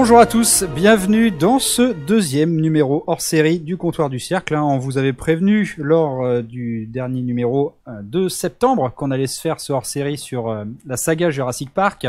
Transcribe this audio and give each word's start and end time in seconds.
Bonjour 0.00 0.20
à 0.20 0.26
tous, 0.26 0.62
bienvenue 0.76 1.32
dans 1.32 1.58
ce 1.58 1.92
deuxième 1.92 2.60
numéro 2.60 3.02
hors 3.08 3.20
série 3.20 3.58
du 3.58 3.76
comptoir 3.76 4.08
du 4.08 4.20
cercle. 4.20 4.54
hein. 4.54 4.62
On 4.62 4.78
vous 4.78 4.96
avait 4.96 5.12
prévenu 5.12 5.74
lors 5.76 6.24
euh, 6.24 6.40
du 6.40 6.86
dernier 6.86 7.20
numéro 7.20 7.74
euh, 7.88 8.00
de 8.04 8.28
septembre 8.28 8.92
qu'on 8.94 9.10
allait 9.10 9.26
se 9.26 9.40
faire 9.40 9.58
ce 9.58 9.72
hors 9.72 9.86
série 9.86 10.16
sur 10.16 10.50
euh, 10.50 10.64
la 10.86 10.96
saga 10.96 11.30
Jurassic 11.30 11.74
Park. 11.74 12.06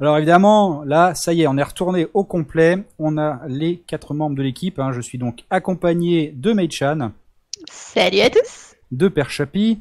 Alors 0.00 0.16
évidemment, 0.16 0.82
là, 0.84 1.14
ça 1.14 1.32
y 1.32 1.42
est, 1.42 1.46
on 1.46 1.56
est 1.56 1.62
retourné 1.62 2.08
au 2.12 2.24
complet. 2.24 2.78
On 2.98 3.16
a 3.18 3.40
les 3.46 3.76
quatre 3.86 4.14
membres 4.14 4.34
de 4.34 4.42
l'équipe. 4.42 4.80
hein. 4.80 4.90
Je 4.90 5.00
suis 5.00 5.16
donc 5.18 5.44
accompagné 5.48 6.32
de 6.34 6.52
Mei-chan, 6.52 7.12
Salut 7.70 8.18
à 8.20 8.30
tous 8.30 8.74
de 8.90 9.06
Père 9.06 9.30
Chapi 9.30 9.78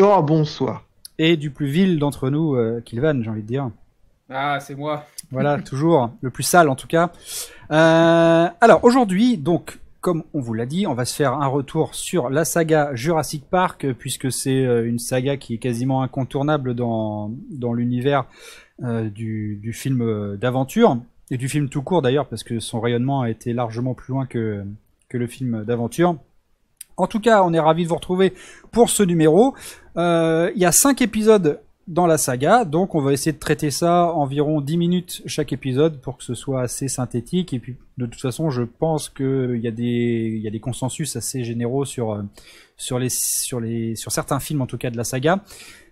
Oh, 0.00 0.20
bonsoir. 0.22 0.84
et 1.18 1.36
du 1.36 1.52
plus 1.52 1.68
vil 1.68 2.00
d'entre 2.00 2.30
nous, 2.30 2.56
Kilvan, 2.84 3.22
j'ai 3.22 3.30
envie 3.30 3.42
de 3.42 3.46
dire. 3.46 3.70
Ah, 4.28 4.58
c'est 4.58 4.74
moi. 4.74 5.04
Voilà, 5.32 5.60
toujours 5.60 6.10
le 6.20 6.30
plus 6.30 6.44
sale 6.44 6.68
en 6.68 6.76
tout 6.76 6.86
cas. 6.86 7.10
Euh, 7.72 8.46
alors 8.60 8.84
aujourd'hui, 8.84 9.38
donc, 9.38 9.80
comme 10.00 10.22
on 10.34 10.40
vous 10.40 10.54
l'a 10.54 10.66
dit, 10.66 10.86
on 10.86 10.94
va 10.94 11.04
se 11.04 11.14
faire 11.16 11.32
un 11.32 11.48
retour 11.48 11.96
sur 11.96 12.30
la 12.30 12.44
saga 12.44 12.94
Jurassic 12.94 13.44
Park, 13.50 13.86
puisque 13.98 14.30
c'est 14.30 14.64
euh, 14.64 14.88
une 14.88 15.00
saga 15.00 15.36
qui 15.36 15.54
est 15.54 15.58
quasiment 15.58 16.02
incontournable 16.02 16.74
dans, 16.74 17.32
dans 17.50 17.72
l'univers 17.72 18.26
euh, 18.84 19.10
du, 19.10 19.56
du 19.60 19.72
film 19.72 20.36
d'aventure, 20.36 20.98
et 21.32 21.36
du 21.36 21.48
film 21.48 21.68
tout 21.68 21.82
court 21.82 22.02
d'ailleurs, 22.02 22.28
parce 22.28 22.44
que 22.44 22.60
son 22.60 22.80
rayonnement 22.80 23.22
a 23.22 23.30
été 23.30 23.52
largement 23.52 23.94
plus 23.94 24.12
loin 24.12 24.26
que, 24.26 24.62
que 25.08 25.18
le 25.18 25.26
film 25.26 25.64
d'aventure. 25.64 26.16
En 26.96 27.08
tout 27.08 27.20
cas, 27.20 27.42
on 27.42 27.52
est 27.52 27.60
ravis 27.60 27.82
de 27.82 27.88
vous 27.88 27.96
retrouver 27.96 28.32
pour 28.70 28.90
ce 28.90 29.02
numéro. 29.02 29.54
Il 29.96 30.52
y 30.54 30.64
a 30.64 30.72
cinq 30.72 31.02
épisodes 31.02 31.60
dans 31.88 32.06
la 32.06 32.18
saga, 32.18 32.64
donc 32.64 32.96
on 32.96 33.00
va 33.00 33.12
essayer 33.12 33.32
de 33.32 33.38
traiter 33.38 33.70
ça 33.70 34.12
environ 34.12 34.60
10 34.60 34.76
minutes 34.76 35.22
chaque 35.26 35.52
épisode 35.52 36.00
pour 36.00 36.16
que 36.16 36.24
ce 36.24 36.34
soit 36.34 36.62
assez 36.62 36.88
synthétique. 36.88 37.52
Et 37.52 37.60
puis 37.60 37.76
de 37.96 38.06
toute 38.06 38.20
façon, 38.20 38.50
je 38.50 38.62
pense 38.62 39.08
qu'il 39.08 39.60
y 39.60 39.68
a 39.68 39.70
des 39.70 40.60
consensus 40.60 41.14
assez 41.14 41.44
généraux 41.44 41.84
sur 41.84 42.12
euh, 42.12 42.22
sur 42.76 42.98
les 42.98 43.08
sur 43.10 43.60
les 43.60 43.94
sur 43.94 44.10
certains 44.10 44.40
films 44.40 44.62
en 44.62 44.66
tout 44.66 44.78
cas 44.78 44.90
de 44.90 44.96
la 44.96 45.04
saga. 45.04 45.40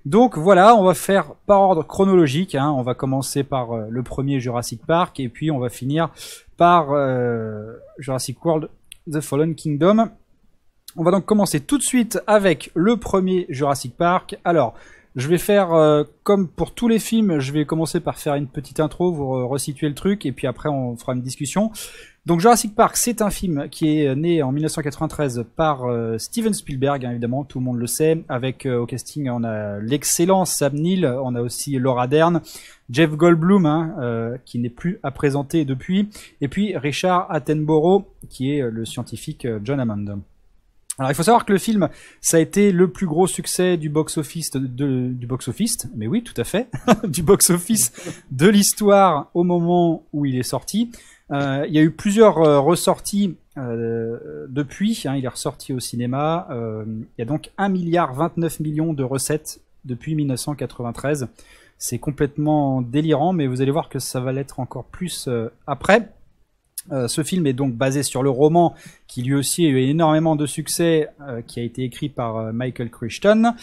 Donc 0.04 0.36
voilà, 0.36 0.74
on 0.76 0.84
va 0.84 0.94
faire 0.94 1.34
par 1.46 1.60
ordre 1.60 1.82
chronologique. 1.82 2.54
Hein. 2.54 2.70
On 2.76 2.82
va 2.82 2.94
commencer 2.94 3.44
par 3.44 3.72
euh, 3.72 3.86
le 3.88 4.02
premier 4.02 4.40
Jurassic 4.40 4.84
Park 4.84 5.20
et 5.20 5.28
puis 5.28 5.50
on 5.50 5.58
va 5.58 5.70
finir 5.70 6.10
par 6.56 6.92
euh, 6.92 7.72
Jurassic 7.98 8.44
World: 8.44 8.68
The 9.10 9.20
Fallen 9.20 9.54
Kingdom. 9.54 10.10
On 10.96 11.02
va 11.02 11.10
donc 11.10 11.24
commencer 11.24 11.60
tout 11.60 11.78
de 11.78 11.82
suite 11.82 12.20
avec 12.26 12.70
le 12.74 12.96
premier 12.96 13.46
Jurassic 13.48 13.96
Park. 13.96 14.38
Alors, 14.44 14.74
je 15.16 15.28
vais 15.28 15.38
faire 15.38 15.72
euh, 15.72 16.02
comme 16.24 16.48
pour 16.48 16.74
tous 16.74 16.88
les 16.88 16.98
films, 16.98 17.38
je 17.38 17.52
vais 17.52 17.64
commencer 17.64 18.00
par 18.00 18.18
faire 18.18 18.34
une 18.34 18.48
petite 18.48 18.80
intro, 18.80 19.12
vous 19.12 19.34
euh, 19.34 19.44
resituer 19.44 19.88
le 19.88 19.94
truc, 19.94 20.26
et 20.26 20.32
puis 20.32 20.46
après 20.46 20.68
on 20.68 20.96
fera 20.96 21.14
une 21.14 21.22
discussion. 21.22 21.70
Donc 22.26 22.40
Jurassic 22.40 22.74
Park, 22.74 22.96
c'est 22.96 23.22
un 23.22 23.30
film 23.30 23.68
qui 23.68 24.00
est 24.00 24.16
né 24.16 24.42
en 24.42 24.50
1993 24.50 25.44
par 25.56 25.84
euh, 25.84 26.18
Steven 26.18 26.52
Spielberg, 26.52 27.04
hein, 27.04 27.10
évidemment, 27.12 27.44
tout 27.44 27.60
le 27.60 27.64
monde 27.64 27.78
le 27.78 27.86
sait. 27.86 28.24
Avec 28.28 28.66
au 28.66 28.86
casting, 28.86 29.28
on 29.28 29.44
a 29.44 29.78
l'excellent 29.78 30.44
Sam 30.44 30.74
Neill, 30.74 31.06
on 31.06 31.34
a 31.36 31.42
aussi 31.42 31.78
Laura 31.78 32.08
Dern, 32.08 32.40
Jeff 32.90 33.10
Goldblum, 33.12 33.66
hein, 33.66 34.36
qui 34.44 34.58
n'est 34.58 34.70
plus 34.70 34.98
à 35.02 35.10
présenter 35.10 35.64
depuis, 35.64 36.08
et 36.40 36.48
puis 36.48 36.76
Richard 36.76 37.30
Attenborough, 37.30 38.06
qui 38.30 38.52
est 38.52 38.62
le 38.68 38.84
scientifique 38.84 39.46
John 39.62 39.78
Hammond. 39.78 40.22
Alors 40.98 41.10
il 41.10 41.14
faut 41.14 41.24
savoir 41.24 41.44
que 41.44 41.52
le 41.52 41.58
film, 41.58 41.88
ça 42.20 42.36
a 42.36 42.40
été 42.40 42.70
le 42.70 42.88
plus 42.88 43.06
gros 43.06 43.26
succès 43.26 43.76
du 43.76 43.88
box-office 43.88 44.52
de, 44.52 45.08
du 45.08 45.26
box-office, 45.26 45.88
mais 45.96 46.06
oui, 46.06 46.22
tout 46.22 46.40
à 46.40 46.44
fait, 46.44 46.68
du 47.04 47.22
box-office 47.22 47.92
de 48.30 48.48
l'histoire 48.48 49.30
au 49.34 49.42
moment 49.42 50.04
où 50.12 50.24
il 50.24 50.38
est 50.38 50.44
sorti. 50.44 50.92
Euh, 51.30 51.64
il 51.66 51.74
y 51.74 51.78
a 51.78 51.82
eu 51.82 51.90
plusieurs 51.90 52.38
euh, 52.38 52.60
ressorties 52.60 53.36
euh, 53.56 54.46
depuis. 54.48 55.02
hein, 55.06 55.16
il 55.16 55.24
est 55.24 55.28
ressorti 55.28 55.72
au 55.72 55.80
cinéma. 55.80 56.46
Il 56.50 57.06
y 57.18 57.22
a 57.22 57.24
donc 57.24 57.50
1 57.58 57.68
milliard 57.70 58.14
29 58.14 58.60
millions 58.60 58.92
de 58.92 59.02
recettes 59.02 59.60
depuis 59.84 60.14
1993. 60.14 61.28
C'est 61.76 61.98
complètement 61.98 62.82
délirant, 62.82 63.32
mais 63.32 63.46
vous 63.46 63.62
allez 63.62 63.72
voir 63.72 63.88
que 63.88 63.98
ça 63.98 64.20
va 64.20 64.32
l'être 64.32 64.60
encore 64.60 64.84
plus 64.84 65.28
après. 65.66 66.08
Euh, 66.92 67.08
ce 67.08 67.22
film 67.22 67.46
est 67.46 67.52
donc 67.52 67.74
basé 67.74 68.02
sur 68.02 68.22
le 68.22 68.30
roman 68.30 68.74
qui 69.06 69.22
lui 69.22 69.34
aussi 69.34 69.64
a 69.64 69.68
eu 69.68 69.78
énormément 69.78 70.36
de 70.36 70.46
succès, 70.46 71.08
euh, 71.22 71.40
qui 71.42 71.60
a 71.60 71.62
été 71.62 71.82
écrit 71.82 72.08
par 72.08 72.36
euh, 72.36 72.52
Michael 72.52 72.90
Crichton. 72.90 73.54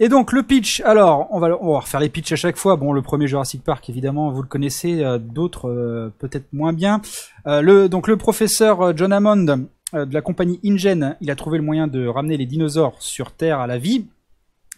Et 0.00 0.08
donc 0.08 0.32
le 0.32 0.42
pitch, 0.42 0.80
alors 0.80 1.28
on 1.30 1.38
va, 1.38 1.56
on 1.60 1.78
refaire 1.78 2.00
les 2.00 2.08
pitchs 2.08 2.32
à 2.32 2.36
chaque 2.36 2.56
fois. 2.56 2.76
Bon, 2.76 2.92
le 2.92 3.02
premier 3.02 3.28
Jurassic 3.28 3.62
Park, 3.62 3.88
évidemment, 3.90 4.30
vous 4.30 4.40
le 4.40 4.48
connaissez, 4.48 5.04
d'autres 5.20 6.10
peut-être 6.18 6.50
moins 6.54 6.72
bien. 6.72 7.02
Le, 7.44 7.86
donc 7.86 8.08
le 8.08 8.16
professeur 8.16 8.96
John 8.96 9.12
Hammond 9.12 9.44
de 9.92 10.14
la 10.14 10.22
compagnie 10.22 10.58
InGen, 10.64 11.18
il 11.20 11.30
a 11.30 11.36
trouvé 11.36 11.58
le 11.58 11.64
moyen 11.64 11.86
de 11.86 12.06
ramener 12.06 12.38
les 12.38 12.46
dinosaures 12.46 12.96
sur 13.02 13.32
Terre 13.32 13.60
à 13.60 13.66
la 13.66 13.76
vie. 13.76 14.06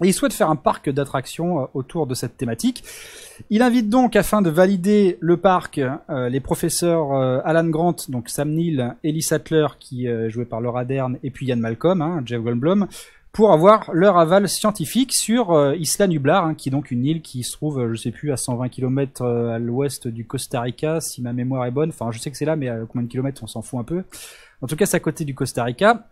Il 0.05 0.13
souhaite 0.13 0.33
faire 0.33 0.51
un 0.51 0.57
parc 0.57 0.91
d'attractions 0.91 1.63
euh, 1.63 1.67
autour 1.75 2.07
de 2.07 2.15
cette 2.15 2.37
thématique. 2.37 2.85
Il 3.51 3.63
invite 3.63 3.89
donc, 3.89 4.17
afin 4.17 4.43
de 4.43 4.51
valider 4.51 5.19
le 5.21 5.37
parc, 5.37 5.79
euh, 5.79 6.29
les 6.29 6.41
professeurs 6.41 7.13
euh, 7.13 7.41
Alan 7.45 7.69
Grant, 7.69 7.97
donc 8.09 8.29
Sam 8.29 8.51
Neill, 8.51 8.97
Ellie 9.03 9.23
Sattler, 9.23 9.67
qui 9.81 10.07
est 10.07 10.45
par 10.45 10.61
Laura 10.61 10.85
Dern, 10.85 11.19
et 11.23 11.31
puis 11.31 11.47
Ian 11.47 11.57
Malcolm, 11.57 12.03
hein, 12.03 12.23
Jeff 12.25 12.41
Goldblum, 12.41 12.87
pour 13.33 13.53
avoir 13.53 13.91
leur 13.93 14.19
aval 14.19 14.49
scientifique 14.49 15.13
sur 15.15 15.75
Isla 15.75 16.07
Nublar, 16.07 16.45
hein, 16.45 16.55
qui 16.55 16.69
est 16.69 16.73
donc 16.73 16.91
une 16.91 17.05
île 17.05 17.23
qui 17.23 17.43
se 17.43 17.53
trouve, 17.53 17.93
je 17.93 18.01
sais 18.01 18.11
plus, 18.11 18.31
à 18.31 18.37
120 18.37 18.69
km 18.69 19.25
à 19.25 19.59
l'ouest 19.59 20.07
du 20.07 20.27
Costa 20.27 20.61
Rica, 20.61 21.01
si 21.01 21.23
ma 21.23 21.33
mémoire 21.33 21.65
est 21.65 21.71
bonne. 21.71 21.89
Enfin, 21.89 22.11
je 22.11 22.19
sais 22.19 22.31
que 22.31 22.37
c'est 22.37 22.45
là, 22.45 22.57
mais 22.57 22.69
à 22.69 22.81
combien 22.87 23.05
de 23.05 23.11
kilomètres, 23.11 23.43
on 23.43 23.47
s'en 23.47 23.63
fout 23.63 23.81
un 23.81 23.85
peu. 23.85 24.05
En 24.61 24.67
tout 24.67 24.77
cas, 24.77 24.85
c'est 24.85 24.99
à 24.99 25.01
côté 25.01 25.25
du 25.25 25.35
Costa 25.35 25.65
Rica. 25.65 26.09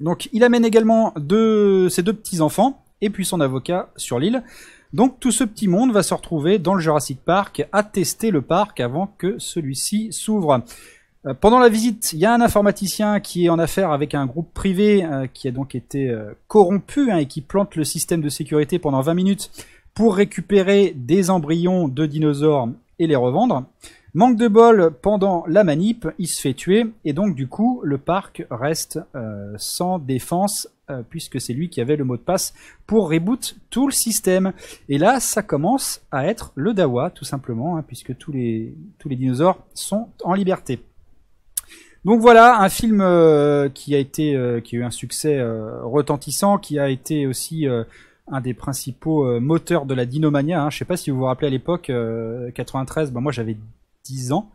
Donc, 0.00 0.28
il 0.32 0.44
amène 0.44 0.64
également 0.64 1.12
deux, 1.16 1.88
ses 1.88 2.02
deux 2.02 2.12
petits-enfants, 2.12 2.82
et 3.00 3.10
puis 3.10 3.24
son 3.24 3.40
avocat 3.40 3.90
sur 3.96 4.18
l'île. 4.18 4.42
Donc 4.92 5.20
tout 5.20 5.32
ce 5.32 5.44
petit 5.44 5.68
monde 5.68 5.92
va 5.92 6.02
se 6.02 6.14
retrouver 6.14 6.58
dans 6.58 6.74
le 6.74 6.80
Jurassic 6.80 7.20
Park 7.22 7.66
à 7.72 7.82
tester 7.82 8.30
le 8.30 8.40
parc 8.40 8.80
avant 8.80 9.08
que 9.18 9.38
celui-ci 9.38 10.12
s'ouvre. 10.12 10.62
Euh, 11.26 11.34
Pendant 11.34 11.58
la 11.58 11.68
visite, 11.68 12.12
il 12.12 12.20
y 12.20 12.24
a 12.24 12.32
un 12.32 12.40
informaticien 12.40 13.20
qui 13.20 13.46
est 13.46 13.48
en 13.50 13.58
affaire 13.58 13.92
avec 13.92 14.14
un 14.14 14.24
groupe 14.24 14.52
privé 14.54 15.04
euh, 15.04 15.26
qui 15.26 15.46
a 15.46 15.50
donc 15.50 15.74
été 15.74 16.08
euh, 16.08 16.32
corrompu 16.46 17.10
hein, 17.10 17.18
et 17.18 17.26
qui 17.26 17.42
plante 17.42 17.76
le 17.76 17.84
système 17.84 18.22
de 18.22 18.30
sécurité 18.30 18.78
pendant 18.78 19.02
20 19.02 19.14
minutes 19.14 19.50
pour 19.94 20.16
récupérer 20.16 20.94
des 20.96 21.28
embryons 21.28 21.88
de 21.88 22.06
dinosaures 22.06 22.70
et 22.98 23.06
les 23.06 23.16
revendre. 23.16 23.64
Manque 24.14 24.38
de 24.38 24.48
bol 24.48 24.92
pendant 25.02 25.44
la 25.46 25.64
manip, 25.64 26.08
il 26.18 26.28
se 26.28 26.40
fait 26.40 26.54
tuer 26.54 26.86
et 27.04 27.12
donc 27.12 27.34
du 27.34 27.46
coup 27.46 27.80
le 27.84 27.98
parc 27.98 28.46
reste 28.50 28.98
sans 29.58 29.98
défense 29.98 30.68
euh, 30.90 31.02
puisque 31.08 31.38
c'est 31.38 31.52
lui 31.52 31.68
qui 31.68 31.82
avait 31.82 31.96
le 31.96 32.04
mot 32.04 32.16
de 32.16 32.22
passe 32.22 32.54
pour 32.86 33.10
reboot 33.10 33.56
tout 33.68 33.86
le 33.86 33.92
système. 33.92 34.54
Et 34.88 34.96
là, 34.96 35.20
ça 35.20 35.42
commence 35.42 36.00
à 36.10 36.26
être 36.26 36.52
le 36.54 36.72
Dawa, 36.72 37.10
tout 37.10 37.26
simplement, 37.26 37.76
hein, 37.76 37.84
puisque 37.86 38.16
tous 38.16 38.32
les, 38.32 38.74
dinosaures 39.04 39.58
sont 39.74 40.08
en 40.24 40.32
liberté. 40.32 40.80
Donc 42.06 42.20
voilà, 42.20 42.60
un 42.62 42.70
film 42.70 43.02
euh, 43.02 43.68
qui 43.68 43.94
a 43.94 43.98
été, 43.98 44.34
euh, 44.34 44.60
qui 44.60 44.76
a 44.76 44.78
eu 44.78 44.84
un 44.84 44.90
succès 44.90 45.42
retentissant, 45.82 46.56
qui 46.56 46.78
a 46.78 46.88
été 46.88 47.26
aussi 47.26 47.66
un 48.30 48.40
des 48.40 48.54
principaux 48.54 49.38
moteurs 49.40 49.84
de 49.84 49.92
la 49.92 50.06
Dinomania. 50.06 50.62
Hein. 50.62 50.70
Je 50.70 50.78
sais 50.78 50.86
pas 50.86 50.96
si 50.96 51.10
vous 51.10 51.18
vous 51.18 51.24
rappelez 51.24 51.48
à 51.48 51.50
l'époque, 51.50 51.90
euh, 51.90 52.50
93, 52.52 53.12
ben 53.12 53.20
moi 53.20 53.32
j'avais 53.32 53.58
10 54.04 54.32
ans. 54.32 54.50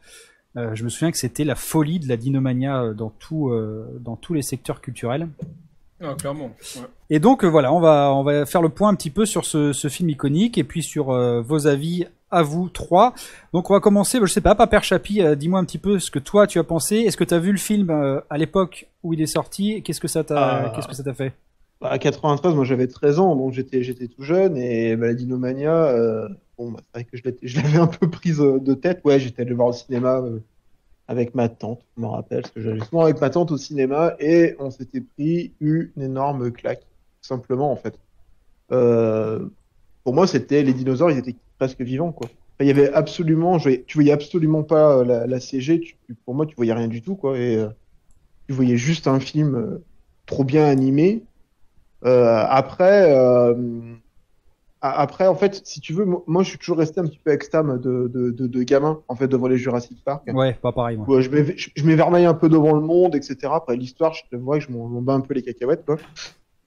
Je 0.56 0.84
me 0.84 0.90
souviens 0.90 1.12
que 1.12 1.18
c'était 1.18 1.44
la 1.44 1.56
folie 1.56 2.00
de 2.00 2.08
la 2.08 2.18
Dinomania 2.18 2.94
dans 2.94 3.10
tous 3.10 4.34
les 4.34 4.42
secteurs 4.44 4.82
culturels. 4.82 5.28
Ah, 6.04 6.16
clairement. 6.20 6.52
Ouais. 6.76 6.82
Et 7.10 7.20
donc 7.20 7.44
euh, 7.44 7.48
voilà, 7.48 7.72
on 7.74 7.80
va 7.80 8.12
on 8.14 8.24
va 8.24 8.46
faire 8.46 8.62
le 8.62 8.70
point 8.70 8.90
un 8.90 8.96
petit 8.96 9.10
peu 9.10 9.26
sur 9.26 9.46
ce, 9.46 9.72
ce 9.74 9.88
film 9.88 10.10
iconique 10.10 10.58
et 10.58 10.64
puis 10.64 10.84
sur 10.84 11.12
euh, 11.12 11.42
vos 11.42 11.68
avis 11.68 12.06
à 12.32 12.42
vous 12.44 12.68
trois. 12.70 13.14
Donc 13.54 13.70
on 13.70 13.74
va 13.74 13.80
commencer, 13.80 14.20
je 14.22 14.26
sais 14.26 14.42
pas, 14.42 14.56
Papa 14.56 14.82
Chapi, 14.82 15.22
euh, 15.22 15.36
dis-moi 15.36 15.60
un 15.60 15.66
petit 15.66 15.78
peu 15.78 16.00
ce 16.00 16.10
que 16.12 16.20
toi 16.20 16.48
tu 16.48 16.60
as 16.60 16.64
pensé. 16.64 16.98
Est-ce 16.98 17.16
que 17.18 17.24
tu 17.24 17.34
as 17.34 17.40
vu 17.40 17.52
le 17.52 17.58
film 17.58 17.90
euh, 17.90 18.20
à 18.30 18.38
l'époque 18.38 18.88
où 19.04 19.14
il 19.14 19.22
est 19.22 19.28
sorti? 19.28 19.82
Qu'est-ce 19.84 20.02
que 20.02 20.08
ça 20.08 20.24
t'a 20.24 20.66
Ah. 20.66 20.74
qu'est-ce 20.76 20.88
que 20.88 20.96
ça 20.96 21.04
t'a 21.04 21.14
fait? 21.14 21.34
Bah, 21.80 21.90
à 21.92 22.00
93, 22.00 22.56
moi 22.56 22.64
j'avais 22.66 22.88
13 22.88 23.20
ans, 23.20 23.36
donc 23.36 23.54
j'étais 23.54 23.84
j'étais 23.84 24.08
tout 24.08 24.24
jeune 24.24 24.58
et 24.58 24.96
bah, 24.96 25.08
la 25.08 25.14
Dinomania, 25.14 25.74
euh, 25.74 26.28
bon, 26.58 26.72
bah, 26.72 26.80
c'est 26.82 27.02
vrai 27.02 27.04
que 27.06 27.18
je 27.44 27.56
l'avais 27.62 27.78
un 27.78 27.88
peu 27.88 28.10
prise 28.10 28.40
de 28.40 28.74
tête. 28.74 29.02
Ouais, 29.06 29.20
j'étais 29.20 29.44
allé 29.44 29.54
voir 29.54 29.68
au 29.70 29.74
cinéma 29.74 30.18
euh, 30.22 30.40
avec 31.08 31.36
ma 31.36 31.50
tante, 31.50 31.82
je 31.96 32.02
me 32.02 32.08
rappelle, 32.08 32.44
parce 32.44 32.54
que 32.54 32.62
j'allais 32.62 32.84
souvent 32.84 33.04
avec 33.04 33.20
ma 33.20 33.30
tante 33.30 33.52
au 33.52 33.58
cinéma 33.58 34.16
et 34.20 34.56
on 34.60 34.72
s'était 34.72 35.02
pris 35.02 35.54
une 35.60 35.92
énorme 35.98 36.52
claque, 36.52 36.86
simplement 37.22 37.72
en 37.72 37.76
fait. 37.76 38.00
Euh, 38.72 39.48
pour 40.04 40.14
moi, 40.14 40.28
c'était 40.28 40.64
les 40.64 40.74
dinosaures, 40.74 41.12
ils 41.12 41.18
étaient 41.18 41.36
presque 41.58 41.82
vivants 41.82 42.12
quoi. 42.12 42.30
Il 42.60 42.68
y 42.68 42.72
avait 42.72 42.94
absolument, 42.94 43.58
tu 43.60 43.84
voyais 43.96 44.12
absolument 44.12 44.64
pas 44.64 44.98
euh, 44.98 45.28
la, 45.28 45.40
CG, 45.40 45.98
pour 46.24 46.36
moi, 46.36 46.46
tu 46.46 46.56
voyais 46.56 46.74
rien 46.74 46.88
du 46.88 47.02
tout 47.02 47.16
quoi, 47.16 47.38
et 47.38 47.58
euh, 47.58 47.68
tu 48.48 48.54
voyais 48.54 48.78
juste 48.78 49.08
un 49.08 49.20
film 49.20 49.56
euh, 49.56 49.84
trop 50.26 50.44
bien 50.44 50.66
animé. 50.66 51.24
Après, 52.06 53.16
après, 54.86 55.28
en 55.28 55.36
fait, 55.36 55.62
si 55.66 55.80
tu 55.80 55.94
veux, 55.94 56.06
moi, 56.28 56.44
je 56.44 56.50
suis 56.50 56.58
toujours 56.58 56.78
resté 56.78 57.00
un 57.00 57.06
petit 57.06 57.20
peu 57.24 57.32
extame 57.32 57.80
de, 57.80 58.10
de, 58.14 58.32
de, 58.32 58.48
de 58.48 58.64
gamin, 58.64 59.00
en 59.08 59.16
fait, 59.16 59.28
devant 59.30 59.48
les 59.48 59.58
Jurassic 59.58 60.04
Park. 60.04 60.24
Ouais, 60.34 60.54
pas 60.62 60.74
pareil, 60.74 60.98
moi. 60.98 61.08
Ouais, 61.10 61.22
je 61.22 61.30
m'éve- 61.30 61.54
je 61.56 61.70
je 61.74 61.86
m'évermeille 61.86 62.26
un 62.26 62.34
peu 62.34 62.50
devant 62.50 62.74
le 62.74 62.82
monde, 62.82 63.16
etc. 63.16 63.38
Après 63.54 63.78
l'histoire, 63.78 64.14
je 64.14 64.24
te 64.30 64.36
vois 64.36 64.60
que 64.60 64.66
je 64.66 64.72
m'en 64.72 65.02
bats 65.02 65.14
un 65.14 65.22
peu 65.22 65.34
les 65.34 65.42
cacahuètes, 65.42 65.86
quoi. 65.86 65.98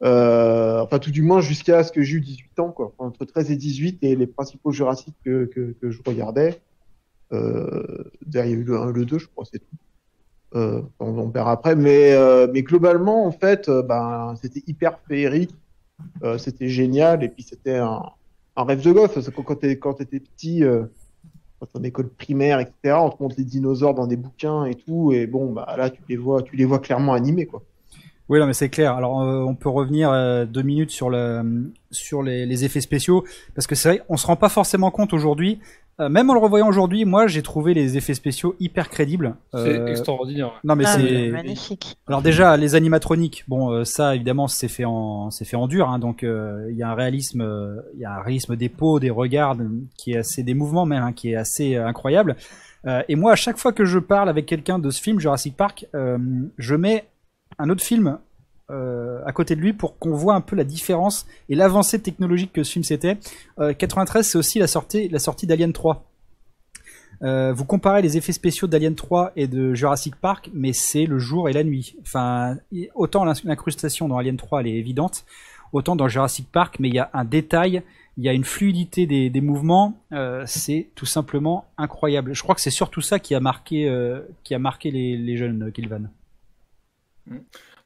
Euh, 0.02 0.80
enfin, 0.80 0.98
tout 0.98 1.10
du 1.10 1.22
moins 1.22 1.40
jusqu'à 1.40 1.82
ce 1.82 1.92
que 1.92 2.02
j'ai 2.02 2.16
eu 2.16 2.20
18 2.20 2.58
ans, 2.58 2.70
quoi. 2.70 2.92
Enfin, 2.96 3.08
entre 3.08 3.24
13 3.24 3.50
et 3.50 3.56
18, 3.56 3.98
et 4.02 4.16
les 4.16 4.26
principaux 4.26 4.72
Jurassic 4.72 5.14
que, 5.24 5.44
que, 5.46 5.74
que 5.80 5.90
je 5.90 6.00
regardais. 6.06 6.58
Euh, 7.32 8.04
derrière, 8.24 8.52
il 8.52 8.56
y 8.56 8.58
a 8.58 8.62
eu 8.62 8.64
le 8.64 8.78
1, 8.78 8.92
le 8.92 9.04
2, 9.04 9.18
je 9.18 9.26
crois, 9.26 9.44
c'est 9.50 9.58
tout. 9.58 9.76
Euh, 10.54 10.80
on, 11.00 11.18
on 11.18 11.28
verra 11.28 11.52
après. 11.52 11.76
Mais, 11.76 12.12
euh, 12.12 12.46
mais 12.52 12.62
globalement, 12.62 13.26
en 13.26 13.32
fait, 13.32 13.68
euh, 13.68 13.82
ben, 13.82 14.34
c'était 14.40 14.62
hyper 14.66 14.98
féerique. 15.08 15.54
Euh, 16.22 16.38
c'était 16.38 16.68
génial. 16.68 17.22
Et 17.24 17.28
puis, 17.28 17.42
c'était 17.42 17.76
un, 17.76 18.02
rêve 18.56 18.82
de 18.82 18.92
gosse. 18.92 19.30
Quand 19.34 19.42
quand 19.80 19.94
t'étais 19.94 20.20
petit, 20.20 20.64
euh, 20.64 20.84
en 21.74 21.82
école 21.82 22.08
primaire, 22.08 22.60
etc., 22.60 22.96
on 23.00 23.10
te 23.10 23.22
montre 23.22 23.36
les 23.38 23.44
dinosaures 23.44 23.94
dans 23.94 24.06
des 24.06 24.16
bouquins 24.16 24.64
et 24.64 24.74
tout. 24.74 25.12
Et 25.12 25.26
bon, 25.26 25.52
bah, 25.52 25.74
là, 25.76 25.90
tu 25.90 26.00
les 26.08 26.16
vois, 26.16 26.42
tu 26.42 26.56
les 26.56 26.64
vois 26.64 26.78
clairement 26.78 27.14
animés, 27.14 27.46
quoi. 27.46 27.62
Oui, 28.28 28.40
mais 28.44 28.54
c'est 28.54 28.68
clair. 28.68 28.94
Alors, 28.94 29.22
euh, 29.22 29.40
on 29.42 29.54
peut 29.54 29.68
revenir 29.68 30.10
euh, 30.10 30.46
deux 30.46 30.62
minutes 30.62 30.90
sur 30.90 31.10
sur 31.92 32.22
les, 32.22 32.44
les 32.44 32.64
effets 32.64 32.80
spéciaux 32.80 33.24
parce 33.54 33.68
que 33.68 33.76
c'est 33.76 33.88
vrai, 33.88 34.02
on 34.08 34.16
se 34.16 34.26
rend 34.26 34.36
pas 34.36 34.48
forcément 34.48 34.90
compte 34.90 35.12
aujourd'hui. 35.12 35.60
Euh, 35.98 36.10
même 36.10 36.28
en 36.28 36.34
le 36.34 36.40
revoyant 36.40 36.68
aujourd'hui, 36.68 37.06
moi, 37.06 37.26
j'ai 37.26 37.42
trouvé 37.42 37.72
les 37.72 37.96
effets 37.96 38.12
spéciaux 38.12 38.54
hyper 38.60 38.90
crédibles. 38.90 39.34
C'est 39.54 39.58
Euh, 39.78 39.86
extraordinaire. 39.86 40.52
Non, 40.62 40.76
mais 40.76 40.84
Ah, 40.86 40.98
c'est 40.98 41.28
magnifique. 41.30 41.96
Alors 42.06 42.20
déjà 42.20 42.56
les 42.58 42.74
animatroniques, 42.74 43.44
bon 43.48 43.70
euh, 43.70 43.84
ça 43.84 44.14
évidemment 44.14 44.46
c'est 44.46 44.68
fait 44.68 44.84
en 44.84 45.30
c'est 45.30 45.44
fait 45.46 45.56
en 45.56 45.66
dur, 45.68 45.88
hein, 45.88 45.98
donc 45.98 46.22
euh, 46.22 46.66
il 46.70 46.76
y 46.76 46.82
a 46.82 46.90
un 46.90 46.94
réalisme, 46.94 47.40
euh, 47.40 47.80
il 47.94 48.00
y 48.00 48.04
a 48.04 48.12
un 48.12 48.20
réalisme 48.22 48.56
des 48.56 48.68
peaux, 48.68 49.00
des 49.00 49.08
regards, 49.10 49.56
qui 49.96 50.12
est 50.12 50.18
assez 50.18 50.42
des 50.42 50.54
mouvements 50.54 50.84
même, 50.86 51.02
hein, 51.02 51.12
qui 51.12 51.30
est 51.32 51.36
assez 51.36 51.76
euh, 51.76 51.86
incroyable. 51.86 52.36
Euh, 52.86 53.02
et 53.08 53.16
moi 53.16 53.32
à 53.32 53.36
chaque 53.36 53.56
fois 53.56 53.72
que 53.72 53.84
je 53.86 53.98
parle 53.98 54.28
avec 54.28 54.44
quelqu'un 54.46 54.78
de 54.78 54.90
ce 54.90 55.00
film 55.02 55.18
Jurassic 55.18 55.56
Park, 55.56 55.86
euh, 55.94 56.18
je 56.58 56.74
mets 56.76 57.04
un 57.58 57.70
autre 57.70 57.82
film 57.82 58.18
euh, 58.70 59.20
à 59.24 59.32
côté 59.32 59.54
de 59.56 59.60
lui 59.60 59.72
pour 59.72 59.98
qu'on 59.98 60.12
voit 60.12 60.34
un 60.34 60.40
peu 60.40 60.56
la 60.56 60.64
différence 60.64 61.26
et 61.48 61.54
l'avancée 61.54 62.00
technologique 62.00 62.52
que 62.52 62.62
ce 62.62 62.72
film 62.72 62.84
c'était. 62.84 63.18
Euh, 63.58 63.72
93 63.72 64.26
c'est 64.26 64.38
aussi 64.38 64.58
la 64.58 64.66
sortie 64.66 65.08
la 65.08 65.18
sortie 65.18 65.46
d'Alien 65.46 65.72
3. 65.72 66.04
Euh, 67.22 67.52
vous 67.52 67.64
comparez 67.64 68.02
les 68.02 68.16
effets 68.18 68.32
spéciaux 68.32 68.68
d'Alien 68.68 68.94
3 68.94 69.32
et 69.36 69.46
de 69.46 69.72
Jurassic 69.74 70.16
Park, 70.16 70.50
mais 70.52 70.72
c'est 70.74 71.06
le 71.06 71.18
jour 71.18 71.48
et 71.48 71.52
la 71.54 71.64
nuit. 71.64 71.96
Enfin, 72.02 72.58
autant 72.94 73.24
l'in- 73.24 73.32
l'incrustation 73.44 74.06
dans 74.08 74.18
Alien 74.18 74.36
3 74.36 74.60
elle 74.60 74.66
est 74.66 74.74
évidente, 74.74 75.24
autant 75.72 75.96
dans 75.96 76.08
Jurassic 76.08 76.46
Park, 76.52 76.76
mais 76.78 76.88
il 76.88 76.94
y 76.94 76.98
a 76.98 77.08
un 77.14 77.24
détail, 77.24 77.82
il 78.18 78.24
y 78.24 78.28
a 78.28 78.32
une 78.34 78.44
fluidité 78.44 79.06
des, 79.06 79.40
mouvements, 79.40 79.98
euh, 80.12 80.42
c'est 80.46 80.88
tout 80.94 81.06
simplement 81.06 81.64
incroyable. 81.78 82.34
Je 82.34 82.42
crois 82.42 82.54
que 82.54 82.60
c'est 82.60 82.70
surtout 82.70 83.00
ça 83.00 83.18
qui 83.18 83.34
a 83.34 83.40
marqué, 83.40 83.88
euh, 83.88 84.20
qui 84.44 84.54
a 84.54 84.58
marqué 84.58 84.90
les, 84.90 85.16
les 85.16 85.36
jeunes 85.36 85.64
euh, 85.64 85.70
Kilvan. 85.70 86.08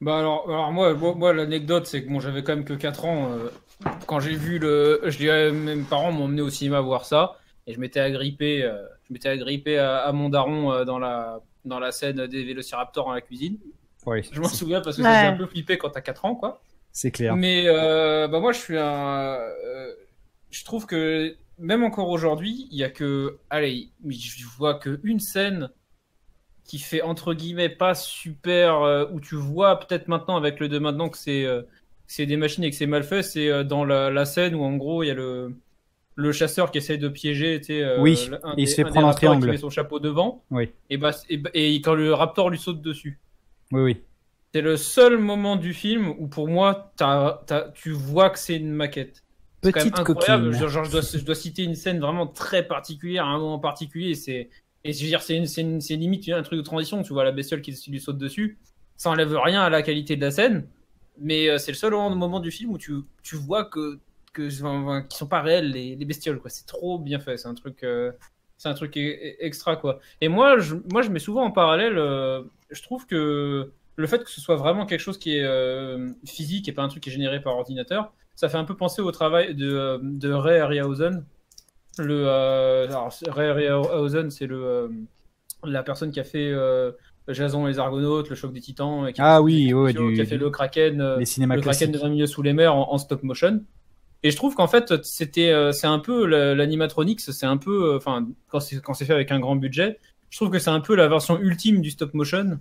Bah 0.01 0.19
alors, 0.19 0.49
alors 0.49 0.71
moi, 0.71 0.93
moi, 0.93 1.13
moi, 1.15 1.33
l'anecdote, 1.33 1.85
c'est 1.85 2.03
que 2.03 2.09
bon, 2.09 2.19
j'avais 2.19 2.43
quand 2.43 2.55
même 2.55 2.65
que 2.65 2.73
4 2.73 3.05
ans. 3.05 3.31
euh, 3.31 3.49
quand 4.07 4.19
j'ai 4.19 4.35
vu 4.35 4.59
le. 4.59 5.01
Je 5.05 5.17
dirais, 5.17 5.51
mes 5.51 5.75
parents 5.83 6.11
m'ont 6.11 6.25
emmené 6.25 6.41
au 6.41 6.49
cinéma 6.49 6.81
voir 6.81 7.05
ça. 7.05 7.37
Et 7.67 7.73
je 7.73 7.79
m'étais 7.79 7.99
agrippé, 7.99 8.63
euh, 8.63 8.81
je 9.07 9.13
m'étais 9.13 9.29
agrippé 9.29 9.77
à, 9.77 9.97
à 9.99 10.11
mon 10.11 10.29
daron 10.29 10.71
euh, 10.73 10.85
dans, 10.85 10.97
la, 10.97 11.41
dans 11.65 11.79
la 11.79 11.91
scène 11.91 12.25
des 12.27 12.43
vélociraptors 12.43 13.05
dans 13.05 13.13
la 13.13 13.21
cuisine. 13.21 13.57
Oui, 14.07 14.27
Je 14.31 14.41
m'en 14.41 14.47
souviens 14.47 14.81
parce 14.81 14.97
que 14.97 15.03
Ouais. 15.03 15.07
ça 15.07 15.27
un 15.29 15.37
peu 15.37 15.45
flipper 15.45 15.77
quand 15.77 15.91
t'as 15.91 16.01
4 16.01 16.25
ans, 16.25 16.35
quoi. 16.35 16.61
c'est 16.91 17.11
clair. 17.11 17.35
Mais 17.35 17.65
euh, 17.67 18.27
bah 18.27 18.39
moi, 18.39 18.51
je 18.51 18.59
suis 18.59 18.77
un. 18.77 19.35
euh, 19.35 19.93
je 20.49 20.63
trouve 20.65 20.87
que 20.87 21.35
même 21.59 21.83
encore 21.83 22.09
aujourd'hui, 22.09 22.67
il 22.71 22.77
y 22.79 22.83
a 22.83 22.89
que. 22.89 23.37
Allez, 23.51 23.89
je 24.09 24.45
vois 24.57 24.73
que 24.75 24.99
une 25.03 25.19
scène 25.19 25.69
qui 26.71 26.79
fait 26.79 27.01
entre 27.01 27.33
guillemets 27.33 27.67
pas 27.67 27.93
super. 27.95 28.81
euh, 28.81 29.05
où 29.11 29.19
tu 29.19 29.35
vois 29.35 29.77
peut-être 29.77 30.07
maintenant 30.07 30.37
avec 30.37 30.61
le 30.61 30.69
de 30.69 30.79
maintenant 30.79 31.09
que 31.09 31.17
c'est 31.17 31.43
euh, 31.43 31.63
c'est 32.07 32.25
des 32.25 32.37
machines 32.37 32.63
et 32.63 32.69
que 32.69 32.75
c'est 32.77 32.85
mal 32.85 33.03
fait. 33.03 33.23
C'est 33.23 33.49
euh, 33.49 33.65
dans 33.65 33.83
la, 33.83 34.09
la 34.09 34.23
scène 34.23 34.55
où 34.55 34.63
en 34.63 34.77
gros 34.77 35.03
il 35.03 35.07
y 35.07 35.11
a 35.11 35.13
le 35.13 35.53
le 36.15 36.31
chasseur 36.31 36.71
qui 36.71 36.77
essaye 36.77 36.97
de 36.97 37.09
piéger. 37.09 37.59
Tu 37.59 37.67
sais, 37.73 37.97
Oui, 37.99 38.29
un 38.43 38.53
il 38.57 38.63
des- 38.63 38.65
se 38.67 38.75
fait 38.75 38.83
un 38.83 38.91
prendre 38.91 39.09
qui 39.11 39.15
triangle. 39.17 39.49
met 39.49 39.57
son 39.57 39.69
chapeau 39.69 39.99
devant. 39.99 40.43
Oui. 40.49 40.69
Et 40.89 40.95
bah 40.95 41.11
et, 41.29 41.35
bah- 41.37 41.49
et 41.53 41.75
quand 41.81 41.93
le 41.93 42.13
raptor 42.13 42.49
lui 42.49 42.57
saute 42.57 42.81
dessus. 42.81 43.19
Oui, 43.73 43.81
oui. 43.81 44.01
C'est 44.53 44.61
le 44.61 44.77
seul 44.77 45.17
moment 45.17 45.57
du 45.57 45.73
film 45.73 46.07
où 46.19 46.27
pour 46.27 46.47
moi, 46.47 46.93
t'as- 46.95 47.41
t'as- 47.47 47.69
tu 47.73 47.91
vois 47.91 48.29
que 48.29 48.39
c'est 48.39 48.55
une 48.55 48.71
maquette. 48.71 49.23
C'est 49.63 49.73
quand 49.73 49.79
même 49.83 49.91
Petite 49.91 50.09
incroyable. 50.09 50.53
Genre, 50.53 50.69
genre, 50.69 50.83
je, 50.85 50.91
dois, 50.91 51.01
je 51.01 51.23
dois 51.25 51.35
citer 51.35 51.63
une 51.63 51.75
scène 51.75 51.99
vraiment 51.99 52.27
très 52.27 52.65
particulière, 52.65 53.25
à 53.25 53.29
un 53.29 53.39
moment 53.39 53.59
particulier. 53.59 54.15
C'est 54.15 54.49
et 54.83 54.93
je 54.93 55.01
veux 55.01 55.07
dire, 55.07 55.21
c'est 55.21 55.35
une- 55.35 55.79
limite 55.79 56.27
un 56.29 56.41
truc 56.43 56.57
de 56.57 56.63
transition. 56.63 57.03
Tu 57.03 57.13
vois 57.13 57.23
la 57.23 57.31
bestiole 57.31 57.61
qui 57.61 57.71
lui 57.89 57.99
saute 57.99 58.17
dessus. 58.17 58.57
Ça 58.97 59.09
enlève 59.09 59.35
rien 59.37 59.61
à 59.61 59.69
la 59.69 59.81
qualité 59.81 60.15
de 60.15 60.21
la 60.21 60.31
scène, 60.31 60.67
mais 61.19 61.49
euh, 61.49 61.57
c'est 61.57 61.71
le 61.71 61.77
seul 61.77 61.91
moment, 61.93 62.39
du 62.39 62.51
film 62.51 62.71
où 62.71 62.77
tu, 62.77 62.93
tu 63.23 63.35
vois 63.35 63.65
que 63.65 63.99
que 64.33 64.47
qui 65.07 65.17
sont 65.17 65.27
pas 65.27 65.41
réels 65.41 65.71
les, 65.71 65.95
les 65.95 66.05
bestioles. 66.05 66.39
C'est 66.47 66.65
trop 66.67 66.97
bien 66.99 67.19
fait. 67.19 67.37
C'est 67.37 67.47
un 67.49 67.53
truc. 67.55 67.83
euh, 67.83 68.11
c'est 68.57 68.69
un 68.69 68.73
truc 68.75 68.95
e- 68.97 68.99
e- 68.99 69.35
extra 69.39 69.75
quoi. 69.75 69.99
Et 70.21 70.27
moi, 70.29 70.59
je, 70.59 70.75
moi, 70.91 71.01
je 71.01 71.09
mets 71.09 71.19
souvent 71.19 71.43
en 71.43 71.51
parallèle. 71.51 71.97
euh, 71.97 72.43
je 72.69 72.81
trouve 72.83 73.05
que 73.07 73.71
le 73.97 74.07
fait 74.07 74.23
que 74.23 74.29
ce 74.29 74.39
soit 74.41 74.55
vraiment 74.55 74.85
quelque 74.85 74.99
chose 75.01 75.17
qui 75.17 75.35
est 75.37 75.43
physique 76.25 76.67
et 76.69 76.71
pas 76.71 76.81
un 76.83 76.87
truc 76.87 77.03
qui 77.03 77.09
est 77.09 77.13
généré 77.13 77.41
par 77.41 77.55
ordinateur, 77.57 78.13
ça 78.35 78.49
fait 78.49 78.57
un 78.57 78.63
peu 78.63 78.75
penser 78.77 79.01
au 79.01 79.11
travail 79.11 79.53
de, 79.55 79.99
de 80.01 80.31
Ray 80.31 80.59
Harryhausen. 80.59 81.25
Le, 82.01 82.25
euh, 82.27 82.87
alors, 82.87 83.11
Ray 83.27 83.67
Harryhausen, 83.67 84.29
c'est 84.31 84.47
le, 84.47 84.63
euh, 84.63 84.87
la 85.63 85.83
personne 85.83 86.11
qui 86.11 86.19
a 86.19 86.23
fait 86.23 86.51
euh, 86.51 86.91
Jason 87.27 87.67
et 87.67 87.71
les 87.71 87.79
Argonautes, 87.79 88.29
le 88.29 88.35
choc 88.35 88.53
des 88.53 88.61
titans, 88.61 89.07
et 89.07 89.13
qui, 89.13 89.21
Ah 89.21 89.41
oui, 89.41 89.73
ouais, 89.73 89.93
qui 89.93 89.97
du, 89.99 90.21
a 90.21 90.25
fait 90.25 90.37
le 90.37 90.49
Kraken, 90.49 90.97
le 90.97 91.61
Kraken 91.61 91.91
de 91.91 91.97
20 91.99 92.09
milieux 92.09 92.27
sous 92.27 92.41
les 92.41 92.53
mers 92.53 92.75
en, 92.75 92.91
en 92.93 92.97
stop 92.97 93.23
motion. 93.23 93.63
Et 94.23 94.31
je 94.31 94.35
trouve 94.35 94.55
qu'en 94.55 94.67
fait, 94.67 95.03
c'était, 95.03 95.71
c'est 95.73 95.87
un 95.87 95.99
peu 95.99 96.25
la- 96.27 96.53
l'animatronics, 96.55 97.21
c'est 97.21 97.45
un 97.45 97.57
peu, 97.57 97.95
enfin, 97.95 98.27
quand 98.49 98.59
c'est 98.59 98.79
quand 98.81 98.93
c'est 98.93 99.05
fait 99.05 99.13
avec 99.13 99.31
un 99.31 99.39
grand 99.39 99.55
budget, 99.55 99.99
je 100.29 100.37
trouve 100.37 100.51
que 100.51 100.59
c'est 100.59 100.69
un 100.69 100.79
peu 100.81 100.95
la 100.95 101.07
version 101.07 101.39
ultime 101.39 101.81
du 101.81 101.89
stop 101.91 102.13
motion 102.13 102.59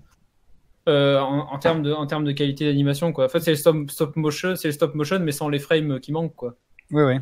euh, 0.89 1.19
en, 1.21 1.53
en 1.53 1.59
termes 1.59 1.83
de, 1.83 1.93
en 1.93 2.07
termes 2.07 2.25
de 2.25 2.33
qualité 2.33 2.65
d'animation, 2.67 3.13
quoi. 3.13 3.27
En 3.27 3.29
fait, 3.29 3.41
c'est 3.41 3.51
le 3.51 3.57
stop, 3.57 3.91
stop 3.91 4.17
motion, 4.17 4.57
c'est 4.57 4.69
le 4.69 4.73
stop 4.73 4.95
motion, 4.95 5.19
mais 5.21 5.33
sans 5.33 5.49
les 5.49 5.59
frames 5.59 6.01
qui 6.01 6.13
manquent, 6.13 6.35
quoi. 6.37 6.57
Oui, 6.93 7.03
oui. 7.03 7.15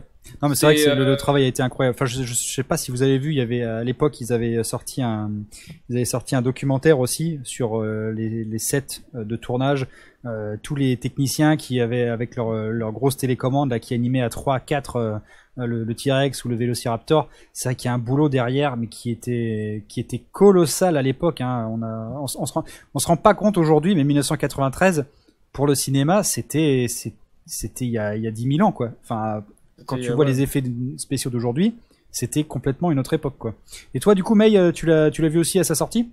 Non, 0.43 0.49
mais 0.51 0.55
c'est 0.55 0.67
vrai 0.67 0.75
que 0.77 0.81
le, 0.91 1.03
euh, 1.03 1.11
le 1.11 1.17
travail 1.17 1.45
a 1.45 1.47
été 1.47 1.63
incroyable. 1.63 1.95
Enfin, 1.97 2.05
je, 2.05 2.23
je 2.23 2.35
sais 2.35 2.63
pas 2.63 2.77
si 2.77 2.91
vous 2.91 3.03
avez 3.03 3.19
vu, 3.19 3.31
il 3.31 3.37
y 3.37 3.41
avait 3.41 3.63
à 3.63 3.83
l'époque, 3.83 4.21
ils 4.21 4.33
avaient 4.33 4.63
sorti 4.63 5.01
un, 5.01 5.31
ils 5.89 5.97
avaient 5.97 6.05
sorti 6.05 6.37
un 6.37 6.43
documentaire 6.43 6.99
aussi 6.99 7.41
sur 7.45 7.81
euh, 7.81 8.13
les, 8.15 8.45
les 8.45 8.59
sets 8.59 9.01
euh, 9.15 9.25
de 9.25 9.37
tournage, 9.37 9.87
euh, 10.27 10.57
tous 10.63 10.75
les 10.75 10.99
techniciens 10.99 11.57
qui 11.57 11.81
avaient 11.81 12.09
avec 12.09 12.37
leur, 12.37 12.53
leur 12.53 12.93
grosse 12.93 13.17
télécommande 13.17 13.71
là, 13.71 13.79
qui 13.79 13.95
animaient 13.95 14.21
à 14.21 14.29
3 14.29 14.61
4 14.61 14.97
euh, 14.97 15.17
le, 15.57 15.83
le 15.85 15.95
T-Rex 15.95 16.45
ou 16.45 16.49
le 16.51 16.57
Vélociraptor. 16.57 17.29
C'est 17.55 17.71
vrai 17.71 17.75
qu'il 17.75 17.89
y 17.89 17.91
a 17.91 17.95
un 17.95 17.99
boulot 17.99 18.29
derrière, 18.29 18.77
mais 18.77 18.87
qui 18.89 19.11
était 19.11 19.83
qui 19.89 19.99
était 19.99 20.23
colossal 20.33 20.99
à 20.99 21.03
l'époque. 21.03 21.41
Hein. 21.41 21.67
On 21.71 21.83
a, 21.83 22.19
on, 22.21 22.27
se- 22.27 22.37
on 22.39 22.45
se 22.45 22.53
rend, 22.53 22.65
on 22.95 22.99
se 22.99 23.07
rend 23.07 23.17
pas 23.17 23.33
compte 23.35 23.57
aujourd'hui, 23.57 23.95
mais 23.95 24.05
1993 24.05 25.07
pour 25.55 25.67
le 25.67 25.75
cinéma, 25.75 26.23
c'était 26.23 26.87
c'était 27.47 27.85
il 27.87 27.91
y 27.93 27.99
a 27.99 28.15
il 28.15 28.23
y 28.23 28.29
a 28.29 28.31
10 28.31 28.57
000 28.57 28.69
ans 28.69 28.73
quoi. 28.73 28.91
Enfin 29.03 29.43
quand 29.87 29.97
tu 29.97 30.11
euh, 30.11 30.15
vois 30.15 30.25
ouais. 30.25 30.31
les 30.31 30.43
effets 30.43 30.63
spéciaux 30.97 31.31
d'aujourd'hui, 31.31 31.75
c'était 32.11 32.45
complètement 32.45 32.91
une 32.91 32.99
autre 32.99 33.15
époque, 33.15 33.37
quoi. 33.39 33.55
Et 33.95 34.01
toi, 34.01 34.15
du 34.15 34.23
coup, 34.23 34.35
May, 34.35 34.57
euh, 34.57 34.73
tu 34.73 34.87
l'as, 34.87 35.11
tu 35.11 35.23
l'as 35.23 35.29
vu 35.29 35.39
aussi 35.39 35.59
à 35.59 35.65
sa 35.65 35.75
sortie? 35.75 36.11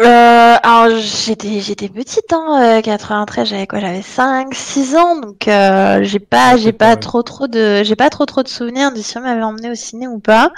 Euh, 0.00 0.56
alors 0.62 0.96
j'étais 0.98 1.60
j'étais 1.60 1.90
petite 1.90 2.32
hein, 2.32 2.78
euh, 2.78 2.80
93 2.80 3.46
j'avais 3.46 3.66
quoi 3.66 3.80
j'avais 3.80 4.00
5 4.00 4.54
6 4.54 4.96
ans 4.96 5.20
donc 5.20 5.46
euh, 5.46 6.02
j'ai 6.02 6.20
pas 6.20 6.56
j'ai 6.56 6.72
pas 6.72 6.96
trop 6.96 7.22
trop 7.22 7.48
de 7.48 7.82
j'ai 7.84 7.96
pas 7.96 8.08
trop 8.08 8.24
trop 8.24 8.42
de 8.42 8.48
souvenirs 8.48 8.92
de 8.92 9.02
si 9.02 9.18
on 9.18 9.20
m'avait 9.20 9.42
emmené 9.42 9.70
au 9.70 9.74
ciné 9.74 10.08
ou 10.08 10.18
pas. 10.18 10.52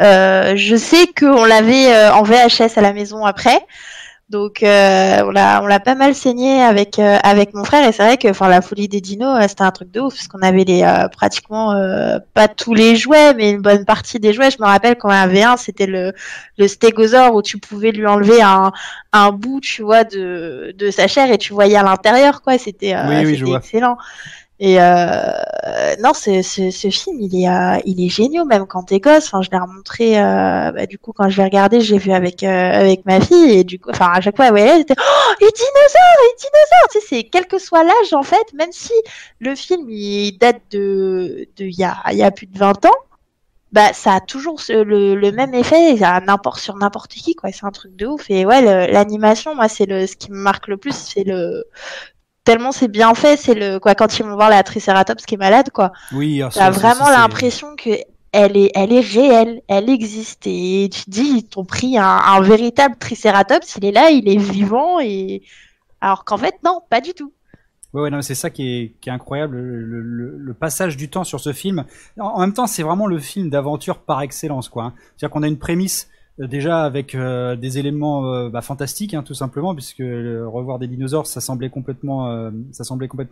Euh, 0.00 0.56
je 0.56 0.76
sais 0.76 1.06
qu'on 1.06 1.46
l'avait 1.46 2.10
en 2.10 2.22
VHS 2.22 2.76
à 2.76 2.82
la 2.82 2.92
maison 2.92 3.24
après. 3.24 3.64
Donc 4.30 4.62
euh, 4.62 5.22
on 5.26 5.30
l'a 5.30 5.62
on 5.62 5.66
l'a 5.66 5.78
pas 5.78 5.94
mal 5.94 6.14
saigné 6.14 6.62
avec 6.62 6.98
euh, 6.98 7.18
avec 7.22 7.52
mon 7.52 7.64
frère. 7.64 7.86
Et 7.86 7.92
c'est 7.92 8.02
vrai 8.02 8.16
que 8.16 8.28
enfin 8.28 8.48
la 8.48 8.62
folie 8.62 8.88
des 8.88 9.02
dinos 9.02 9.36
euh, 9.38 9.46
c'était 9.46 9.62
un 9.62 9.70
truc 9.70 9.90
de 9.90 10.00
ouf 10.00 10.14
parce 10.14 10.26
qu'on 10.26 10.40
avait 10.40 10.64
les 10.64 10.82
euh, 10.84 11.08
pratiquement 11.08 11.72
euh, 11.72 12.18
pas 12.32 12.48
tous 12.48 12.72
les 12.72 12.96
jouets 12.96 13.34
mais 13.34 13.50
une 13.50 13.60
bonne 13.60 13.84
partie 13.84 14.20
des 14.20 14.32
jouets. 14.32 14.50
Je 14.50 14.56
me 14.58 14.66
rappelle 14.66 14.96
quand 14.96 15.08
on 15.08 15.12
avait 15.12 15.42
un 15.42 15.58
c'était 15.58 15.86
le 15.86 16.14
le 16.56 16.66
stégosaure 16.66 17.34
où 17.34 17.42
tu 17.42 17.58
pouvais 17.58 17.90
lui 17.90 18.06
enlever 18.06 18.40
un 18.40 18.72
un 19.12 19.32
bout 19.32 19.60
tu 19.60 19.82
vois 19.82 20.04
de 20.04 20.74
de 20.78 20.90
sa 20.90 21.08
chair 21.08 21.30
et 21.30 21.36
tu 21.36 21.52
voyais 21.52 21.76
à 21.76 21.82
l'intérieur 21.82 22.40
quoi. 22.40 22.56
C'était 22.56 22.94
euh, 22.94 23.08
Oui, 23.08 23.26
oui, 23.26 23.36
vois. 23.42 23.60
Et 24.64 24.80
euh, 24.80 25.32
non, 26.00 26.12
c'est 26.14 26.42
ce, 26.44 26.70
ce 26.70 26.88
film, 26.90 27.20
il 27.20 27.34
est, 27.42 27.48
euh, 27.48 27.78
il 27.84 28.04
est 28.04 28.08
génial 28.08 28.46
même 28.46 28.66
quand 28.66 28.84
t'es 28.84 29.00
gosse. 29.00 29.26
Enfin, 29.26 29.42
je 29.42 29.50
l'ai 29.50 29.58
remontré. 29.58 30.20
Euh, 30.20 30.70
bah, 30.70 30.86
du 30.86 30.98
coup, 30.98 31.12
quand 31.12 31.28
je 31.28 31.38
l'ai 31.38 31.44
regardé, 31.44 31.80
j'ai 31.80 31.98
vu 31.98 32.12
avec 32.12 32.44
euh, 32.44 32.48
avec 32.80 33.04
ma 33.04 33.20
fille 33.20 33.50
et 33.58 33.64
du 33.64 33.80
coup, 33.80 33.90
enfin 33.90 34.10
à 34.14 34.20
chaque 34.20 34.36
fois, 34.36 34.50
ouais, 34.52 34.62
elle 34.62 34.82
était 34.82 34.94
oh, 34.96 35.32
les 35.40 35.48
dinosaures, 35.48 36.18
les 36.22 36.36
dinosaures. 36.38 36.88
Tu 36.92 37.00
sais, 37.00 37.06
c'est 37.08 37.24
quel 37.24 37.46
que 37.46 37.58
soit 37.58 37.82
l'âge 37.82 38.12
en 38.12 38.22
fait, 38.22 38.52
même 38.54 38.70
si 38.72 38.92
le 39.40 39.54
film 39.56 39.90
il 39.90 40.38
date 40.38 40.62
de 40.70 41.48
de 41.56 41.64
y 41.64 41.82
a 41.84 41.96
y 42.12 42.22
a 42.22 42.30
plus 42.30 42.46
de 42.46 42.56
20 42.58 42.84
ans. 42.86 42.90
Bah, 43.72 43.92
ça 43.94 44.16
a 44.16 44.20
toujours 44.20 44.60
ce- 44.60 44.72
le, 44.82 45.14
le 45.14 45.32
même 45.32 45.54
effet 45.54 46.02
à 46.04 46.20
n'importe 46.20 46.60
sur 46.60 46.76
n'importe 46.76 47.12
qui 47.12 47.34
quoi. 47.34 47.50
C'est 47.52 47.64
un 47.64 47.70
truc 47.70 47.96
de 47.96 48.06
ouf. 48.06 48.28
Et 48.30 48.44
ouais, 48.44 48.60
l'animation, 48.92 49.54
moi, 49.54 49.68
c'est 49.68 49.86
le 49.86 50.06
ce 50.06 50.14
qui 50.16 50.30
me 50.30 50.36
marque 50.36 50.68
le 50.68 50.76
plus, 50.76 50.94
c'est 50.94 51.24
le 51.24 51.64
tellement 52.44 52.72
c'est 52.72 52.88
bien 52.88 53.14
fait, 53.14 53.36
c'est 53.36 53.54
le 53.54 53.78
quoi 53.78 53.94
quand 53.94 54.18
ils 54.18 54.24
vont 54.24 54.34
voir 54.34 54.50
la 54.50 54.62
Triceratops 54.62 55.24
qui 55.26 55.34
est 55.34 55.38
malade 55.38 55.70
quoi. 55.72 55.92
Oui, 56.12 56.40
alors, 56.42 56.52
T'as 56.52 56.70
vraiment 56.70 57.10
l'impression 57.10 57.76
que 57.76 57.90
elle 58.32 58.56
est 58.56 58.70
elle 58.74 58.92
est 58.92 59.00
réelle, 59.00 59.62
elle 59.68 59.90
existe 59.90 60.46
et 60.46 60.88
tu 60.92 61.04
te 61.04 61.10
dis 61.10 61.22
ils 61.38 61.44
t'ont 61.44 61.64
pris 61.64 61.98
un, 61.98 62.04
un 62.04 62.40
véritable 62.40 62.96
Triceratops, 62.98 63.76
il 63.76 63.84
est 63.84 63.92
là, 63.92 64.10
il 64.10 64.28
est 64.28 64.38
vivant 64.38 65.00
et 65.00 65.42
alors 66.00 66.24
qu'en 66.24 66.38
fait 66.38 66.54
non, 66.64 66.80
pas 66.90 67.00
du 67.00 67.14
tout. 67.14 67.32
Ouais, 67.92 68.00
ouais, 68.02 68.10
non, 68.10 68.22
c'est 68.22 68.34
ça 68.34 68.48
qui 68.48 68.62
est, 68.66 68.92
qui 69.02 69.10
est 69.10 69.12
incroyable, 69.12 69.56
le, 69.58 70.00
le- 70.00 70.38
le 70.38 70.54
passage 70.54 70.96
du 70.96 71.10
temps 71.10 71.24
sur 71.24 71.40
ce 71.40 71.52
film. 71.52 71.84
En, 72.18 72.24
en 72.28 72.40
même 72.40 72.54
temps, 72.54 72.66
c'est 72.66 72.82
vraiment 72.82 73.06
le 73.06 73.18
film 73.18 73.50
d'aventure 73.50 73.98
par 73.98 74.22
excellence, 74.22 74.70
quoi. 74.70 74.84
hein. 74.84 74.94
C'est-à-dire 75.16 75.30
qu'on 75.30 75.42
a 75.42 75.46
une 75.46 75.58
prémisse 75.58 76.08
déjà 76.38 76.84
avec 76.84 77.14
euh, 77.14 77.56
des 77.56 77.78
éléments 77.78 78.26
euh, 78.26 78.48
bah, 78.48 78.62
fantastiques, 78.62 79.14
hein, 79.14 79.22
tout 79.22 79.34
simplement, 79.34 79.74
puisque 79.74 80.00
euh, 80.00 80.46
revoir 80.46 80.78
des 80.78 80.86
dinosaures, 80.86 81.26
ça 81.26 81.40
semblait 81.40 81.70
complètement, 81.70 82.30
euh, 82.30 82.50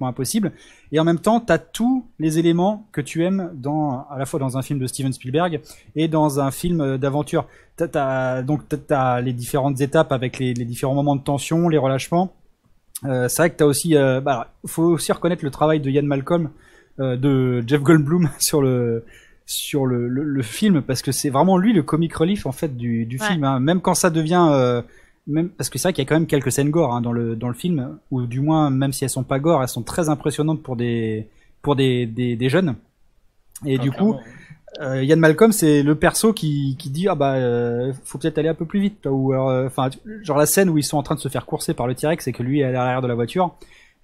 impossible. 0.03 0.53
Et 0.93 1.01
en 1.01 1.05
même 1.05 1.19
temps, 1.19 1.41
t'as 1.41 1.59
tous 1.59 2.07
les 2.19 2.39
éléments 2.39 2.87
que 2.93 3.01
tu 3.01 3.25
aimes 3.25 3.53
à 4.11 4.19
la 4.19 4.27
fois 4.27 4.41
dans 4.41 4.59
un 4.59 4.63
film 4.63 4.79
de 4.79 4.87
Steven 4.87 5.13
Spielberg 5.13 5.61
et 5.97 6.09
dans 6.09 6.41
un 6.41 6.51
film 6.51 6.81
euh, 6.81 6.99
d'aventure. 6.99 7.47
T'as, 7.77 8.43
donc 8.43 8.63
t'as, 8.87 9.21
les 9.21 9.33
différentes 9.33 9.81
étapes 9.81 10.13
avec 10.13 10.39
les, 10.39 10.53
différents 10.53 10.95
moments 10.95 11.17
de 11.17 11.23
tension, 11.23 11.69
les 11.69 11.79
relâchements. 11.79 12.35
Euh, 13.07 13.29
c'est 13.29 13.43
vrai 13.43 13.51
que 13.51 13.57
t'as 13.57 13.65
aussi, 13.65 13.97
euh, 13.97 14.21
bah, 14.21 14.53
faut 14.67 14.83
aussi 14.83 15.11
reconnaître 15.13 15.45
le 15.45 15.51
travail 15.51 15.81
de 15.81 15.91
Ian 15.91 16.03
Malcolm, 16.03 16.51
euh, 16.99 17.17
de 17.17 17.65
Jeff 17.67 17.83
Goldblum 17.83 18.29
sur 18.39 18.61
le 18.61 19.05
sur 19.51 19.85
le, 19.87 20.07
le, 20.09 20.23
le 20.23 20.43
film 20.43 20.81
parce 20.81 21.03
que 21.03 21.11
c'est 21.13 21.29
vraiment 21.31 21.59
lui 21.59 21.73
le 21.73 21.83
comic 21.83 22.15
relief 22.15 22.47
en 22.47 22.53
fait 22.53 22.77
du, 22.77 23.05
du 23.05 23.19
Ouais. 23.19 23.27
film. 23.27 23.45
hein. 23.45 23.59
Même 23.61 23.81
quand 23.81 23.95
ça 23.95 24.09
devient, 24.11 24.47
euh, 24.51 24.81
même 25.27 25.49
parce 25.49 25.69
que 25.71 25.79
c'est 25.79 25.89
vrai 25.89 25.93
qu'il 25.93 26.05
y 26.05 26.07
a 26.07 26.09
quand 26.09 26.15
même 26.15 26.27
quelques 26.29 26.53
scènes 26.53 26.71
gore 26.71 26.95
hein, 26.95 27.01
dans 27.01 27.13
le 27.13 27.35
dans 27.37 27.49
le 27.49 27.55
film 27.55 27.99
ou 28.11 28.23
du 28.27 28.41
moins 28.41 28.71
même 28.71 28.93
si 28.93 29.05
elles 29.05 29.11
sont 29.11 29.25
pas 29.25 29.39
gore, 29.41 29.61
elles 29.63 29.69
sont 29.69 29.83
très 29.83 30.09
impressionnantes 30.09 30.63
pour 30.63 30.77
des 30.77 31.27
pour 31.63 31.75
des 31.77 32.07
des, 32.07 32.37
des 32.37 32.49
jeunes. 32.49 32.77
Et 33.67 33.77
Ah, 33.79 33.83
du 33.83 33.91
coup, 33.91 34.15
euh, 34.81 35.03
Ian 35.03 35.17
Malcolm, 35.17 35.53
c'est 35.53 35.83
le 35.83 35.95
perso 35.97 36.33
qui, 36.33 36.77
qui 36.79 36.89
dit 36.91 37.09
ah 37.09 37.15
bah 37.17 37.35
euh, 37.35 37.93
faut 38.05 38.19
peut-être 38.19 38.39
aller 38.39 38.49
un 38.49 38.55
peu 38.55 38.65
plus 38.67 38.81
vite 38.81 39.05
ou 39.11 39.35
euh, 39.35 39.67
enfin 39.67 39.91
genre 40.23 40.39
la 40.39 40.47
scène 40.47 40.71
où 40.71 40.79
ils 40.79 40.85
sont 40.85 40.97
en 40.97 41.03
train 41.03 41.17
de 41.17 41.21
se 41.21 41.29
faire 41.29 41.45
courser 41.45 41.75
par 41.75 41.87
le 41.89 41.95
T-Rex 41.97 42.27
et 42.29 42.33
que 42.33 42.43
lui 42.45 42.61
est 42.61 42.65
à 42.65 42.71
l'arrière 42.71 43.03
de 43.03 43.09
la 43.09 43.15
voiture. 43.17 43.55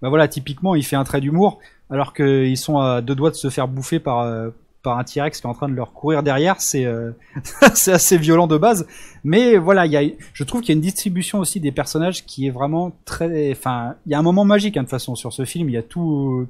Bah 0.02 0.08
voilà, 0.10 0.26
typiquement, 0.28 0.74
il 0.74 0.84
fait 0.84 0.96
un 0.96 1.04
trait 1.04 1.20
d'humour 1.22 1.60
alors 1.88 2.12
qu'ils 2.12 2.58
sont 2.58 2.78
à 2.78 3.00
deux 3.00 3.14
doigts 3.14 3.30
de 3.30 3.36
se 3.36 3.48
faire 3.48 3.68
bouffer 3.68 4.00
par 4.00 4.20
euh, 4.20 4.50
par 4.82 4.98
un 4.98 5.04
T-Rex 5.04 5.40
qui 5.40 5.46
est 5.46 5.50
en 5.50 5.54
train 5.54 5.68
de 5.68 5.74
leur 5.74 5.92
courir 5.92 6.22
derrière, 6.22 6.60
c'est 6.60 6.84
euh, 6.84 7.12
c'est 7.74 7.92
assez 7.92 8.18
violent 8.18 8.46
de 8.46 8.56
base, 8.56 8.86
mais 9.24 9.56
voilà, 9.56 9.86
il 9.86 9.92
y 9.92 9.96
a 9.96 10.02
je 10.32 10.44
trouve 10.44 10.60
qu'il 10.60 10.70
y 10.70 10.72
a 10.72 10.76
une 10.76 10.82
distribution 10.82 11.38
aussi 11.38 11.60
des 11.60 11.72
personnages 11.72 12.24
qui 12.24 12.46
est 12.46 12.50
vraiment 12.50 12.92
très 13.04 13.50
enfin, 13.52 13.96
il 14.06 14.12
y 14.12 14.14
a 14.14 14.18
un 14.18 14.22
moment 14.22 14.44
magique 14.44 14.76
hein, 14.76 14.82
de 14.82 14.86
toute 14.86 14.90
façon 14.90 15.14
sur 15.14 15.32
ce 15.32 15.44
film, 15.44 15.68
il 15.68 15.72
y 15.72 15.78
a 15.78 15.82
tout 15.82 16.46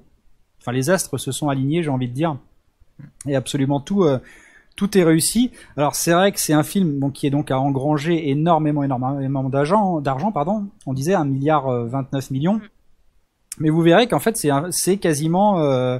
enfin 0.61 0.73
les 0.73 0.91
astres 0.91 1.19
se 1.19 1.33
sont 1.33 1.49
alignés, 1.49 1.83
j'ai 1.83 1.91
envie 1.91 2.09
de 2.09 2.15
dire 2.15 2.37
et 3.27 3.37
absolument 3.37 3.81
tout 3.81 4.05
euh, 4.05 4.19
tout 4.77 4.97
est 4.99 5.05
réussi. 5.05 5.51
Alors 5.77 5.95
c'est 5.95 6.13
vrai 6.13 6.33
que 6.33 6.41
c'est 6.41 6.53
un 6.53 6.63
film 6.63 6.99
bon, 6.99 7.11
qui 7.11 7.27
est 7.27 7.31
donc 7.31 7.51
à 7.51 7.59
engranger 7.59 8.31
énormément 8.31 8.83
énormément 8.83 9.49
d'argent 9.49 10.01
d'argent 10.01 10.33
pardon. 10.33 10.67
On 10.87 10.93
disait 10.93 11.15
un 11.15 11.25
milliard 11.25 11.69
euh, 11.69 11.87
29 11.87 12.31
millions. 12.31 12.61
Mais 13.59 13.71
vous 13.71 13.81
verrez 13.81 14.07
qu'en 14.07 14.19
fait 14.19 14.37
c'est 14.71 14.97
quasiment 14.99 15.61
euh, 15.61 15.99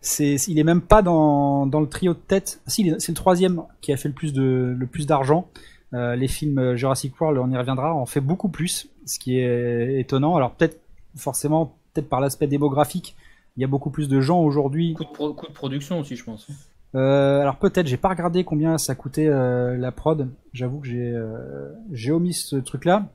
c'est 0.00 0.34
il 0.48 0.58
est 0.58 0.64
même 0.64 0.80
pas 0.80 1.02
dans 1.02 1.66
dans 1.66 1.80
le 1.80 1.88
trio 1.88 2.14
de 2.14 2.18
tête. 2.18 2.60
Si 2.66 2.92
c'est 2.98 3.12
le 3.12 3.16
troisième 3.16 3.62
qui 3.80 3.92
a 3.92 3.96
fait 3.96 4.08
le 4.08 4.14
plus 4.14 4.32
de 4.32 4.74
le 4.76 4.86
plus 4.86 5.06
d'argent. 5.06 5.48
Euh, 5.94 6.16
les 6.16 6.28
films 6.28 6.74
Jurassic 6.74 7.18
World, 7.20 7.38
on 7.38 7.50
y 7.50 7.56
reviendra, 7.56 7.94
en 7.94 8.06
fait 8.06 8.20
beaucoup 8.20 8.48
plus, 8.48 8.88
ce 9.06 9.18
qui 9.20 9.38
est 9.38 10.00
étonnant. 10.00 10.34
Alors 10.34 10.50
peut-être 10.52 10.80
forcément 11.14 11.76
peut-être 11.92 12.08
par 12.08 12.20
l'aspect 12.20 12.46
démographique, 12.46 13.16
il 13.56 13.62
y 13.62 13.64
a 13.64 13.68
beaucoup 13.68 13.90
plus 13.90 14.08
de 14.08 14.20
gens 14.20 14.40
aujourd'hui 14.40 14.94
Coup 14.94 15.04
de, 15.04 15.52
production 15.52 16.00
aussi, 16.00 16.16
je 16.16 16.24
pense. 16.24 16.46
euh, 16.94 17.40
alors 17.40 17.56
peut-être, 17.56 17.86
j'ai 17.86 17.96
pas 17.96 18.08
regardé 18.08 18.44
combien 18.44 18.78
ça 18.78 18.94
coûtait 18.94 19.28
euh, 19.28 19.76
la 19.76 19.92
prod. 19.92 20.28
J'avoue 20.52 20.80
que 20.80 20.88
j'ai 20.88 21.10
euh, 21.10 21.72
j'ai 21.92 22.12
omis 22.12 22.34
ce 22.34 22.56
truc-là. 22.56 23.08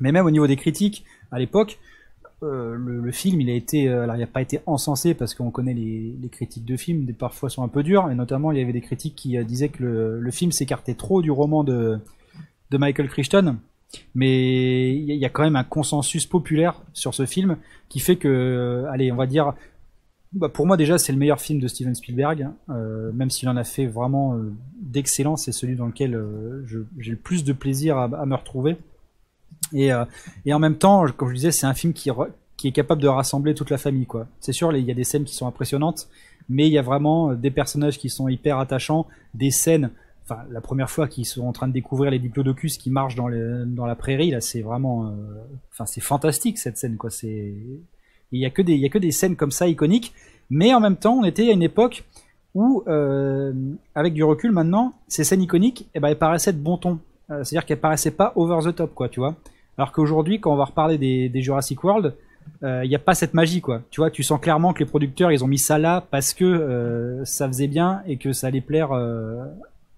Mais 0.00 0.12
même 0.12 0.26
au 0.26 0.30
niveau 0.30 0.46
des 0.46 0.56
critiques, 0.56 1.04
à 1.30 1.38
l'époque, 1.38 1.78
euh, 2.42 2.74
le, 2.76 3.12
film, 3.12 3.40
il 3.40 3.48
a 3.48 3.54
été, 3.54 3.88
euh, 3.88 4.02
alors 4.02 4.16
il 4.16 4.20
n'a 4.20 4.26
pas 4.26 4.42
été 4.42 4.60
encensé 4.66 5.14
parce 5.14 5.34
qu'on 5.34 5.50
connaît 5.50 5.74
les, 5.74 6.28
critiques 6.30 6.64
de 6.64 6.76
films, 6.76 7.04
des 7.04 7.12
parfois 7.12 7.48
sont 7.48 7.62
un 7.62 7.68
peu 7.68 7.82
dures. 7.82 8.10
Et 8.10 8.14
notamment, 8.14 8.52
il 8.52 8.58
y 8.58 8.62
avait 8.62 8.72
des 8.72 8.80
critiques 8.80 9.14
qui 9.14 9.38
euh, 9.38 9.44
disaient 9.44 9.68
que 9.68 9.82
le, 9.82 10.30
film 10.30 10.52
s'écartait 10.52 10.94
trop 10.94 11.22
du 11.22 11.30
roman 11.30 11.64
de 11.64 12.00
Michael 12.72 13.08
Crichton. 13.08 13.56
Mais 14.14 14.94
il 14.94 15.14
y 15.16 15.24
a- 15.24 15.28
quand 15.28 15.42
même 15.42 15.56
un 15.56 15.64
consensus 15.64 16.26
populaire 16.26 16.82
sur 16.92 17.14
ce 17.14 17.26
film 17.26 17.56
qui 17.88 18.00
fait 18.00 18.16
que, 18.16 18.84
allez, 18.90 19.12
on 19.12 19.16
va 19.16 19.26
dire, 19.26 19.54
bah, 20.32 20.48
pour 20.48 20.66
moi 20.66 20.76
déjà 20.76 20.98
c'est 20.98 21.12
le 21.12 21.18
meilleur 21.18 21.40
film 21.40 21.60
de 21.60 21.68
Steven 21.68 21.94
Spielberg, 21.94 22.48
euh, 22.70 23.12
même 23.12 23.30
s'il 23.30 23.48
en 23.48 23.56
a 23.56 23.64
fait 23.64 23.86
vraiment 23.86 24.34
euh, 24.34 24.52
d'excellent, 24.80 25.36
c'est 25.36 25.52
celui 25.52 25.76
dans 25.76 25.86
lequel 25.86 26.20
j'ai 26.98 27.10
le 27.10 27.16
plus 27.16 27.44
de 27.44 27.52
plaisir 27.52 27.98
à 27.98 28.26
me 28.26 28.34
retrouver. 28.34 28.76
Et, 29.72 29.92
euh, 29.92 30.04
et 30.44 30.52
en 30.52 30.58
même 30.58 30.76
temps, 30.76 31.04
comme 31.16 31.28
je 31.28 31.34
disais, 31.34 31.52
c'est 31.52 31.66
un 31.66 31.74
film 31.74 31.92
qui, 31.92 32.10
est 32.10 32.72
capable 32.72 33.02
de 33.02 33.08
rassembler 33.08 33.54
toute 33.54 33.70
la 33.70 33.78
famille. 33.78 34.06
quoi. 34.06 34.26
C'est 34.40 34.52
sûr, 34.52 34.74
il 34.74 34.84
y 34.84 34.90
a 34.90 34.94
des 34.94 35.04
scènes 35.04 35.24
qui 35.24 35.34
sont 35.34 35.46
impressionnantes, 35.46 36.08
mais 36.48 36.66
il 36.66 36.72
y 36.72 36.78
a 36.78 36.82
vraiment 36.82 37.30
euh, 37.30 37.34
des 37.34 37.50
personnages 37.50 37.98
qui 37.98 38.08
sont 38.08 38.28
hyper 38.28 38.58
attachants, 38.58 39.06
des 39.34 39.50
scènes. 39.50 39.90
Enfin, 40.24 40.42
la 40.50 40.60
première 40.60 40.90
fois 40.90 41.06
qu'ils 41.06 41.26
sont 41.26 41.46
en 41.46 41.52
train 41.52 41.68
de 41.68 41.72
découvrir 41.72 42.10
les 42.10 42.18
diplodocus 42.18 42.78
qui 42.78 42.90
marchent 42.90 43.16
dans, 43.16 43.28
la 43.28 43.94
prairie, 43.94 44.30
là, 44.30 44.40
c'est 44.40 44.62
vraiment, 44.62 45.06
euh, 45.06 45.10
enfin, 45.72 45.84
c'est 45.84 46.00
fantastique 46.00 46.58
cette 46.58 46.78
scène, 46.78 46.96
quoi. 46.96 47.10
Il 47.22 48.40
y 48.40 48.46
a 48.46 48.50
que 48.50 48.62
des, 48.62 48.74
y 48.74 48.86
a 48.86 48.88
que 48.88 48.98
des 48.98 49.12
scènes 49.12 49.36
comme 49.36 49.50
ça 49.50 49.68
iconiques. 49.68 50.14
Mais 50.50 50.74
en 50.74 50.80
même 50.80 50.96
temps, 50.96 51.14
on 51.14 51.24
était 51.24 51.48
à 51.48 51.52
une 51.52 51.62
époque 51.62 52.04
où, 52.54 52.84
avec 53.94 54.14
du 54.14 54.22
recul 54.24 54.52
maintenant, 54.52 54.94
ces 55.08 55.24
scènes 55.24 55.42
iconiques, 55.42 55.88
eh 55.94 56.00
ben, 56.00 56.08
elles 56.08 56.18
paraissaient 56.18 56.52
de 56.52 56.58
bon 56.58 56.78
ton. 56.78 56.98
C'est-à-dire 57.28 57.64
qu'elles 57.64 57.80
paraissaient 57.80 58.10
pas 58.10 58.32
over 58.36 58.58
the 58.64 58.74
top, 58.74 58.94
quoi, 58.94 59.08
tu 59.08 59.20
vois. 59.20 59.36
Alors 59.78 59.92
qu'aujourd'hui, 59.92 60.40
quand 60.40 60.52
on 60.52 60.56
va 60.56 60.64
reparler 60.64 60.98
des, 60.98 61.42
Jurassic 61.42 61.82
World, 61.82 62.14
euh, 62.62 62.82
il 62.84 62.88
n'y 62.88 62.94
a 62.94 63.00
pas 63.00 63.14
cette 63.14 63.34
magie, 63.34 63.60
quoi. 63.60 63.82
Tu 63.90 64.00
vois, 64.00 64.10
tu 64.10 64.22
sens 64.22 64.40
clairement 64.40 64.72
que 64.72 64.80
les 64.80 64.84
producteurs, 64.84 65.32
ils 65.32 65.42
ont 65.42 65.48
mis 65.48 65.58
ça 65.58 65.78
là 65.78 66.04
parce 66.10 66.34
que 66.34 66.44
euh, 66.44 67.24
ça 67.24 67.46
faisait 67.48 67.68
bien 67.68 68.02
et 68.06 68.16
que 68.16 68.32
ça 68.32 68.48
allait 68.48 68.60
plaire 68.60 68.92
euh, 68.92 69.44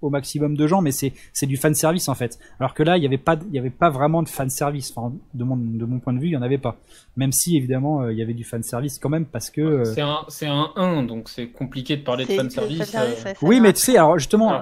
au 0.02 0.10
maximum 0.10 0.56
de 0.56 0.66
gens, 0.66 0.82
mais 0.82 0.90
c'est 0.92 1.12
c'est 1.32 1.46
du 1.46 1.56
fan 1.56 1.74
service 1.74 2.08
en 2.08 2.14
fait. 2.14 2.38
Alors 2.60 2.74
que 2.74 2.82
là, 2.82 2.96
il 2.96 3.00
n'y 3.00 3.06
avait 3.06 3.18
pas 3.18 3.36
de- 3.36 3.44
il 3.48 3.54
y 3.54 3.58
avait 3.58 3.70
pas 3.70 3.90
vraiment 3.90 4.22
de 4.22 4.28
fan 4.28 4.50
service. 4.50 4.92
Enfin, 4.94 5.14
de 5.34 5.44
mon 5.44 5.56
de 5.56 5.84
mon 5.84 5.98
point 6.00 6.12
de 6.12 6.18
vue, 6.18 6.26
il 6.28 6.32
y 6.32 6.36
en 6.36 6.42
avait 6.42 6.58
pas. 6.58 6.76
Même 7.16 7.32
si 7.32 7.56
évidemment, 7.56 8.02
euh, 8.02 8.12
il 8.12 8.18
y 8.18 8.22
avait 8.22 8.34
du 8.34 8.44
fan 8.44 8.62
service 8.62 8.98
quand 8.98 9.08
même 9.08 9.24
parce 9.24 9.50
que 9.50 9.60
euh, 9.60 9.84
C'est 9.84 10.02
un, 10.02 10.18
c'est 10.28 10.46
un 10.46 10.70
1, 10.76 11.02
donc 11.04 11.28
c'est 11.28 11.48
compliqué 11.48 11.96
de 11.96 12.02
parler 12.02 12.24
de 12.24 12.30
c'est 12.30 12.36
fanservice, 12.36 12.94
euh, 12.94 13.32
Oui, 13.42 13.60
mais 13.60 13.72
tu 13.72 13.80
sais, 13.80 13.96
alors 13.96 14.18
justement, 14.18 14.52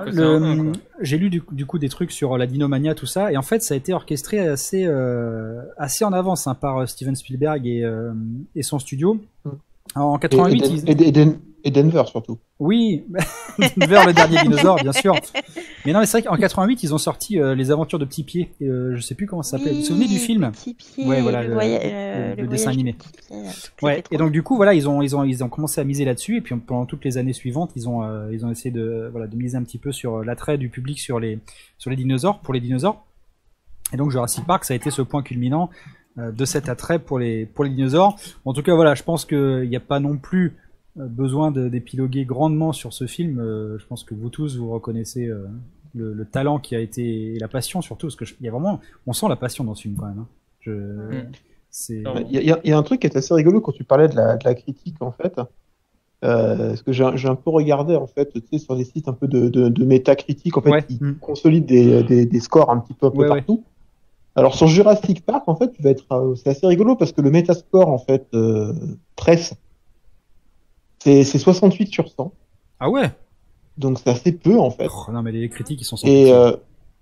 j'ai 1.01 1.19
lu 1.19 1.31
du, 1.31 1.43
du 1.51 1.67
coup 1.67 1.79
des 1.79 1.89
trucs 1.89 2.13
sur 2.13 2.39
la 2.39 2.47
Dinomania, 2.47 2.95
tout 2.95 3.07
ça, 3.07 3.33
et 3.33 3.37
en 3.37 3.43
fait, 3.43 3.63
ça 3.63 3.75
a 3.75 3.77
été 3.77 3.93
orchestré 3.93 4.39
assez, 4.39 4.85
euh, 4.87 5.63
assez 5.77 6.05
en 6.05 6.13
avance 6.13 6.47
hein, 6.47 6.55
par 6.55 6.89
Steven 6.89 7.17
Spielberg 7.17 7.67
et, 7.67 7.83
euh, 7.85 8.13
et 8.55 8.63
son 8.63 8.79
studio. 8.79 9.21
Mm. 9.45 9.51
En 9.95 10.17
Et, 10.17 10.21
88, 10.21 10.63
et, 10.65 10.69
ils- 10.69 10.91
et- 10.91 11.09
et 11.09 11.13
Den- 11.13 11.39
et 11.67 11.71
Denver 11.71 12.03
surtout. 12.07 12.39
oui, 12.59 13.05
vers 13.77 14.05
le 14.07 14.13
dernier 14.13 14.39
dinosaure, 14.43 14.77
bien 14.77 14.93
sûr. 14.93 15.15
Mais 15.87 15.93
non, 15.93 16.01
mais 16.01 16.07
c'est 16.07 16.21
vrai 16.21 16.29
qu'en 16.29 16.37
88, 16.37 16.83
ils 16.83 16.93
ont 16.95 16.99
sorti 16.99 17.41
euh, 17.41 17.55
les 17.55 17.71
aventures 17.71 17.99
de 17.99 18.05
Petit 18.05 18.23
Pied. 18.25 18.51
Euh, 18.61 18.95
je 18.97 19.01
sais 19.01 19.15
plus 19.15 19.27
comment 19.27 19.43
ça 19.43 19.57
s'appelait. 19.57 19.73
Vous 19.73 19.79
vous 19.79 19.85
souvenez 19.85 20.07
du 20.07 20.19
film 20.19 20.51
Petit 20.53 20.75
pied, 20.75 21.07
Ouais, 21.07 21.23
voilà, 21.23 21.43
le, 21.43 21.49
le- 21.49 21.55
voya- 21.55 21.79
le- 21.79 21.91
euh, 21.91 22.35
le 22.37 22.47
dessin 22.49 22.71
animé. 22.71 22.97
Ouais, 23.83 24.03
et 24.11 24.17
donc 24.19 24.31
du 24.33 24.43
coup 24.43 24.57
voilà 24.57 24.75
ils 24.75 24.89
ont 24.89 25.01
ils 25.03 25.17
ont 25.17 25.25
ils 25.25 25.43
ont 25.43 25.49
commencé 25.49 25.81
à 25.81 25.85
miser 25.85 26.05
là-dessus 26.05 26.37
et 26.37 26.41
puis 26.41 26.55
pendant 26.57 26.87
toutes 26.87 27.05
les 27.05 27.17
années 27.19 27.33
suivantes 27.33 27.71
ils 27.77 27.89
ont 27.89 28.03
euh, 28.03 28.29
ils 28.33 28.45
ont 28.47 28.51
essayé 28.51 28.71
de 28.71 29.09
voilà 29.11 29.27
de 29.27 29.37
miser 29.37 29.57
un 29.57 29.63
petit 29.63 29.79
peu 29.79 29.91
sur 29.93 30.23
l'attrait 30.23 30.57
du 30.59 30.69
public 30.69 30.99
sur 31.01 31.19
les 31.21 31.39
sur 31.79 31.91
les 31.91 31.97
dinosaures 31.97 32.41
pour 32.41 32.55
les 32.55 32.61
dinosaures 32.61 33.05
et 33.93 33.97
donc 33.97 34.11
Jurassic 34.11 34.45
Park 34.47 34.65
ça 34.65 34.75
a 34.75 34.77
été 34.77 34.91
ce 34.91 35.03
point 35.03 35.23
culminant 35.23 35.69
de 36.17 36.45
cet 36.45 36.69
attrait 36.69 36.99
pour 37.01 37.19
les 37.19 37.45
pour 37.47 37.65
les 37.65 37.71
dinosaures 37.71 38.17
en 38.45 38.53
tout 38.53 38.63
cas 38.63 38.75
voilà 38.75 38.95
je 38.95 39.03
pense 39.03 39.25
que 39.25 39.63
il 39.65 39.69
n'y 39.71 39.77
a 39.77 39.81
pas 39.81 39.99
non 40.01 40.17
plus 40.17 40.57
euh, 40.99 41.07
besoin 41.07 41.51
d'épiloguer 41.51 42.25
grandement 42.25 42.73
sur 42.73 42.93
ce 42.93 43.07
film 43.07 43.41
Euh, 43.41 43.79
je 43.79 43.87
pense 43.87 44.05
que 44.05 44.15
vous 44.15 44.29
tous 44.31 44.57
vous 44.57 44.71
reconnaissez 44.71 45.27
euh, 45.27 45.47
le, 45.95 46.13
le 46.13 46.25
talent 46.25 46.59
qui 46.61 46.77
a 46.77 46.81
été 46.81 47.35
et 47.35 47.39
la 47.41 47.49
passion 47.49 47.83
surtout 47.83 48.07
parce 48.07 48.17
que 48.17 48.25
je- 48.25 48.35
y 48.41 48.47
a 48.49 48.53
vraiment 48.53 48.81
on 49.07 49.13
sent 49.13 49.27
la 49.29 49.37
passion 49.37 49.65
dans 49.65 49.75
ce 49.75 49.83
film 49.83 49.97
quand 49.97 50.07
même 50.07 50.21
hein. 50.21 50.29
je 50.61 50.71
Mm. 50.71 51.25
Il 52.31 52.31
y, 52.31 52.53
a- 52.53 52.61
y 52.65 52.69
y 52.69 52.73
un 52.73 52.83
truc 52.85 53.01
qui 53.01 53.09
est 53.09 53.17
assez 53.17 53.35
rigolo 53.35 53.61
quand 53.61 53.73
tu 53.73 53.83
parlais 53.83 54.07
de 54.07 54.15
la, 54.15 54.37
de 54.37 54.45
la 54.45 54.55
critique 54.55 55.03
en 55.03 55.11
fait. 55.11 55.41
Euh, 56.25 56.69
parce 56.69 56.83
que 56.83 56.93
j'ai 56.93 57.03
un- 57.05 57.35
peu 57.35 57.51
regardé 57.51 57.97
en 57.97 58.07
fait, 58.07 58.33
tu 58.33 58.41
sais, 58.53 58.59
sur 58.59 58.77
des 58.77 58.85
sites 58.85 59.09
un 59.09 59.13
peu 59.13 59.27
de, 59.27 59.49
de, 59.49 59.69
de 59.69 59.85
métacritique, 59.85 60.57
en 60.57 60.63
fait, 60.63 60.71
Ouais. 60.71 60.83
qui 60.85 60.99
Mm. 61.03 61.17
consolident 61.17 61.67
des, 61.67 62.05
des, 62.05 62.27
des 62.27 62.41
scores 62.41 62.71
un 62.71 62.79
petit 62.79 62.95
peu, 62.95 63.07
un 63.07 63.11
peu 63.11 63.17
Ouais, 63.19 63.29
ouais. 63.31 63.45
Alors 64.37 64.55
sur 64.55 64.67
Jurassic 64.67 65.25
Park, 65.25 65.45
en 65.47 65.55
fait, 65.57 65.71
tu 65.73 65.83
vas 65.83 65.91
être, 65.91 66.11
euh, 66.13 66.35
c'est 66.35 66.51
assez 66.51 66.67
rigolo 66.67 66.97
parce 66.97 67.13
que 67.13 67.21
le 67.21 67.31
Metascore 67.31 67.89
en 67.89 67.99
fait 67.99 68.27
euh, 68.35 68.73
presse, 69.17 69.55
c'est 70.99 71.25
c'est 71.25 71.39
68 71.39 71.93
sur 71.93 72.09
100, 72.09 72.33
Ah 72.81 72.91
ouais? 72.91 73.11
Donc 73.79 73.99
c'est 73.99 74.11
assez 74.11 74.33
peu 74.33 74.59
en 74.59 74.71
fait. 74.71 74.89
Oh, 74.91 75.11
Non 75.13 75.23
mais 75.23 75.33
les 75.33 75.49
critiques 75.49 75.81
ils 75.81 75.85
sont 75.85 75.97
Et 76.05 76.33
euh, 76.33 76.53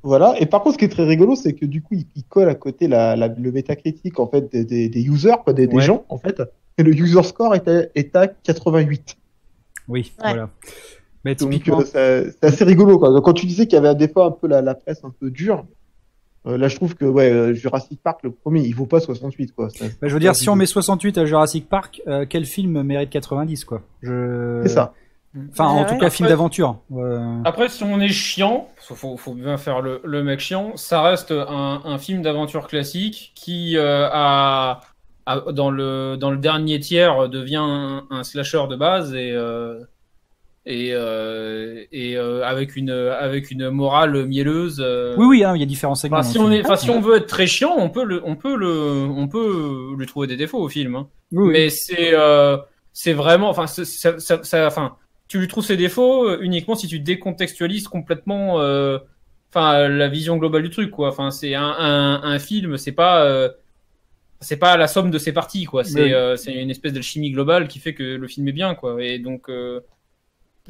voilà. 0.03 0.35
Et 0.41 0.47
par 0.47 0.63
contre, 0.63 0.75
ce 0.75 0.79
qui 0.79 0.85
est 0.87 0.89
très 0.89 1.05
rigolo, 1.05 1.37
c'est 1.37 1.53
que 1.55 1.67
du 1.67 1.83
coup, 1.83 1.95
il, 1.95 2.07
il 2.17 2.25
colle 2.25 2.49
à 2.49 2.55
côté 2.55 2.89
la, 2.89 3.15
la- 3.17 3.29
le 3.29 3.53
métacritique 3.53 4.19
en 4.19 4.27
fait 4.27 4.51
des, 4.51 4.65
des, 4.65 4.89
des 4.89 5.03
users, 5.03 5.37
quoi, 5.45 5.53
des, 5.53 5.69
gens 5.81 6.05
en 6.09 6.19
fait. 6.19 6.43
Et 6.79 6.83
le 6.83 6.93
user 6.93 7.23
score 7.23 7.55
est 7.55 7.69
à, 7.69 7.83
est 7.95 8.17
à 8.17 8.27
88. 8.27 9.17
Oui, 9.89 10.13
Ouais. 10.19 10.31
voilà. 10.31 10.51
Mais 11.25 11.35
Donc 11.35 11.51
typiquement, 11.51 11.81
euh, 11.95 12.25
ça- 12.25 12.31
c'est 12.41 12.45
assez 12.45 12.65
rigolo 12.65 12.99
quoi. 12.99 13.11
Donc, 13.11 13.25
quand 13.25 13.33
tu 13.35 13.47
disais 13.47 13.67
qu'il 13.67 13.75
y 13.77 13.79
avait 13.87 13.95
des 13.95 14.09
fois 14.09 14.27
un 14.27 14.31
peu 14.33 14.49
la, 14.49 14.61
la 14.63 14.75
presse 14.75 15.05
un 15.05 15.11
peu 15.11 15.31
dure, 15.31 15.65
euh, 16.47 16.59
là 16.59 16.69
je 16.69 16.77
trouve 16.77 16.95
que 16.95 17.05
ouais, 17.05 17.31
euh, 17.31 17.55
Jurassic 17.55 18.01
Park 18.03 18.21
le 18.25 18.31
premier, 18.33 18.61
il 18.63 18.75
vaut 18.75 18.87
pas 18.87 19.01
68 19.01 19.55
quoi. 19.55 19.71
Ça- 19.71 19.85
bah, 20.01 20.09
je 20.09 20.15
veux 20.15 20.21
dire, 20.21 20.35
si 20.35 20.49
on 20.49 20.57
met 20.57 20.67
68 20.67 21.19
à 21.19 21.25
Jurassic 21.25 21.69
Park, 21.69 22.03
euh, 22.09 22.27
quel 22.29 22.45
film 22.47 22.83
mérite 22.83 23.11
90 23.11 23.65
quoi? 23.65 23.83
Je... 24.03 24.61
c'est 24.63 24.69
ça. 24.71 24.95
Enfin, 25.51 25.65
en 25.65 25.79
Ouais, 25.85 25.87
tout 25.89 25.97
cas, 25.97 26.11
film 26.11 26.27
Après- 26.27 26.33
d'aventure. 26.35 26.77
Euh, 26.95 27.39
Après, 27.47 27.69
si 27.71 27.83
on 27.85 27.99
est 28.01 28.09
chiant, 28.09 28.69
faut, 28.77 28.95
faut, 28.95 29.17
faut 29.17 29.33
bien 29.33 29.57
faire 29.57 29.81
le, 29.81 30.03
le 30.05 30.23
mec 30.23 30.41
chiant, 30.41 30.77
ça 30.77 31.01
reste 31.01 31.31
un, 31.31 31.81
un 31.87 31.97
film 31.97 32.21
d'aventure 32.21 32.67
classique 32.67 33.33
qui 33.35 33.79
euh, 33.79 34.09
a, 34.13 34.81
a- 35.25 35.53
dans 35.53 35.71
le 35.71 36.17
dans 36.21 36.31
le 36.31 36.37
dernier 36.37 36.81
tiers 36.81 37.31
devient 37.31 37.63
un, 37.63 38.05
un 38.11 38.25
slasher 38.25 38.65
de 38.69 38.77
base 38.77 39.15
et 39.15 39.31
euh, 39.33 39.81
et 40.65 40.91
euh, 40.93 41.85
et 41.91 42.17
euh, 42.17 42.45
avec 42.47 42.77
une 42.77 42.91
avec 42.91 43.51
une 43.51 43.71
morale 43.71 44.27
mielleuse. 44.27 44.81
euh. 44.85 45.17
Oui, 45.19 45.27
oui, 45.27 45.45
hein, 45.45 45.55
il 45.57 45.61
y 45.61 45.63
a 45.63 45.67
différents 45.67 45.95
segments. 45.97 46.19
Enfin, 46.19 46.29
si 46.31 46.39
on 46.39 46.51
est, 46.53 46.65
enfin, 46.65 46.77
si 46.77 46.91
on 46.91 47.01
veut 47.01 47.17
être 47.17 47.27
très 47.27 47.47
chiant, 47.47 47.75
on 47.79 47.91
peut 47.91 48.05
le, 48.05 48.23
on 48.25 48.37
peut 48.37 48.57
le, 48.57 48.71
on 49.15 49.27
peut 49.29 49.95
lui 49.99 50.07
trouver 50.07 50.27
des 50.29 50.37
défauts 50.37 50.61
au 50.61 50.69
film. 50.69 50.95
hein. 50.95 51.09
Oui, 51.33 51.47
oui. 51.47 51.53
Mais 51.53 51.71
c'est, 51.71 52.15
euh, 52.15 52.57
c'est 52.93 53.13
vraiment, 53.13 53.49
enfin, 53.49 53.67
ça, 53.67 53.85
ça, 53.85 54.43
ça- 54.45 54.67
enfin, 54.67 54.97
tu 55.29 55.39
lui 55.39 55.49
trouves 55.49 55.65
ses 55.65 55.77
défauts 55.77 56.29
euh, 56.29 56.39
uniquement 56.43 56.75
si 56.75 56.87
tu 56.87 57.01
décontextualises 57.01 57.89
complètement, 57.89 58.61
euh, 58.61 58.99
enfin, 59.51 59.89
la 59.89 60.09
vision 60.09 60.37
globale 60.37 60.63
du 60.63 60.71
truc, 60.71 60.91
quoi. 60.91 61.09
Enfin, 61.09 61.31
c'est 61.31 61.55
un, 61.55 61.75
un, 61.79 62.23
un 62.23 62.39
film, 62.39 62.77
c'est 62.77 62.93
pas, 62.93 63.25
euh, 63.25 63.49
c'est 64.41 64.59
pas 64.59 64.77
la 64.77 64.87
somme 64.89 65.11
de 65.11 65.19
ses 65.19 65.33
parties, 65.33 65.65
quoi. 65.65 65.85
C'est, 65.85 66.03
Oui. 66.03 66.13
euh, 66.13 66.37
c'est 66.37 66.53
une 66.53 66.71
espèce 66.71 66.93
d'alchimie 66.93 67.31
globale 67.31 67.67
qui 67.69 67.79
fait 67.79 67.95
que 67.95 68.03
le 68.03 68.29
film 68.29 68.47
est 68.49 68.53
bien, 68.53 68.75
quoi. 68.75 69.03
Et 69.03 69.19
donc, 69.19 69.49
euh, 69.49 69.81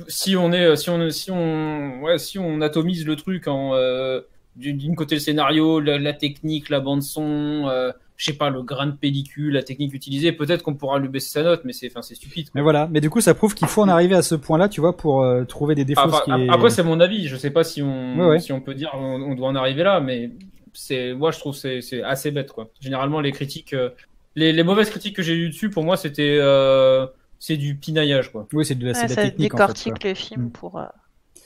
si 0.08 0.36
on 0.36 0.52
est, 0.52 0.76
si 0.76 0.90
on, 0.90 1.10
si 1.10 1.30
on, 1.30 2.00
ouais, 2.02 2.18
si 2.18 2.38
on 2.38 2.60
atomise 2.60 3.06
le 3.06 3.16
truc 3.16 3.46
en 3.48 3.74
euh, 3.74 4.20
d'une 4.56 4.94
côté 4.96 5.14
le 5.16 5.20
scénario, 5.20 5.80
la, 5.80 5.98
la 5.98 6.12
technique, 6.12 6.68
la 6.68 6.80
bande 6.80 7.02
son, 7.02 7.66
euh, 7.68 7.92
je 8.16 8.26
sais 8.26 8.36
pas, 8.36 8.50
le 8.50 8.62
grain 8.62 8.86
de 8.86 8.92
pellicule, 8.92 9.54
la 9.54 9.62
technique 9.62 9.94
utilisée, 9.94 10.32
peut-être 10.32 10.62
qu'on 10.62 10.74
pourra 10.74 10.98
lui 10.98 11.08
baisser 11.08 11.30
sa 11.30 11.42
note, 11.42 11.62
mais 11.64 11.72
c'est, 11.72 11.88
enfin, 11.90 12.02
c'est 12.02 12.14
stupide. 12.14 12.46
quoi. 12.46 12.52
Mais 12.54 12.62
voilà. 12.62 12.88
Mais 12.90 13.00
du 13.00 13.08
coup, 13.10 13.20
ça 13.20 13.34
prouve 13.34 13.54
qu'il 13.54 13.68
faut 13.68 13.82
en 13.82 13.88
arriver 13.88 14.14
à 14.14 14.22
ce 14.22 14.34
point-là, 14.34 14.68
tu 14.68 14.80
vois, 14.80 14.96
pour 14.96 15.22
euh, 15.22 15.44
trouver 15.44 15.74
des 15.74 15.84
défauts. 15.84 16.10
Ce 16.10 16.24
qui 16.24 16.30
est- 16.30 16.50
Après, 16.50 16.70
c'est 16.70 16.82
mon 16.82 17.00
avis. 17.00 17.28
Je 17.28 17.36
sais 17.36 17.50
pas 17.50 17.64
si 17.64 17.82
on, 17.82 18.18
Ouais, 18.18 18.26
ouais. 18.26 18.38
si 18.40 18.52
on 18.52 18.60
peut 18.60 18.74
dire 18.74 18.90
on, 18.94 19.22
on 19.22 19.34
doit 19.34 19.48
en 19.48 19.54
arriver 19.56 19.82
là, 19.82 20.00
mais 20.00 20.30
c'est, 20.74 21.14
moi, 21.14 21.30
je 21.32 21.38
trouve 21.38 21.54
c'est, 21.54 21.80
c'est 21.80 22.02
assez 22.02 22.30
bête, 22.30 22.52
quoi. 22.52 22.70
Généralement, 22.80 23.20
les 23.20 23.32
critiques, 23.32 23.72
euh, 23.72 23.90
les, 24.36 24.52
les 24.52 24.62
mauvaises 24.62 24.90
critiques 24.90 25.16
que 25.16 25.22
j'ai 25.22 25.34
eues 25.34 25.48
dessus, 25.48 25.70
pour 25.70 25.82
moi, 25.84 25.96
c'était, 25.96 26.38
euh, 26.40 27.06
c'est 27.44 27.56
du 27.56 27.74
pinaillage, 27.74 28.30
quoi. 28.30 28.46
Oui, 28.52 28.64
c'est 28.64 28.76
de 28.76 28.86
la, 28.86 28.94
c'est 28.94 29.00
Ouais, 29.02 29.06
de 29.08 29.10
la 29.10 29.16
ça 29.16 29.22
technique 29.22 29.54
en 29.54 29.56
fait. 29.56 29.62
décortique 29.64 30.04
le 30.04 30.14
film 30.14 30.42
Mm. 30.44 30.50
pour, 30.50 30.78
euh, 30.78 30.84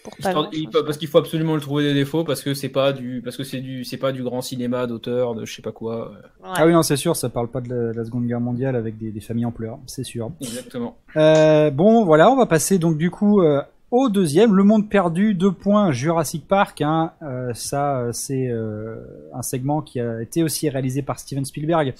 pour 0.05 0.13
pas 0.13 0.17
Histoire- 0.19 0.35
grand-chose. 0.45 0.61
il- 0.61 0.69
parce 0.85 0.99
qu'il 0.99 1.09
faut 1.09 1.17
absolument 1.19 1.55
le 1.55 1.61
trouver 1.63 1.85
des 1.85 1.95
défauts 1.95 2.23
parce 2.23 2.43
que 2.43 2.53
c'est 2.55 2.69
pas 2.69 2.93
du 2.93 3.23
parce 3.25 3.37
que 3.37 3.43
c'est 3.45 3.61
du 3.61 3.83
c'est 3.83 3.97
pas 3.97 4.13
du 4.13 4.23
grand 4.23 4.41
cinéma 4.43 4.87
d'auteur 4.87 5.35
de 5.35 5.45
je 5.47 5.53
sais 5.55 5.63
pas 5.63 5.73
quoi 5.73 6.13
euh, 6.13 6.45
Ouais. 6.47 6.55
Ah 6.55 6.67
oui, 6.67 6.73
non, 6.73 6.83
c'est 6.83 6.97
sûr, 6.97 7.17
ça 7.17 7.29
parle 7.31 7.49
pas 7.49 7.61
de 7.63 7.71
la, 7.75 7.93
la 7.95 8.05
Seconde 8.05 8.27
Guerre 8.27 8.41
mondiale 8.41 8.77
avec 8.77 8.99
des, 8.99 9.11
des 9.11 9.21
familles 9.21 9.47
en 9.47 9.53
pleurs, 9.53 9.79
c'est 9.87 10.05
sûr. 10.05 10.31
exactement 10.41 10.97
Euh, 11.17 11.71
bon, 11.71 12.05
voilà, 12.05 12.31
on 12.31 12.37
va 12.37 12.47
passer 12.47 12.79
donc 12.79 12.99
du 12.99 13.11
coup 13.11 13.41
euh, 13.41 13.63
au 13.91 14.09
deuxième, 14.09 14.55
Le 14.55 14.65
Monde 14.65 14.89
Perdu, 14.91 15.33
deux 15.35 15.53
points, 15.53 15.91
Jurassic 15.93 16.47
Park. 16.47 16.83
Hein, 16.83 17.13
euh, 17.23 17.55
ça, 17.55 18.09
c'est 18.13 18.49
euh, 18.49 18.97
un 19.33 19.43
segment 19.43 19.81
qui 19.81 20.01
a 20.01 20.21
été 20.21 20.43
aussi 20.43 20.69
réalisé 20.69 21.03
par 21.03 21.19
Steven 21.21 21.45
Spielberg 21.45 21.95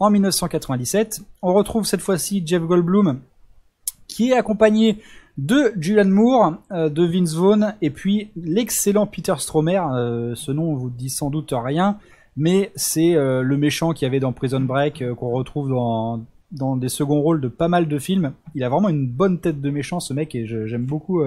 en 0.00 0.08
1997. 0.10 1.20
On 1.42 1.52
retrouve 1.52 1.84
cette 1.84 2.00
fois-ci 2.00 2.42
Jeff 2.46 2.62
Goldblum, 2.62 3.20
qui 4.14 4.30
est 4.30 4.34
accompagné 4.34 4.98
de 5.38 5.72
Julianne 5.78 6.10
Moore, 6.10 6.54
euh, 6.72 6.88
de 6.88 7.04
Vince 7.04 7.34
Vaughn, 7.34 7.74
et 7.80 7.90
puis 7.90 8.30
l'excellent 8.36 9.06
Peter 9.06 9.34
Stromer. 9.38 9.80
euh, 9.94 10.34
ce 10.34 10.52
nom 10.52 10.74
vous 10.74 10.90
dit 10.90 11.10
sans 11.10 11.30
doute 11.30 11.52
rien, 11.56 11.98
mais 12.36 12.70
c'est 12.76 13.14
euh, 13.14 13.42
le 13.42 13.56
méchant 13.56 13.92
qu'il 13.92 14.06
y 14.06 14.08
avait 14.08 14.20
dans 14.20 14.32
Prison 14.32 14.60
Break, 14.60 15.02
qu'on 15.14 15.30
retrouve 15.30 15.70
dans 15.70 16.24
dans 16.50 16.76
des 16.76 16.90
seconds 16.90 17.22
rôles 17.22 17.40
de 17.40 17.48
pas 17.48 17.68
mal 17.68 17.88
de 17.88 17.98
films. 17.98 18.34
Il 18.54 18.62
a 18.62 18.68
vraiment 18.68 18.90
une 18.90 19.08
bonne 19.08 19.38
tête 19.38 19.62
de 19.62 19.70
méchant, 19.70 20.00
ce 20.00 20.12
mec, 20.12 20.34
et 20.34 20.44
j'aime 20.46 20.84
beaucoup, 20.84 21.22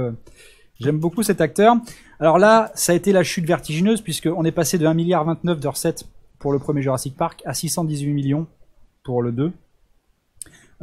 j'aime 0.80 1.00
beaucoup 1.00 1.24
cet 1.24 1.41
acteur. 1.41 1.78
Alors 2.19 2.38
là, 2.38 2.71
ça 2.76 2.91
a 2.91 2.95
été 2.95 3.12
la 3.12 3.24
chute 3.24 3.48
vertigineuse, 3.48 4.02
puisqu'on 4.02 4.45
est 4.45 4.52
passé 4.52 4.78
de 4.78 4.86
1 4.86 4.93
milliard 4.93 5.26
29 5.26 5.60
de 5.60 5.67
recettes 5.67 6.08
pour 6.38 6.54
le 6.54 6.60
premier 6.60 6.84
Jurassic 6.84 7.17
Park 7.17 7.41
à 7.48 7.56
618 7.56 8.13
millions 8.13 8.45
pour 9.04 9.24
le 9.24 9.32
2. 9.32 9.52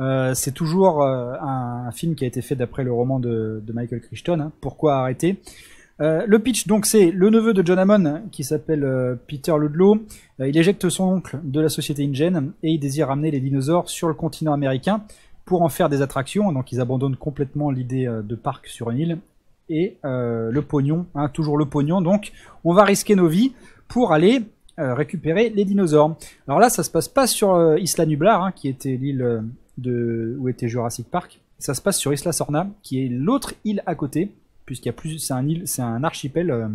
Euh, 0.03 0.35
c'est 0.35 0.53
toujours 0.53 1.03
euh, 1.03 1.35
un, 1.41 1.91
film 1.93 2.15
qui 2.15 2.25
a 2.25 2.27
été 2.27 2.43
fait 2.43 2.57
d'après 2.57 2.83
le 2.83 2.93
roman 2.93 3.21
de, 3.21 3.63
Michael 3.73 4.01
Crichton. 4.01 4.41
hein. 4.41 4.53
Pourquoi 4.61 4.97
arrêter? 4.97 5.41
Euh, 6.01 6.25
Le 6.27 6.39
pitch, 6.41 6.67
donc, 6.67 6.87
c'est 6.87 7.11
le 7.13 7.31
neveu 7.31 7.55
de 7.55 7.65
John 7.65 7.79
Hammond, 7.79 8.23
qui 8.33 8.43
s'appelle 8.43 9.19
Peter 9.29 9.55
Ludlow. 9.59 9.99
Il 10.41 10.57
éjecte 10.57 10.89
son 10.89 11.05
oncle 11.05 11.39
de 11.45 11.61
la 11.61 11.69
société 11.69 12.05
InGen 12.05 12.53
et 12.63 12.71
il 12.71 12.79
désire 12.79 13.09
ramener 13.09 13.31
les 13.31 13.41
dinosaures 13.41 13.89
sur 13.89 14.09
le 14.09 14.15
continent 14.15 14.53
américain 14.53 15.05
pour 15.45 15.63
en 15.63 15.69
faire 15.69 15.89
des 15.89 16.03
attractions. 16.03 16.51
Donc, 16.51 16.73
ils 16.73 16.81
abandonnent 16.81 17.17
complètement 17.17 17.71
l'idée 17.71 18.07
de 18.07 18.35
parc 18.35 18.67
sur 18.67 18.91
une 18.91 18.99
île. 18.99 19.19
Et 19.69 19.99
le 20.03 20.61
pognon, 20.61 21.07
hein, 21.15 21.29
toujours 21.29 21.57
le 21.57 21.67
pognon. 21.67 22.01
Donc, 22.01 22.33
on 22.65 22.73
va 22.73 22.85
risquer 22.85 23.15
nos 23.15 23.29
vies 23.29 23.53
pour 23.87 24.13
aller 24.13 24.43
récupérer 24.79 25.51
les 25.51 25.65
dinosaures. 25.65 26.17
Alors 26.49 26.59
là, 26.59 26.71
ça 26.71 26.83
se 26.83 26.91
passe 26.91 27.09
pas 27.09 27.29
sur 27.29 27.79
Isla 27.79 28.07
Nublar, 28.07 28.43
hein, 28.43 28.51
qui 28.51 28.69
était 28.69 28.97
l'île 28.97 29.45
de 29.79 30.37
où 30.39 30.49
était 30.49 30.69
Jurassic 30.69 31.09
Park. 31.11 31.41
Ça 31.59 31.75
se 31.75 31.81
passe 31.83 31.99
sur 31.99 32.13
Isla 32.13 32.33
Sorna, 32.33 32.69
qui 32.83 33.05
est 33.05 33.09
l'autre 33.09 33.55
île 33.65 33.83
à 33.87 33.95
côté, 33.95 34.31
puisqu'il 34.67 34.89
y 34.89 34.91
a 34.91 34.95
plus, 34.95 35.19
c'est 35.19 35.33
un 35.35 35.47
île, 35.47 35.63
c'est 35.67 35.83
un 35.83 36.03
archipel. 36.05 36.51
euh, 36.51 36.69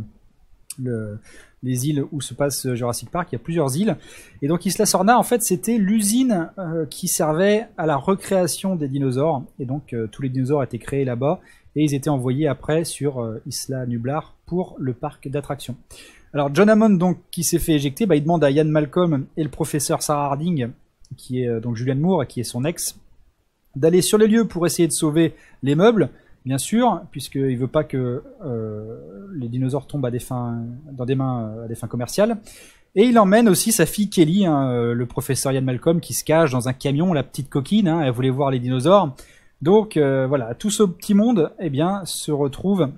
le- 0.82 1.18
les 1.64 1.90
îles 1.90 2.06
où 2.12 2.22
se 2.22 2.36
passe 2.36 2.72
Jurassic 2.76 3.10
Park, 3.10 3.30
il 3.32 3.36
y 3.36 3.38
a 3.38 3.40
plusieurs 3.40 3.76
îles. 3.76 3.98
Et 4.44 4.48
donc 4.48 4.64
Isla 4.68 4.86
Sorna, 4.86 5.18
en 5.18 5.24
fait, 5.24 5.42
c'était 5.42 5.80
l'usine 5.80 6.52
euh, 6.60 6.86
qui 6.86 7.08
servait 7.08 7.66
à 7.78 7.88
la 7.88 7.96
recréation 7.96 8.76
des 8.76 8.88
dinosaures. 8.88 9.44
Et 9.60 9.66
donc 9.66 9.94
euh, 9.94 10.06
tous 10.06 10.22
les 10.22 10.30
dinosaures 10.30 10.62
étaient 10.64 10.78
créés 10.78 11.04
là-bas 11.04 11.42
et 11.76 11.84
ils 11.84 11.96
étaient 11.96 12.12
envoyés 12.12 12.48
après 12.48 12.86
sur 12.86 13.38
Isla 13.48 13.88
Nublar 13.88 14.36
pour 14.46 14.76
le 14.78 14.94
parc 14.94 15.28
d'attractions. 15.30 15.76
Alors 16.32 16.54
John 16.54 16.70
Hammond, 16.70 16.92
donc, 16.92 17.18
qui 17.32 17.44
s'est 17.44 17.58
fait 17.60 17.74
éjecter, 17.74 18.06
bah, 18.06 18.16
il 18.16 18.22
demande 18.22 18.44
à 18.44 18.52
Ian 18.52 18.66
Malcolm 18.66 19.26
et 19.36 19.44
le 19.44 19.50
professeur 19.50 20.04
Sarah 20.04 20.26
Harding, 20.28 20.70
qui 21.15 21.41
est 21.41 21.48
euh, 21.48 21.60
donc 21.60 21.76
Julianne 21.76 22.00
Moore, 22.00 22.26
qui 22.28 22.39
est 22.39 22.43
son 22.43 22.65
ex, 22.65 22.98
d'aller 23.76 24.02
sur 24.02 24.17
les 24.17 24.28
lieux 24.28 24.46
pour 24.46 24.65
essayer 24.65 24.88
de 24.88 24.93
sauver 24.93 25.36
les 25.63 25.76
meubles, 25.76 26.10
bien 26.46 26.58
sûr, 26.58 27.02
puisqu'il 27.12 27.58
veut 27.58 27.67
pas 27.67 27.84
que 27.84 28.24
euh, 28.43 29.28
les 29.36 29.48
dinosaures 29.48 29.88
tombent 29.88 30.06
à 30.06 30.12
des 30.12 30.20
fins, 30.20 30.63
dans 30.91 31.06
des 31.06 31.15
mains 31.15 31.50
euh, 31.50 31.65
à 31.65 31.67
des 31.67 31.76
fins 31.76 31.88
commerciales. 31.88 32.38
Et 32.96 33.04
il 33.04 33.20
emmène 33.20 33.48
aussi 33.48 33.72
sa 33.72 33.86
fille 33.86 34.10
Kelly, 34.10 34.46
hein, 34.48 34.91
le 34.91 35.06
professeur 35.06 35.52
Ian 35.52 35.62
Malcolm, 35.62 36.00
qui 36.00 36.15
se 36.15 36.24
cache 36.24 36.52
dans 36.52 36.67
un 36.67 36.74
camion, 36.74 37.13
la 37.13 37.22
petite 37.22 37.48
coquine, 37.48 37.88
hein, 37.88 38.02
elle 38.02 38.12
voulait 38.12 38.32
voir 38.32 38.50
les 38.50 38.58
dinosaures. 38.58 39.15
Donc 39.62 39.98
voilà, 39.98 40.56
tout 40.56 40.72
ce 40.72 40.82
petit 40.82 41.13
monde, 41.13 41.52
eh 41.60 41.70
bien, 41.70 42.02
se 42.06 42.32
retrouve 42.32 42.89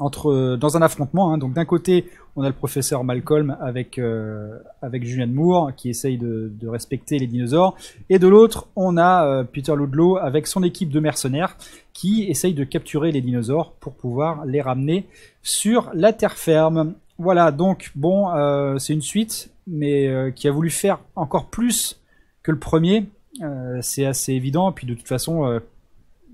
entre 0.00 0.56
dans 0.56 0.76
un 0.76 0.82
affrontement. 0.82 1.32
hein. 1.32 1.38
Donc 1.38 1.52
d'un 1.52 1.64
côté, 1.64 2.06
on 2.36 2.42
a 2.42 2.48
le 2.48 2.54
professeur 2.54 3.04
Malcolm 3.04 3.56
avec 3.60 3.98
euh, 3.98 4.58
avec 4.82 5.04
Julianne 5.04 5.32
Moore 5.32 5.72
qui 5.76 5.90
essaye 5.90 6.18
de, 6.18 6.50
respecter 6.66 7.18
les 7.18 7.26
dinosaures, 7.26 7.76
et 8.08 8.18
de 8.18 8.28
l'autre, 8.28 8.68
on 8.76 8.96
a 8.96 9.24
euh, 9.24 9.44
Peter 9.44 9.74
Ludlow 9.76 10.16
avec 10.16 10.46
son 10.46 10.62
équipe 10.62 10.90
de 10.90 11.00
mercenaires 11.00 11.56
qui 11.92 12.24
essaye 12.24 12.54
de 12.54 12.64
capturer 12.64 13.12
les 13.12 13.20
dinosaures 13.20 13.72
pour 13.80 13.94
pouvoir 13.94 14.44
les 14.44 14.60
ramener 14.60 15.06
sur 15.42 15.90
la 15.94 16.12
terre 16.12 16.34
ferme. 16.34 16.94
Voilà, 17.18 17.52
donc 17.52 17.92
bon, 17.94 18.30
euh, 18.30 18.78
c'est 18.78 18.94
une 18.94 19.02
suite, 19.02 19.50
mais 19.66 20.08
euh, 20.08 20.30
qui 20.30 20.48
a 20.48 20.50
voulu 20.50 20.70
faire 20.70 21.00
encore 21.16 21.46
plus 21.46 22.00
que 22.42 22.50
le 22.50 22.58
premier. 22.58 23.06
Euh, 23.42 23.78
c'est 23.82 24.06
assez 24.06 24.32
évident. 24.32 24.72
Puis 24.72 24.86
de 24.86 24.94
toute 24.94 25.08
façon, 25.08 25.46
euh, 25.46 25.60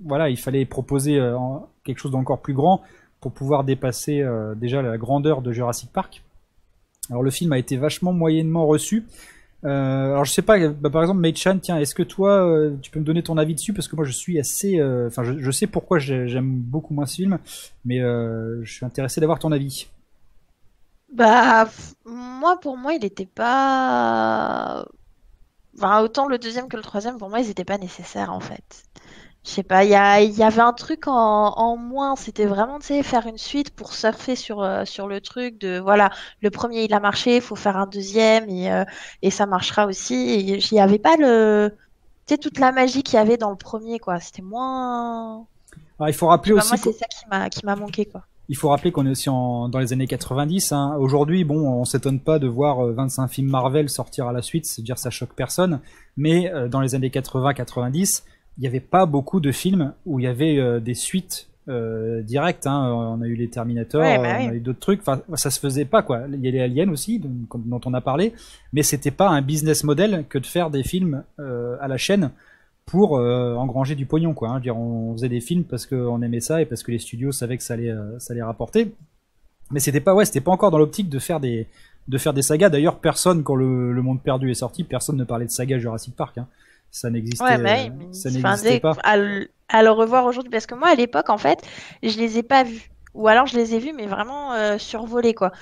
voilà, 0.05 0.31
il 0.31 0.39
fallait 0.39 0.65
proposer 0.65 1.19
euh, 1.19 1.37
quelque 1.85 1.99
chose 1.99 2.11
d'encore 2.13 2.41
plus 2.41 2.55
grand 2.55 2.83
pour 3.27 3.33
pouvoir 3.33 3.65
dépasser 3.65 4.23
euh, 4.23 4.55
déjà 4.55 4.83
la 4.83 4.97
grandeur 4.99 5.43
de 5.43 5.51
Jurassic 5.51 5.91
Park. 5.93 6.23
Alors 7.11 7.25
le 7.25 7.31
film 7.33 7.53
a 7.53 7.59
été 7.59 7.77
vachement 7.77 8.13
moyennement 8.13 8.67
reçu. 8.67 9.05
Euh, 9.65 10.13
alors 10.13 10.25
je 10.25 10.31
sais 10.33 10.43
pas, 10.43 10.69
bah, 10.69 10.91
par 10.91 11.03
exemple 11.03 11.19
Mei-chan, 11.21 11.59
tiens, 11.59 11.77
est-ce 11.79 11.93
que 11.97 12.05
toi, 12.05 12.47
euh, 12.47 12.77
tu 12.83 12.93
peux 12.93 13.01
me 13.01 13.05
donner 13.05 13.25
ton 13.25 13.37
avis 13.37 13.55
dessus? 13.57 13.73
Parce 13.73 13.89
que 13.89 13.97
moi 13.97 14.05
je 14.05 14.13
suis 14.13 14.39
assez, 14.39 14.81
enfin 15.09 15.25
je, 15.25 15.41
je 15.41 15.51
sais 15.51 15.67
pourquoi 15.67 15.99
j'ai- 15.99 16.29
j'aime 16.29 16.51
beaucoup 16.53 16.95
moins 16.95 17.07
ce 17.07 17.17
film, 17.17 17.39
mais 17.85 17.99
je 17.99 18.73
suis 18.73 18.87
intéressé 18.87 19.21
d'avoir 19.21 19.41
ton 19.41 19.51
avis. 19.51 19.89
Bah, 21.13 21.69
moi, 22.05 22.59
pour 22.61 22.77
moi, 22.77 22.95
il 22.95 23.05
était 23.05 23.27
pas. 23.27 24.87
Enfin, 25.77 26.01
autant 26.03 26.29
le 26.29 26.39
deuxième 26.39 26.69
que 26.69 26.77
le 26.77 26.83
troisième, 26.83 27.19
pour 27.19 27.31
moi, 27.31 27.41
ils 27.41 27.51
étaient 27.51 27.65
pas 27.65 27.79
nécessaires 27.79 28.33
en 28.33 28.41
fait. 28.41 28.85
Je 29.47 29.53
sais 29.53 29.63
pas, 29.63 29.85
il 29.85 29.91
y 29.91 29.95
a, 29.95 30.21
il 30.21 30.37
y 30.37 30.43
avait 30.43 30.61
un 30.61 30.73
truc 30.73 31.07
en, 31.07 31.13
en 31.13 31.77
moins. 31.77 32.17
C'était 32.17 32.47
vraiment, 32.47 32.81
tu 32.81 32.87
sais, 32.87 33.03
faire 33.05 33.29
une 33.29 33.39
suite 33.39 33.71
pour 33.71 33.93
surfer 33.93 34.35
sur, 34.35 34.61
euh, 34.61 34.85
sur 34.85 35.07
le 35.07 35.21
truc 35.21 35.61
de 35.61 35.79
voilà, 35.79 36.11
le 36.43 36.51
premier 36.51 36.83
il 36.83 36.93
a 36.93 36.99
marché, 36.99 37.37
il 37.37 37.43
faut 37.43 37.55
faire 37.55 37.77
un 37.77 37.87
deuxième 37.87 38.49
et, 38.51 38.73
euh, 38.73 38.85
et 39.23 39.31
ça 39.31 39.47
marchera 39.47 39.87
aussi. 39.87 40.41
Il 40.41 40.73
y 40.73 40.81
avait 40.81 40.99
pas 40.99 41.17
le. 41.17 41.71
Tu 42.27 42.35
sais, 42.35 42.39
toute 42.39 42.59
la 42.59 42.73
magie 42.73 43.05
qu'il 43.05 43.15
y 43.15 43.19
avait 43.19 43.37
dans 43.37 43.51
le 43.51 43.57
premier, 43.57 44.01
quoi. 44.01 44.19
C'était 44.19 44.43
moins. 44.43 45.47
Alors, 46.01 46.09
il 46.09 46.13
faut 46.13 46.27
rappeler 46.27 46.53
aussi, 46.53 46.69
moi, 46.69 46.77
c'est 46.77 46.93
ça 46.93 47.49
qui 47.49 47.65
m'a 47.65 47.77
manqué, 47.77 48.05
quoi. 48.05 48.23
il 48.49 48.57
faut 48.57 48.69
rappeler 48.69 48.91
qu'on 48.91 49.07
est 49.07 49.11
aussi 49.11 49.31
en, 49.31 49.69
dans 49.69 49.79
les 49.79 49.93
années 49.93 50.09
90. 50.09 50.73
Hein. 50.73 50.97
Aujourd'hui, 50.99 51.45
bon, 51.45 51.69
on 51.69 51.85
s'étonne 51.85 52.19
pas 52.19 52.41
de 52.41 52.49
voir 52.49 52.85
euh, 52.85 52.93
25 52.93 53.29
films 53.29 53.49
Marvel 53.49 53.89
sortir 53.89 54.27
à 54.27 54.33
la 54.33 54.43
suite, 54.43 54.67
c'est-à-dire 54.67 54.99
ça 54.99 55.11
choque 55.11 55.35
personne. 55.35 55.81
Mais 56.17 56.53
euh, 56.53 56.69
dans 56.69 56.81
les 56.81 56.97
années 56.97 57.11
80-90, 57.11 58.25
il 58.59 58.63
n'y 58.63 58.67
avait 58.67 58.81
pas 58.81 59.07
beaucoup 59.07 59.41
de 59.41 59.53
films 59.53 59.93
où 60.07 60.19
il 60.19 60.25
y 60.25 60.29
avait 60.29 60.59
euh, 60.59 60.81
des 60.81 60.95
suites 60.95 61.49
euh, 61.69 62.23
directes. 62.23 62.67
Hein. 62.67 62.93
On 62.93 63.23
a 63.23 63.27
eu 63.27 63.35
les 63.35 63.49
Terminator, 63.49 64.01
Ouais, 64.01 64.19
bah 64.19 64.39
on 64.41 64.49
a 64.51 64.55
eu 64.55 64.61
d'autres 64.61 64.81
trucs. 64.81 65.01
Enfin, 65.01 65.21
ça 65.35 65.51
se 65.51 65.59
faisait 65.59 65.85
pas 65.85 66.03
quoi. 66.03 66.23
Il 66.33 66.41
y 66.41 66.49
a 66.49 66.51
les 66.51 66.61
Aliens 66.61 66.91
aussi, 66.91 67.19
dont, 67.19 67.31
dont 67.59 67.81
on 67.85 67.95
a 67.95 68.01
parlé, 68.01 68.33
mais 68.73 68.83
c'était 68.83 69.11
pas 69.11 69.29
un 69.29 69.43
business 69.43 69.85
model 69.85 70.25
que 70.29 70.39
de 70.39 70.47
faire 70.47 70.71
des 70.71 70.83
films 70.83 71.25
euh, 71.41 71.77
à 71.81 71.89
la 71.89 71.97
chaîne 71.97 72.31
pour 72.87 73.19
euh, 73.19 73.57
engranger 73.57 73.97
du 73.97 74.07
pognon 74.07 74.33
quoi. 74.33 74.49
Hein. 74.49 74.53
Je 74.55 74.57
veux 74.59 74.63
dire, 74.63 74.79
on 74.79 75.13
faisait 75.13 75.29
des 75.29 75.41
films 75.41 75.65
parce 75.65 75.87
qu'on 75.87 76.23
aimait 76.23 76.41
ça 76.41 76.63
et 76.63 76.67
parce 76.67 76.83
que 76.83 76.93
les 76.93 77.01
studios 77.01 77.33
savaient 77.33 77.57
que 77.57 77.65
ça 77.65 77.75
allait, 77.75 77.91
euh, 77.91 78.19
ça 78.19 78.33
allait 78.33 78.43
rapporter. 78.43 78.95
Mais 79.73 79.81
c'était 79.81 80.01
pas 80.01 80.15
ouais, 80.15 80.25
c'était 80.25 80.41
pas 80.41 80.53
encore 80.53 80.71
dans 80.71 80.79
l'optique 80.79 81.09
de 81.09 81.19
faire 81.19 81.41
des 81.41 81.67
de 82.07 82.19
faire 82.19 82.33
des 82.33 82.43
sagas. 82.43 82.69
D'ailleurs, 82.69 83.01
personne 83.01 83.43
quand 83.43 83.57
le, 83.57 83.93
le 83.93 84.03
Monde 84.03 84.23
Perdu 84.23 84.49
est 84.53 84.55
sorti, 84.55 84.85
personne 84.85 85.17
ne 85.17 85.25
parlait 85.25 85.47
de 85.47 85.51
saga 85.51 85.79
Jurassic 85.81 86.15
Park. 86.15 86.39
Hein. 86.39 86.47
Ça 86.91 87.11
n'existait, 87.11 87.45
Ouais, 87.45 87.59
mais, 87.59 87.89
euh, 87.89 87.91
mais 87.99 88.13
ça 88.13 88.31
n'existait 88.31 88.81
pas. 88.81 88.97
À, 89.03 89.17
le- 89.17 89.49
à 89.69 89.83
le 89.83 89.91
revoir 89.91 90.25
aujourd'hui, 90.25 90.51
parce 90.51 90.67
que 90.67 90.75
moi, 90.75 90.89
à 90.89 90.95
l'époque, 90.95 91.29
en 91.31 91.39
fait, 91.39 91.59
je 92.03 92.17
les 92.19 92.39
ai 92.39 92.43
pas 92.43 92.63
vus. 92.65 92.91
Ou 93.15 93.29
alors, 93.29 93.47
je 93.47 93.57
les 93.57 93.75
ai 93.75 93.79
vus, 93.79 93.93
mais 93.93 94.07
vraiment 94.07 94.53
euh, 94.55 94.79
survolés, 94.79 95.35
quoi. 95.35 95.53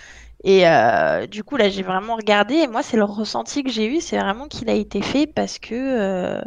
Et 0.44 0.68
euh, 0.68 1.26
du 1.26 1.44
coup, 1.44 1.56
là, 1.56 1.70
j'ai 1.70 1.82
vraiment 1.82 2.16
regardé. 2.16 2.54
Et 2.56 2.66
moi, 2.68 2.82
c'est 2.82 2.96
le 2.98 3.04
ressenti 3.04 3.64
que 3.64 3.70
j'ai 3.70 3.86
eu, 3.86 4.00
c'est 4.00 4.18
vraiment 4.18 4.48
qu'il 4.48 4.70
a 4.70 4.74
été 4.74 5.02
fait 5.02 5.26
parce 5.26 5.58
que 5.58 5.74
euh, 5.74 6.42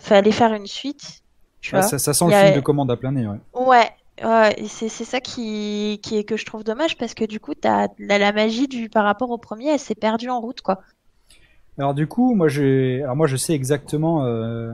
fallait 0.00 0.32
faire 0.32 0.54
une 0.54 0.66
suite. 0.66 1.20
Tu 1.60 1.74
Ouais, 1.74 1.80
vois. 1.80 1.90
ça, 1.90 1.98
ça 1.98 2.14
sent 2.14 2.24
Il 2.26 2.28
le 2.28 2.32
film 2.32 2.52
de 2.52 2.60
commande 2.60 2.90
à 2.90 2.96
plein 2.96 3.12
nez. 3.12 3.26
Ouais. 3.28 3.38
Ouais, 4.22 4.56
c'est 4.68 4.88
c'est 4.88 5.04
ça 5.04 5.20
qui, 5.20 6.00
qui 6.02 6.16
est 6.18 6.24
que 6.24 6.36
je 6.36 6.44
trouve 6.44 6.64
dommage 6.64 6.96
parce 6.96 7.14
que 7.14 7.24
du 7.24 7.38
coup, 7.40 7.54
t'as 7.54 7.86
la, 7.98 8.18
la 8.18 8.32
magie 8.32 8.66
du 8.68 8.88
par 8.88 9.04
rapport 9.04 9.30
au 9.30 9.38
premier, 9.38 9.68
elle 9.70 9.78
s'est 9.78 9.94
perdue 9.94 10.28
en 10.30 10.40
route, 10.40 10.60
quoi. 10.60 10.80
Alors 11.78 11.94
du 11.94 12.06
coup, 12.06 12.34
moi 12.34 12.48
alors 12.48 13.16
moi 13.16 13.26
je 13.26 13.36
sais 13.36 13.54
exactement 13.54 14.24
euh, 14.24 14.72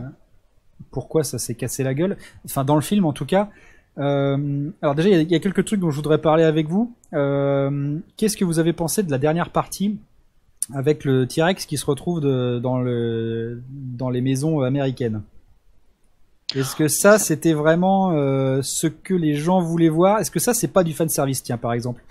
pourquoi 0.90 1.22
ça 1.22 1.38
s'est 1.38 1.54
cassé 1.54 1.82
la 1.82 1.94
gueule. 1.94 2.16
Enfin 2.46 2.64
dans 2.64 2.76
le 2.76 2.80
film 2.80 3.04
en 3.04 3.12
tout 3.12 3.26
cas. 3.26 3.50
Euh, 3.98 4.70
alors 4.82 4.94
déjà 4.94 5.08
il 5.10 5.30
y, 5.30 5.34
a- 5.36 5.38
quelques 5.38 5.64
trucs 5.64 5.80
dont 5.80 5.90
je 5.90 5.96
voudrais 5.96 6.18
parler 6.18 6.44
avec 6.44 6.68
vous. 6.68 6.92
Euh, 7.12 7.98
Qu'est-ce 8.16 8.36
que 8.36 8.44
vous 8.44 8.58
avez 8.58 8.72
pensé 8.72 9.02
de 9.02 9.10
la 9.10 9.18
dernière 9.18 9.50
partie 9.50 9.98
avec 10.72 11.04
le 11.04 11.26
T-Rex 11.26 11.66
qui 11.66 11.76
se 11.76 11.84
retrouve 11.86 12.20
dans 12.20 12.80
le 12.80 13.62
dans 13.70 14.08
les 14.08 14.20
maisons 14.22 14.60
américaines? 14.62 15.22
Est-ce 16.56 16.74
que 16.74 16.88
ça 16.88 17.18
c'était 17.18 17.52
vraiment 17.52 18.12
ce 18.62 18.86
que 18.86 19.14
les 19.14 19.34
gens 19.34 19.60
voulaient 19.60 19.88
voir? 19.88 20.20
Est-ce 20.20 20.30
que 20.30 20.40
ça 20.40 20.54
c'est 20.54 20.68
pas 20.68 20.84
du 20.84 20.92
fan 20.94 21.08
service 21.08 21.42
tiens 21.42 21.58
par 21.58 21.72
exemple? 21.74 22.02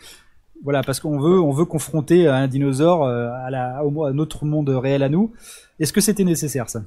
Voilà, 0.64 0.82
parce 0.82 1.00
qu'on 1.00 1.20
veut, 1.20 1.40
on 1.40 1.52
veut 1.52 1.66
confronter 1.66 2.28
un 2.28 2.48
dinosaure 2.48 3.04
euh, 3.04 3.30
à, 3.46 3.52
la, 3.52 3.84
au, 3.86 4.06
à 4.06 4.14
notre 4.14 4.46
monde 4.46 4.70
réel 4.70 5.04
à 5.04 5.10
nous. 5.10 5.34
Est-ce 5.80 5.94
que 5.94 6.02
c'était 6.02 6.24
nécessaire 6.24 6.70
ça? 6.70 6.84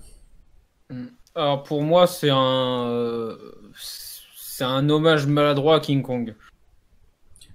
Alors 1.35 1.63
pour 1.63 1.83
moi, 1.83 2.07
c'est 2.07 2.31
un, 2.33 3.37
c'est 3.77 4.65
un 4.65 4.89
hommage 4.89 5.27
maladroit 5.27 5.77
à 5.77 5.81
King 5.81 6.03
Kong. 6.03 6.35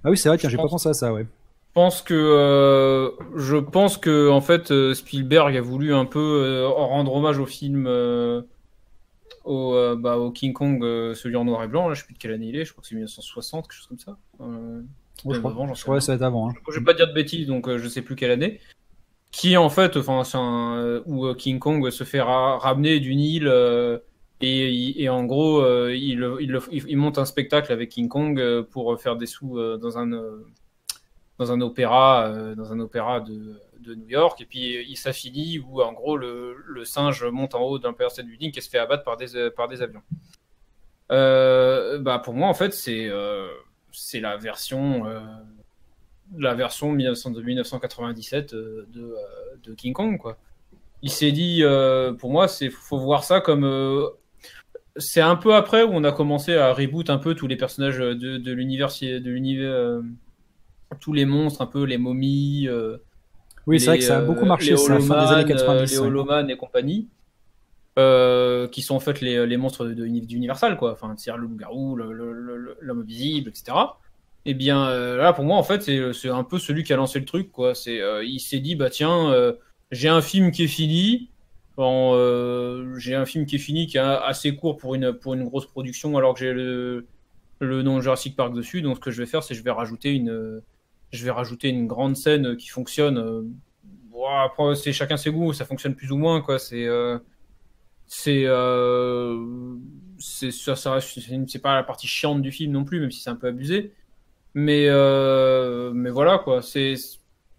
Ah 0.04 0.10
oui, 0.10 0.16
c'est 0.16 0.28
vrai, 0.28 0.38
tiens, 0.38 0.48
j'ai 0.48 0.56
pas 0.56 0.68
pensé 0.68 0.88
à 0.88 0.94
ça, 0.94 1.12
ouais. 1.12 1.22
Je 1.24 1.74
pense 1.74 2.02
que, 2.02 2.14
euh, 2.14 3.10
je 3.34 3.56
pense 3.56 3.96
que 3.96 4.28
en 4.28 4.40
fait, 4.40 4.70
euh, 4.70 4.94
Spielberg 4.94 5.56
a 5.56 5.62
voulu 5.62 5.94
un 5.94 6.04
peu 6.04 6.18
euh, 6.44 6.68
rendre 6.68 7.14
hommage 7.14 7.38
au 7.38 7.46
film, 7.46 7.86
euh, 7.88 8.42
au, 9.44 9.74
bah, 9.96 10.18
au 10.18 10.30
King 10.30 10.52
Kong, 10.52 10.80
celui 11.14 11.34
en 11.34 11.44
noir 11.44 11.64
et 11.64 11.68
blanc. 11.68 11.88
Là, 11.88 11.94
je 11.94 12.00
sais 12.00 12.06
plus 12.06 12.14
de 12.14 12.18
quelle 12.18 12.32
année 12.32 12.48
il 12.48 12.56
est. 12.56 12.64
Je 12.64 12.72
crois 12.72 12.82
que 12.82 12.88
c'est 12.88 12.94
1960, 12.94 13.66
quelque 13.66 13.74
chose 13.74 13.86
comme 13.86 13.98
ça. 13.98 14.16
Ouais, 15.24 15.34
je 15.34 15.38
crois, 15.40 15.50
avant, 15.52 15.64
rien. 15.66 15.74
ça 15.74 16.12
va 16.12 16.16
être 16.16 16.22
avant. 16.22 16.50
Hein. 16.50 16.54
je 16.70 16.78
vais 16.78 16.84
pas 16.84 16.94
dire 16.94 17.08
de 17.08 17.12
bêtises, 17.12 17.46
donc 17.46 17.68
euh, 17.68 17.78
je 17.78 17.88
sais 17.88 18.02
plus 18.02 18.16
quelle 18.16 18.30
année. 18.30 18.60
Qui 19.30 19.56
en 19.56 19.70
fait, 19.70 19.96
enfin, 19.96 20.24
c'est 20.24 20.36
un 20.36 20.76
euh, 20.76 21.02
où 21.06 21.24
euh, 21.26 21.34
King 21.34 21.58
Kong 21.58 21.88
se 21.90 22.04
fait 22.04 22.20
ra- 22.20 22.58
ramener 22.58 23.00
d'une 23.00 23.18
île 23.20 23.48
euh, 23.48 23.98
et, 24.42 25.02
et 25.02 25.08
en 25.08 25.24
gros, 25.24 25.62
euh, 25.62 25.94
il, 25.94 26.22
il, 26.40 26.58
il, 26.70 26.84
il 26.88 26.96
monte 26.98 27.16
un 27.18 27.24
spectacle 27.24 27.72
avec 27.72 27.88
King 27.90 28.08
Kong 28.08 28.62
pour 28.70 29.00
faire 29.00 29.16
des 29.16 29.26
sous 29.26 29.58
dans 29.78 29.96
un 29.98 30.10
dans 31.38 31.50
un 31.50 31.60
opéra 31.62 32.30
dans 32.56 32.72
un 32.72 32.80
opéra 32.80 33.20
de, 33.20 33.54
de 33.80 33.94
New 33.94 34.08
York 34.08 34.40
et 34.40 34.44
puis 34.44 34.84
il 34.86 34.96
s'affilie 34.96 35.60
où 35.60 35.80
en 35.80 35.92
gros 35.92 36.16
le, 36.16 36.56
le 36.66 36.84
singe 36.84 37.24
monte 37.24 37.54
en 37.54 37.62
haut 37.62 37.78
d'un 37.78 37.94
State 38.10 38.26
Building 38.26 38.52
et 38.54 38.60
se 38.60 38.68
fait 38.68 38.78
abattre 38.78 39.02
par 39.02 39.16
des 39.16 39.50
par 39.56 39.66
des 39.68 39.80
avions. 39.80 40.02
Bah 41.08 42.18
pour 42.22 42.34
moi 42.34 42.48
en 42.48 42.54
fait 42.54 42.74
c'est 42.74 43.08
c'est 43.92 44.20
la 44.20 44.36
version 44.36 45.06
euh, 45.06 45.20
la 46.38 46.54
version 46.54 46.92
1900 46.92 47.30
de 47.30 47.42
1997 47.42 48.54
euh, 48.54 48.86
de, 48.92 49.02
euh, 49.02 49.16
de 49.64 49.74
King 49.74 49.92
Kong 49.92 50.18
quoi. 50.18 50.38
Il 51.02 51.10
s'est 51.10 51.32
dit 51.32 51.62
pour 52.18 52.30
moi 52.30 52.46
c'est 52.46 52.70
faut 52.70 52.98
voir 52.98 53.24
ça 53.24 53.40
comme 53.40 54.08
c'est 54.96 55.20
un 55.20 55.34
peu 55.34 55.54
après 55.54 55.82
où 55.82 55.90
on 55.92 56.04
a 56.04 56.12
commencé 56.12 56.54
à 56.54 56.72
reboot 56.72 57.10
un 57.10 57.18
peu 57.18 57.34
tous 57.34 57.48
les 57.48 57.56
personnages 57.56 57.98
de, 57.98 58.14
de 58.14 58.52
l'univers 58.52 58.90
de 59.00 59.30
l'univers 59.30 60.00
tous 61.00 61.12
les 61.12 61.24
monstres 61.24 61.60
un 61.60 61.66
peu 61.66 61.82
les 61.84 61.98
momies 61.98 62.68
Oui, 63.66 63.80
c'est 63.80 63.86
vrai 63.86 63.98
que 63.98 64.04
ça 64.04 64.18
a 64.18 64.22
beaucoup 64.22 64.44
marché, 64.44 64.72
la 64.72 65.00
fin 65.00 65.24
des 65.24 65.32
années 65.32 65.44
Holoman, 65.44 65.46
90. 65.46 65.68
euh, 65.68 65.84
les. 65.84 65.98
Holoman 65.98 66.50
et 66.50 66.56
compagnie 66.56 67.08
euh, 67.98 68.68
qui 68.68 68.80
sont 68.80 68.94
en 68.94 69.00
fait 69.00 69.20
les, 69.20 69.46
les 69.46 69.58
monstres 69.58 69.86
d'Universal 69.86 70.78
quoi. 70.78 70.92
Enfin 70.92 71.14
c'est 71.18 71.30
le 71.30 71.36
loup-garou 71.36 71.94
l'homme 71.94 73.00
invisible 73.00 73.50
etc 73.50 73.76
et 74.46 74.54
bien 74.54 74.88
euh, 74.88 75.18
là 75.18 75.34
pour 75.34 75.44
moi 75.44 75.58
en 75.58 75.62
fait 75.62 75.82
c'est 75.82 76.30
un 76.30 76.42
peu 76.42 76.58
celui 76.58 76.84
qui 76.84 76.94
a 76.94 76.96
lancé 76.96 77.18
le 77.18 77.26
truc 77.26 77.52
quoi. 77.52 77.74
C'est 77.74 78.00
euh, 78.00 78.24
il 78.24 78.40
s'est 78.40 78.60
dit 78.60 78.76
bah 78.76 78.88
tiens 78.88 79.30
j'ai 79.90 80.08
un 80.08 80.22
film 80.22 80.52
qui 80.52 80.64
est 80.64 80.68
fini. 80.68 81.28
J'ai 81.76 83.14
un 83.14 83.26
film 83.26 83.44
qui 83.44 83.56
est 83.56 83.58
fini 83.58 83.86
qui 83.86 83.98
est 83.98 84.00
assez 84.00 84.56
court 84.56 84.78
pour 84.78 84.94
une 84.94 85.12
pour 85.12 85.34
une 85.34 85.44
grosse 85.44 85.66
production 85.66 86.16
alors 86.16 86.32
que 86.32 86.40
j'ai 86.40 86.54
le 86.54 87.06
le 87.58 87.82
nom 87.82 88.00
Jurassic 88.00 88.36
Park 88.36 88.54
dessus. 88.54 88.80
Donc 88.80 88.96
ce 88.96 89.00
que 89.00 89.10
je 89.10 89.18
vais 89.18 89.26
faire 89.26 89.42
c'est 89.42 89.54
je 89.54 89.62
vais 89.62 89.70
rajouter 89.70 90.12
une 90.12 90.62
je 91.12 91.24
vais 91.26 91.30
rajouter 91.30 91.68
une 91.68 91.86
grande 91.86 92.16
scène 92.16 92.56
qui 92.56 92.68
fonctionne 92.68 93.52
bon, 94.10 94.26
après 94.28 94.76
c'est 94.76 94.94
chacun 94.94 95.18
ses 95.18 95.30
goûts 95.30 95.52
ça 95.52 95.66
fonctionne 95.66 95.94
plus 95.94 96.10
ou 96.10 96.16
moins 96.16 96.40
quoi. 96.40 96.58
C'est 96.58 96.88
c'est 98.14 98.44
euh, 98.44 99.38
c'est 100.18 100.50
ça, 100.50 100.76
ça 100.76 100.98
c'est 101.00 101.62
pas 101.62 101.76
la 101.76 101.82
partie 101.82 102.06
chiante 102.06 102.42
du 102.42 102.52
film 102.52 102.70
non 102.70 102.84
plus 102.84 103.00
même 103.00 103.10
si 103.10 103.22
c'est 103.22 103.30
un 103.30 103.36
peu 103.36 103.46
abusé 103.46 103.94
mais 104.52 104.84
euh, 104.88 105.92
mais 105.94 106.10
voilà 106.10 106.36
quoi 106.36 106.60
c'est 106.60 106.92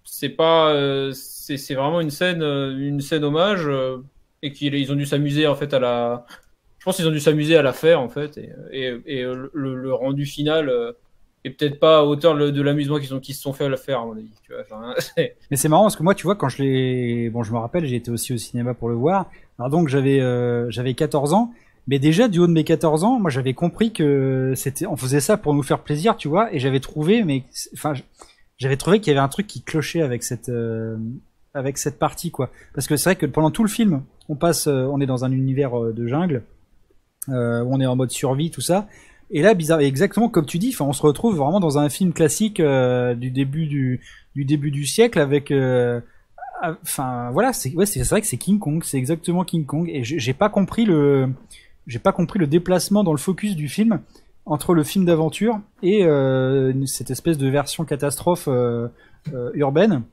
c'est 0.04 0.30
pas 0.30 0.72
euh, 0.72 1.12
c'est 1.12 1.74
vraiment 1.74 2.02
une 2.02 2.12
scène 2.12 2.44
une 2.44 3.02
scène 3.02 3.24
hommage 3.24 3.68
et 4.44 4.52
qu'ils 4.52 4.76
ils 4.76 4.92
ont 4.92 4.96
dû 4.96 5.08
s'amuser 5.08 5.48
en 5.48 5.56
fait 5.56 5.74
à 5.74 5.80
la 5.80 6.28
je 6.78 6.86
pense 6.86 6.98
qu'ils 6.98 7.08
ont 7.08 7.12
dû 7.12 7.20
s'amuser 7.20 7.58
à 7.58 7.64
la 7.64 7.74
faire 7.74 8.00
en 8.00 8.10
fait 8.10 8.38
et, 8.38 8.52
et, 8.72 8.94
et 9.08 9.24
le, 9.24 9.94
rendu 9.96 10.28
final 10.28 10.72
est 11.44 11.50
peut-être 11.50 11.80
pas 11.80 12.00
à 12.00 12.04
hauteur 12.04 12.36
de, 12.36 12.62
l'amusement 12.62 13.00
qu'ils 13.00 13.16
ont 13.16 13.20
qu'ils 13.20 13.34
se 13.34 13.42
sont 13.42 13.54
fait 13.54 13.66
à 13.66 13.70
la 13.70 13.78
faire 13.78 14.02
à 14.02 14.06
mon 14.06 14.14
avis 14.14 14.32
Mais 15.50 15.58
c'est 15.58 15.68
marrant 15.68 15.84
parce 15.84 15.96
que 15.96 16.04
moi, 16.04 16.16
tu 16.16 16.24
vois, 16.24 16.36
quand 16.36 16.48
je 16.48 16.64
l'ai, 16.64 17.30
bon, 17.30 17.44
je 17.44 17.52
me 17.52 17.58
rappelle, 17.58 17.86
j'ai 17.86 17.98
été 17.98 18.12
aussi 18.12 18.34
au 18.34 18.38
cinéma 18.38 18.74
pour 18.74 18.88
le 18.88 18.96
voir. 18.96 19.30
Alors 19.60 19.70
donc 19.70 19.88
j'avais, 19.88 20.20
euh, 20.20 20.70
j'avais 20.70 20.94
14 20.94 21.34
ans, 21.34 21.52
mais 21.88 22.00
déjà 22.00 22.28
du 22.28 22.40
haut 22.40 22.48
de 22.48 22.52
mes 22.52 22.64
14 22.64 23.04
ans, 23.04 23.20
moi 23.20 23.30
j'avais 23.30 23.54
compris 23.54 23.92
que 23.92 24.54
c'était, 24.56 24.86
on 24.86 24.96
faisait 24.96 25.20
ça 25.20 25.38
pour 25.38 25.54
nous 25.54 25.64
faire 25.64 25.80
plaisir, 25.80 26.16
tu 26.16 26.28
vois, 26.28 26.54
et 26.54 26.60
j'avais 26.60 26.80
trouvé, 26.80 27.24
mais, 27.24 27.44
enfin, 27.74 27.94
j'avais 28.58 28.78
trouvé 28.78 29.00
qu'il 29.00 29.12
y 29.12 29.16
avait 29.16 29.24
un 29.24 29.30
truc 29.30 29.48
qui 29.48 29.62
clochait 29.62 30.02
avec 30.02 30.24
cette, 30.24 30.50
euh, 30.50 30.98
avec 31.54 31.78
cette 31.78 32.00
partie, 32.00 32.32
quoi. 32.32 32.50
Parce 32.74 32.88
que 32.88 32.96
c'est 32.96 33.10
vrai 33.10 33.16
que 33.16 33.26
pendant 33.26 33.52
tout 33.52 33.64
le 33.64 33.70
film, 33.70 34.04
on 34.30 34.36
passe, 34.36 34.68
euh, 34.68 34.88
on 34.92 35.02
est 35.02 35.06
dans 35.06 35.26
un 35.26 35.32
univers 35.32 35.78
euh, 35.78 35.94
de 35.94 36.08
jungle, 36.08 36.44
on 37.28 37.80
est 37.80 37.86
en 37.86 37.96
mode 37.96 38.12
survie, 38.12 38.52
tout 38.52 38.62
ça. 38.62 38.88
Et 39.32 39.42
là, 39.42 39.54
bizarre, 39.54 39.80
exactement 39.80 40.28
comme 40.28 40.46
tu 40.46 40.60
dis, 40.60 40.76
on 40.82 40.92
se 40.92 41.02
retrouve 41.02 41.38
vraiment 41.38 41.62
dans 41.62 41.78
un 41.78 41.90
film 41.90 42.12
classique 42.12 42.62
du 42.62 43.32
début 43.32 43.68
du, 43.68 44.02
du 44.36 44.46
début 44.46 44.72
du 44.72 44.86
siècle 44.86 45.20
avec 45.20 45.52
euh, 45.52 46.02
enfin 46.64 47.30
voilà, 47.32 47.54
c'est 47.54 47.70
vrai 47.72 48.22
que 48.22 48.28
c'est 48.28 48.38
King 48.38 48.60
Kong, 48.60 48.84
c'est 48.84 48.98
exactement 48.98 49.44
King 49.44 49.66
Kong, 49.66 49.90
et 49.90 50.04
j'ai 50.04 50.34
pas 50.34 50.50
compris 50.50 50.86
le, 50.86 51.30
j'ai 51.88 52.00
pas 52.00 52.12
compris 52.12 52.40
le 52.40 52.48
déplacement 52.48 53.04
dans 53.04 53.12
le 53.12 53.18
focus 53.18 53.56
du 53.56 53.68
film 53.68 54.00
entre 54.46 54.74
le 54.74 54.84
film 54.84 55.06
d'aventure 55.06 55.60
et 55.82 56.06
euh, 56.06 56.86
cette 56.86 57.12
espèce 57.12 57.38
de 57.38 57.48
version 57.48 57.86
catastrophe 57.86 58.48
euh, 58.48 58.88
euh, 59.34 59.52
urbaine. 59.54 60.04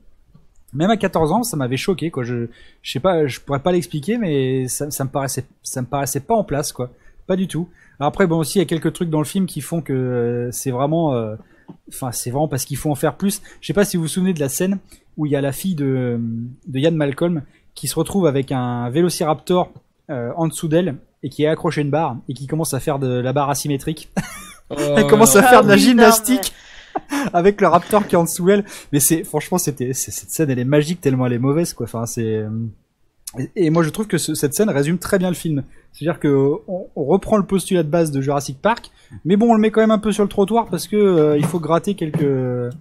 Même 0.73 0.89
à 0.89 0.95
14 0.95 1.33
ans, 1.33 1.43
ça 1.43 1.57
m'avait 1.57 1.77
choqué 1.77 2.11
quoi. 2.11 2.23
Je, 2.23 2.47
je 2.81 2.91
sais 2.91 3.01
pas, 3.01 3.27
je 3.27 3.41
pourrais 3.41 3.59
pas 3.59 3.73
l'expliquer, 3.73 4.17
mais 4.17 4.67
ça, 4.69 4.89
ça 4.89 5.03
me 5.03 5.09
paraissait, 5.09 5.45
ça 5.63 5.81
me 5.81 5.87
paraissait 5.87 6.21
pas 6.21 6.35
en 6.35 6.45
place 6.45 6.71
quoi, 6.71 6.91
pas 7.27 7.35
du 7.35 7.47
tout. 7.47 7.67
Après, 7.99 8.25
bon 8.25 8.39
aussi, 8.39 8.57
il 8.57 8.61
y 8.61 8.63
a 8.63 8.65
quelques 8.65 8.93
trucs 8.93 9.09
dans 9.09 9.19
le 9.19 9.25
film 9.25 9.45
qui 9.45 9.61
font 9.61 9.81
que 9.81 10.49
c'est 10.51 10.71
vraiment, 10.71 11.35
enfin 11.89 12.11
c'est 12.11 12.31
vraiment 12.31 12.47
parce 12.47 12.65
qu'il 12.65 12.77
faut 12.77 12.89
en 12.89 12.95
faire 12.95 13.15
plus. 13.15 13.41
Je 13.59 13.67
sais 13.67 13.73
pas 13.73 13.85
si 13.85 13.97
vous 13.97 14.03
vous 14.03 14.09
souvenez 14.09 14.33
de 14.33 14.39
la 14.39 14.49
scène 14.49 14.79
où 15.17 15.25
il 15.25 15.31
y 15.31 15.35
a 15.35 15.41
la 15.41 15.51
fille 15.51 15.75
de, 15.75 16.19
de 16.67 16.79
Ian 16.79 16.91
Malcolm 16.91 17.41
qui 17.75 17.87
se 17.87 17.95
retrouve 17.95 18.27
avec 18.27 18.51
un 18.51 18.89
vélociraptor 18.89 19.71
euh, 20.09 20.31
en 20.35 20.47
dessous 20.47 20.67
d'elle 20.67 20.95
et 21.23 21.29
qui 21.29 21.43
est 21.43 21.47
accroché 21.47 21.81
à 21.81 21.83
une 21.83 21.89
barre 21.91 22.17
et 22.27 22.33
qui 22.33 22.47
commence 22.47 22.73
à 22.73 22.79
faire 22.79 22.99
de 22.99 23.07
la 23.19 23.33
barre 23.33 23.49
asymétrique. 23.49 24.09
Elle 24.69 25.07
commence 25.07 25.35
à 25.35 25.39
Ah 25.45 25.49
faire 25.49 25.63
de 25.63 25.67
la 25.69 25.75
non, 25.75 25.81
gymnastique 25.81 26.53
avec 27.33 27.59
le 27.61 27.67
raptor 27.67 28.07
qui 28.07 28.15
est 28.15 28.17
en 28.17 28.23
dessous 28.23 28.45
d'elle. 28.45 28.63
Mais 28.93 28.99
c'est 28.99 29.23
franchement 29.23 29.57
c'était 29.57 29.93
cette 29.93 30.29
scène 30.31 30.49
elle 30.49 30.59
est 30.59 30.65
magique 30.65 31.01
tellement 31.01 31.25
elle 31.27 31.33
est 31.33 31.39
mauvaise 31.39 31.73
quoi. 31.73 31.85
Enfin 31.85 32.05
c'est 32.05 32.45
et, 33.37 33.49
et 33.55 33.69
moi 33.69 33.83
je 33.83 33.89
trouve 33.89 34.07
que 34.07 34.17
ce- 34.17 34.33
cette 34.33 34.53
scène 34.53 34.69
résume 34.69 34.97
très 34.97 35.19
bien 35.19 35.29
le 35.29 35.35
film. 35.35 35.63
C'est-à-dire 35.91 36.19
que 36.19 36.51
on, 36.67 36.87
on 36.95 37.03
reprend 37.05 37.37
le 37.37 37.43
postulat 37.45 37.83
de 37.83 37.89
base 37.89 38.11
de 38.11 38.21
Jurassic 38.21 38.61
Park, 38.61 38.91
mais 39.25 39.35
bon 39.35 39.51
on 39.51 39.53
le 39.53 39.59
met 39.59 39.71
quand 39.71 39.81
même 39.81 39.91
un 39.91 39.99
peu 39.99 40.11
sur 40.11 40.23
le 40.23 40.29
trottoir 40.29 40.67
parce 40.67 40.87
que 40.87 40.95
euh, 40.95 41.37
il 41.37 41.45
faut 41.45 41.59
gratter 41.59 41.95
quelques 41.95 42.71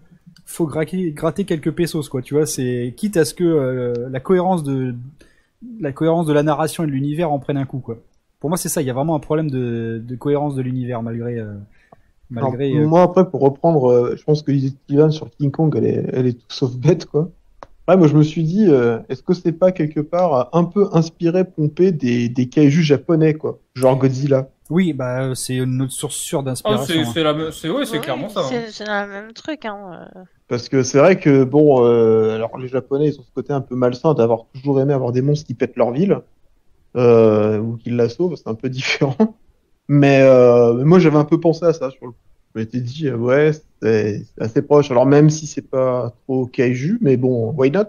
faut 0.45 0.67
gratter, 0.67 1.13
gratter 1.13 1.45
quelques 1.45 1.71
pesos 1.73 2.09
quoi. 2.09 2.23
Tu 2.23 2.35
vois 2.35 2.47
c'est 2.47 2.95
quitte 2.97 3.17
à 3.17 3.25
ce 3.25 3.35
que 3.35 3.45
euh, 3.45 4.09
la 4.11 4.21
cohérence 4.21 4.63
de 4.63 4.95
la 5.79 5.93
cohérence 5.93 6.27
de 6.27 6.33
la 6.33 6.43
narration 6.43 6.85
et 6.85 6.87
de 6.87 6.93
l'univers 6.93 7.31
en 7.31 7.39
prenne 7.39 7.57
un 7.57 7.67
coup 7.67 7.81
quoi. 7.81 7.99
Pour 8.41 8.51
moi 8.51 8.57
c'est 8.57 8.69
ça. 8.69 8.83
Il 8.83 8.87
y 8.87 8.91
a 8.91 8.95
vraiment 8.95 9.15
un 9.15 9.21
problème 9.21 9.51
de, 9.51 10.03
de 10.05 10.17
cohérence 10.17 10.55
de 10.55 10.63
l'univers 10.63 11.03
malgré 11.03 11.39
euh, 11.39 11.55
malgré. 12.31 12.71
Alors, 12.71 12.83
euh, 12.83 12.89
Moi, 12.89 13.03
après, 13.03 13.29
pour 13.29 13.41
reprendre, 13.41 14.15
je 14.17 14.23
pense 14.25 14.43
que 14.43 14.53
l'idée 14.53 14.71
de 14.71 14.77
Steven 14.85 15.11
sur 15.11 15.31
King 15.31 15.51
Kong, 15.51 15.75
elle 15.77 15.87
est, 15.87 16.05
elle 16.13 16.27
est 16.27 16.35
tout 16.35 16.47
sauf 16.49 16.75
bête, 16.75 17.07
quoi. 17.07 17.31
Ouais, 17.89 17.97
moi, 17.97 18.07
je 18.07 18.17
me 18.17 18.23
suis 18.23 18.45
dit, 18.45 18.67
euh, 18.69 19.01
est-ce 19.09 19.23
que 19.23 19.35
c'est 19.35 19.53
pas 19.53 19.73
quelque 19.73 19.99
part 19.99 20.49
un 20.53 20.63
peu 20.63 20.89
inspiré, 20.93 21.45
pompé 21.45 21.91
des, 21.91 22.29
des 22.29 22.49
kaijus 22.49 22.85
japonais, 22.85 23.35
quoi? 23.35 23.59
Genre 23.75 23.99
Godzilla. 23.99 24.49
Oui, 24.71 24.93
bah 24.93 25.35
c'est 25.35 25.57
une 25.57 25.83
autre 25.83 25.93
source 25.93 26.15
sûre 26.17 26.39
Ah, 26.41 26.43
d'inspiration. 26.45 26.87
c'est 26.87 27.25
hein. 27.27 27.51
c'est 27.53 27.69
ouais, 27.69 27.85
Oui, 27.93 28.01
clairement 28.01 28.29
ça. 28.29 28.41
hein. 28.41 28.47
C'est 28.49 28.71
c'est 28.71 28.85
le 28.87 29.07
même 29.09 29.33
truc. 29.33 29.65
Hein. 29.65 30.09
euh. 30.17 30.21
Parce 30.49 30.69
que 30.69 30.83
c'est 30.83 30.99
vrai 30.99 31.19
que, 31.19 31.45
bon, 31.45 31.85
euh, 31.85 32.35
alors 32.37 32.57
les 32.59 32.69
Japonais, 32.69 33.09
ils 33.09 33.19
ont 33.21 33.23
ce 33.23 33.33
côté 33.33 33.53
un 33.53 33.61
peu 33.61 33.75
malsain 33.75 34.15
d'avoir 34.15 34.47
toujours 34.55 34.81
aimé 34.81 34.93
avoir 34.95 35.13
des 35.13 35.23
monstres 35.23 35.47
qui 35.47 35.55
pètent 35.55 35.77
leur 35.77 35.91
ville, 35.93 36.19
euh, 36.97 37.59
ou 37.59 37.77
qui 37.77 37.91
la 37.91 38.09
sauvent, 38.09 38.35
c'est 38.37 38.49
un 38.49 38.55
peu 38.55 38.69
différent. 38.71 39.17
Mais 39.89 40.21
euh, 40.23 40.85
moi, 40.85 40.99
j'avais 40.99 41.17
un 41.19 41.25
peu 41.25 41.41
pensé 41.41 41.65
à 41.65 41.73
ça 41.73 41.91
sur 41.91 42.07
le 42.07 42.13
Je 42.55 42.61
m'étais 42.61 42.81
dit, 42.81 43.09
euh, 43.09 43.17
ouais, 43.17 43.51
c'est 43.83 44.25
assez 44.41 44.63
proche. 44.63 44.91
Alors, 44.91 45.07
même 45.07 45.31
si 45.31 45.47
c'est 45.47 45.69
pas 45.69 46.13
trop 46.25 46.47
kaiju, 46.47 46.99
mais 47.01 47.17
bon, 47.17 47.53
why 47.57 47.71
not? 47.71 47.85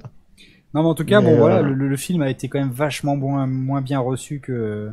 Non, 0.73 0.83
mais 0.83 0.89
en 0.89 0.95
tout 0.95 1.05
cas, 1.05 1.19
Mais, 1.21 1.31
bon, 1.31 1.37
voilà, 1.37 1.57
euh, 1.59 1.61
le, 1.63 1.87
le 1.89 1.97
film 1.97 2.21
a 2.21 2.29
été 2.29 2.47
quand 2.47 2.59
même 2.59 2.71
vachement 2.71 3.15
moins, 3.15 3.45
moins 3.45 3.81
bien 3.81 3.99
reçu 3.99 4.39
que 4.39 4.89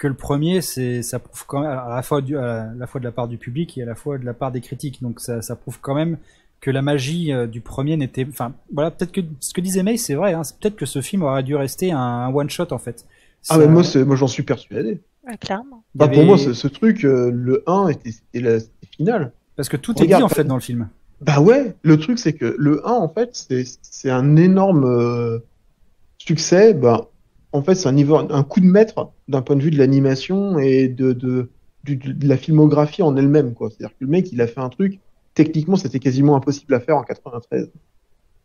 que 0.00 0.08
le 0.08 0.14
premier. 0.14 0.62
C'est, 0.62 1.02
ça 1.02 1.20
prouve 1.20 1.44
quand 1.46 1.60
même 1.60 1.70
à 1.70 1.94
la 1.94 2.02
fois 2.02 2.20
du, 2.22 2.36
à 2.36 2.72
la 2.76 2.86
fois 2.88 2.98
de 3.00 3.04
la 3.04 3.12
part 3.12 3.28
du 3.28 3.36
public 3.38 3.78
et 3.78 3.82
à 3.82 3.86
la 3.86 3.94
fois 3.94 4.18
de 4.18 4.24
la 4.24 4.34
part 4.34 4.50
des 4.50 4.60
critiques. 4.60 5.00
Donc 5.02 5.20
ça, 5.20 5.42
ça 5.42 5.54
prouve 5.54 5.78
quand 5.80 5.94
même 5.94 6.16
que 6.60 6.70
la 6.70 6.82
magie 6.82 7.32
euh, 7.32 7.46
du 7.46 7.60
premier 7.60 7.96
n'était, 7.96 8.26
enfin, 8.28 8.52
voilà, 8.72 8.90
peut-être 8.90 9.12
que 9.12 9.20
ce 9.38 9.54
que 9.54 9.60
disait 9.60 9.82
May, 9.82 9.96
c'est 9.96 10.14
vrai. 10.14 10.32
Hein, 10.32 10.42
c'est 10.42 10.58
peut-être 10.58 10.76
que 10.76 10.86
ce 10.86 11.00
film 11.00 11.22
aurait 11.22 11.42
dû 11.42 11.54
rester 11.54 11.92
un, 11.92 12.28
one 12.34 12.50
shot 12.50 12.72
en 12.72 12.78
fait. 12.78 13.06
Ah, 13.48 13.54
Ça- 13.54 13.58
mais 13.58 13.66
moi, 13.68 13.84
c'est- 13.84 14.04
moi, 14.04 14.16
j'en 14.16 14.26
suis 14.26 14.42
persuadé. 14.42 15.00
Ouais, 15.26 15.36
clairement. 15.36 15.84
Enfin, 15.98 16.08
pour 16.08 16.24
moi, 16.24 16.38
ce, 16.38 16.54
ce 16.54 16.66
truc, 16.66 17.04
euh, 17.04 17.30
le 17.32 17.62
1 17.66 17.88
était, 17.88 18.10
c'était 18.12 18.40
la 18.40 18.58
c'était 18.58 18.86
final. 18.96 19.32
parce 19.54 19.68
que 19.68 19.76
tout 19.76 19.92
Regarde, 19.92 20.12
est 20.12 20.16
dit 20.16 20.22
en 20.22 20.28
fait 20.34 20.44
dans 20.44 20.54
le 20.54 20.60
film. 20.62 20.88
Bah 21.20 21.40
ouais, 21.40 21.74
le 21.82 21.98
truc 21.98 22.18
c'est 22.18 22.32
que 22.32 22.54
le 22.58 22.86
1 22.88 22.92
en 22.92 23.08
fait 23.10 23.28
c'est 23.34 23.64
c'est 23.82 24.08
un 24.10 24.36
énorme 24.36 24.84
euh, 24.86 25.38
succès. 26.16 26.72
Bah, 26.72 27.09
en 27.52 27.62
fait 27.62 27.74
c'est 27.74 27.88
un 27.88 27.92
niveau 27.92 28.16
un 28.16 28.42
coup 28.44 28.60
de 28.60 28.66
maître 28.66 29.12
d'un 29.28 29.42
point 29.42 29.56
de 29.56 29.62
vue 29.62 29.70
de 29.70 29.78
l'animation 29.78 30.58
et 30.58 30.88
de, 30.88 31.12
de 31.12 31.50
la 32.26 32.36
filmographie 32.36 33.02
en 33.02 33.16
elle-même 33.16 33.54
quoi. 33.54 33.70
C'est-à-dire 33.70 33.90
que 33.96 34.04
le 34.04 34.08
mec 34.08 34.30
il 34.32 34.40
a 34.40 34.46
fait 34.46 34.60
un 34.60 34.68
truc 34.68 35.00
techniquement 35.34 35.76
c'était 35.76 35.98
quasiment 36.00 36.36
impossible 36.36 36.74
à 36.74 36.80
faire 36.80 36.96
en 36.96 37.02
93. 37.02 37.70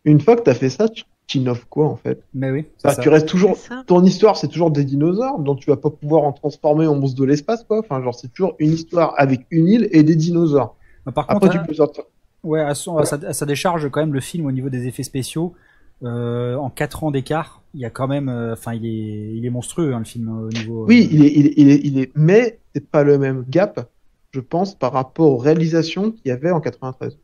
Une 0.05 0.19
fois 0.21 0.35
que 0.35 0.41
t'as 0.41 0.53
fait 0.53 0.69
ça, 0.69 0.87
tu 0.89 1.03
tu 1.27 1.39
innoves 1.39 1.65
quoi 1.67 1.87
en 1.87 1.95
fait? 1.95 2.21
Mais 2.35 2.51
oui, 2.51 2.65
c'est 2.77 2.87
Bah, 2.87 2.95
ça. 2.95 3.01
tu 3.01 3.09
restes 3.09 3.27
toujours 3.27 3.57
ton 3.87 4.03
histoire 4.03 4.37
c'est 4.37 4.47
toujours 4.47 4.69
des 4.71 4.83
dinosaures 4.83 5.39
dont 5.39 5.55
tu 5.55 5.69
vas 5.71 5.77
pas 5.77 5.89
pouvoir 5.89 6.23
en 6.23 6.33
transformer 6.33 6.85
en 6.85 6.95
monstre 6.95 7.19
de 7.19 7.25
l'espace 7.25 7.63
quoi. 7.63 7.79
Enfin 7.79 8.01
genre 8.03 8.13
c'est 8.15 8.27
toujours 8.31 8.55
une 8.59 8.73
histoire 8.73 9.13
avec 9.17 9.47
une 9.49 9.67
île 9.67 9.87
et 9.91 10.03
des 10.03 10.15
dinosaures. 10.15 10.75
Par 11.03 11.27
Après 11.27 11.49
contre, 11.49 11.59
tu 11.61 11.67
peux 11.67 11.73
sortir 11.73 12.03
Ouais, 12.43 12.61
à, 12.61 12.75
son- 12.75 12.97
à 12.97 13.05
sa, 13.05 13.15
à 13.15 13.33
sa 13.33 13.45
décharge, 13.47 13.89
quand 13.89 14.01
même, 14.01 14.13
le 14.13 14.19
film 14.19 14.45
au 14.45 14.51
niveau 14.51 14.69
des 14.69 14.85
effets 14.87 15.01
spéciaux, 15.01 15.55
euh, 16.03 16.55
en 16.55 16.69
4 16.69 17.03
ans 17.03 17.12
d'écart, 17.12 17.62
il 17.73 17.81
y 17.81 17.86
a 17.86 17.89
quand 17.89 18.08
même, 18.08 18.29
euh, 18.29 18.53
enfin, 18.53 18.73
il 18.73 18.86
est, 18.86 19.36
il 19.36 19.45
est 19.45 19.49
monstrueux 19.49 19.93
hein, 19.93 19.99
le 19.99 20.05
film 20.05 20.29
au 20.29 20.49
niveau. 20.49 20.84
euh, 20.84 20.88
Oui, 20.88 21.08
il 21.12 21.25
est, 21.25 21.31
il 21.36 21.47
est, 21.47 21.53
il 21.58 21.69
est, 21.69 21.81
il 21.84 21.99
est, 21.99 22.12
mais 22.15 22.60
c'est 22.73 22.89
pas 22.89 23.03
le 23.03 23.17
même 23.17 23.45
gap, 23.49 23.89
je 24.31 24.39
pense, 24.39 24.75
par 24.75 24.93
rapport 24.93 25.31
aux 25.31 25.38
réalisations 25.38 26.12
qu'il 26.12 26.27
y 26.27 26.31
avait 26.31 26.51
en 26.51 26.60
93. 26.62 27.17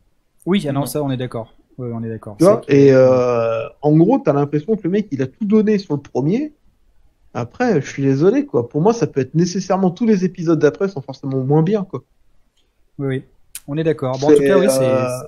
Oui, 0.46 0.64
ah 0.68 0.72
non, 0.72 0.86
ça, 0.86 1.02
on 1.02 1.10
est 1.10 1.16
d'accord. 1.16 1.54
Ouais, 1.78 1.90
on 1.92 2.02
est 2.02 2.08
d'accord. 2.08 2.36
Et 2.68 2.92
euh, 2.92 3.66
en 3.80 3.96
gros, 3.96 4.18
t'as 4.18 4.32
l'impression 4.32 4.76
que 4.76 4.82
le 4.84 4.90
mec, 4.90 5.08
il 5.10 5.22
a 5.22 5.26
tout 5.26 5.44
donné 5.44 5.78
sur 5.78 5.94
le 5.94 6.00
premier. 6.00 6.52
Après, 7.34 7.80
je 7.80 7.86
suis 7.86 8.02
désolé, 8.02 8.44
quoi. 8.44 8.68
Pour 8.68 8.82
moi, 8.82 8.92
ça 8.92 9.06
peut 9.06 9.20
être 9.20 9.34
nécessairement 9.34 9.90
tous 9.90 10.04
les 10.04 10.24
épisodes 10.24 10.58
d'après 10.58 10.88
sont 10.88 11.00
forcément 11.00 11.38
moins 11.38 11.62
bien, 11.62 11.84
quoi. 11.84 12.02
Oui, 12.98 13.06
oui, 13.06 13.24
on 13.66 13.78
est 13.78 13.84
d'accord. 13.84 14.18
Bon, 14.18 14.26
en 14.26 14.34
tout 14.34 14.42
cas, 14.42 14.58
oui, 14.58 14.66
c'est. 14.68 15.26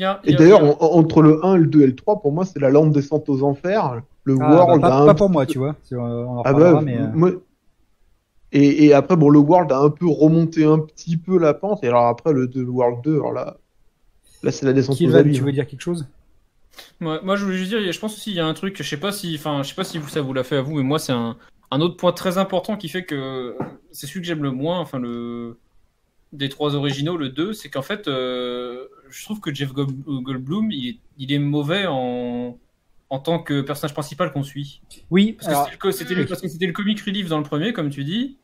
Y 0.00 0.04
a- 0.04 0.20
Et 0.24 0.34
d'ailleurs, 0.34 0.62
a- 0.62 0.82
entre 0.84 1.22
le 1.22 1.44
1, 1.44 1.56
le 1.56 1.66
2 1.66 1.82
et 1.82 1.86
le 1.86 1.94
3, 1.96 2.20
pour 2.20 2.32
moi, 2.32 2.44
c'est 2.44 2.58
la 2.60 2.70
lampe 2.70 2.92
descente 2.92 3.28
aux 3.28 3.42
enfers. 3.42 4.00
Le 4.24 4.34
Ah, 4.34 4.38
bah, 4.38 4.54
World 4.54 4.80
pas, 4.82 4.88
a 4.88 5.00
un 5.02 5.06
pas 5.06 5.14
pour 5.14 5.30
moi, 5.30 5.46
peu- 5.46 5.52
tu 5.52 5.58
vois. 5.58 5.76
C'est- 5.82 5.96
On 5.96 6.38
en 6.38 6.42
Ah 6.44 6.52
bah, 6.52 6.80
mais. 6.82 6.96
euh, 6.98 7.06
moi- 7.14 7.32
Et, 8.52 8.84
et 8.86 8.92
après, 8.94 9.16
bon, 9.16 9.30
le 9.30 9.38
World 9.38 9.72
a 9.72 9.78
un 9.78 9.88
peu 9.90 10.06
remonté 10.06 10.64
un 10.64 10.78
petit 10.78 11.16
peu 11.16 11.38
la 11.38 11.54
pente. 11.54 11.82
Et 11.84 11.88
alors 11.88 12.06
après, 12.06 12.32
le, 12.32 12.46
2, 12.46 12.62
le 12.62 12.70
World 12.70 12.98
2, 13.02 13.14
alors 13.14 13.32
là, 13.32 13.56
là 14.42 14.52
c'est 14.52 14.66
la 14.66 14.72
descente 14.74 15.00
aux 15.00 15.14
abîmes. 15.14 15.32
tu 15.32 15.42
veux 15.42 15.52
dire 15.52 15.66
quelque 15.66 15.80
chose? 15.80 16.06
Ouais, 17.00 17.18
moi, 17.22 17.36
je 17.36 17.44
voulais 17.44 17.56
juste 17.56 17.70
dire, 17.70 17.90
je 17.92 17.98
pense 17.98 18.14
aussi 18.14 18.30
il 18.30 18.36
y 18.36 18.40
a 18.40 18.46
un 18.46 18.54
truc, 18.54 18.76
je 18.76 18.82
sais 18.88 18.96
pas 18.98 19.10
si, 19.12 19.34
enfin, 19.38 19.62
je 19.62 19.68
sais 19.70 19.74
pas 19.74 19.84
si 19.84 19.98
vous, 19.98 20.08
ça 20.08 20.20
vous 20.20 20.32
l'a 20.34 20.44
fait 20.44 20.56
à 20.56 20.62
vous, 20.62 20.74
mais 20.76 20.82
moi, 20.82 20.98
c'est 20.98 21.12
un, 21.12 21.36
un 21.70 21.80
autre 21.80 21.96
point 21.96 22.12
très 22.12 22.36
important 22.38 22.76
qui 22.76 22.88
fait 22.88 23.04
que 23.04 23.56
c'est 23.90 24.06
celui 24.06 24.20
que 24.20 24.26
j'aime 24.26 24.42
le 24.42 24.50
moins, 24.52 24.78
enfin, 24.80 24.98
le, 24.98 25.56
des 26.32 26.48
trois 26.48 26.74
originaux, 26.74 27.16
le 27.16 27.28
2, 27.28 27.52
c'est 27.52 27.70
qu'en 27.70 27.82
fait, 27.82 28.08
euh, 28.08 28.88
je 29.10 29.24
trouve 29.24 29.40
que 29.40 29.54
Jeff 29.54 29.72
Gold- 29.72 30.02
Goldblum, 30.06 30.70
il 30.72 30.88
est, 30.88 31.00
il 31.18 31.32
est 31.32 31.38
mauvais 31.38 31.86
en, 31.86 32.58
en 33.10 33.18
tant 33.20 33.38
que 33.42 33.60
personnage 33.62 33.94
principal 33.94 34.32
qu'on 34.32 34.42
suit. 34.42 34.82
Oui, 35.10 35.32
Parce 35.38 35.46
que 35.48 35.52
alors, 35.52 35.68
c'était 35.92 36.14
le 36.14 36.22
le, 36.22 36.22
oui. 36.22 36.28
parce 36.28 36.40
que 36.40 36.48
c'était 36.48 36.66
le 36.66 36.72
comic 36.72 37.00
relief 37.00 37.28
dans 37.28 37.38
le 37.38 37.44
premier, 37.44 37.72
comme 37.72 37.90
tu 37.90 38.04
dis. 38.04 38.38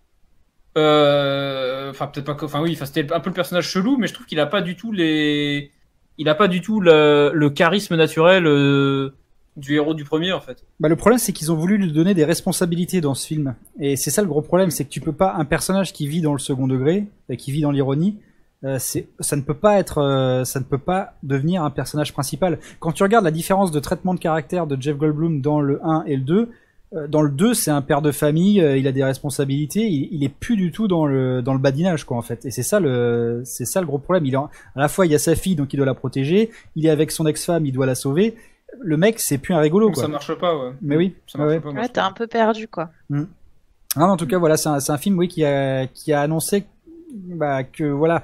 Euh, 0.77 1.91
Enfin, 1.91 2.07
peut-être 2.09 2.27
pas. 2.27 2.45
Enfin, 2.45 2.61
oui, 2.63 2.73
enfin, 2.75 2.85
c'était 2.87 3.13
un 3.13 3.21
peu 3.21 3.31
le 3.31 3.35
personnage 3.35 3.69
chelou, 3.69 3.97
mais 3.97 4.07
je 4.09 4.15
trouve 4.15 4.27
qu'il 4.27 4.41
a 4.41 4.47
pas 4.47 4.61
du 4.63 4.77
tout 4.77 4.93
les. 4.93 5.73
Il 6.19 6.29
a 6.29 6.35
pas 6.35 6.49
du 6.49 6.61
tout 6.61 6.81
le, 6.81 7.31
le 7.35 7.51
charisme 7.51 7.97
naturel 7.97 8.47
euh, 8.47 9.17
du 9.59 9.75
héros 9.75 9.95
du 9.95 10.05
premier, 10.05 10.33
en 10.33 10.41
fait. 10.41 10.65
Bah, 10.81 10.89
le 10.89 10.97
problème, 10.97 11.19
c'est 11.19 11.33
qu'ils 11.33 11.53
ont 11.53 11.57
voulu 11.57 11.79
lui 11.79 11.93
donner 11.93 12.15
des 12.15 12.25
responsabilités 12.25 13.01
dans 13.01 13.15
ce 13.15 13.27
film. 13.27 13.55
Et 13.81 13.97
c'est 13.97 14.11
ça 14.11 14.23
le 14.23 14.29
gros 14.29 14.43
problème, 14.43 14.71
c'est 14.71 14.85
que 14.85 14.91
tu 14.91 15.01
peux 15.01 15.13
pas, 15.13 15.35
un 15.37 15.45
personnage 15.45 15.93
qui 15.93 16.07
vit 16.07 16.21
dans 16.21 16.33
le 16.33 16.39
second 16.39 16.67
degré, 16.67 17.07
euh, 17.31 17.37
qui 17.37 17.53
vit 17.53 17.61
dans 17.61 17.71
l'ironie, 17.71 18.19
euh, 18.65 18.79
ça 18.79 19.37
ne 19.37 19.43
peut 19.43 19.55
pas 19.55 19.79
être, 19.79 19.99
euh, 19.99 20.45
ça 20.45 20.59
ne 20.59 20.65
peut 20.65 20.79
pas 20.79 21.15
devenir 21.23 21.63
un 21.63 21.71
personnage 21.71 22.13
principal. 22.13 22.59
Quand 22.81 22.93
tu 22.93 23.03
regardes 23.05 23.25
la 23.25 23.31
différence 23.31 23.71
de 23.71 23.79
traitement 23.79 24.15
de 24.15 24.19
caractère 24.19 24.67
de 24.67 24.81
Jeff 24.81 24.97
Goldblum 24.97 25.41
dans 25.41 25.61
le 25.61 25.81
1 25.85 26.05
et 26.07 26.17
le 26.17 26.23
2, 26.23 26.51
euh, 26.95 27.07
dans 27.07 27.23
le 27.23 27.31
2, 27.31 27.55
c'est 27.55 27.71
un 27.71 27.83
père 27.83 28.03
de 28.03 28.11
famille, 28.11 28.57
il 28.57 28.89
a 28.89 28.93
des 28.93 29.05
responsabilités, 29.05 29.87
il, 29.87 30.09
il 30.11 30.25
est 30.25 30.29
plus 30.29 30.57
du 30.57 30.73
tout 30.73 30.89
dans 30.89 31.07
le 31.07 31.41
dans 31.41 31.53
le 31.53 31.61
badinage 31.61 32.05
quoi 32.05 32.17
en 32.17 32.23
fait. 32.23 32.45
Et 32.47 32.51
c'est 32.51 32.65
ça 32.65 32.81
le 32.81 33.43
c'est 33.45 33.65
ça 33.65 33.81
le 33.81 33.87
gros 33.87 33.99
problème. 33.99 34.27
Il 34.27 34.35
à 34.35 34.51
la 34.75 34.89
fois 34.89 35.07
il 35.07 35.13
y 35.13 35.15
a 35.15 35.19
sa 35.21 35.37
fille 35.37 35.55
donc 35.55 35.73
il 35.73 35.77
doit 35.77 35.87
la 35.87 35.95
protéger, 35.95 36.51
il 36.75 36.85
est 36.85 36.91
avec 36.91 37.13
son 37.13 37.27
ex-femme, 37.29 37.65
il 37.65 37.73
doit 37.73 37.87
la 37.87 37.95
sauver. 37.95 38.35
Le 38.81 38.97
mec, 38.97 39.19
c'est 39.21 39.39
plus 39.39 39.55
un 39.55 39.59
rigolo 39.59 39.87
Donc 39.87 39.95
quoi. 39.95 40.03
ça 40.05 40.09
marche 40.09 40.35
pas, 40.35 40.57
ouais. 40.57 40.73
Mais 40.83 40.97
oui, 40.97 41.15
Ça 41.27 41.39
marche 41.39 41.51
ouais. 41.51 41.61
pas. 41.61 41.71
Ouais, 41.71 41.89
t'es 41.89 42.01
un 42.01 42.13
peu 42.13 42.27
perdu, 42.27 42.69
quoi. 42.69 42.91
Ah, 43.13 44.01
non, 44.01 44.07
en 44.07 44.17
tout 44.17 44.27
cas, 44.27 44.39
voilà, 44.39 44.57
c'est 44.57 44.69
un, 44.69 44.81
c'est 44.81 44.93
un 44.93 44.99
film, 44.99 45.19
oui, 45.19 45.29
qui 45.29 45.45
a, 45.45 45.87
qui 45.87 46.13
a 46.13 46.21
annoncé 46.21 46.65
bah, 47.13 47.65
que, 47.65 47.85
voilà, 47.85 48.23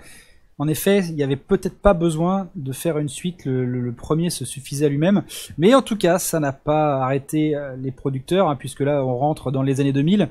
en 0.59 0.69
effet, 0.69 1.01
il 1.01 1.15
y 1.17 1.23
avait 1.23 1.37
peut-être 1.37 1.77
pas 1.79 1.95
besoin 1.95 2.49
de 2.55 2.73
faire 2.73 2.99
une 2.99 3.09
suite. 3.09 3.45
Le, 3.45 3.65
le- 3.65 3.81
le 3.81 3.93
premier 3.93 4.31
se 4.31 4.45
suffisait 4.45 4.87
à 4.87 4.89
lui-même, 4.89 5.23
mais 5.59 5.75
en 5.75 5.83
tout 5.83 5.97
cas, 5.97 6.19
ça 6.19 6.39
n'a 6.39 6.53
pas 6.53 7.03
arrêté 7.03 7.57
euh, 7.57 7.75
les 7.77 7.91
producteurs, 7.91 8.49
hein, 8.49 8.57
puisque 8.57 8.81
là, 8.81 9.05
on 9.05 9.17
rentre 9.17 9.51
dans 9.51 9.63
les 9.63 9.81
années 9.81 9.93
2000. 9.93 10.29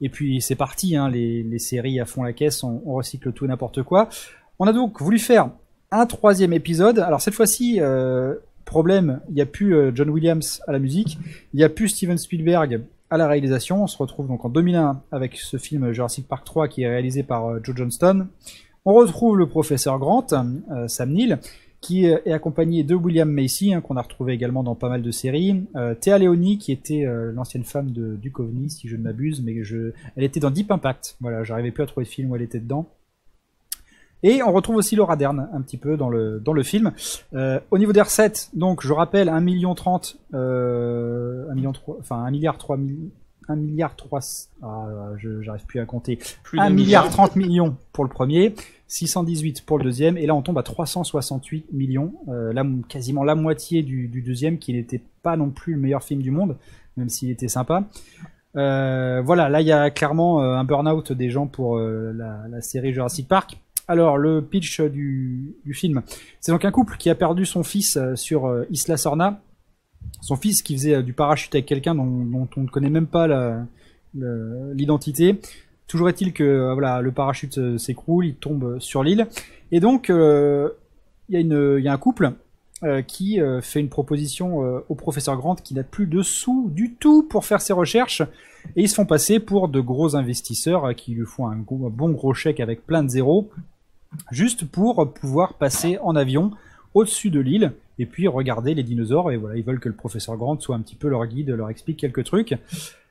Et 0.00 0.08
puis 0.10 0.40
c'est 0.42 0.54
parti, 0.54 0.96
hein, 0.96 1.08
les, 1.08 1.42
les 1.42 1.58
séries 1.58 1.98
à 1.98 2.04
fond 2.04 2.22
la 2.22 2.32
caisse, 2.32 2.62
on, 2.62 2.82
on 2.84 2.94
recycle 2.94 3.32
tout 3.32 3.46
et 3.46 3.48
n'importe 3.48 3.82
quoi. 3.82 4.08
On 4.58 4.66
a 4.66 4.72
donc 4.72 5.00
voulu 5.00 5.18
faire 5.18 5.48
un 5.90 6.06
troisième 6.06 6.52
épisode. 6.52 6.98
Alors 6.98 7.20
cette 7.20 7.34
fois-ci, 7.34 7.78
euh, 7.80 8.34
Problème, 8.64 9.20
il 9.28 9.34
n'y 9.34 9.42
a 9.42 9.46
plus 9.46 9.74
euh, 9.74 9.92
John 9.94 10.08
Williams 10.08 10.62
à 10.66 10.72
la 10.72 10.78
musique, 10.78 11.18
il 11.52 11.58
n'y 11.58 11.64
a 11.64 11.68
plus 11.68 11.88
Steven 11.88 12.16
Spielberg 12.16 12.82
à 13.10 13.16
la 13.18 13.28
réalisation. 13.28 13.82
On 13.82 13.86
se 13.86 13.98
retrouve 13.98 14.26
donc 14.26 14.44
en 14.44 14.48
2001 14.48 15.02
avec 15.12 15.36
ce 15.36 15.58
film 15.58 15.92
Jurassic 15.92 16.26
Park 16.26 16.44
3 16.44 16.68
qui 16.68 16.82
est 16.82 16.88
réalisé 16.88 17.22
par 17.22 17.46
euh, 17.46 17.60
Joe 17.62 17.76
Johnston. 17.76 18.26
On 18.86 18.94
retrouve 18.94 19.36
le 19.36 19.46
professeur 19.46 19.98
Grant, 19.98 20.26
euh, 20.32 20.88
Sam 20.88 21.12
Neill, 21.12 21.38
qui 21.80 22.06
est 22.06 22.32
accompagné 22.32 22.82
de 22.82 22.94
William 22.94 23.30
Macy, 23.30 23.74
hein, 23.74 23.82
qu'on 23.82 23.96
a 23.98 24.02
retrouvé 24.02 24.32
également 24.32 24.62
dans 24.62 24.74
pas 24.74 24.88
mal 24.88 25.02
de 25.02 25.10
séries. 25.10 25.64
Théa 26.00 26.16
Leoni, 26.16 26.56
qui 26.56 26.72
était 26.72 27.04
l'ancienne 27.34 27.64
femme 27.64 27.90
de 27.90 28.16
Duchovny, 28.16 28.70
si 28.70 28.88
je 28.88 28.96
ne 28.96 29.02
m'abuse, 29.02 29.42
mais 29.42 29.54
elle 30.16 30.24
était 30.24 30.40
dans 30.40 30.50
Deep 30.50 30.70
Impact. 30.70 31.18
Voilà, 31.20 31.44
j'arrivais 31.44 31.72
plus 31.72 31.82
à 31.82 31.86
trouver 31.86 32.04
le 32.04 32.10
film 32.10 32.30
où 32.30 32.36
elle 32.36 32.42
était 32.42 32.58
dedans. 32.58 32.88
Et 34.24 34.42
on 34.42 34.52
retrouve 34.52 34.76
aussi 34.76 34.96
Laura 34.96 35.16
Dern 35.16 35.48
un 35.52 35.60
petit 35.60 35.76
peu 35.76 35.98
dans 35.98 36.08
le, 36.08 36.40
dans 36.40 36.54
le 36.54 36.62
film. 36.62 36.92
Euh, 37.34 37.60
au 37.70 37.76
niveau 37.76 37.92
des 37.92 38.00
recettes, 38.00 38.48
donc 38.54 38.82
je 38.82 38.92
rappelle 38.92 39.28
1 39.28 39.40
million 39.40 39.74
30, 39.74 40.16
euh, 40.32 41.46
1 41.50 41.54
million 41.54 41.72
3, 41.72 41.98
enfin 42.00 42.24
1 42.24 42.30
milliard 42.30 42.56
3 42.56 42.78
1 43.46 43.56
milliard 43.56 43.94
3, 43.94 44.20
ah, 44.62 44.86
j'arrive 45.18 45.66
plus 45.66 45.78
à 45.78 45.84
compter. 45.84 46.18
Plus 46.42 46.58
1 46.58 46.64
d'un 46.64 46.74
milliard 46.74 47.10
30 47.10 47.36
millions 47.36 47.76
pour 47.92 48.02
le 48.02 48.08
premier, 48.08 48.54
618 48.88 49.66
pour 49.66 49.76
le 49.76 49.84
deuxième, 49.84 50.16
et 50.16 50.24
là 50.24 50.34
on 50.34 50.40
tombe 50.40 50.56
à 50.56 50.62
368 50.62 51.66
millions, 51.74 52.14
euh, 52.28 52.54
là, 52.54 52.64
quasiment 52.88 53.24
la 53.24 53.34
moitié 53.34 53.82
du, 53.82 54.08
du 54.08 54.22
deuxième, 54.22 54.56
qui 54.56 54.72
n'était 54.72 55.02
pas 55.22 55.36
non 55.36 55.50
plus 55.50 55.74
le 55.74 55.80
meilleur 55.80 56.02
film 56.02 56.22
du 56.22 56.30
monde, 56.30 56.56
même 56.96 57.10
s'il 57.10 57.30
était 57.30 57.48
sympa. 57.48 57.84
Euh, 58.56 59.20
voilà, 59.22 59.48
là 59.48 59.60
il 59.60 59.66
y 59.66 59.72
a 59.72 59.90
clairement 59.90 60.42
euh, 60.42 60.54
un 60.54 60.64
burn-out 60.64 61.12
des 61.12 61.28
gens 61.28 61.46
pour 61.46 61.76
euh, 61.76 62.12
la, 62.14 62.44
la 62.48 62.60
série 62.60 62.92
Jurassic 62.92 63.28
Park. 63.28 63.58
Alors 63.86 64.16
le 64.16 64.40
pitch 64.42 64.80
du, 64.80 65.54
film, 65.72 66.02
c'est 66.40 66.52
donc 66.52 66.64
un 66.64 66.70
couple 66.70 66.96
qui 66.96 67.10
a 67.10 67.14
perdu 67.14 67.44
son 67.44 67.62
fils 67.62 67.96
euh, 67.96 68.16
sur 68.16 68.46
euh, 68.46 68.64
Isla 68.70 68.96
Sorna. 68.96 69.40
Son 70.20 70.36
fils 70.36 70.62
qui 70.62 70.74
faisait 70.74 70.96
euh, 70.96 71.02
du 71.02 71.12
parachute 71.12 71.54
avec 71.54 71.66
quelqu'un 71.66 71.94
dont, 71.94 72.48
on 72.56 72.60
ne 72.60 72.68
connaît 72.68 72.90
même 72.90 73.06
pas 73.06 73.26
l'identité. 74.14 75.38
Toujours 75.86 76.08
est-il 76.08 76.32
que 76.32 76.72
voilà, 76.72 77.02
le 77.02 77.12
parachute 77.12 77.78
s'écroule, 77.78 78.26
il 78.26 78.34
tombe 78.36 78.78
sur 78.80 79.02
l'île. 79.02 79.26
Et 79.70 79.80
donc, 79.80 80.08
il 80.08 80.66
y, 81.28 81.88
a 81.88 81.92
un 81.92 81.98
couple 81.98 82.32
qui 83.06 83.38
fait 83.60 83.80
une 83.80 83.90
proposition 83.90 84.82
au 84.88 84.94
professeur 84.94 85.36
Grant 85.36 85.56
qui 85.56 85.74
n'a 85.74 85.82
plus 85.82 86.06
de 86.06 86.22
sous 86.22 86.70
du 86.70 86.94
tout 86.94 87.22
pour 87.24 87.44
faire 87.44 87.60
ses 87.60 87.74
recherches. 87.74 88.22
Et 88.76 88.82
ils 88.82 88.88
se 88.88 88.94
font 88.94 89.04
passer 89.04 89.40
pour 89.40 89.68
de 89.68 89.80
gros 89.80 90.16
investisseurs 90.16 90.94
qui 90.94 91.12
lui 91.12 91.26
font 91.26 91.48
un 91.48 91.56
bon 91.56 92.10
gros 92.10 92.32
chèque 92.32 92.60
avec 92.60 92.86
plein 92.86 93.02
de 93.02 93.08
zéros, 93.08 93.50
juste 94.30 94.64
pour 94.64 95.12
pouvoir 95.12 95.54
passer 95.54 95.98
en 96.02 96.16
avion 96.16 96.52
au-dessus 96.94 97.30
de 97.30 97.40
l'île 97.40 97.72
et 97.98 98.06
puis 98.06 98.28
regarder 98.28 98.74
les 98.74 98.82
dinosaures. 98.82 99.30
Et 99.30 99.36
voilà, 99.36 99.56
ils 99.56 99.64
veulent 99.64 99.80
que 99.80 99.88
le 99.88 99.94
professeur 99.94 100.36
Grant 100.36 100.58
soit 100.60 100.76
un 100.76 100.80
petit 100.80 100.96
peu 100.96 101.08
leur 101.08 101.26
guide, 101.26 101.50
leur 101.50 101.70
explique 101.70 101.98
quelques 101.98 102.24
trucs. 102.24 102.54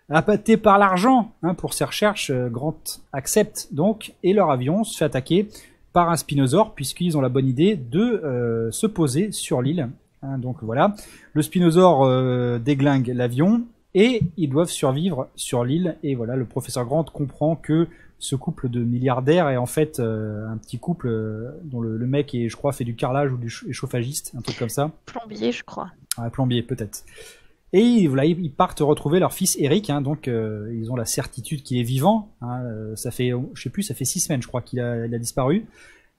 Appâté 0.09 0.57
par 0.57 0.77
l'argent 0.77 1.31
hein, 1.43 1.53
pour 1.53 1.73
ses 1.73 1.85
recherches, 1.85 2.29
euh, 2.29 2.49
Grant 2.49 2.77
accepte 3.13 3.69
donc 3.71 4.13
et 4.21 4.33
leur 4.33 4.51
avion 4.51 4.83
se 4.83 4.97
fait 4.97 5.05
attaquer 5.05 5.47
par 5.93 6.09
un 6.09 6.17
spinosaure 6.17 6.73
puisqu'ils 6.73 7.17
ont 7.17 7.21
la 7.21 7.29
bonne 7.29 7.47
idée 7.47 7.75
de 7.75 8.01
euh, 8.01 8.71
se 8.71 8.85
poser 8.85 9.31
sur 9.31 9.61
l'île. 9.61 9.89
Hein, 10.21 10.37
donc 10.39 10.57
voilà, 10.61 10.93
le 11.33 11.41
spinosaure 11.41 12.03
euh, 12.03 12.59
déglingue 12.59 13.07
l'avion 13.07 13.63
et 13.95 14.21
ils 14.37 14.49
doivent 14.49 14.69
survivre 14.69 15.29
sur 15.35 15.63
l'île. 15.63 15.95
Et 16.03 16.15
voilà, 16.15 16.35
le 16.35 16.45
professeur 16.45 16.85
Grant 16.85 17.05
comprend 17.05 17.55
que 17.55 17.87
ce 18.23 18.37
couple 18.37 18.69
de 18.69 18.81
milliardaires 18.81 19.49
est 19.49 19.57
en 19.57 19.65
fait 19.65 19.99
euh, 19.99 20.47
un 20.47 20.57
petit 20.57 20.79
couple 20.79 21.07
euh, 21.07 21.51
dont 21.65 21.81
le, 21.81 21.97
le 21.97 22.07
mec 22.07 22.33
est, 22.33 22.47
je 22.47 22.55
crois, 22.55 22.71
fait 22.71 22.85
du 22.85 22.95
carrelage 22.95 23.33
ou 23.33 23.37
du 23.37 23.49
ch- 23.49 23.69
chauffagiste, 23.71 24.31
un 24.37 24.41
truc 24.41 24.57
comme 24.57 24.69
ça. 24.69 24.91
Plombier, 25.05 25.51
je 25.51 25.63
crois. 25.63 25.89
Plombier 26.31 26.63
peut-être. 26.63 27.03
Et 27.73 28.07
voilà, 28.07 28.23
ils 28.25 28.51
partent 28.53 28.79
retrouver 28.79 29.19
leur 29.19 29.33
fils 29.33 29.57
Eric, 29.59 29.89
hein, 29.89 29.99
donc 30.01 30.27
euh, 30.27 30.73
ils 30.73 30.89
ont 30.89 30.95
la 30.95 31.05
certitude 31.05 31.63
qu'il 31.63 31.79
est 31.79 31.83
vivant. 31.83 32.29
hein, 32.41 32.61
ça 32.95 33.11
fait, 33.11 33.31
je 33.55 33.61
sais 33.61 33.69
plus, 33.69 33.83
ça 33.83 33.93
fait 33.93 34.05
six 34.05 34.21
semaines, 34.21 34.41
je 34.41 34.47
crois, 34.47 34.61
qu'il 34.61 34.79
a, 34.79 35.07
disparu. 35.17 35.65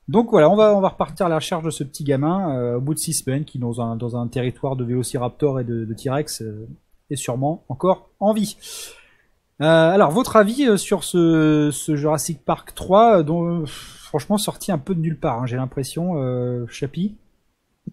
Donc 0.09 0.29
voilà, 0.31 0.51
on 0.51 0.57
va 0.57 0.77
on 0.77 0.81
va 0.81 0.89
repartir 0.91 1.25
à 1.25 1.29
la 1.31 1.37
recherche 1.37 1.65
de 1.65 1.71
ce 1.71 1.85
petit 1.85 2.05
gamin 2.05 2.75
au 2.75 2.81
bout 2.83 2.93
de 2.93 2.99
six 2.99 3.15
semaines, 3.15 3.45
qui 3.47 3.59
dans 3.59 3.81
un 3.81 3.97
dans 3.97 4.17
un 4.17 4.29
territoire 4.29 4.77
de 4.77 4.85
Vélociraptor 4.85 5.61
et 5.61 5.65
de, 5.65 5.87
de 5.87 5.95
T-Rex 5.95 6.43
est 7.09 7.17
sûrement 7.17 7.65
encore 7.69 8.11
en 8.21 8.35
vie. 8.35 8.57
Euh, 9.63 9.91
alors 9.93 10.11
votre 10.11 10.37
avis 10.37 10.67
euh, 10.69 10.77
sur 10.77 11.05
ce, 11.05 11.71
ce 11.73 11.95
Jurassic 11.97 12.45
Park 12.45 12.75
3, 12.75 13.19
euh, 13.19 13.23
dont 13.23 13.65
franchement 13.67 14.37
sorti 14.39 14.73
un 14.73 14.79
peu 14.79 14.95
de 14.95 15.01
nulle 15.01 15.19
part, 15.19 15.43
hein, 15.43 15.47
j'ai 15.47 15.57
l'impression, 15.57 16.15
euh, 16.19 16.67
Chapi. 16.69 17.15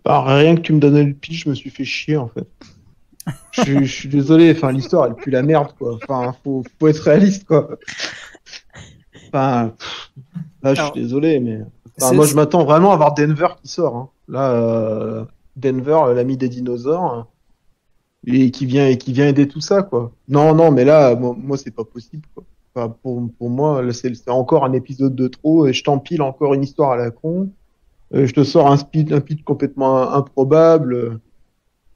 Bah, 0.03 0.23
rien 0.23 0.55
que 0.55 0.61
tu 0.61 0.73
me 0.73 0.79
donnais 0.79 1.03
le 1.03 1.13
pitch, 1.13 1.43
je 1.43 1.49
me 1.49 1.53
suis 1.55 1.69
fait 1.69 1.83
chier 1.85 2.17
en 2.17 2.27
fait. 2.27 2.47
Je, 3.51 3.61
suis- 3.61 3.85
je 3.85 3.93
suis 3.93 4.09
désolé, 4.09 4.51
enfin 4.55 4.71
l'histoire 4.71 5.05
elle 5.05 5.13
pue 5.15 5.29
la 5.29 5.43
merde 5.43 5.73
quoi. 5.77 5.95
Enfin 6.01 6.33
faut, 6.43 6.63
faut 6.79 6.87
être 6.87 6.99
réaliste 7.03 7.45
quoi. 7.45 7.69
Enfin 9.27 9.73
là 10.63 10.73
je 10.73 10.81
suis 10.81 10.91
désolé 10.93 11.39
mais 11.39 11.59
enfin, 12.01 12.13
moi 12.13 12.25
je 12.25 12.35
m'attends 12.35 12.63
vraiment 12.65 12.91
à 12.91 12.95
voir 12.97 13.13
Denver 13.13 13.47
qui 13.61 13.67
sort. 13.67 13.95
hein. 13.95 14.09
Là 14.27 14.51
euh, 14.53 15.25
Denver 15.55 15.99
l'ami 16.15 16.37
des 16.37 16.49
dinosaures 16.49 17.13
euh, 17.13 17.21
et 18.27 18.51
qui 18.51 18.65
vient 18.65 18.87
et 18.87 18.97
qui 18.97 19.13
vient 19.13 19.27
aider 19.27 19.47
tout 19.47 19.61
ça 19.61 19.81
quoi. 19.83 20.11
Non 20.27 20.53
non 20.53 20.71
mais 20.71 20.85
là 20.85 21.15
moi, 21.15 21.57
c'est 21.57 21.71
pas 21.71 21.83
possible 21.83 22.27
quoi. 22.33 22.43
Enfin, 22.73 22.95
pour, 23.01 23.29
pour 23.37 23.49
moi 23.49 23.83
c'est 23.91 24.29
encore 24.29 24.65
un 24.65 24.73
épisode 24.73 25.15
de 25.15 25.27
trop 25.27 25.67
et 25.67 25.73
je 25.73 25.83
t'empile 25.83 26.21
encore 26.21 26.53
une 26.53 26.63
histoire 26.63 26.91
à 26.91 26.97
la 26.97 27.11
con. 27.11 27.49
Euh, 28.13 28.25
je 28.25 28.33
te 28.33 28.43
sors 28.43 28.69
un 28.69 28.77
speed, 28.77 29.13
un 29.13 29.21
pitch 29.21 29.43
complètement 29.43 30.11
improbable. 30.13 31.19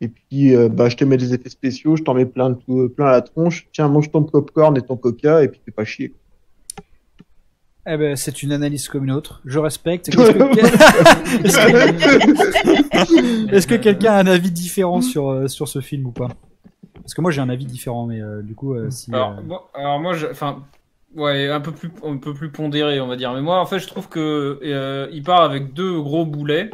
Et 0.01 0.09
puis, 0.09 0.55
euh, 0.55 0.69
bah, 0.69 0.89
je 0.89 0.97
te 0.97 1.05
mets 1.05 1.17
des 1.17 1.33
effets 1.33 1.49
spéciaux, 1.49 1.95
je 1.95 2.03
t'en 2.03 2.13
mets 2.13 2.25
plein, 2.25 2.51
de 2.51 2.87
plein 2.87 3.07
à 3.07 3.11
la 3.11 3.21
tronche. 3.21 3.67
Tiens, 3.71 3.87
mange 3.87 4.11
ton 4.11 4.23
popcorn 4.23 4.77
et 4.77 4.81
ton 4.81 4.97
coca, 4.97 5.43
et 5.43 5.47
puis 5.47 5.61
fais 5.63 5.71
pas 5.71 5.85
chier. 5.85 6.13
Eh 7.87 7.97
ben, 7.97 8.15
c'est 8.15 8.41
une 8.41 8.51
analyse 8.51 8.87
comme 8.87 9.03
une 9.03 9.11
autre. 9.11 9.41
Je 9.45 9.59
respecte. 9.59 10.07
Est-ce 10.09 10.15
que, 10.31 11.45
Est-ce 11.45 11.57
que- 11.59 13.51
Est-ce 13.55 13.67
que 13.67 13.75
quelqu'un 13.75 14.13
a 14.13 14.19
un 14.19 14.27
avis 14.27 14.51
différent 14.51 15.01
sur, 15.01 15.29
euh, 15.29 15.47
sur 15.47 15.67
ce 15.67 15.81
film 15.81 16.07
ou 16.07 16.11
pas? 16.11 16.29
Parce 16.95 17.13
que 17.13 17.21
moi 17.21 17.29
j'ai 17.31 17.41
un 17.41 17.49
avis 17.49 17.65
différent, 17.65 18.07
mais 18.07 18.19
euh, 18.21 18.41
du 18.41 18.55
coup, 18.55 18.73
euh, 18.73 18.89
si. 18.89 19.13
Alors, 19.13 19.31
euh, 19.37 19.41
bon, 19.43 19.59
alors 19.75 19.99
moi, 19.99 20.13
je- 20.13 20.25
enfin, 20.25 20.63
ouais, 21.15 21.47
un 21.49 21.61
peu 21.61 21.71
plus, 21.71 21.91
un 22.03 22.17
peu 22.17 22.33
plus 22.33 22.49
pondéré, 22.51 22.99
on 22.99 23.07
va 23.07 23.15
dire. 23.15 23.31
Mais 23.33 23.41
moi, 23.41 23.59
en 23.59 23.65
fait, 23.67 23.77
je 23.79 23.85
trouve 23.87 24.09
que 24.09 24.59
euh, 24.63 25.07
il 25.11 25.21
part 25.21 25.41
avec 25.41 25.73
deux 25.73 26.01
gros 26.01 26.25
boulets. 26.25 26.71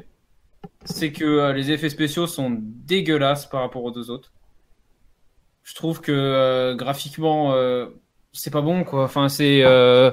C'est 0.85 1.11
que 1.11 1.25
euh, 1.25 1.53
les 1.53 1.71
effets 1.71 1.89
spéciaux 1.89 2.25
sont 2.27 2.57
dégueulasses 2.59 3.45
par 3.47 3.61
rapport 3.61 3.83
aux 3.83 3.91
deux 3.91 4.09
autres. 4.09 4.31
Je 5.63 5.75
trouve 5.75 6.01
que 6.01 6.11
euh, 6.11 6.73
graphiquement, 6.75 7.53
euh, 7.53 7.87
c'est 8.31 8.49
pas 8.51 8.61
bon, 8.61 8.83
quoi. 8.83 9.03
Enfin, 9.03 9.29
c'est, 9.29 9.61
euh, 9.63 10.09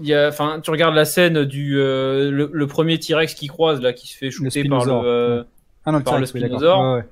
y 0.00 0.14
a, 0.14 0.28
enfin, 0.28 0.60
tu 0.62 0.70
regardes 0.70 0.94
la 0.94 1.04
scène 1.04 1.44
du 1.44 1.78
euh, 1.78 2.30
le, 2.30 2.50
le 2.52 2.66
premier 2.66 2.98
T-Rex 2.98 3.34
qui 3.34 3.46
croise 3.46 3.80
là, 3.80 3.92
qui 3.92 4.08
se 4.08 4.16
fait 4.16 4.30
shooter 4.30 4.64
par 4.64 4.84
le. 4.84 4.92
euh, 4.92 5.42
ah 5.84 5.92
non, 5.92 5.98
le 5.98 6.04
par 6.04 6.18
le 6.18 6.26
oui, 6.32 6.40
d'accord. 6.40 6.58
spinosaure. 6.58 6.94
Ouais. 6.96 7.04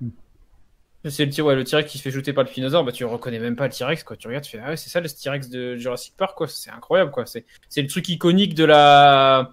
C'est 1.07 1.27
le 1.27 1.33
T- 1.33 1.42
ouais, 1.42 1.55
le 1.55 1.64
T-Rex 1.64 1.90
qui 1.90 1.99
se 1.99 2.03
fait 2.03 2.11
shooter 2.11 2.33
par 2.33 2.44
le 2.44 2.49
Spinosaure, 2.49 2.83
bah 2.83 2.90
tu 2.92 3.05
reconnais 3.05 3.38
même 3.38 3.57
pas 3.57 3.66
le 3.66 3.73
T-Rex 3.75 4.05
quoi. 4.05 4.16
Tu 4.16 4.27
regardes, 4.27 4.44
tu 4.44 4.53
fais 4.53 4.62
ah 4.64 4.70
ouais, 4.70 4.77
c'est 4.79 4.88
ça 4.88 5.01
le 5.01 5.09
T-Rex 5.09 5.51
de 5.51 5.77
Jurassic 5.77 6.14
Park 6.16 6.35
quoi. 6.35 6.47
C'est 6.49 6.70
incroyable 6.70 7.11
quoi. 7.11 7.27
C'est 7.27 7.44
c'est 7.68 7.83
le 7.83 7.88
truc 7.88 8.09
iconique 8.09 8.55
de 8.55 8.64
la 8.64 9.51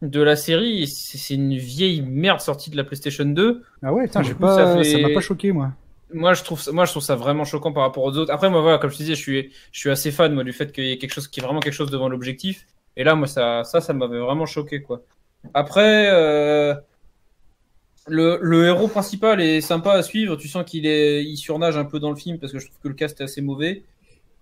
de 0.00 0.20
la 0.22 0.36
série. 0.36 0.86
C'est 0.86 1.34
une 1.34 1.54
vieille 1.56 2.00
merde 2.00 2.40
sortie 2.40 2.70
de 2.70 2.78
la 2.78 2.84
PlayStation 2.84 3.26
2. 3.26 3.62
Ah 3.82 3.92
ouais, 3.92 4.06
putain, 4.06 4.22
j'ai 4.22 4.32
pas, 4.32 4.82
ça 4.82 4.98
m'a 4.98 5.10
pas 5.12 5.20
choqué 5.20 5.52
moi. 5.52 5.72
Moi 6.12 6.34
je 6.34 6.42
trouve 6.42 6.60
ça, 6.60 6.72
moi 6.72 6.84
je 6.84 6.90
trouve 6.90 7.02
ça 7.02 7.16
vraiment 7.16 7.44
choquant 7.44 7.72
par 7.72 7.82
rapport 7.84 8.04
aux 8.04 8.16
autres. 8.16 8.32
Après 8.32 8.50
moi 8.50 8.60
voilà, 8.60 8.78
comme 8.78 8.90
je 8.90 8.96
te 8.96 9.02
disais, 9.02 9.14
je 9.14 9.20
suis 9.20 9.52
je 9.72 9.80
suis 9.80 9.90
assez 9.90 10.10
fan 10.10 10.32
moi 10.34 10.44
du 10.44 10.52
fait 10.52 10.72
qu'il 10.72 10.84
y 10.84 10.92
ait 10.92 10.98
quelque 10.98 11.12
chose 11.12 11.28
qui 11.28 11.40
est 11.40 11.42
vraiment 11.42 11.60
quelque 11.60 11.74
chose 11.74 11.90
devant 11.90 12.08
l'objectif. 12.08 12.66
Et 12.96 13.04
là 13.04 13.14
moi 13.14 13.26
ça 13.26 13.64
ça 13.64 13.80
ça 13.80 13.92
m'avait 13.92 14.18
vraiment 14.18 14.46
choqué 14.46 14.82
quoi. 14.82 15.02
Après 15.54 16.08
euh, 16.10 16.74
le, 18.06 18.38
le 18.42 18.66
héros 18.66 18.88
principal 18.88 19.40
est 19.40 19.60
sympa 19.60 19.92
à 19.92 20.02
suivre. 20.02 20.36
Tu 20.36 20.48
sens 20.48 20.64
qu'il 20.64 20.86
est, 20.86 21.24
il 21.24 21.36
surnage 21.36 21.76
un 21.76 21.84
peu 21.84 22.00
dans 22.00 22.10
le 22.10 22.16
film 22.16 22.38
parce 22.38 22.52
que 22.52 22.58
je 22.58 22.66
trouve 22.66 22.78
que 22.82 22.88
le 22.88 22.94
cast 22.94 23.20
est 23.20 23.24
assez 23.24 23.40
mauvais 23.40 23.82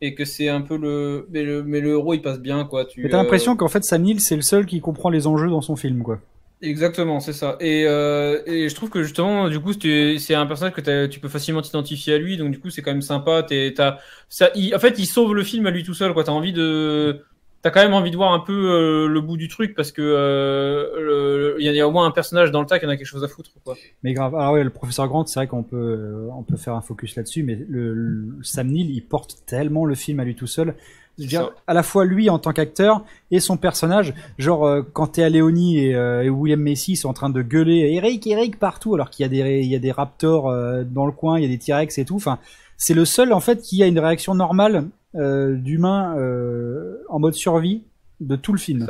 et 0.00 0.14
que 0.14 0.24
c'est 0.24 0.48
un 0.48 0.60
peu 0.60 0.76
le, 0.76 1.26
mais 1.30 1.42
le, 1.42 1.62
mais 1.62 1.80
le 1.80 1.90
héros 1.90 2.14
il 2.14 2.22
passe 2.22 2.40
bien 2.40 2.64
quoi. 2.64 2.84
Tu, 2.84 3.02
Mais 3.02 3.08
t'as 3.08 3.18
euh, 3.18 3.22
l'impression 3.22 3.56
qu'en 3.56 3.68
fait 3.68 3.84
Sam 3.84 4.02
Neill 4.02 4.20
c'est 4.20 4.36
le 4.36 4.42
seul 4.42 4.66
qui 4.66 4.80
comprend 4.80 5.10
les 5.10 5.26
enjeux 5.26 5.50
dans 5.50 5.60
son 5.60 5.76
film 5.76 6.02
quoi. 6.02 6.20
Exactement, 6.60 7.20
c'est 7.20 7.32
ça. 7.32 7.56
Et, 7.60 7.84
euh, 7.86 8.42
et 8.46 8.68
je 8.68 8.74
trouve 8.74 8.90
que 8.90 9.04
justement, 9.04 9.48
du 9.48 9.60
coup, 9.60 9.72
c'est 9.74 10.34
un 10.34 10.44
personnage 10.46 10.74
que 10.74 11.06
tu 11.06 11.20
peux 11.20 11.28
facilement 11.28 11.62
t'identifier 11.62 12.14
à 12.14 12.18
lui, 12.18 12.36
donc 12.36 12.50
du 12.50 12.58
coup, 12.58 12.68
c'est 12.68 12.82
quand 12.82 12.90
même 12.90 13.00
sympa. 13.02 13.44
T'es, 13.44 13.72
t'as, 13.76 13.98
ça, 14.28 14.50
il- 14.56 14.74
en 14.74 14.80
fait, 14.80 14.98
il 14.98 15.06
sauve 15.06 15.34
le 15.36 15.44
film 15.44 15.66
à 15.66 15.70
lui 15.70 15.84
tout 15.84 15.94
seul, 15.94 16.12
quoi. 16.12 16.24
T'as 16.24 16.32
envie 16.32 16.52
de, 16.52 17.24
t'as 17.62 17.70
quand 17.70 17.80
même 17.80 17.94
envie 17.94 18.10
de 18.10 18.16
voir 18.16 18.32
un 18.32 18.40
peu 18.40 18.52
euh, 18.72 19.06
le 19.06 19.20
bout 19.20 19.36
du 19.36 19.46
truc 19.46 19.76
parce 19.76 19.92
que 19.92 20.02
euh, 20.02 21.54
y, 21.60 21.64
y 21.66 21.80
a 21.80 21.86
au 21.86 21.92
moins 21.92 22.06
un 22.06 22.10
personnage 22.10 22.50
dans 22.50 22.60
le 22.60 22.66
tas 22.66 22.80
qui 22.80 22.86
en 22.86 22.88
a 22.88 22.96
quelque 22.96 23.06
chose 23.06 23.22
à 23.22 23.28
foutre, 23.28 23.50
quoi. 23.64 23.76
Mais 24.02 24.12
grave. 24.12 24.34
Alors 24.34 24.54
ouais, 24.54 24.64
le 24.64 24.70
professeur 24.70 25.06
Grant, 25.06 25.26
c'est 25.26 25.38
vrai 25.38 25.46
qu'on 25.46 25.62
peut, 25.62 25.76
euh, 25.76 26.28
on 26.36 26.42
peut 26.42 26.56
faire 26.56 26.74
un 26.74 26.80
focus 26.80 27.14
là-dessus, 27.14 27.44
mais 27.44 27.54
le, 27.68 27.94
le- 27.94 28.38
Sam 28.42 28.66
Neill, 28.66 28.90
il 28.90 29.02
porte 29.02 29.44
tellement 29.46 29.84
le 29.84 29.94
film 29.94 30.18
à 30.18 30.24
lui 30.24 30.34
tout 30.34 30.48
seul. 30.48 30.74
Je 31.18 31.22
veux 31.24 31.28
dire, 31.28 31.50
à 31.66 31.74
la 31.74 31.82
fois 31.82 32.04
lui 32.04 32.30
en 32.30 32.38
tant 32.38 32.52
qu'acteur 32.52 33.04
et 33.30 33.40
son 33.40 33.56
personnage. 33.56 34.14
Genre, 34.38 34.64
euh, 34.66 34.82
quand 34.92 35.08
Théa 35.08 35.28
Léonie 35.28 35.78
et, 35.78 35.94
euh, 35.94 36.22
et 36.22 36.30
William 36.30 36.60
Macy 36.60 36.96
sont 36.96 37.08
en 37.08 37.12
train 37.12 37.30
de 37.30 37.42
gueuler 37.42 37.92
Eric, 37.94 38.26
Eric 38.26 38.58
partout, 38.58 38.94
alors 38.94 39.10
qu'il 39.10 39.24
y 39.24 39.26
a 39.26 39.28
des, 39.28 39.60
il 39.60 39.66
y 39.70 39.74
a 39.74 39.78
des 39.78 39.92
raptors 39.92 40.48
euh, 40.48 40.84
dans 40.84 41.06
le 41.06 41.12
coin, 41.12 41.38
il 41.38 41.42
y 41.42 41.46
a 41.46 41.48
des 41.48 41.58
T-Rex 41.58 41.98
et 41.98 42.04
tout. 42.04 42.16
Enfin, 42.16 42.38
c'est 42.76 42.94
le 42.94 43.04
seul 43.04 43.32
en 43.32 43.40
fait 43.40 43.60
qui 43.60 43.82
a 43.82 43.86
une 43.86 43.98
réaction 43.98 44.34
normale 44.34 44.86
euh, 45.16 45.56
d'humain 45.56 46.16
euh, 46.18 46.98
en 47.08 47.18
mode 47.18 47.34
survie 47.34 47.82
de 48.20 48.36
tout 48.36 48.52
le 48.52 48.58
film. 48.58 48.86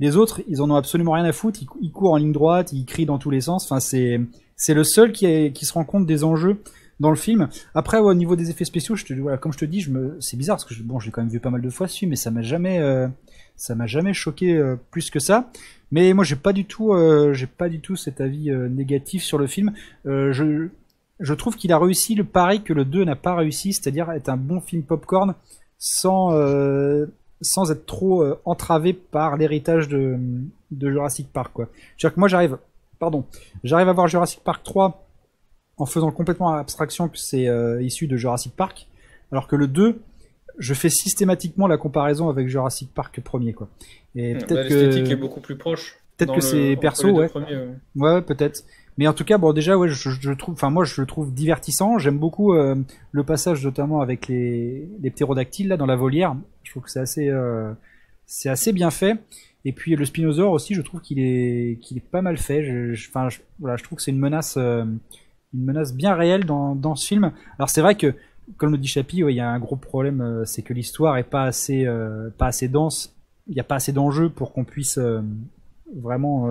Les 0.00 0.16
autres, 0.16 0.40
ils 0.48 0.62
en 0.62 0.70
ont 0.70 0.76
absolument 0.76 1.12
rien 1.12 1.24
à 1.24 1.32
foutre. 1.32 1.58
Ils, 1.62 1.66
cou- 1.66 1.78
ils 1.82 1.90
courent 1.90 2.12
en 2.12 2.16
ligne 2.16 2.32
droite, 2.32 2.72
ils 2.72 2.84
crient 2.84 3.06
dans 3.06 3.18
tous 3.18 3.30
les 3.30 3.40
sens. 3.40 3.64
Enfin, 3.64 3.80
c'est 3.80 4.20
c'est 4.56 4.74
le 4.74 4.82
seul 4.84 5.12
qui, 5.12 5.26
est- 5.26 5.52
qui 5.52 5.66
se 5.66 5.72
rend 5.72 5.84
compte 5.84 6.06
des 6.06 6.24
enjeux 6.24 6.60
dans 7.00 7.10
le 7.10 7.16
film. 7.16 7.48
Après, 7.74 7.98
au 7.98 8.12
niveau 8.14 8.36
des 8.36 8.50
effets 8.50 8.64
spéciaux, 8.64 8.96
je 8.96 9.04
te, 9.04 9.12
voilà, 9.14 9.38
comme 9.38 9.52
je 9.52 9.58
te 9.58 9.64
dis, 9.64 9.86
c'est 10.20 10.36
bizarre 10.36 10.56
parce 10.56 10.64
que 10.64 10.74
je, 10.74 10.82
bon, 10.82 10.98
j'ai 10.98 11.10
quand 11.10 11.20
même 11.20 11.30
vu 11.30 11.40
pas 11.40 11.50
mal 11.50 11.60
de 11.60 11.70
fois 11.70 11.88
ce 11.88 11.96
film, 11.96 12.10
mais 12.10 12.16
ça 12.16 12.30
m'a 12.30 12.42
jamais, 12.42 12.80
euh, 12.80 13.08
ça 13.56 13.74
m'a 13.74 13.86
jamais 13.86 14.14
choqué 14.14 14.56
euh, 14.56 14.76
plus 14.90 15.10
que 15.10 15.20
ça. 15.20 15.50
Mais 15.90 16.12
moi, 16.12 16.24
j'ai 16.24 16.36
pas 16.36 16.52
du 16.52 16.64
tout, 16.64 16.92
euh, 16.92 17.32
j'ai 17.32 17.46
pas 17.46 17.68
du 17.68 17.80
tout 17.80 17.96
cet 17.96 18.20
avis 18.20 18.50
négatif 18.50 19.22
sur 19.22 19.38
le 19.38 19.46
film. 19.46 19.72
Je, 20.04 20.68
je 21.20 21.34
trouve 21.34 21.56
qu'il 21.56 21.72
a 21.72 21.78
réussi 21.78 22.14
le 22.14 22.24
pari 22.24 22.62
que 22.62 22.72
le 22.72 22.84
2 22.84 23.04
n'a 23.04 23.16
pas 23.16 23.34
réussi, 23.34 23.72
c'est-à-dire 23.72 24.10
être 24.10 24.28
un 24.28 24.36
bon 24.36 24.60
film 24.60 24.82
popcorn 24.82 25.34
sans, 25.78 26.32
sans 27.40 27.70
être 27.70 27.86
trop 27.86 28.24
entravé 28.44 28.92
par 28.92 29.36
l'héritage 29.36 29.88
de, 29.88 30.18
de 30.72 30.90
Jurassic 30.90 31.32
Park, 31.32 31.52
quoi. 31.54 31.68
C'est-à-dire 31.96 32.14
que 32.14 32.20
moi, 32.20 32.28
j'arrive, 32.28 32.58
pardon, 32.98 33.24
j'arrive 33.64 33.88
à 33.88 33.92
voir 33.92 34.08
Jurassic 34.08 34.40
Park 34.40 34.62
3 34.64 35.07
en 35.78 35.86
faisant 35.86 36.10
complètement 36.10 36.52
abstraction 36.54 37.08
que 37.08 37.18
c'est 37.18 37.48
euh, 37.48 37.82
issu 37.82 38.06
de 38.06 38.16
Jurassic 38.16 38.54
Park, 38.54 38.86
alors 39.32 39.46
que 39.46 39.56
le 39.56 39.66
2, 39.68 40.00
je 40.58 40.74
fais 40.74 40.88
systématiquement 40.90 41.66
la 41.68 41.76
comparaison 41.78 42.28
avec 42.28 42.48
Jurassic 42.48 42.92
Park 42.92 43.20
premier, 43.20 43.52
quoi. 43.52 43.68
Et 44.16 44.34
Bah, 44.34 44.40
peut-être 44.46 44.68
L'esthétique 44.68 45.04
que 45.04 45.12
est 45.12 45.16
beaucoup 45.16 45.40
plus 45.40 45.56
proche. 45.56 45.96
peut-être 46.16 46.34
que 46.34 46.40
c'est 46.40 46.76
perso, 46.80 47.10
ouais. 47.10 47.28
premiers, 47.28 47.56
ouais. 47.56 47.68
Ouais, 47.96 48.12
ouais, 48.14 48.22
peut-être. 48.22 48.64
Mais 48.96 49.06
en 49.06 49.12
tout 49.12 49.24
cas, 49.24 49.38
bon, 49.38 49.52
déjà, 49.52 49.78
ouais, 49.78 49.88
je, 49.88 50.10
je 50.10 50.32
trouve, 50.32 50.54
enfin, 50.54 50.70
moi, 50.70 50.84
je 50.84 51.00
le 51.00 51.06
trouve 51.06 51.32
divertissant. 51.32 51.98
J'aime 51.98 52.18
beaucoup 52.18 52.54
euh, 52.54 52.74
le 53.12 53.22
passage, 53.22 53.64
notamment 53.64 54.00
avec 54.00 54.26
les, 54.26 54.88
les 55.00 55.10
ptérodactyles 55.10 55.68
là 55.68 55.76
dans 55.76 55.86
la 55.86 55.94
volière. 55.94 56.34
Je 56.64 56.72
trouve 56.72 56.82
que 56.82 56.90
c'est 56.90 56.98
assez, 56.98 57.28
euh, 57.28 57.72
c'est 58.26 58.48
assez 58.48 58.72
bien 58.72 58.90
fait. 58.90 59.16
Et 59.64 59.70
puis 59.72 59.94
le 59.94 60.04
spinosaure 60.04 60.50
aussi, 60.50 60.74
je 60.74 60.82
trouve 60.82 61.00
qu'il 61.00 61.20
est, 61.20 61.78
qu'il 61.80 61.96
est 61.98 62.00
pas 62.10 62.22
mal 62.22 62.38
fait. 62.38 62.64
Je, 62.64 62.94
je- 62.94 63.08
enfin, 63.08 63.28
je, 63.28 63.38
voilà, 63.60 63.76
je 63.76 63.84
trouve 63.84 63.98
que 63.98 64.02
c'est 64.02 64.10
une 64.10 64.18
menace, 64.18 64.56
euh, 64.56 64.84
une 65.54 65.64
menace 65.64 65.94
bien 65.94 66.14
réelle 66.14 66.44
dans, 66.44 66.96
ce 66.96 67.06
film. 67.06 67.32
Alors 67.58 67.70
c'est 67.70 67.80
vrai 67.80 67.94
que, 67.96 68.14
comme 68.56 68.72
le 68.72 68.78
dit 68.78 68.88
Chapi, 68.88 69.18
il 69.18 69.30
y 69.30 69.40
a 69.40 69.50
un 69.50 69.58
gros 69.58 69.76
problème, 69.76 70.20
euh, 70.20 70.44
c'est 70.44 70.62
que 70.62 70.72
l'histoire 70.72 71.16
est 71.16 71.24
pas 71.24 71.44
assez, 71.44 71.86
euh, 71.86 72.30
dense. 72.70 73.14
Il 73.46 73.54
n'y 73.54 73.60
a 73.60 73.64
pas 73.64 73.76
assez 73.76 73.92
d'enjeux 73.92 74.28
pour 74.28 74.52
qu'on 74.52 74.64
puisse 74.64 74.98
euh, 74.98 75.22
vraiment 75.96 76.50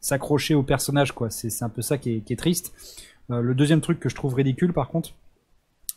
s'accrocher 0.00 0.54
au 0.54 0.62
personnage. 0.62 1.12
C'est 1.28 1.62
un 1.62 1.68
peu 1.68 1.82
ça 1.82 1.98
qui 1.98 2.16
est, 2.16 2.20
qui 2.20 2.32
est 2.32 2.36
triste. 2.36 2.72
Le 3.28 3.54
deuxième 3.54 3.82
truc 3.82 4.00
que 4.00 4.08
je 4.08 4.14
trouve 4.14 4.34
ridicule, 4.34 4.72
par 4.72 4.88
contre, 4.88 5.10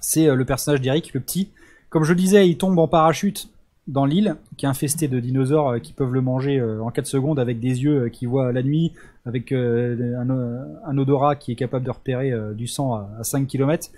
c'est 0.02 0.34
le 0.34 0.46
personnage 0.46 0.82
d'Eric, 0.82 1.14
le 1.14 1.22
petit. 1.22 1.52
Comme 1.90 2.04
je 2.04 2.12
le 2.12 2.18
disais, 2.18 2.50
il 2.50 2.58
tombe 2.58 2.78
en 2.80 2.90
parachute 2.90 3.50
dans 3.88 4.06
l'île, 4.06 4.36
qui 4.58 4.66
est 4.66 4.70
infestée 4.70 5.08
de 5.08 5.20
dinosaures 5.20 5.70
euh, 5.70 5.80
qui 5.80 5.94
peuvent 5.94 6.14
le 6.14 6.22
manger 6.22 6.60
euh, 6.60 6.82
en 6.82 6.90
4 6.90 7.06
secondes 7.06 7.40
avec 7.40 7.60
des 7.60 7.84
yeux 7.84 8.04
euh, 8.06 8.10
qui 8.10 8.26
voient 8.26 8.52
la 8.52 8.64
nuit, 8.64 8.94
avec 9.26 9.52
un, 9.52 10.98
odorat 10.98 11.36
qui 11.36 11.52
est 11.52 11.56
capable 11.56 11.86
de 11.86 11.92
repérer 11.92 12.32
du 12.56 12.68
sang 12.68 12.94
à, 12.94 13.10
à 13.20 13.24
5 13.24 13.48
km. 13.48 13.90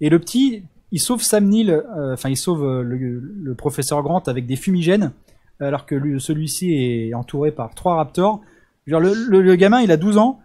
Et 0.00 0.10
le 0.10 0.18
petit, 0.18 0.64
il 0.92 1.00
sauve 1.00 1.22
Sam 1.22 1.44
Neill, 1.48 1.84
enfin 2.12 2.28
il 2.30 2.36
sauve 2.36 2.82
le, 2.82 3.54
professeur 3.54 4.02
Grant 4.02 4.22
avec 4.26 4.46
des 4.46 4.56
fumigènes, 4.56 5.12
alors 5.60 5.86
que 5.86 5.94
lui- 5.94 6.20
celui-ci 6.20 6.72
est 6.74 7.14
entouré 7.14 7.52
par 7.52 7.74
trois 7.76 7.94
raptors. 7.94 8.40
Le- 8.86 9.40
le 9.40 9.54
gamin, 9.54 9.80
il 9.82 9.92
a 9.92 9.96
12 9.96 10.18
ans. 10.18 10.40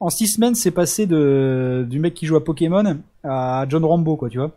En 0.00 0.10
6 0.10 0.26
semaines, 0.26 0.54
c'est 0.56 0.70
passé 0.72 1.06
de, 1.06 1.86
du 1.88 2.00
mec 2.00 2.14
qui 2.14 2.26
joue 2.26 2.36
à 2.36 2.44
Pokémon 2.44 2.98
à 3.22 3.66
John 3.68 3.84
Rambo, 3.84 4.16
quoi, 4.16 4.28
tu 4.30 4.38
vois. 4.38 4.50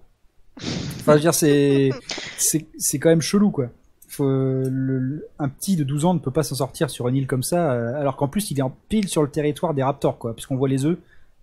Enfin, 1.03 1.13
je 1.13 1.17
veux 1.17 1.21
dire, 1.21 1.33
c'est, 1.33 1.89
c'est, 2.37 2.65
c'est 2.77 2.97
quand 2.97 3.09
même 3.09 3.21
chelou, 3.21 3.51
quoi. 3.51 3.67
Un 4.19 5.49
petit 5.49 5.75
de 5.75 5.83
12 5.83 6.05
ans 6.05 6.13
ne 6.13 6.19
peut 6.19 6.31
pas 6.31 6.43
s'en 6.43 6.55
sortir 6.55 6.89
sur 6.89 7.09
une 7.09 7.17
île 7.17 7.27
comme 7.27 7.43
ça, 7.43 7.73
euh, 7.73 7.99
alors 7.99 8.15
qu'en 8.15 8.29
plus, 8.29 8.51
il 8.51 8.59
est 8.59 8.61
en 8.61 8.73
pile 8.87 9.09
sur 9.09 9.21
le 9.21 9.27
territoire 9.27 9.73
des 9.73 9.83
raptors, 9.83 10.17
quoi, 10.17 10.33
puisqu'on 10.33 10.55
voit 10.55 10.69
les 10.69 10.85
œufs 10.85 10.97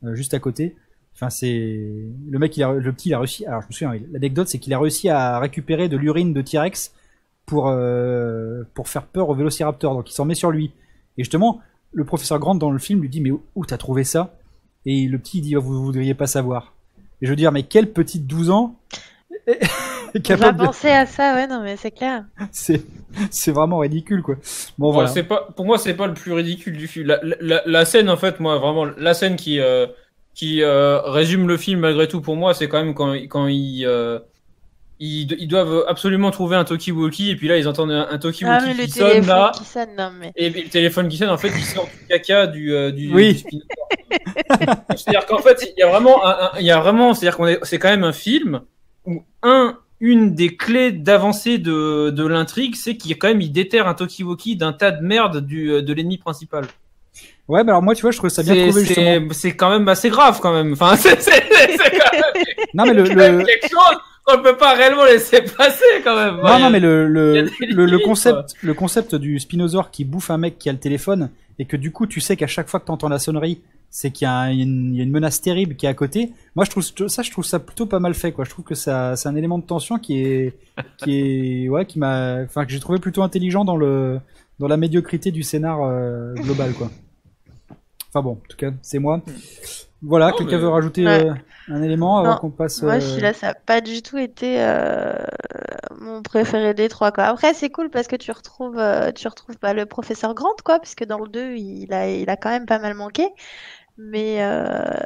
euh, 0.05 0.15
juste 0.15 0.33
à 0.33 0.39
côté. 0.39 0.77
Enfin, 1.15 1.29
c'est 1.29 2.09
le 2.31 2.39
mec, 2.39 2.57
il 2.57 2.63
a, 2.63 2.73
le 2.73 2.93
petit, 2.95 3.11
il 3.11 3.15
a 3.15 3.19
réussi. 3.19 3.45
Alors, 3.45 3.61
je 3.61 3.67
me 3.67 3.73
souviens, 3.73 3.93
l'anecdote, 4.11 4.49
c'est 4.49 4.59
qu'il 4.59 4.73
a 4.73 4.79
réussi 4.79 5.11
à 5.11 5.39
récupérer 5.39 5.91
de 5.91 5.99
l'urine 5.99 6.33
de 6.33 6.41
T-Rex 6.41 6.95
pour 7.45 7.69
euh, 7.69 8.63
pour 8.73 8.89
faire 8.89 9.05
peur 9.05 9.29
au 9.29 9.35
Vélociraptor. 9.35 9.93
Donc, 9.95 10.11
il 10.11 10.15
s'en 10.15 10.25
met 10.25 10.35
sur 10.35 10.51
lui. 10.51 10.73
Et 11.19 11.25
justement, 11.25 11.61
le 11.93 12.07
professeur 12.07 12.39
Grant 12.39 12.55
dans 12.55 12.71
le 12.71 12.79
film 12.79 13.03
lui 13.03 13.11
dit 13.11 13.21
mais 13.21 13.31
où, 13.31 13.67
t'as 13.67 13.77
trouvé 13.77 14.05
ça? 14.05 14.39
Et 14.87 15.07
le 15.07 15.19
petit 15.19 15.43
dit 15.43 15.55
vous 15.55 15.85
vous 15.85 15.93
devriez 15.93 16.15
pas 16.15 16.27
savoir. 16.27 16.73
Et 17.21 17.27
je 17.27 17.31
veux 17.31 17.37
dire 17.37 17.53
mais 17.53 17.65
quel 17.65 17.93
petit 17.93 18.21
de 18.21 18.27
12 18.27 18.49
ans 18.49 18.77
est 19.53 19.61
On 20.15 20.19
va 20.19 20.21
capable 20.21 20.59
de... 20.59 20.65
penser 20.65 20.89
à 20.91 21.07
ça, 21.07 21.35
ouais, 21.35 21.47
non, 21.47 21.63
mais 21.63 21.77
c'est 21.77 21.91
clair. 21.93 22.25
c'est 22.53 22.83
c'est 23.31 23.51
vraiment 23.53 23.79
ridicule 23.79 24.23
quoi. 24.23 24.37
Bon 24.79 24.89
Bon, 24.89 24.93
voilà. 24.93 25.09
c'est 25.09 25.23
pas, 25.25 25.49
pour 25.57 25.65
moi, 25.67 25.79
c'est 25.79 25.95
pas 25.95 26.07
le 26.07 26.15
plus 26.15 26.33
ridicule 26.33 26.77
du 26.77 26.87
film. 26.89 27.07
La, 27.07 27.19
la, 27.41 27.63
la 27.67 27.85
scène, 27.85 28.09
en 28.11 28.17
fait, 28.17 28.39
moi, 28.41 28.59
vraiment, 28.59 28.85
la 28.85 29.15
scène 29.15 29.37
qui, 29.37 29.59
euh, 29.61 29.87
qui 30.35 30.63
euh, 30.63 31.01
résume 31.03 31.47
le 31.49 31.57
film 31.57 31.81
malgré 31.81 32.07
tout 32.09 32.21
pour 32.21 32.37
moi, 32.37 32.55
c'est 32.55 32.69
quand 32.69 32.83
même 32.83 32.95
quand, 32.95 33.13
quand 33.29 33.47
ils, 33.49 33.85
euh, 33.87 34.19
ils, 35.01 35.33
ils 35.41 35.49
doivent 35.49 35.85
absolument 35.89 36.31
trouver 36.31 36.57
un 36.57 36.65
talkie-walkie 36.65 37.31
et 37.31 37.37
puis 37.37 37.49
là, 37.49 37.57
ils 37.57 37.67
entendent 37.69 37.91
un, 37.93 38.03
un 38.03 38.09
Ah, 38.13 38.19
talkie-walkie 38.19 38.75
le 38.77 38.85
qui 38.85 38.91
sonne 38.91 39.27
là. 39.27 39.51
qui 39.57 39.65
sonne, 39.65 39.89
non, 39.99 40.11
mais. 40.19 40.33
Et, 40.37 40.47
et 40.47 40.51
le 40.65 40.69
téléphone 40.69 41.09
qui 41.09 41.17
sonne, 41.17 41.31
en 41.31 41.39
fait, 41.39 41.49
il 41.57 41.65
sort 41.65 41.87
du 41.87 42.07
caca 42.09 42.47
du, 42.47 42.73
euh, 42.75 42.91
du, 42.93 43.13
Oui. 43.13 43.33
du 43.33 43.39
Spinosaurus. 43.39 43.67
C'est-à-dire 44.97 45.27
qu'en 45.27 45.39
fait, 45.39 45.73
il 45.77 45.81
y 45.81 45.83
a 45.83 45.89
vraiment, 45.89 46.21
il 46.59 46.65
y 46.67 46.71
a 46.71 46.79
vraiment, 46.81 47.15
c'est-à-dire 47.15 47.37
qu'on 47.37 47.47
est, 47.47 47.59
c'est 47.63 47.79
quand 47.79 47.89
même 47.91 48.05
un 48.05 48.13
film 48.13 48.61
où 49.07 49.23
un, 49.43 49.77
une 50.01 50.35
des 50.35 50.57
clés 50.57 50.93
d'avancée 50.93 51.59
de, 51.59 52.11
de 52.11 52.27
l'intrigue, 52.27 52.75
c'est 52.77 52.97
qu'il 52.97 53.17
quand 53.19 53.29
même 53.29 53.41
il 53.41 53.53
déterre 53.53 53.87
un 53.89 53.95
Tokiwoki 53.95 54.57
d'un 54.57 54.73
tas 54.73 54.91
de 54.91 55.03
merde 55.05 55.45
du, 55.45 55.71
euh, 55.73 55.83
de 55.83 55.93
l'ennemi 55.93 56.19
principal. 56.19 56.65
Ouais, 57.49 57.65
mais 57.65 57.71
alors 57.71 57.83
moi 57.83 57.95
tu 57.95 58.03
vois, 58.03 58.11
je 58.13 58.19
trouve 58.19 58.31
ça 58.31 58.43
bien 58.43 58.55
trouvé 58.55 58.73
c'est- 58.73 58.87
justement. 58.87 59.29
C'est 59.33 59.57
quand 59.57 59.71
même 59.71 59.89
assez 59.89 60.09
grave 60.09 60.39
quand 60.41 60.53
même. 60.53 60.73
Enfin, 60.73 60.95
c'est 60.97 61.17
quand 61.17 62.13
même 62.13 62.35
Non 62.75 62.85
mais 62.87 62.95
le, 62.95 63.03
le... 63.05 63.45
quelque 63.45 63.69
chose 63.69 63.99
qu'on 64.25 64.37
ne 64.39 64.43
peut 64.43 64.57
pas 64.57 64.75
réellement 64.75 65.05
laisser 65.05 65.43
passer 65.43 65.83
quand 66.05 66.15
même. 66.15 66.37
non 66.37 66.59
non 66.61 66.71
mais 66.71 66.79
le 66.79 67.09
le, 67.09 67.43
le, 67.71 67.99
concept 67.99 68.55
le 68.63 68.75
concept 68.75 69.15
du 69.17 69.41
spinosaure 69.41 69.91
qui 69.91 70.05
bouffe 70.05 70.31
un 70.31 70.37
mec 70.39 70.59
qui 70.59 70.69
a 70.69 70.73
le 70.73 70.79
téléphone 70.79 71.31
et 71.59 71.65
que 71.65 71.77
du 71.77 71.91
coup 71.91 72.07
tu 72.07 72.21
sais 72.21 72.37
qu'à 72.37 72.47
chaque 72.47 72.69
fois 72.69 72.79
que 72.79 72.85
t'entends 72.87 73.09
la 73.09 73.19
sonnerie 73.19 73.61
c'est 73.91 74.11
qu'il 74.13 74.27
y, 74.27 74.29
a 74.31 74.53
y 74.53 74.63
une 74.63 74.95
il 74.95 74.99
y 74.99 75.01
a 75.01 75.05
une 75.05 75.11
menace 75.11 75.41
terrible 75.41 75.75
qui 75.77 75.87
est 75.87 75.89
à 75.89 75.95
côté. 75.95 76.33
Moi, 76.55 76.65
je 76.65 76.71
trouve 76.71 76.85
ça, 77.09 77.23
je 77.23 77.31
trouve 77.31 77.45
ça 77.45 77.59
plutôt 77.59 77.87
pas 77.87 77.99
mal 77.99 78.15
fait, 78.15 78.33
quoi. 78.33 78.45
Je 78.45 78.51
trouve 78.51 78.65
que 78.65 78.75
ça, 78.77 79.17
c'est 79.17 79.29
un 79.29 79.35
élément 79.37 79.59
de 79.59 79.65
tension 79.65 79.99
qui 79.99 80.23
est, 80.23 80.57
qui 80.99 81.65
est, 81.65 81.69
ouais, 81.69 81.85
qui 81.87 81.99
m'a, 81.99 82.43
enfin, 82.45 82.65
que 82.65 82.71
j'ai 82.73 82.81
trouvé 82.81 82.99
plutôt 82.99 83.23
intelligent 83.23 83.65
dans 83.65 83.77
le, 83.77 84.21
dans 84.61 84.69
la 84.69 84.77
médiocrité 84.77 85.31
du 85.33 85.43
scénar 85.43 85.83
euh, 85.83 86.35
global, 86.35 86.73
quoi. 86.75 86.91
Enfin 88.09 88.23
bon, 88.23 88.33
en 88.33 88.49
tout 88.49 88.57
cas, 88.57 88.71
c'est 88.83 88.99
moi. 88.99 89.23
Voilà, 90.03 90.33
quelqu'un 90.33 90.57
mais- 90.57 90.63
veut 90.63 90.69
rajouter 90.69 91.05
Ouais. 91.05 91.27
euh, 91.27 91.35
un 91.69 91.83
élément 91.83 92.19
avant 92.19 92.37
qu'on 92.39 92.51
passe. 92.51 92.83
Moi, 92.83 92.95
euh, 92.95 93.01
celui-là, 93.01 93.33
ça 93.33 93.49
n'a 93.49 93.55
pas 93.55 93.81
du 93.81 94.03
tout 94.03 94.19
été 94.19 94.57
euh, 94.61 95.13
mon 96.01 96.23
préféré 96.23 96.75
des 96.75 96.89
trois. 96.89 97.13
Quoi. 97.13 97.25
Après, 97.25 97.55
c'est 97.55 97.71
cool 97.71 97.91
parce 97.91 98.07
que 98.09 98.17
tu 98.17 98.33
retrouves, 98.33 98.79
euh, 98.79 99.13
tu 99.13 99.29
retrouves 99.29 99.57
bah, 99.61 99.75
le 99.75 99.87
professeur 99.87 100.35
Grant, 100.35 100.55
quoi, 100.65 100.81
puisque 100.81 101.05
dans 101.05 101.19
le 101.19 101.29
2, 101.29 101.55
il 101.57 101.93
a, 101.93 102.11
il 102.11 102.29
a 102.31 102.37
quand 102.37 102.51
même 102.51 102.67
pas 102.67 102.79
mal 102.79 102.95
manqué. 102.95 103.29
Mais 104.03 104.43
euh, 104.43 104.65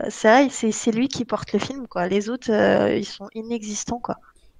c'est 0.08 0.28
vrai, 0.28 0.48
c'est 0.50 0.70
c'est 0.70 0.92
lui 0.92 1.08
qui 1.08 1.24
porte 1.24 1.52
le 1.52 1.58
film, 1.58 1.86
quoi. 1.88 2.06
Les 2.06 2.28
autres, 2.30 2.50
euh, 2.52 2.96
ils 2.96 3.04
sont 3.04 3.28
inexistants, 3.34 3.98
quoi. 3.98 4.16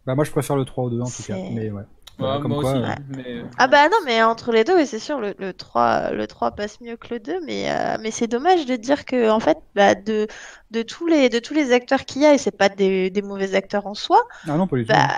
Bah, 0.07 0.15
moi, 0.15 0.25
je 0.25 0.31
préfère 0.31 0.57
le 0.57 0.65
3 0.65 0.85
au 0.85 0.91
2 0.91 1.01
en 1.01 1.05
tout 1.05 1.23
cas. 1.23 1.35
Mais 1.53 1.71
ouais. 1.71 1.83
Comme 2.19 2.53
moi 2.53 2.61
quoi, 2.63 2.73
aussi. 2.73 2.81
euh, 2.81 2.87
ouais. 2.87 2.95
mais- 3.17 3.45
Ah 3.59 3.67
bah 3.67 3.89
non, 3.89 3.97
mais 4.05 4.23
entre 4.23 4.53
les 4.53 4.63
deux, 4.63 4.77
oui, 4.77 4.87
c'est 4.87 4.99
sûr, 5.01 5.19
le, 5.21 5.35
le 5.39 5.53
3, 5.53 6.11
le 6.13 6.27
3 6.29 6.53
passe 6.53 6.81
mieux 6.81 6.97
que 6.97 7.13
le 7.15 7.19
2, 7.21 7.41
mais, 7.45 7.71
euh, 7.71 7.97
mais 8.01 8.11
c'est 8.13 8.29
dommage 8.29 8.67
de 8.67 8.77
dire 8.77 9.05
que, 9.05 9.31
en 9.31 9.41
fait, 9.41 9.59
bah, 9.75 9.95
de, 9.97 10.29
de, 10.71 10.83
tous 10.83 11.07
les, 11.09 11.29
de 11.29 11.41
tous 11.41 11.55
les 11.55 11.73
acteurs 11.73 12.05
qu'il 12.05 12.23
y 12.23 12.27
a, 12.27 12.33
et 12.35 12.39
c'est 12.39 12.57
pas 12.57 12.69
des, 12.69 13.11
des 13.11 13.23
mauvais 13.23 13.55
acteurs 13.57 13.87
en 13.89 13.95
soi, 13.95 14.21
Ah 14.49 14.57
non, 14.57 14.67
pas 14.69 14.77
du 14.77 14.85
bah, 14.85 15.09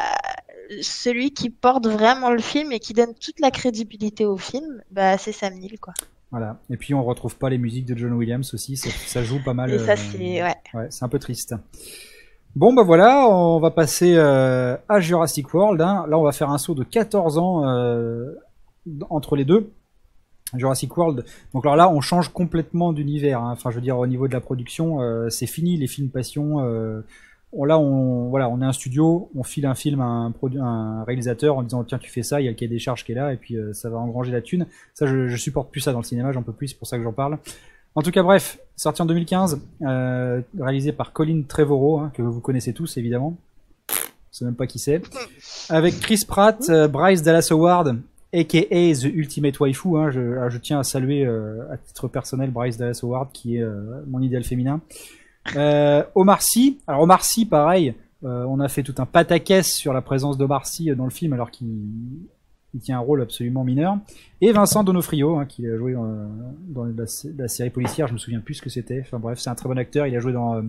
celui 0.80 1.32
qui 1.32 1.50
porte 1.50 1.86
vraiment 1.86 2.30
le 2.30 2.40
film 2.40 2.72
et 2.72 2.78
qui 2.80 2.92
donne 2.94 3.14
toute 3.14 3.40
la 3.40 3.50
crédibilité 3.50 4.24
au 4.24 4.36
film, 4.38 4.82
bah, 4.90 5.18
c'est 5.18 5.32
Sam 5.32 5.54
Neill, 5.54 5.78
quoi. 5.78 5.92
Voilà. 6.30 6.58
Et 6.70 6.76
puis, 6.76 6.92
on 6.94 7.02
retrouve 7.04 7.36
pas 7.36 7.48
les 7.50 7.58
musiques 7.58 7.86
de 7.86 7.96
John 7.96 8.12
Williams 8.12 8.52
aussi. 8.54 8.76
Ça, 8.76 8.90
ça 8.90 9.22
joue 9.22 9.42
pas 9.44 9.54
mal. 9.54 9.70
Et 9.72 9.78
ça, 9.78 9.92
euh, 9.92 9.96
c'est, 9.96 10.42
ouais. 10.42 10.54
Ouais, 10.74 10.86
c'est 10.90 11.04
un 11.04 11.08
peu 11.08 11.18
triste. 11.18 11.54
Bon, 12.56 12.72
bah 12.72 12.82
voilà, 12.82 13.28
on 13.28 13.60
va 13.60 13.70
passer 13.70 14.14
euh, 14.16 14.76
à 14.88 14.98
Jurassic 15.00 15.52
World. 15.52 15.80
hein. 15.80 16.04
Là, 16.08 16.18
on 16.18 16.22
va 16.22 16.32
faire 16.32 16.50
un 16.50 16.58
saut 16.58 16.74
de 16.74 16.84
14 16.84 17.38
ans 17.38 17.68
euh, 17.68 18.32
entre 19.10 19.36
les 19.36 19.44
deux. 19.44 19.70
Jurassic 20.54 20.96
World. 20.96 21.24
Donc 21.52 21.64
alors 21.66 21.76
là, 21.76 21.90
on 21.90 22.00
change 22.00 22.28
complètement 22.30 22.92
d'univers. 22.92 23.40
hein. 23.42 23.50
Enfin, 23.52 23.70
je 23.70 23.76
veux 23.76 23.82
dire, 23.82 23.98
au 23.98 24.06
niveau 24.06 24.26
de 24.28 24.32
la 24.32 24.40
production, 24.40 25.00
euh, 25.02 25.28
c'est 25.28 25.46
fini 25.46 25.76
les 25.76 25.86
films 25.86 26.08
passion. 26.08 26.60
On- 27.56 27.64
là, 27.64 27.78
on, 27.78 28.28
voilà, 28.28 28.48
on 28.48 28.60
est 28.60 28.64
un 28.64 28.72
studio, 28.72 29.30
on 29.36 29.42
file 29.42 29.66
un 29.66 29.74
film 29.74 30.00
à 30.00 30.04
un, 30.04 31.04
réalisateur 31.04 31.56
en 31.56 31.62
disant 31.62 31.84
tiens, 31.84 31.98
tu 31.98 32.10
fais 32.10 32.22
ça, 32.22 32.40
il 32.40 32.44
y 32.44 32.46
a 32.48 32.50
le 32.50 32.56
cahier 32.56 32.68
des 32.68 32.78
charges 32.78 33.04
qui 33.04 33.12
est 33.12 33.14
là, 33.14 33.32
et 33.32 33.36
puis 33.36 33.56
euh, 33.56 33.72
ça 33.72 33.88
va 33.88 33.98
engranger 33.98 34.32
la 34.32 34.42
thune. 34.42 34.66
Ça, 34.94 35.06
je, 35.06 35.26
je 35.28 35.36
supporte 35.36 35.70
plus 35.70 35.80
ça 35.80 35.92
dans 35.92 36.00
le 36.00 36.04
cinéma, 36.04 36.32
j'en 36.32 36.42
peux 36.42 36.52
plus, 36.52 36.68
c'est 36.68 36.78
pour 36.78 36.86
ça 36.86 36.96
que 36.98 37.02
j'en 37.02 37.12
parle. 37.12 37.38
En 37.94 38.02
tout 38.02 38.10
cas, 38.10 38.22
bref, 38.22 38.58
sorti 38.76 39.00
en 39.00 39.06
2015, 39.06 39.60
euh, 39.82 40.42
réalisé 40.58 40.92
par 40.92 41.12
Colin 41.12 41.42
Trevorrow, 41.48 41.98
hein, 41.98 42.12
que 42.14 42.22
vous 42.22 42.40
connaissez 42.40 42.72
tous 42.72 42.96
évidemment. 42.98 43.36
Je 43.88 44.40
sais 44.40 44.44
même 44.44 44.54
pas 44.54 44.66
qui 44.66 44.78
c'est. 44.78 45.00
Avec 45.70 45.98
Chris 46.00 46.24
Pratt, 46.28 46.62
euh, 46.68 46.88
Bryce 46.88 47.22
Dallas 47.22 47.48
Howard, 47.50 47.96
aka 48.34 48.92
The 48.92 49.04
Ultimate 49.04 49.58
Waifu. 49.58 49.96
Hein, 49.96 50.10
je, 50.10 50.58
tiens 50.58 50.80
à 50.80 50.84
saluer 50.84 51.24
à 51.24 51.78
titre 51.78 52.06
personnel 52.08 52.50
Bryce 52.50 52.76
Dallas 52.76 53.00
Howard, 53.02 53.30
qui 53.32 53.56
est 53.56 53.64
mon 54.06 54.20
idéal 54.20 54.44
féminin. 54.44 54.82
Euh, 55.54 56.02
Omar 56.14 56.42
Sy. 56.42 56.78
Alors 56.86 57.02
Omar 57.02 57.24
Sy, 57.24 57.46
pareil, 57.46 57.94
euh, 58.24 58.44
on 58.48 58.58
a 58.60 58.68
fait 58.68 58.82
tout 58.82 58.94
un 58.98 59.06
pataquès 59.06 59.70
sur 59.70 59.92
la 59.92 60.02
présence 60.02 60.36
d'Omar 60.36 60.66
Sy 60.66 60.94
dans 60.96 61.04
le 61.04 61.10
film, 61.10 61.32
alors 61.32 61.50
qu'il 61.50 61.68
il 62.76 62.80
tient 62.80 62.98
un 62.98 63.00
rôle 63.00 63.22
absolument 63.22 63.64
mineur. 63.64 63.96
Et 64.40 64.52
Vincent 64.52 64.84
Donofrio, 64.84 65.38
hein, 65.38 65.46
qui 65.46 65.66
a 65.66 65.76
joué 65.76 65.94
euh, 65.94 66.26
dans 66.68 66.84
la 66.84 67.48
série 67.48 67.70
policière, 67.70 68.06
je 68.06 68.12
me 68.12 68.18
souviens 68.18 68.40
plus 68.40 68.54
ce 68.54 68.62
que 68.62 68.68
c'était. 68.68 69.00
Enfin 69.00 69.18
bref, 69.18 69.38
c'est 69.38 69.48
un 69.48 69.54
très 69.54 69.68
bon 69.68 69.78
acteur. 69.78 70.06
Il 70.06 70.14
a 70.14 70.20
joué 70.20 70.32
dans, 70.32 70.56
euh, 70.56 70.62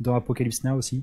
dans 0.00 0.14
Apocalypse 0.14 0.64
Now 0.64 0.76
aussi. 0.76 1.02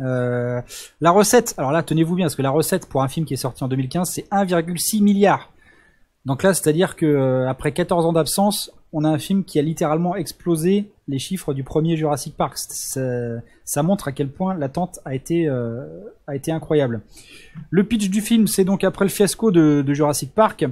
Euh, 0.00 0.62
la 1.00 1.10
recette, 1.10 1.54
alors 1.58 1.72
là, 1.72 1.82
tenez-vous 1.82 2.14
bien, 2.14 2.26
parce 2.26 2.36
que 2.36 2.42
la 2.42 2.50
recette 2.50 2.88
pour 2.88 3.02
un 3.02 3.08
film 3.08 3.26
qui 3.26 3.34
est 3.34 3.38
sorti 3.38 3.64
en 3.64 3.68
2015, 3.68 4.08
c'est 4.08 4.28
1,6 4.30 5.02
milliard. 5.02 5.52
Donc 6.24 6.44
là, 6.44 6.54
c'est-à-dire 6.54 6.94
que 6.94 7.06
euh, 7.06 7.48
après 7.48 7.72
14 7.72 8.06
ans 8.06 8.12
d'absence, 8.12 8.70
on 8.92 9.04
a 9.04 9.08
un 9.08 9.18
film 9.18 9.44
qui 9.44 9.58
a 9.58 9.62
littéralement 9.62 10.14
explosé 10.14 10.90
les 11.08 11.18
chiffres 11.18 11.54
du 11.54 11.64
premier 11.64 11.96
Jurassic 11.96 12.36
Park. 12.36 12.56
Ça, 12.58 13.82
montre 13.82 14.08
à 14.08 14.12
quel 14.12 14.28
point 14.28 14.54
l'attente 14.54 15.00
a 15.04 15.14
été 15.14 15.48
euh, 15.48 15.84
a 16.26 16.36
été 16.36 16.52
incroyable. 16.52 17.00
Le 17.70 17.84
pitch 17.84 18.10
du 18.10 18.20
film, 18.20 18.46
c'est 18.46 18.64
donc 18.64 18.84
après 18.84 19.04
le 19.04 19.10
fiasco 19.10 19.50
de, 19.50 19.84
Jurassic 19.92 20.32
Park, 20.32 20.66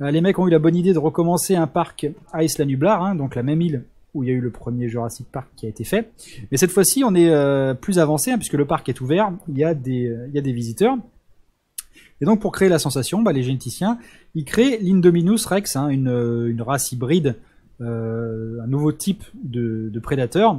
euh, 0.00 0.10
les 0.10 0.20
mecs 0.20 0.38
ont 0.38 0.48
eu 0.48 0.50
la 0.50 0.58
bonne 0.58 0.76
idée 0.76 0.92
de 0.92 0.98
recommencer 0.98 1.54
un 1.54 1.66
parc 1.66 2.06
à 2.32 2.42
Isla 2.42 2.64
Nublar, 2.64 3.02
hein, 3.02 3.14
donc 3.14 3.34
la 3.34 3.42
même 3.42 3.60
île 3.60 3.84
où 4.14 4.22
il 4.22 4.28
y 4.28 4.32
a 4.32 4.34
eu 4.34 4.40
le 4.40 4.50
premier 4.50 4.88
Jurassic 4.88 5.26
Park 5.30 5.48
qui 5.56 5.66
a 5.66 5.68
été 5.68 5.84
fait. 5.84 6.10
Mais 6.50 6.58
cette 6.58 6.70
fois-ci, 6.70 7.02
on 7.04 7.14
est 7.14 7.30
euh, 7.30 7.74
plus 7.74 7.98
avancé, 7.98 8.30
hein, 8.30 8.36
puisque 8.36 8.54
le 8.54 8.66
parc 8.66 8.88
est 8.88 9.00
ouvert, 9.00 9.32
il 9.48 9.56
y 9.56 9.64
a 9.64 9.74
des, 9.74 10.52
visiteurs. 10.52 10.96
Et 12.20 12.24
donc, 12.24 12.40
pour 12.40 12.52
créer 12.52 12.68
la 12.68 12.78
sensation, 12.78 13.22
bah, 13.22 13.32
les 13.32 13.42
généticiens, 13.42 13.98
ils 14.34 14.44
créent 14.44 14.78
l'Indominus 14.80 15.46
Rex, 15.46 15.76
hein, 15.76 15.88
une, 15.88 16.60
race 16.60 16.92
hybride, 16.92 17.36
un 17.82 18.66
nouveau 18.66 18.92
type 18.92 19.24
de, 19.34 19.90
de 19.92 20.00
prédateur. 20.00 20.56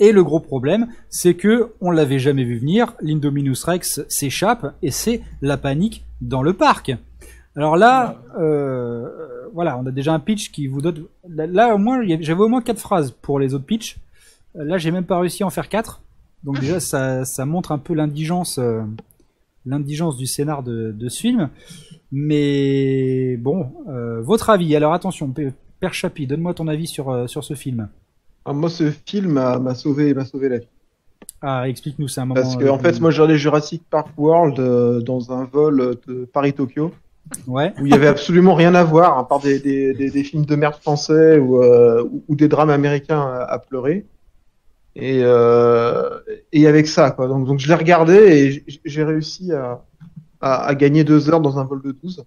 Et 0.00 0.12
le 0.12 0.22
gros 0.22 0.40
problème, 0.40 0.88
c'est 1.08 1.34
que 1.34 1.72
on 1.80 1.90
l'avait 1.90 2.18
jamais 2.18 2.44
vu 2.44 2.58
venir. 2.58 2.94
L'Indominus 3.00 3.64
Rex 3.64 4.02
s'échappe 4.08 4.74
et 4.82 4.90
c'est 4.90 5.22
la 5.42 5.56
panique 5.56 6.04
dans 6.20 6.42
le 6.42 6.52
parc. 6.52 6.92
Alors 7.56 7.76
là, 7.76 8.22
euh, 8.38 9.08
voilà, 9.52 9.76
on 9.78 9.86
a 9.86 9.90
déjà 9.90 10.14
un 10.14 10.20
pitch 10.20 10.52
qui 10.52 10.68
vous 10.68 10.80
donne. 10.80 11.06
Là, 11.28 11.74
au 11.74 11.78
moins, 11.78 12.00
j'avais 12.20 12.40
au 12.40 12.48
moins 12.48 12.62
quatre 12.62 12.78
phrases 12.78 13.10
pour 13.10 13.40
les 13.40 13.54
autres 13.54 13.64
pitchs. 13.64 13.98
Euh, 14.56 14.64
Là, 14.64 14.78
j'ai 14.78 14.92
même 14.92 15.04
pas 15.04 15.18
réussi 15.18 15.42
à 15.42 15.46
en 15.46 15.50
faire 15.50 15.68
quatre. 15.68 16.00
Donc 16.44 16.60
déjà, 16.60 16.78
ça, 16.80 17.24
ça 17.24 17.44
montre 17.44 17.72
un 17.72 17.78
peu 17.78 17.94
l'indigence, 17.94 18.58
euh, 18.58 18.82
l'indigence 19.66 20.16
du 20.16 20.26
scénar 20.26 20.62
de, 20.62 20.92
de 20.92 21.08
ce 21.08 21.20
film. 21.20 21.50
Mais 22.12 23.36
bon, 23.38 23.72
euh, 23.88 24.20
votre 24.22 24.50
avis. 24.50 24.76
Alors 24.76 24.92
attention, 24.92 25.34
Père 25.80 25.94
Chapi, 25.94 26.26
donne-moi 26.26 26.54
ton 26.54 26.68
avis 26.68 26.86
sur 26.86 27.10
euh, 27.10 27.26
sur 27.26 27.44
ce 27.44 27.54
film. 27.54 27.88
Ah, 28.44 28.52
moi, 28.52 28.70
ce 28.70 28.90
film 28.90 29.32
m'a 29.32 29.74
sauvé, 29.74 30.14
sauvé 30.24 30.48
la 30.48 30.58
vie. 30.58 30.68
Ah, 31.40 31.68
explique-nous, 31.68 32.08
c'est 32.08 32.20
un 32.20 32.26
moment. 32.26 32.40
Parce 32.40 32.56
que, 32.56 32.64
euh, 32.64 32.72
en 32.72 32.78
fait, 32.78 33.00
moi, 33.00 33.10
j'ai 33.10 33.22
regardé 33.22 33.38
Jurassic 33.38 33.82
Park 33.88 34.08
World 34.16 34.58
euh, 34.58 35.00
dans 35.00 35.32
un 35.32 35.44
vol 35.44 35.96
de 36.06 36.24
Paris-Tokyo, 36.24 36.92
ouais. 37.46 37.72
où 37.80 37.86
il 37.86 37.92
y 37.92 37.94
avait 37.94 38.08
absolument 38.08 38.54
rien 38.54 38.74
à 38.74 38.82
voir, 38.82 39.18
à 39.18 39.28
part 39.28 39.40
des, 39.40 39.60
des, 39.60 39.94
des, 39.94 40.10
des 40.10 40.24
films 40.24 40.44
de 40.44 40.56
merde 40.56 40.74
français 40.74 41.38
ou, 41.38 41.62
euh, 41.62 42.02
ou, 42.26 42.34
des 42.34 42.48
drames 42.48 42.70
américains 42.70 43.20
à, 43.20 43.44
à 43.44 43.58
pleurer. 43.58 44.04
Et, 44.96 45.18
et 45.20 46.66
avec 46.66 46.88
ça, 46.88 47.12
quoi. 47.12 47.28
Donc, 47.28 47.46
donc 47.46 47.60
je 47.60 47.68
l'ai 47.68 47.74
regardé 47.74 48.14
et 48.66 48.78
j'ai 48.84 49.04
réussi 49.04 49.52
à, 49.52 49.84
à, 50.40 50.64
à 50.64 50.74
gagner 50.74 51.04
deux 51.04 51.30
heures 51.30 51.40
dans 51.40 51.60
un 51.60 51.64
vol 51.64 51.82
de 51.82 51.92
12. 51.92 52.24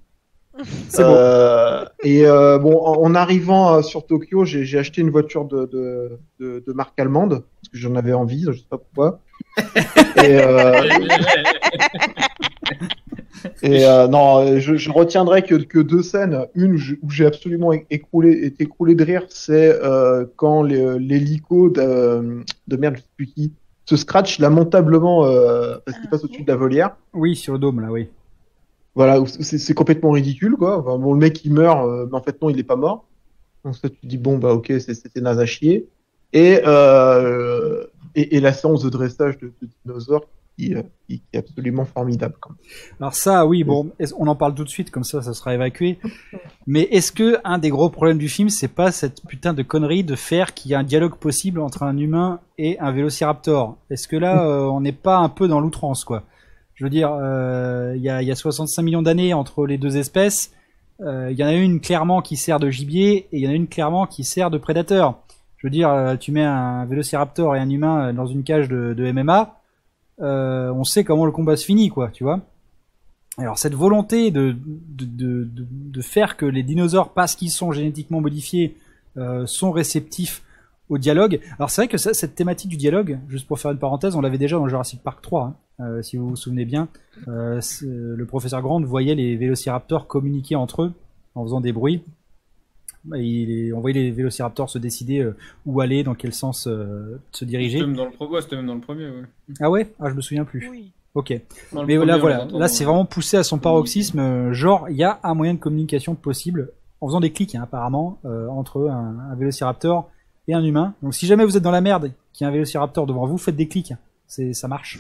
C'est 0.89 1.04
bon. 1.04 1.14
Euh, 1.16 1.86
et 2.04 2.26
euh, 2.26 2.58
bon, 2.60 2.78
en, 2.86 3.02
en 3.04 3.16
arrivant 3.16 3.76
euh, 3.76 3.82
sur 3.82 4.06
Tokyo, 4.06 4.43
j'ai 4.45 4.78
acheté 4.78 5.02
une 5.02 5.10
voiture 5.10 5.45
de, 5.45 5.66
de, 5.66 6.20
de, 6.39 6.64
de 6.66 6.74
marque 6.74 6.99
allemande 6.99 7.43
parce 7.62 7.70
que 7.72 7.78
j'en 7.78 7.95
avais 7.95 8.14
envie, 8.14 8.45
je 8.47 8.58
sais 8.60 8.66
pas 8.70 8.78
pourquoi. 8.78 9.20
et 10.24 10.38
euh, 10.39 10.82
et 13.64 13.86
euh, 13.86 14.08
non, 14.08 14.60
je, 14.60 14.76
je 14.76 14.91
retiendrai 14.91 15.41
que, 15.43 15.56
que 15.56 15.80
deux 15.80 16.04
scènes. 16.04 16.45
Une 16.56 16.76
où 17.02 17.10
j'ai 17.10 17.26
absolument 17.26 17.72
écroulé, 17.89 18.32
été 18.45 18.64
écroulé 18.66 18.93
de 18.95 19.04
rire, 19.04 19.24
c'est 19.30 19.72
euh, 19.84 20.26
quand 20.36 20.64
les- 20.64 20.99
l'hélico 20.99 21.70
de, 21.70 22.43
de 22.68 22.78
merde, 22.78 22.95
je 22.97 23.02
sais 23.02 23.08
plus 23.18 23.28
qui, 23.28 23.54
se 23.86 23.95
scratch 23.97 24.39
lamentablement 24.39 25.26
euh, 25.26 25.78
parce 25.86 25.97
qu'il 25.99 26.10
passe 26.10 26.24
au-dessus 26.24 26.43
de 26.43 26.47
la 26.52 26.56
volière. 26.56 26.95
Oui, 27.14 27.36
sur 27.36 27.54
le 27.54 27.60
dôme 27.60 27.82
là, 27.82 27.91
oui. 27.91 28.08
Voilà, 28.96 29.24
c'est 29.26 29.74
complètement 29.74 30.12
ridicule, 30.12 30.56
quoi. 30.58 30.80
Enfin, 30.80 30.98
bon, 30.98 31.14
le 31.14 31.20
mec 31.20 31.46
il 31.46 31.54
meurt, 31.54 31.88
euh, 31.88 32.08
mais 32.12 32.18
en 32.18 32.22
fait 32.22 32.42
non, 32.42 32.50
il 32.50 32.60
est 32.60 32.64
pas 32.64 32.76
mort. 32.76 33.06
Donc 33.64 33.76
ça, 33.76 33.89
tu 33.89 33.98
te 33.98 34.06
dis 34.08 34.18
bon 34.18 34.38
bah 34.38 34.54
ok, 34.54 34.74
c'était 34.80 35.22
naze 35.22 35.39
à 35.39 35.46
chier. 35.46 35.88
Et, 36.34 36.62
euh, 36.66 37.86
et 38.16 38.38
et 38.38 38.39
la 38.39 38.54
séance 38.54 38.84
de 38.84 38.89
dressage 38.89 39.38
de, 39.38 39.52
de 39.62 39.70
dinosaures 39.86 40.26
qui, 40.58 40.76
euh, 40.76 40.84
qui, 41.08 41.22
est 41.34 41.38
absolument 41.38 41.86
formidable. 41.86 42.36
Quand 42.39 42.52
même. 42.52 42.60
Alors 43.00 43.16
ça, 43.16 43.46
oui, 43.46 43.64
bon, 43.64 43.92
on 44.18 44.28
en 44.28 44.36
parle 44.36 44.56
tout 44.56 44.64
de 44.64 44.70
suite, 44.70 44.92
comme 44.92 45.04
ça, 45.04 45.22
ça 45.22 45.34
sera 45.34 45.54
évacué. 45.54 46.00
Mais 46.68 46.82
est-ce 46.84 47.12
que 47.12 47.38
un 47.44 47.58
des 47.58 47.70
gros 47.70 47.89
problèmes 47.89 48.18
du 48.18 48.30
film, 48.30 48.50
c'est 48.50 48.68
pas 48.68 48.92
cette 48.92 49.26
putain 49.28 49.54
de 49.54 49.64
connerie 49.64 50.04
de 50.04 50.16
faire 50.16 50.54
qu'il 50.54 50.72
y 50.72 50.76
a 50.76 50.80
un 50.80 50.84
dialogue 50.84 51.16
possible 51.16 51.60
entre 51.60 51.84
un 51.84 51.98
humain 51.98 52.39
et 52.58 52.80
un 52.80 52.92
vélociraptor? 52.92 53.78
Est-ce 53.89 54.08
que 54.08 54.16
là, 54.16 54.46
euh, 54.48 54.64
on 54.64 54.82
n'est 54.82 54.92
pas 54.92 55.18
un 55.18 55.30
peu 55.30 55.48
dans 55.48 55.60
l'outrance, 55.60 56.04
quoi? 56.04 56.24
Je 56.82 56.86
veux 56.88 56.90
dire, 56.90 57.12
euh, 57.14 57.94
il 57.96 58.02
y, 58.02 58.10
a, 58.10 58.24
il 58.24 58.28
y 58.28 58.32
a 58.32 58.36
65 58.36 58.82
millions 58.82 59.04
d'années 59.04 59.36
entre 59.36 59.68
les 59.68 59.78
deux 59.78 59.98
espèces. 59.98 60.52
Euh, 61.02 61.28
Il 61.30 61.38
y 61.38 61.44
en 61.44 61.48
a 61.48 61.54
une 61.54 61.80
clairement 61.80 62.24
qui 62.24 62.38
sert 62.38 62.60
de 62.60 62.72
gibier 62.72 63.28
et 63.32 63.38
il 63.38 63.42
y 63.42 63.48
en 63.48 63.52
a 63.52 63.54
une 63.54 63.68
clairement 63.68 64.08
qui 64.08 64.24
sert 64.24 64.50
de 64.50 64.58
prédateur. 64.58 65.20
Je 65.58 65.68
veux 65.68 65.70
dire, 65.70 65.92
euh, 65.92 66.16
tu 66.16 66.32
mets 66.32 66.44
un 66.44 66.86
vélociraptor 66.86 67.56
et 67.56 67.60
un 67.60 67.70
humain 67.70 68.14
dans 68.14 68.26
une 68.26 68.42
cage 68.42 68.68
de, 68.68 69.12
MMA, 69.12 69.60
on 70.18 70.84
sait 70.84 71.04
comment 71.04 71.28
le 71.28 71.32
combat 71.32 71.56
se 71.56 71.66
finit, 71.66 71.90
quoi, 71.90 72.10
tu 72.12 72.24
vois. 72.24 72.40
Alors 73.38 73.60
cette 73.60 73.76
volonté 73.76 74.32
de, 74.32 74.58
de, 74.58 76.02
faire 76.02 76.36
que 76.36 76.48
les 76.48 76.64
dinosaures, 76.64 77.14
parce 77.14 77.36
qu'ils 77.36 77.52
sont 77.52 77.72
génétiquement 77.72 78.22
modifiés, 78.22 78.76
sont 79.46 79.72
réceptifs 79.72 80.42
au 80.92 80.98
dialogue. 81.00 81.39
Alors 81.58 81.70
c'est 81.72 81.82
vrai 81.82 81.88
que 81.88 81.98
ça- 81.98 82.14
cette 82.14 82.36
thématique 82.36 82.70
du 82.70 82.78
dialogue, 82.78 83.18
juste 83.30 83.48
pour 83.48 83.58
faire 83.60 83.72
une 83.72 83.80
parenthèse, 83.80 84.16
on 84.16 84.22
l'avait 84.22 84.38
déjà 84.38 84.58
dans 84.58 84.68
Jurassic 84.68 85.02
Park 85.02 85.22
3, 85.22 85.56
hein, 85.80 85.84
euh, 85.84 86.02
si 86.04 86.18
vous 86.18 86.30
vous 86.30 86.36
souvenez 86.36 86.66
bien. 86.66 86.88
Euh, 87.28 87.60
c'est- 87.62 87.86
le 87.88 88.26
professeur 88.26 88.62
Grant 88.62 88.82
voyait 88.82 89.16
les 89.16 89.36
vélociraptors 89.38 90.06
communiquer 90.08 90.56
entre 90.56 90.84
eux 90.84 90.94
en 91.34 91.44
faisant 91.44 91.62
des 91.62 91.72
bruits. 91.72 92.04
Il, 93.16 93.74
on 93.74 93.80
voyait 93.80 94.00
les 94.00 94.12
vélociraptors 94.12 94.70
se 94.70 94.78
décider 94.78 95.20
euh, 95.22 95.36
où 95.66 95.82
aller, 95.82 96.04
dans 96.04 96.14
quel 96.14 96.34
sens 96.34 96.68
euh, 96.68 97.20
se 97.32 97.46
diriger. 97.46 97.80
C'était 97.80 97.88
même 97.88 97.96
dans 97.96 98.06
le 98.06 98.12
pro- 98.12 98.28
ouais, 98.28 98.42
c'était 98.42 98.58
même 98.58 98.68
dans 98.68 98.76
le 98.76 98.82
premier. 98.82 99.06
Ouais. 99.10 99.24
Ah 99.60 99.72
ouais? 99.72 99.92
Ah 100.00 100.10
je 100.10 100.14
me 100.14 100.22
souviens 100.22 100.46
plus. 100.46 100.68
Oui. 100.70 100.92
Ok. 101.16 101.30
Dans 101.74 101.84
Mais 101.84 101.96
premier, 101.98 102.06
là, 102.12 102.18
voilà, 102.20 102.46
là 102.46 102.68
c'est 102.68 102.84
vraiment 102.86 103.06
poussé 103.06 103.38
à 103.38 103.44
son 103.44 103.58
paroxysme. 103.58 104.20
euh, 104.20 104.54
Genre, 104.54 104.88
il 104.89 104.98
y 104.98 105.04
a 105.04 105.20
un 105.24 105.34
moyen 105.34 105.56
de 105.56 105.60
communication 105.60 106.14
possible 106.16 106.70
en 107.02 107.08
faisant 107.08 107.20
des 107.20 107.32
clics, 107.32 107.56
hein, 107.56 107.62
apparemment, 107.64 108.20
euh, 108.26 108.48
entre 108.50 108.88
un, 108.88 109.18
un 109.32 109.36
vélociraptor 109.36 110.10
humain. 110.60 110.93
Donc, 111.02 111.14
si 111.14 111.26
jamais 111.26 111.45
vous 111.45 111.58
êtes 111.58 111.64
dans 111.64 111.72
la 111.72 111.82
merde, 111.82 112.12
qu'il 112.34 112.43
y 112.43 112.45
a 112.45 112.49
un 112.49 112.52
vélociraptor 112.52 113.06
devant 113.08 113.26
vous, 113.26 113.38
faites 113.38 113.56
des 113.56 113.68
clics. 113.68 113.93
C'est, 114.28 114.54
ça 114.54 114.68
marche. 114.68 114.99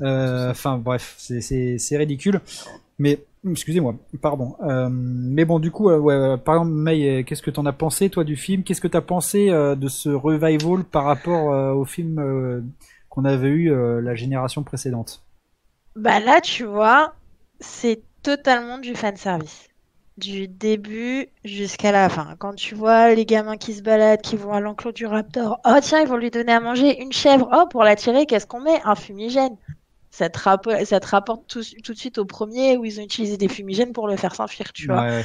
Euh, 0.00 0.50
Enfin, 0.50 0.78
bref, 0.78 1.14
c'est, 1.18 1.96
ridicule. 1.96 2.40
Mais, 2.98 3.20
excusez-moi, 3.48 3.94
pardon. 4.20 4.56
Euh, 4.62 4.88
mais 4.90 5.44
bon, 5.44 5.58
du 5.58 5.70
coup, 5.70 5.90
euh, 5.90 5.98
ouais, 5.98 6.36
par 6.38 6.56
exemple, 6.56 6.72
May, 6.72 7.24
qu'est-ce 7.24 7.42
que 7.42 7.50
t'en 7.50 7.66
as 7.66 7.72
pensé, 7.72 8.10
toi, 8.10 8.24
du 8.24 8.36
film? 8.36 8.62
Qu'est-ce 8.62 8.80
que 8.80 8.88
t'as 8.88 9.00
pensé 9.00 9.48
de 9.50 9.88
ce 9.88 10.08
revival 10.08 10.84
par 10.84 11.04
rapport 11.04 11.76
au 11.76 11.84
film 11.84 12.72
qu'on 13.08 13.24
avait 13.24 13.48
eu 13.48 14.00
la 14.00 14.14
génération 14.14 14.62
précédente? 14.62 15.22
Bah 15.94 16.20
là, 16.20 16.40
tu 16.42 16.64
vois, 16.64 17.14
c'est 17.58 18.02
totalement 18.22 18.78
du 18.78 18.94
fan 18.94 19.16
service. 19.16 19.65
Du 20.16 20.48
début 20.48 21.28
jusqu'à 21.44 21.92
la 21.92 22.08
fin. 22.08 22.36
Quand 22.38 22.54
tu 22.54 22.74
vois 22.74 23.14
les 23.14 23.26
gamins 23.26 23.58
qui 23.58 23.74
se 23.74 23.82
baladent, 23.82 24.22
qui 24.22 24.36
vont 24.36 24.52
à 24.54 24.60
l'enclos 24.60 24.92
du 24.92 25.04
raptor, 25.04 25.60
oh 25.66 25.74
tiens, 25.82 26.00
ils 26.00 26.08
vont 26.08 26.16
lui 26.16 26.30
donner 26.30 26.52
à 26.52 26.60
manger 26.60 27.02
une 27.02 27.12
chèvre. 27.12 27.50
Oh, 27.52 27.66
pour 27.68 27.84
l'attirer, 27.84 28.24
qu'est-ce 28.24 28.46
qu'on 28.46 28.60
met? 28.60 28.80
Un 28.84 28.94
fumigène. 28.94 29.56
Ça 30.10 30.30
te, 30.30 30.38
rapo- 30.38 30.84
ça 30.86 31.00
te 31.00 31.06
rapporte 31.08 31.46
tout, 31.46 31.62
tout 31.84 31.92
de 31.92 31.98
suite 31.98 32.16
au 32.16 32.24
premier 32.24 32.78
où 32.78 32.86
ils 32.86 32.98
ont 32.98 33.02
utilisé 33.02 33.36
des 33.36 33.48
fumigènes 33.48 33.92
pour 33.92 34.08
le 34.08 34.16
faire 34.16 34.34
s'enfuir, 34.34 34.72
tu 34.72 34.86
vois. 34.86 35.02
Ouais, 35.02 35.24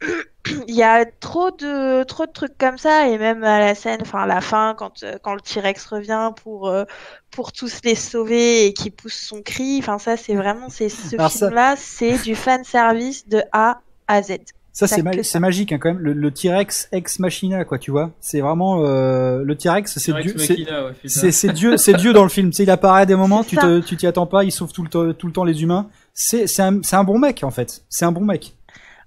il 0.66 0.74
y 0.74 0.82
a 0.82 1.04
trop 1.04 1.50
de 1.50 2.02
trop 2.04 2.26
de 2.26 2.32
trucs 2.32 2.56
comme 2.58 2.78
ça 2.78 3.08
et 3.08 3.18
même 3.18 3.44
à 3.44 3.60
la 3.60 3.74
scène, 3.74 4.00
enfin 4.02 4.22
à 4.22 4.26
la 4.26 4.40
fin 4.40 4.74
quand 4.76 5.02
euh, 5.02 5.18
quand 5.22 5.34
le 5.34 5.40
T-Rex 5.40 5.84
revient 5.86 6.32
pour 6.42 6.68
euh, 6.68 6.84
pour 7.30 7.52
tous 7.52 7.80
les 7.84 7.94
sauver 7.94 8.66
et 8.66 8.72
qui 8.72 8.90
pousse 8.90 9.14
son 9.14 9.42
cri, 9.42 9.78
enfin 9.78 9.98
ça 9.98 10.16
c'est 10.16 10.34
vraiment 10.34 10.68
c'est 10.68 10.88
ce 10.88 11.16
film-là, 11.18 11.74
c'est 11.76 12.18
du 12.18 12.34
fan 12.34 12.64
service 12.64 13.28
de 13.28 13.42
A 13.52 13.80
à 14.12 14.22
Z. 14.22 14.38
Ça, 14.74 14.86
c'est 14.86 14.96
que 14.96 15.02
ma- 15.02 15.12
ça. 15.12 15.22
c'est 15.22 15.38
magique 15.38 15.70
hein, 15.72 15.78
quand 15.78 15.90
même. 15.90 15.98
Le, 15.98 16.14
le 16.14 16.30
T-Rex 16.30 16.88
ex 16.92 17.18
machina, 17.18 17.64
quoi, 17.66 17.78
tu 17.78 17.90
vois. 17.90 18.10
C'est 18.20 18.40
vraiment 18.40 18.82
euh, 18.86 19.42
le 19.44 19.54
T-Rex, 19.54 19.98
c'est 19.98 20.12
Rex 20.12 20.26
Dieu, 20.32 20.38
c'est- 20.38 20.48
Machina, 20.54 20.84
ouais, 20.86 20.92
putain. 20.92 21.08
c'est 21.08 21.30
c'est 21.32 21.52
Dieu, 21.52 21.76
c'est 21.76 21.92
Dieu 21.94 22.12
dans 22.14 22.22
le 22.22 22.30
film. 22.30 22.48
Tu 22.50 22.56
sais, 22.56 22.62
il 22.62 22.70
apparaît 22.70 23.02
à 23.02 23.06
des 23.06 23.14
moments, 23.16 23.44
tu 23.44 23.56
ça. 23.56 23.62
te, 23.62 23.80
tu 23.80 23.96
t'y 23.98 24.06
attends 24.06 24.26
pas, 24.26 24.44
il 24.44 24.50
sauve 24.50 24.72
tout 24.72 24.82
le 24.82 24.88
temps, 24.88 25.12
tout 25.12 25.26
le 25.26 25.32
temps 25.34 25.44
les 25.44 25.62
humains. 25.62 25.90
C'est, 26.14 26.46
c'est 26.46 26.62
un, 26.62 26.80
c'est 26.82 26.96
un 26.96 27.04
bon 27.04 27.18
mec 27.18 27.44
en 27.44 27.50
fait. 27.50 27.82
C'est 27.90 28.06
un 28.06 28.12
bon 28.12 28.22
mec. 28.24 28.54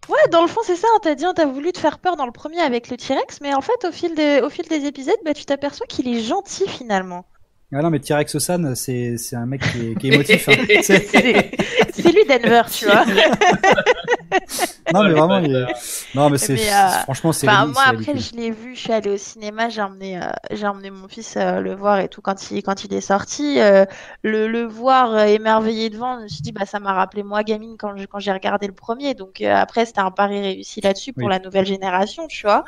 Ouais, 0.07 0.19
dans 0.31 0.43
le 0.43 0.47
fond 0.47 0.61
c'est 0.63 0.75
ça. 0.75 0.87
On 0.95 0.99
t'a 0.99 1.15
dit, 1.15 1.25
on 1.25 1.33
t'a 1.33 1.47
voulu 1.47 1.71
te 1.71 1.79
faire 1.79 1.97
peur 1.97 2.15
dans 2.15 2.27
le 2.27 2.31
premier 2.31 2.59
avec 2.59 2.91
le 2.91 2.97
T-Rex, 2.97 3.39
mais 3.41 3.55
en 3.55 3.61
fait 3.61 3.87
au 3.87 3.91
fil 3.91 4.13
des 4.13 4.41
au 4.43 4.51
fil 4.51 4.65
des 4.67 4.85
épisodes, 4.85 5.15
bah 5.25 5.33
tu 5.33 5.45
t'aperçois 5.45 5.87
qu'il 5.87 6.07
est 6.07 6.21
gentil 6.21 6.65
finalement. 6.67 7.25
Ah 7.73 7.81
non, 7.81 7.89
mais 7.89 7.99
T-Rex 7.99 8.37
San, 8.37 8.75
c'est, 8.75 9.17
c'est 9.17 9.35
un 9.35 9.47
mec 9.47 9.61
qui 9.61 9.79
est, 9.87 9.95
qui 9.99 10.09
est 10.09 10.13
émotif. 10.13 10.47
hein. 10.47 10.53
C'est- 12.03 12.11
lui 12.11 12.25
Denver, 12.25 12.61
tu 12.71 12.85
vois. 12.85 13.05
Non, 14.93 15.03
mais 15.03 15.13
vraiment, 15.13 15.39
il 15.39 15.55
est- 15.55 15.65
non, 16.15 16.29
mais 16.29 16.37
c'est, 16.37 16.71
euh, 16.71 16.87
franchement, 17.03 17.31
c'est. 17.31 17.47
Enfin, 17.49 17.65
c'est 17.65 17.73
moi 17.73 17.83
après 17.87 18.17
je 18.17 18.33
l'ai 18.35 18.51
vu, 18.51 18.75
je 18.75 18.79
suis 18.81 18.93
allée 18.93 19.09
au 19.09 19.17
cinéma, 19.17 19.69
j'ai 19.69 19.81
emmené, 19.81 20.17
euh, 20.21 20.27
j'ai 20.51 20.67
emmené 20.67 20.91
mon 20.91 21.07
fils 21.07 21.35
euh, 21.37 21.59
le 21.59 21.73
voir 21.73 21.99
et 21.99 22.07
tout 22.07 22.21
quand 22.21 22.51
il 22.51 22.61
quand 22.61 22.83
il 22.83 22.93
est 22.93 23.01
sorti, 23.01 23.59
euh, 23.59 23.85
le, 24.21 24.47
le 24.47 24.63
voir 24.65 25.13
euh, 25.15 25.23
émerveillé 25.25 25.89
devant, 25.89 26.19
je 26.19 26.23
me 26.23 26.27
suis 26.27 26.41
dit 26.41 26.51
bah 26.51 26.65
ça 26.65 26.79
m'a 26.79 26.93
rappelé 26.93 27.23
moi 27.23 27.43
gamine 27.43 27.75
quand 27.79 27.97
je- 27.97 28.05
quand 28.05 28.19
j'ai 28.19 28.31
regardé 28.31 28.67
le 28.67 28.73
premier, 28.73 29.15
donc 29.15 29.41
euh, 29.41 29.53
après 29.55 29.85
c'était 29.85 30.01
un 30.01 30.11
pari 30.11 30.39
réussi 30.39 30.81
là-dessus 30.81 31.13
pour 31.13 31.23
Oui. 31.23 31.29
la 31.31 31.39
nouvelle 31.39 31.65
génération, 31.65 32.27
tu 32.27 32.45
vois. 32.45 32.63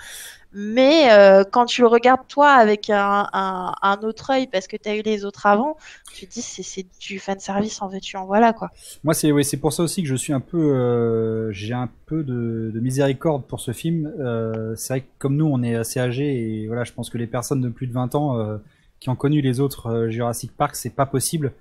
Mais 0.54 1.12
euh, 1.12 1.44
quand 1.44 1.66
tu 1.66 1.82
le 1.82 1.88
regardes 1.88 2.28
toi 2.28 2.50
avec 2.52 2.90
un, 2.90 3.28
autre 4.04 4.32
œil 4.32 4.48
parce 4.48 4.68
que 4.68 4.78
tu 4.78 4.88
as 4.88 4.96
eu 4.96 5.02
les 5.02 5.26
autres 5.26 5.46
avant, 5.46 5.78
tu 6.14 6.26
te 6.26 6.34
dis 6.34 6.42
c'est 6.42 6.86
du 7.00 7.20
fan 7.20 7.40
service 7.40 7.82
en 7.82 7.90
veux-tu 7.90 8.18
en 8.18 8.26
voilà 8.26 8.54
quoi. 8.54 8.72
Moi, 9.04 9.14
c'est 9.14 9.32
ouais, 9.32 9.44
pour 9.60 9.74
ça 9.74 9.84
aussi 9.84 10.04
que 10.04 10.10
je 10.10 10.16
suis 10.16 10.34
un 10.34 10.40
peu, 10.40 10.58
euh, 10.58 11.52
j'ai 11.52 11.74
un 11.74 11.90
peu 12.06 12.24
de, 12.24 12.72
de 12.74 12.80
miséricorde 12.80 13.44
pour 13.46 13.60
ce 13.60 13.72
film. 13.72 14.12
Euh, 14.20 14.74
c'est 14.76 14.94
vrai 14.94 15.02
que 15.02 15.08
comme 15.20 15.36
nous, 15.36 15.46
on 15.46 15.62
est 15.64 15.76
assez 15.76 16.00
âgés 16.00 16.62
et 16.62 16.68
voilà, 16.68 16.86
je 16.86 16.94
pense 16.94 17.10
que 17.10 17.18
les 17.18 17.28
personnes 17.28 17.62
de 17.62 17.70
plus 17.70 17.88
de 17.88 17.94
20 17.94 18.16
ans 18.16 18.60
qui 19.00 19.10
ont 19.10 19.16
connu 19.16 19.42
les 19.42 19.60
autres 19.60 20.08
Jurassic 20.10 20.56
Park, 20.56 20.76
c'est 20.76 20.96
pas 20.96 21.06
possible. 21.06 21.52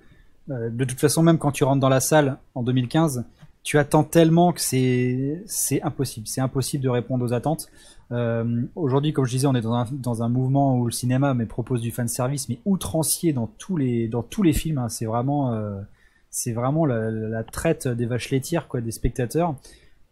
De 0.47 0.85
toute 0.85 0.99
façon, 0.99 1.23
même 1.23 1.37
quand 1.37 1.51
tu 1.51 1.65
rentres 1.65 1.81
dans 1.81 1.89
la 1.89 1.99
salle 1.99 2.37
en 2.55 2.63
2015, 2.63 3.25
tu 3.67 3.77
attends 3.77 4.05
tellement 4.05 4.53
que 4.53 4.61
c'est 4.61 5.43
c'est 5.45 5.81
impossible. 5.81 6.25
C'est 6.25 6.39
impossible 6.39 6.81
de 6.81 6.87
répondre 6.87 7.25
aux 7.25 7.33
attentes. 7.33 7.67
Euh, 8.13 8.61
Aujourd'hui, 8.75 9.11
comme 9.11 9.25
je 9.25 9.31
disais, 9.31 9.45
on 9.45 9.55
est 9.55 9.61
dans 9.61 9.73
un, 9.73 9.85
dans 9.91 10.23
un 10.23 10.29
mouvement 10.29 10.77
où 10.77 10.85
le 10.85 10.91
cinéma 10.93 11.33
mais 11.33 11.45
propose 11.45 11.81
du 11.81 11.91
fan 11.91 12.07
service, 12.07 12.47
mais 12.47 12.59
outrancier 12.63 13.33
dans 13.33 13.47
tous 13.47 13.75
les 13.75 14.07
dans 14.07 14.23
tous 14.23 14.41
les 14.41 14.53
films. 14.53 14.77
hein. 14.77 14.87
C'est 14.87 15.05
vraiment 15.05 15.53
euh, 15.53 15.81
c'est 16.29 16.53
vraiment 16.53 16.85
la, 16.85 17.43
traite 17.43 17.89
des 17.89 18.05
vaches 18.05 18.29
laitières 18.29 18.69
quoi 18.69 18.79
des 18.79 18.91
spectateurs 18.91 19.55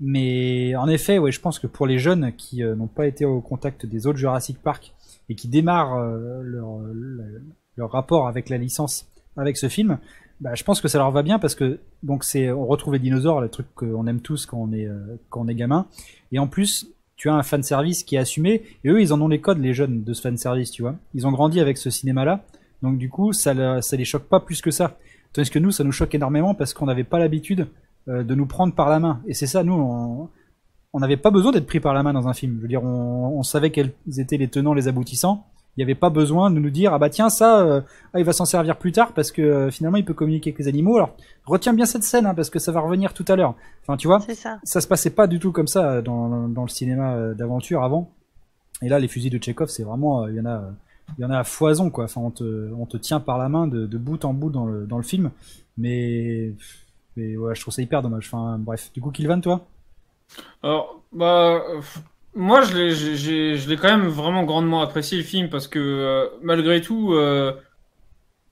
mais 0.02 0.76
en 0.76 0.90
effet 0.90 1.18
ouais 1.18 1.32
je 1.32 1.40
pense 1.40 1.58
que 1.58 1.68
pour 1.68 1.88
les 1.88 1.98
jeunes 1.98 2.34
qui 2.34 2.62
euh, 2.62 2.76
n'ont 2.76 2.88
pas 2.88 3.08
été 3.08 3.24
au 3.24 3.40
contact 3.40 3.86
des 3.86 4.06
autres 4.06 4.18
Jurassic 4.18 4.62
Park 4.62 4.94
et 5.30 5.36
qui 5.36 5.48
démarrent 5.48 5.98
leur, 5.98 6.80
leur 7.78 7.92
rapport 7.92 8.28
avec 8.28 8.50
la 8.50 8.58
licence 8.58 9.08
avec 9.38 9.56
ce 9.56 9.70
film 9.70 9.98
bah, 10.42 10.56
je 10.56 10.64
pense 10.64 10.82
que 10.82 10.88
ça 10.88 10.98
leur 10.98 11.12
va 11.12 11.24
bien 11.24 11.40
parce 11.40 11.56
que 11.56 11.80
donc 12.04 12.24
c'est 12.24 12.52
on 12.52 12.66
retrouve 12.66 12.94
les 12.94 13.00
dinosaures 13.00 13.42
le 13.42 13.50
truc 13.50 13.68
qu'on 13.76 14.06
aime 14.08 14.20
tous 14.20 14.46
quand 14.46 14.58
on 14.58 14.74
est 14.74 14.86
euh, 14.86 15.18
quand 15.30 15.42
on 15.42 15.48
est 15.48 15.56
gamin 15.56 15.88
et 16.32 16.40
en 16.40 16.48
plus 16.48 16.88
tu 17.16 17.30
as 17.30 17.34
un 17.34 17.44
fan 17.44 17.64
service 17.64 18.04
qui 18.04 18.16
est 18.16 18.20
assumé 18.20 18.64
et 18.84 18.90
eux 18.90 19.02
ils 19.02 19.14
en 19.14 19.22
ont 19.22 19.30
les 19.30 19.40
codes 19.40 19.60
les 19.60 19.74
jeunes 19.74 20.04
de 20.04 20.14
ce 20.14 20.22
fan 20.22 20.38
service 20.38 20.72
tu 20.72 20.82
vois 20.82 20.96
ils 21.14 21.26
ont 21.26 21.32
grandi 21.32 21.60
avec 21.60 21.78
ce 21.78 21.90
cinéma 21.90 22.26
là 22.26 22.44
donc 22.82 22.98
du 22.98 23.10
coup 23.10 23.32
ça, 23.34 23.82
ça 23.82 23.96
les 23.96 24.06
choque 24.06 24.26
pas 24.26 24.40
plus 24.40 24.62
que 24.62 24.72
ça 24.72 24.98
Tandis 25.36 25.50
que 25.50 25.60
nous, 25.60 25.72
ça 25.72 25.84
nous 25.84 25.92
choque 25.92 26.16
énormément 26.16 26.56
parce 26.56 26.74
qu'on 26.74 26.86
n'avait 26.86 27.04
pas 27.04 27.20
l'habitude 27.20 27.68
euh, 28.08 28.24
de 28.24 28.36
nous 28.36 28.46
prendre 28.46 28.74
par 28.74 28.90
la 28.90 29.02
main. 29.02 29.22
Et 29.28 29.34
c'est 29.34 29.48
ça, 29.48 29.66
nous, 29.66 29.74
on 30.94 31.00
n'avait 31.00 31.18
pas 31.18 31.30
besoin 31.30 31.52
d'être 31.52 31.66
pris 31.66 31.82
par 31.82 31.94
la 31.94 32.04
main 32.04 32.14
dans 32.14 32.30
un 32.30 32.34
film. 32.34 32.56
Je 32.56 32.62
veux 32.62 32.70
dire, 32.70 32.86
on 32.86 33.44
savait 33.44 33.70
quels 33.70 33.92
étaient 34.18 34.38
les 34.38 34.48
tenants, 34.48 34.74
les 34.74 34.88
aboutissants. 34.88 35.46
Il 35.76 35.82
n'y 35.82 35.84
avait 35.84 35.96
pas 35.96 36.10
besoin 36.10 36.52
de 36.52 36.60
nous 36.60 36.70
dire, 36.70 36.94
ah 36.94 37.00
bah 37.00 37.10
tiens, 37.10 37.30
ça, 37.30 37.62
euh, 37.62 37.82
ah, 38.14 38.20
il 38.20 38.26
va 38.26 38.32
s'en 38.32 38.46
servir 38.46 38.78
plus 38.78 38.94
tard 38.94 39.12
parce 39.14 39.32
que 39.32 39.42
euh, 39.42 39.72
finalement, 39.72 39.98
il 39.98 40.06
peut 40.06 40.14
communiquer 40.14 40.52
avec 40.52 40.60
les 40.60 40.68
animaux. 40.68 40.96
Alors, 40.96 41.16
retiens 41.46 41.74
bien 41.74 41.86
cette 41.86 42.04
scène 42.04 42.26
hein, 42.26 42.34
parce 42.34 42.50
que 42.50 42.60
ça 42.60 42.72
va 42.72 42.80
revenir 42.80 43.14
tout 43.14 43.26
à 43.28 43.36
l'heure. 43.36 43.56
Enfin, 43.82 43.98
tu 43.98 44.08
vois, 44.08 44.22
ça. 44.22 44.60
ça 44.64 44.80
se 44.82 44.88
passait 44.88 45.10
pas 45.10 45.28
du 45.28 45.40
tout 45.40 45.52
comme 45.52 45.68
ça 45.68 46.02
dans, 46.02 46.48
dans 46.48 46.64
le 46.64 46.70
cinéma 46.70 47.16
euh, 47.16 47.34
d'aventure 47.34 47.84
avant. 47.84 48.10
Et 48.82 48.90
là, 48.90 49.00
les 49.00 49.08
fusils 49.08 49.32
de 49.32 49.42
Chekhov, 49.42 49.70
c'est 49.70 49.84
vraiment, 49.84 50.24
euh, 50.24 50.32
il 50.32 50.36
y 50.36 50.40
en 50.40 50.46
a, 50.46 50.58
euh, 50.58 50.72
il 51.18 51.22
y 51.22 51.26
en 51.26 51.32
a 51.32 51.40
à 51.40 51.44
foison 51.44 51.90
quoi. 51.90 52.06
Enfin, 52.06 52.22
on 52.22 52.32
te, 52.32 52.72
on 52.78 52.86
te 52.86 52.98
tient 52.98 53.20
par 53.20 53.38
la 53.38 53.50
main 53.50 53.68
de, 53.68 53.86
de 53.86 53.98
bout 53.98 54.24
en 54.26 54.34
bout 54.34 54.50
dans 54.50 54.66
le, 54.66 54.86
dans 54.86 54.98
le 54.98 55.04
film. 55.04 55.32
Mais, 55.78 56.54
mais 57.16 57.38
ouais, 57.38 57.56
je 57.56 57.62
trouve 57.62 57.74
ça 57.74 57.82
hyper 57.82 58.02
dommage. 58.02 58.30
Enfin, 58.32 58.58
bref. 58.60 58.92
Du 58.94 59.02
coup, 59.02 59.12
Kilvan, 59.12 59.42
toi? 59.42 59.66
Alors, 60.64 61.02
bah, 61.12 61.62
euh, 61.70 61.82
moi, 62.36 62.62
je 62.64 62.76
l'ai, 62.76 62.92
je 63.58 63.74
quand 63.76 63.88
même 63.98 64.08
vraiment 64.08 64.44
grandement 64.44 64.82
apprécié 64.82 65.18
le 65.18 65.24
film 65.24 65.50
parce 65.50 65.68
que 65.68 65.80
euh, 65.80 66.28
malgré 66.42 66.82
tout, 66.82 67.14
euh, 67.14 67.54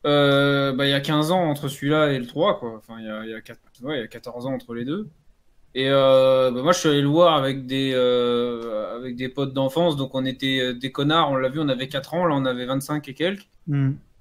euh, 0.06 0.74
bah, 0.74 0.86
il 0.86 0.92
y 0.92 0.94
a 0.94 1.00
15 1.02 1.32
ans 1.32 1.44
entre 1.50 1.68
celui-là 1.68 2.12
et 2.12 2.20
le 2.20 2.26
3, 2.28 2.60
quoi. 2.60 2.76
Enfin, 2.78 2.96
il 3.00 3.06
y 3.06 3.10
a, 3.10 3.26
y 3.26 3.34
a, 3.34 3.40
ouais, 3.88 4.00
y 4.00 4.04
a 4.04 4.08
14 4.08 4.46
ans 4.46 4.54
entre 4.54 4.74
les 4.74 4.86
deux. 4.86 5.08
Et 5.76 5.90
bah, 5.90 6.62
moi, 6.64 6.72
je 6.72 6.80
suis 6.80 6.90
allé 6.90 7.02
le 7.02 7.08
voir 7.08 7.36
avec 7.36 7.66
des, 7.66 7.94
avec 7.94 9.16
des 9.16 9.30
potes 9.30 9.54
d'enfance, 9.54 9.96
donc 9.98 10.14
on 10.16 10.26
était 10.26 10.74
des 10.74 10.92
connards, 10.92 11.32
on 11.32 11.36
l'a 11.36 11.50
vu, 11.50 11.60
on 11.60 11.70
avait 11.70 11.88
4 11.88 12.14
ans, 12.14 12.26
là 12.26 12.36
on 12.36 12.46
avait 12.46 12.66
25 12.66 13.08
et 13.10 13.14
quelques. 13.14 13.48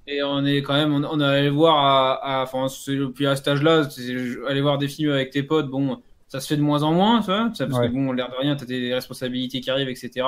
Et 0.08 0.22
on 0.22 0.44
est 0.44 0.62
quand 0.62 0.74
même, 0.74 0.92
on, 0.92 1.04
on 1.04 1.20
est 1.20 1.24
allé 1.24 1.50
voir 1.50 1.76
à, 1.84 2.40
à- 2.40 2.42
enfin, 2.42 2.66
puis 3.14 3.26
à 3.26 3.36
cet 3.36 3.46
âge-là, 3.48 3.88
c'est- 3.88 4.16
aller 4.48 4.60
voir 4.60 4.78
des 4.78 4.88
films 4.88 5.12
avec 5.12 5.30
tes 5.30 5.42
potes, 5.44 5.68
bon, 5.68 6.00
ça 6.32 6.40
se 6.40 6.46
fait 6.48 6.56
de 6.56 6.62
moins 6.62 6.82
en 6.82 6.92
moins, 6.94 7.20
tu 7.20 7.26
vois, 7.26 7.50
ça, 7.52 7.66
parce 7.66 7.78
Ouais. 7.78 7.88
que 7.88 7.92
bon, 7.92 8.10
l'air 8.12 8.30
de 8.30 8.36
rien, 8.40 8.56
t'as 8.56 8.64
des 8.64 8.94
responsabilités 8.94 9.60
qui 9.60 9.68
arrivent, 9.70 9.90
etc. 9.90 10.26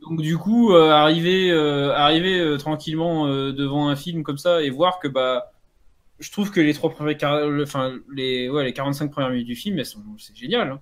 Donc 0.00 0.20
du 0.22 0.38
coup, 0.38 0.72
euh, 0.72 0.90
arriver, 0.90 1.50
euh, 1.50 1.92
arriver 1.92 2.38
euh, 2.38 2.56
tranquillement 2.56 3.26
euh, 3.26 3.52
devant 3.52 3.88
un 3.88 3.96
film 3.96 4.22
comme 4.22 4.38
ça 4.38 4.62
et 4.62 4.70
voir 4.70 5.00
que 5.00 5.08
bah, 5.08 5.50
je 6.20 6.30
trouve 6.30 6.52
que 6.52 6.60
les 6.60 6.72
trois 6.72 6.90
premiers, 6.90 7.16
le- 7.20 7.64
enfin 7.64 7.92
les, 8.14 8.48
ouais, 8.48 8.62
les 8.64 8.72
45 8.72 9.10
premières 9.10 9.30
minutes 9.30 9.46
du 9.48 9.56
film, 9.56 9.76
elles 9.80 9.86
sont, 9.86 9.98
c'est 10.18 10.36
génial. 10.36 10.70
hein. 10.70 10.80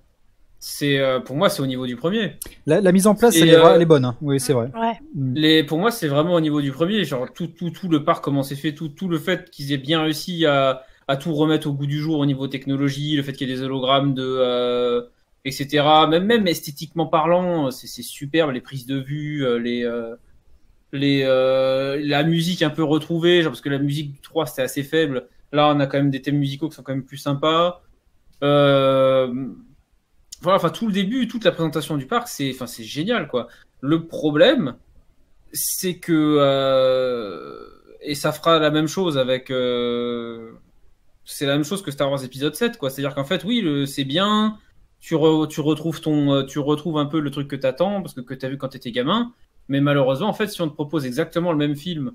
C'est, 0.63 0.99
euh, 0.99 1.19
pour 1.19 1.35
moi, 1.35 1.49
c'est 1.49 1.63
au 1.63 1.65
niveau 1.65 1.87
du 1.87 1.95
premier. 1.95 2.35
La, 2.67 2.79
la 2.81 2.91
mise 2.91 3.07
en 3.07 3.15
place, 3.15 3.35
Et, 3.35 3.39
elle, 3.41 3.49
est, 3.49 3.53
elle 3.75 3.81
est 3.81 3.85
bonne. 3.85 4.05
hein. 4.05 4.15
Oui, 4.21 4.39
c'est 4.39 4.53
vrai. 4.53 4.69
Ouais. 4.79 4.93
Mm. 5.15 5.33
Les, 5.33 5.63
pour 5.63 5.79
moi, 5.79 5.89
c'est 5.89 6.07
vraiment 6.07 6.35
au 6.35 6.39
niveau 6.39 6.61
du 6.61 6.71
premier. 6.71 7.03
Genre, 7.03 7.33
tout, 7.33 7.47
tout, 7.47 7.71
tout 7.71 7.89
le 7.89 8.03
parc, 8.03 8.23
comment 8.23 8.43
c'est 8.43 8.55
fait, 8.55 8.73
tout, 8.75 8.89
tout 8.89 9.07
le 9.07 9.17
fait 9.17 9.49
qu'ils 9.49 9.71
aient 9.73 9.77
bien 9.79 10.03
réussi 10.03 10.45
à, 10.45 10.83
à 11.11 11.17
tout 11.17 11.33
remettre 11.33 11.67
au 11.67 11.73
goût 11.73 11.87
du 11.87 11.99
jour 11.99 12.19
au 12.19 12.25
niveau 12.25 12.47
technologie, 12.47 13.17
le 13.17 13.23
fait 13.23 13.33
qu'il 13.33 13.49
y 13.49 13.51
ait 13.51 13.55
des 13.55 13.63
hologrammes, 13.63 14.13
de, 14.13 14.23
euh, 14.25 15.01
etc. 15.43 15.83
Même, 16.09 16.23
même 16.23 16.47
esthétiquement 16.47 17.05
parlant, 17.05 17.69
c'est 17.69 18.01
superbe, 18.01 18.51
les 18.51 18.61
prises 18.61 18.85
de 18.85 18.97
vue, 18.97 19.45
euh, 19.45 19.59
les, 19.59 19.83
euh, 19.83 20.15
les, 20.93 21.25
la 22.07 22.23
musique 22.23 22.61
un 22.61 22.69
peu 22.69 22.83
retrouvée, 22.85 23.43
parce 23.43 23.59
que 23.59 23.67
la 23.67 23.79
musique 23.79 24.13
du 24.13 24.21
3 24.21 24.45
c'était 24.45 24.61
assez 24.61 24.83
faible. 24.83 25.27
Là, 25.51 25.73
on 25.75 25.81
a 25.81 25.85
quand 25.85 25.97
même 25.97 26.11
des 26.11 26.21
thèmes 26.21 26.37
musicaux 26.37 26.69
qui 26.69 26.75
sont 26.75 26.83
quand 26.83 26.93
même 26.93 27.03
plus 27.03 27.17
sympas. 27.17 27.81
Voilà, 28.39 29.33
enfin, 30.45 30.69
tout 30.69 30.87
le 30.87 30.93
début, 30.93 31.27
toute 31.27 31.43
la 31.43 31.51
présentation 31.51 31.97
du 31.97 32.07
parc, 32.07 32.29
c'est, 32.29 32.51
enfin, 32.55 32.67
c'est 32.67 32.85
génial, 32.85 33.27
quoi. 33.27 33.49
Le 33.81 34.07
problème, 34.07 34.75
c'est 35.51 35.97
que 35.97 36.39
et 38.03 38.15
ça 38.15 38.31
fera 38.31 38.59
la 38.59 38.71
même 38.71 38.87
chose 38.87 39.17
avec 39.17 39.51
c'est 41.25 41.45
la 41.45 41.53
même 41.53 41.63
chose 41.63 41.81
que 41.81 41.91
Star 41.91 42.09
Wars 42.11 42.23
épisode 42.23 42.55
7 42.55 42.77
quoi. 42.77 42.89
C'est 42.89 43.01
à 43.03 43.07
dire 43.07 43.15
qu'en 43.15 43.23
fait 43.25 43.43
oui 43.43 43.61
le- 43.61 43.85
c'est 43.85 44.03
bien. 44.03 44.57
Tu, 44.99 45.15
re- 45.15 45.47
tu 45.47 45.61
retrouves 45.61 45.99
ton 46.01 46.33
euh, 46.33 46.43
tu 46.43 46.59
retrouves 46.59 46.97
un 46.99 47.05
peu 47.07 47.19
le 47.19 47.31
truc 47.31 47.47
que 47.47 47.55
t'attends 47.55 48.01
parce 48.01 48.13
que 48.13 48.21
que 48.21 48.33
t'as 48.35 48.49
vu 48.49 48.57
quand 48.57 48.69
t'étais 48.69 48.91
gamin. 48.91 49.33
Mais 49.67 49.81
malheureusement 49.81 50.27
en 50.29 50.33
fait 50.33 50.47
si 50.47 50.61
on 50.61 50.67
te 50.69 50.73
propose 50.73 51.05
exactement 51.05 51.51
le 51.51 51.57
même 51.57 51.75
film 51.75 52.11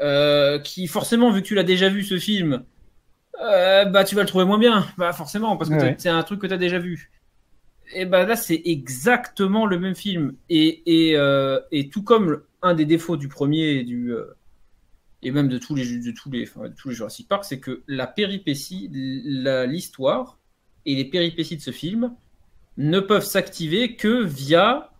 euh, 0.00 0.58
qui 0.58 0.86
forcément 0.86 1.30
vu 1.30 1.42
que 1.42 1.46
tu 1.46 1.54
l'as 1.54 1.64
déjà 1.64 1.88
vu 1.88 2.04
ce 2.04 2.18
film 2.18 2.62
euh, 3.42 3.84
bah 3.84 4.04
tu 4.04 4.14
vas 4.14 4.22
le 4.22 4.28
trouver 4.28 4.44
moins 4.44 4.58
bien. 4.58 4.86
Bah 4.96 5.12
forcément 5.12 5.56
parce 5.56 5.70
que 5.70 5.74
Ouais. 5.76 5.94
c'est 5.98 6.08
un 6.08 6.22
truc 6.22 6.40
que 6.40 6.46
t'as 6.46 6.56
déjà 6.56 6.78
vu. 6.78 7.10
Et 7.94 8.04
ben 8.04 8.26
là, 8.26 8.36
c'est 8.36 8.60
exactement 8.66 9.64
le 9.64 9.78
même 9.78 9.94
film. 9.94 10.34
Et, 10.50 10.82
et, 11.10 11.16
euh, 11.16 11.58
et 11.72 11.88
tout 11.88 12.02
comme 12.02 12.42
un 12.62 12.74
des 12.74 12.84
défauts 12.84 13.16
du 13.16 13.28
premier 13.28 13.70
et 13.76 13.82
du 13.84 14.12
et 15.22 15.30
même 15.30 15.48
de 15.48 15.58
tous 15.58 15.74
les 15.74 15.98
de 15.98 16.10
tous 16.12 16.30
les 16.30 16.44
enfin, 16.44 16.68
de 16.68 16.74
tous 16.74 16.90
les 16.90 16.94
Jurassic 16.94 17.28
Park, 17.28 17.44
c'est 17.44 17.60
que 17.60 17.82
la 17.86 18.06
péripétie, 18.06 18.88
l'histoire 18.92 20.38
et 20.86 20.94
les 20.94 21.04
péripéties 21.04 21.56
de 21.56 21.62
ce 21.62 21.70
film 21.70 22.14
ne 22.76 23.00
peuvent 23.00 23.24
s'activer 23.24 23.96
que 23.96 24.22
via 24.22 24.92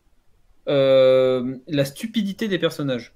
euh, 0.69 1.57
la 1.69 1.85
stupidité 1.85 2.49
des 2.49 2.59
personnages. 2.59 3.15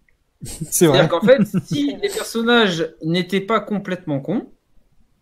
C'est 0.42 0.86
vrai. 0.86 0.98
C'est-à-dire 0.98 1.08
qu'en 1.08 1.26
fait, 1.26 1.64
si 1.64 1.96
les 2.02 2.08
personnages 2.08 2.94
n'étaient 3.04 3.40
pas 3.40 3.60
complètement 3.60 4.20
cons, 4.20 4.50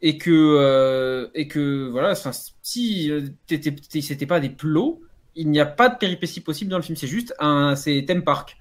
et 0.01 0.19
que, 0.19 0.31
euh, 0.31 1.29
et 1.35 1.49
que 1.49 1.89
voilà, 1.89 2.15
si 2.63 3.11
euh, 3.11 3.23
c'était 3.49 4.27
pas 4.27 4.41
des 4.41 4.51
plots, 4.51 5.03
il 5.35 5.51
n'y 5.51 5.61
a 5.61 5.67
pas 5.67 5.89
de 5.89 5.99
péripéties 5.99 6.41
possibles 6.41 6.71
dans 6.71 6.77
le 6.77 6.83
film. 6.83 6.97
C'est 6.97 7.07
juste 7.07 7.35
un, 7.39 7.75
c'est 7.77 8.05
theme 8.07 8.23
park. 8.23 8.58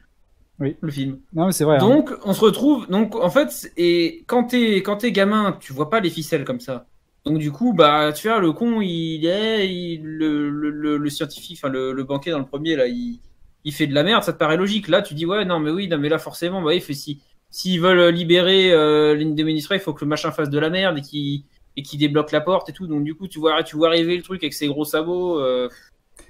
Oui. 0.59 0.75
Le 0.81 0.91
film. 0.91 1.19
Non, 1.33 1.51
c'est 1.51 1.63
vrai. 1.63 1.77
hein. 1.77 1.79
Donc, 1.79 2.11
on 2.25 2.33
se 2.33 2.41
retrouve. 2.41 2.87
Donc, 2.89 3.15
en 3.15 3.29
fait, 3.29 3.71
et 3.77 4.23
quand 4.27 4.45
t'es 4.45 4.77
quand 4.77 4.97
t'es 4.97 5.11
gamin, 5.11 5.57
tu 5.59 5.71
vois 5.73 5.89
pas 5.89 5.99
les 5.99 6.09
ficelles 6.09 6.45
comme 6.45 6.59
ça. 6.59 6.87
Donc, 7.25 7.37
du 7.37 7.51
coup, 7.51 7.73
bah, 7.73 8.11
tu 8.13 8.27
vois, 8.27 8.39
le 8.39 8.51
con, 8.53 8.81
il 8.81 9.25
est 9.25 9.67
il- 9.71 10.01
le, 10.03 10.49
le, 10.49 10.69
le, 10.71 10.97
le 10.97 11.09
scientifique, 11.09 11.59
enfin 11.61 11.69
le, 11.69 11.91
le 11.93 12.03
banquier 12.03 12.31
dans 12.31 12.39
le 12.39 12.45
premier 12.45 12.75
là, 12.75 12.87
il, 12.87 13.19
il 13.65 13.73
fait 13.73 13.85
de 13.87 13.93
la 13.93 14.03
merde. 14.03 14.23
Ça 14.23 14.33
te 14.33 14.37
paraît 14.39 14.57
logique. 14.57 14.87
Là, 14.87 15.01
tu 15.01 15.13
dis 15.13 15.25
ouais, 15.25 15.45
non, 15.45 15.59
mais 15.59 15.69
oui, 15.71 15.87
non, 15.87 15.97
mais 15.99 16.09
là, 16.09 16.17
forcément, 16.19 16.61
bah, 16.61 16.73
il 16.73 16.81
fait 16.81 16.93
si 16.93 17.21
s'ils 17.49 17.79
veulent 17.79 18.13
libérer 18.13 18.71
euh, 18.73 19.15
l'Indoministra, 19.15 19.75
il 19.75 19.79
faut 19.81 19.93
que 19.93 20.03
le 20.03 20.09
machin 20.09 20.31
fasse 20.31 20.49
de 20.49 20.59
la 20.59 20.69
merde 20.69 20.97
et 20.97 21.01
qu'il 21.01 21.43
et 21.75 21.83
qui 21.83 21.97
débloque 21.97 22.31
la 22.31 22.41
porte 22.41 22.69
et 22.69 22.73
tout. 22.73 22.87
Donc, 22.87 23.03
du 23.03 23.13
coup, 23.13 23.27
tu 23.27 23.39
vois, 23.39 23.61
tu 23.63 23.75
vois 23.75 23.89
arriver 23.89 24.17
le 24.17 24.23
truc 24.23 24.43
avec 24.43 24.53
ses 24.53 24.67
gros 24.67 24.85
sabots. 24.85 25.39
euh, 25.39 25.69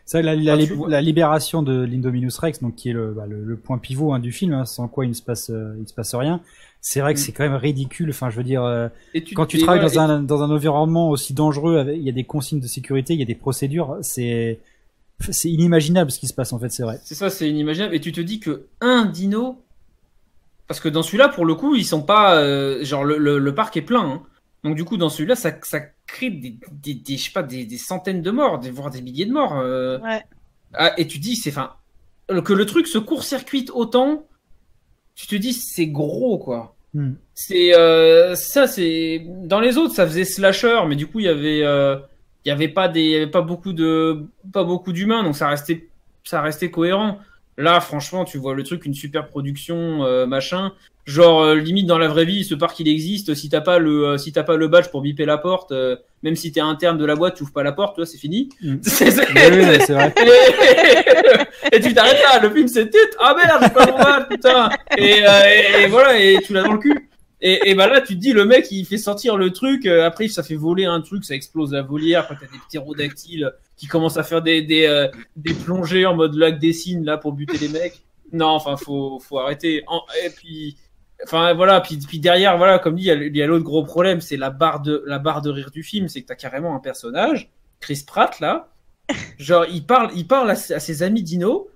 C'est 0.07 0.21
vrai 0.23 0.35
que 0.35 0.41
la, 0.43 0.55
la, 0.55 0.63
Ah, 0.63 0.89
la 0.89 1.01
libération 1.01 1.61
de 1.61 1.83
l'Indominus 1.83 2.37
Rex, 2.39 2.61
donc 2.61 2.75
qui 2.75 2.89
est 2.89 2.93
le, 2.93 3.11
bah, 3.11 3.25
le, 3.27 3.43
le 3.43 3.55
point 3.57 3.77
pivot 3.77 4.13
hein, 4.13 4.19
du 4.19 4.31
film, 4.31 4.53
hein, 4.53 4.65
sans 4.65 4.87
quoi 4.87 5.05
il 5.05 5.09
ne 5.09 5.13
se 5.13 5.21
passe, 5.21 5.49
euh, 5.51 5.73
il 5.77 5.81
ne 5.83 5.85
se 5.87 5.93
passe 5.93 6.15
rien. 6.15 6.39
C'est 6.81 7.01
vrai 7.01 7.13
que 7.13 7.19
Mm. 7.19 7.23
c'est 7.23 7.31
quand 7.33 7.43
même 7.43 7.55
ridicule. 7.55 8.09
Enfin, 8.11 8.29
je 8.29 8.37
veux 8.37 8.43
dire, 8.45 8.63
euh, 8.63 8.87
et 9.13 9.21
tu, 9.23 9.35
quand 9.35 9.45
tu 9.45 9.57
travailles 9.59 9.81
voilà, 9.81 9.93
dans 10.07 10.13
un 10.13 10.23
dans 10.23 10.43
un 10.43 10.49
environnement 10.49 11.09
aussi 11.09 11.33
dangereux, 11.33 11.77
avec- 11.77 11.97
il 11.97 12.03
y 12.03 12.09
a 12.09 12.13
des 12.13 12.23
consignes 12.23 12.61
de 12.61 12.67
sécurité, 12.67 13.13
il 13.13 13.19
y 13.19 13.23
a 13.23 13.25
des 13.25 13.35
procédures. 13.35 13.97
C'est 14.01 14.59
c'est 15.29 15.49
inimaginable 15.49 16.09
ce 16.11 16.19
qui 16.19 16.27
se 16.27 16.33
passe 16.33 16.53
en 16.53 16.59
fait. 16.59 16.69
C'est 16.69 16.83
vrai. 16.83 16.99
C'est 17.03 17.15
ça, 17.15 17.29
c'est 17.29 17.49
inimaginable. 17.49 17.93
Et 17.93 17.99
tu 17.99 18.11
te 18.13 18.21
dis 18.21 18.39
que 18.39 18.67
un 18.79 19.05
dino, 19.05 19.61
parce 20.67 20.79
que 20.79 20.87
dans 20.89 21.01
celui-là, 21.03 21.27
pour 21.29 21.45
le 21.45 21.55
coup, 21.55 21.75
ils 21.75 21.83
sont 21.85 22.01
pas, 22.03 22.37
euh, 22.37 22.83
genre 22.85 23.03
le, 23.03 23.17
le, 23.17 23.39
le 23.39 23.55
parc 23.55 23.75
est 23.77 23.81
plein. 23.81 24.05
hein. 24.05 24.21
Donc 24.63 24.75
du 24.75 24.83
coup, 24.85 24.95
dans 24.97 25.09
celui-là, 25.09 25.35
ça, 25.35 25.51
ça 25.63 25.79
crée 26.07 26.29
des, 26.29 26.57
des, 26.71 26.95
des, 26.95 27.17
je 27.17 27.25
sais 27.25 27.31
pas, 27.31 27.43
des, 27.43 27.65
des 27.65 27.77
centaines 27.77 28.21
de 28.21 28.31
morts, 28.31 28.59
des, 28.59 28.71
voire 28.71 28.89
des 28.89 29.01
milliers 29.01 29.25
de 29.25 29.33
morts. 29.33 29.57
euh. 29.57 29.99
Ouais. 29.99 30.23
Ah, 30.73 30.93
et 30.97 31.07
tu 31.07 31.19
dis, 31.19 31.35
c'est, 31.35 31.51
enfin, 31.51 31.73
que 32.27 32.53
le 32.53 32.65
truc 32.65 32.87
se 32.87 32.97
court-circuite 32.97 33.69
autant, 33.73 34.25
tu 35.15 35.27
te 35.27 35.35
dis, 35.35 35.53
c'est 35.53 35.87
gros, 35.87 36.37
quoi. 36.37 36.75
Hmm. 36.93 37.13
C'est 37.33 37.75
euh, 37.75 38.35
ça, 38.35 38.67
c'est 38.67 39.25
dans 39.43 39.59
les 39.59 39.77
autres, 39.77 39.93
ça 39.93 40.07
faisait 40.07 40.25
slasher, 40.25 40.79
mais 40.87 40.95
du 40.95 41.07
coup, 41.07 41.19
il 41.19 41.25
y 41.25 41.29
avait, 41.29 41.63
euh, 41.63 41.97
il 42.45 42.49
y 42.49 42.51
avait 42.51 42.67
pas 42.69 42.87
des, 42.87 43.01
il 43.01 43.11
y 43.11 43.15
avait 43.15 43.27
pas 43.27 43.41
beaucoup 43.41 43.73
de, 43.73 44.25
pas 44.51 44.63
beaucoup 44.63 44.93
d'humains, 44.93 45.23
donc 45.23 45.35
ça 45.35 45.49
restait, 45.49 45.89
ça 46.23 46.41
restait 46.41 46.71
cohérent. 46.71 47.19
Là, 47.59 47.79
franchement, 47.81 48.23
tu 48.23 48.37
vois 48.37 48.53
le 48.53 48.63
truc, 48.63 48.85
une 48.85 48.93
super 48.93 49.27
production, 49.27 50.05
euh, 50.05 50.27
machin. 50.27 50.73
Genre 51.05 51.41
euh, 51.41 51.55
limite 51.55 51.87
dans 51.87 51.97
la 51.97 52.07
vraie 52.09 52.25
vie, 52.25 52.43
ce 52.43 52.53
parc 52.53 52.79
il 52.81 52.87
existe. 52.87 53.33
Si 53.33 53.49
t'as 53.49 53.61
pas 53.61 53.79
le, 53.79 54.05
euh, 54.09 54.17
si 54.17 54.31
t'as 54.31 54.43
pas 54.43 54.57
le 54.57 54.67
badge 54.67 54.89
pour 54.89 55.01
biper 55.01 55.25
la 55.25 55.37
porte, 55.37 55.71
euh, 55.71 55.95
même 56.21 56.35
si 56.35 56.51
t'es 56.51 56.59
interne 56.59 56.97
de 56.97 57.05
la 57.05 57.15
boîte, 57.15 57.35
tu 57.35 57.43
ouvres 57.43 57.53
pas 57.53 57.63
la 57.63 57.71
porte, 57.71 57.95
toi, 57.95 58.05
c'est 58.05 58.17
fini. 58.17 58.49
Mm. 58.61 58.75
C'est- 58.83 59.09
c'est- 59.11 59.27
Oui, 59.33 59.41
oui, 59.57 59.65
mais 59.65 59.79
c'est 59.79 59.93
vrai. 59.93 60.13
et, 61.71 61.79
tu 61.79 61.93
t'arrêtes 61.93 62.21
là, 62.21 62.39
le 62.41 62.49
film 62.53 62.67
c'est 62.67 62.89
tut, 62.89 62.97
ah 63.19 63.35
merde, 63.35 63.61
j'ai 63.63 63.69
pas 63.69 63.85
mon 63.91 63.97
badge, 63.97 64.27
putain. 64.29 64.69
Et, 64.97 65.25
euh, 65.27 65.29
et, 65.47 65.83
et 65.83 65.87
voilà, 65.87 66.19
et 66.19 66.37
tu 66.45 66.53
l'as 66.53 66.63
dans 66.63 66.73
le 66.73 66.79
cul. 66.79 67.09
Et, 67.39 67.69
et 67.69 67.75
bah 67.75 67.87
là, 67.87 68.01
tu 68.01 68.15
te 68.15 68.19
dis, 68.19 68.33
le 68.33 68.45
mec, 68.45 68.71
il 68.71 68.85
fait 68.85 68.97
sortir 68.97 69.37
le 69.37 69.51
truc, 69.51 69.85
euh, 69.85 70.05
après, 70.05 70.27
ça 70.27 70.41
fait 70.41 70.55
voler 70.55 70.85
un 70.85 71.01
truc, 71.01 71.23
ça 71.23 71.35
explose 71.35 71.71
la 71.71 71.83
volière, 71.83 72.27
quand 72.27 72.35
t'as 72.39 72.47
des 72.47 72.57
ptérodactyles 72.67 73.53
qui 73.75 73.85
commencent 73.85 74.17
à 74.17 74.23
faire 74.23 74.41
des, 74.41 74.63
des, 74.63 74.85
euh, 74.87 75.07
des 75.35 75.53
plongées 75.53 76.05
en 76.07 76.15
mode 76.15 76.33
lac 76.33 76.57
des 76.57 76.73
signes, 76.73 77.05
là, 77.05 77.17
pour 77.17 77.33
buter 77.33 77.59
les 77.59 77.69
mecs. 77.69 78.01
Non, 78.33 78.47
enfin, 78.47 78.75
faut, 78.75 79.19
faut 79.19 79.37
arrêter. 79.37 79.83
Et 80.25 80.29
puis, 80.31 80.77
enfin, 81.23 81.53
voilà, 81.53 81.79
puis, 81.79 81.97
puis 81.97 82.19
derrière, 82.19 82.57
voilà, 82.57 82.79
comme 82.79 82.95
dit, 82.95 83.03
il 83.03 83.37
y 83.37 83.41
a, 83.41 83.47
l'autre 83.47 83.63
gros 83.63 83.83
problème, 83.83 84.19
c'est 84.19 84.37
la 84.37 84.49
barre 84.49 84.81
de, 84.81 85.03
la 85.05 85.19
barre 85.19 85.43
de 85.43 85.51
rire 85.51 85.69
du 85.69 85.83
film, 85.83 86.07
c'est 86.07 86.23
que 86.23 86.27
t'as 86.27 86.35
carrément 86.35 86.75
un 86.75 86.79
personnage, 86.79 87.51
Chris 87.79 88.03
Pratt, 88.05 88.39
là, 88.39 88.73
genre, 89.37 89.65
il 89.71 89.85
parle, 89.85 90.09
il 90.15 90.25
parle 90.25 90.49
à, 90.49 90.53
à 90.53 90.79
ses 90.79 91.03
amis 91.03 91.21
dino, 91.21 91.69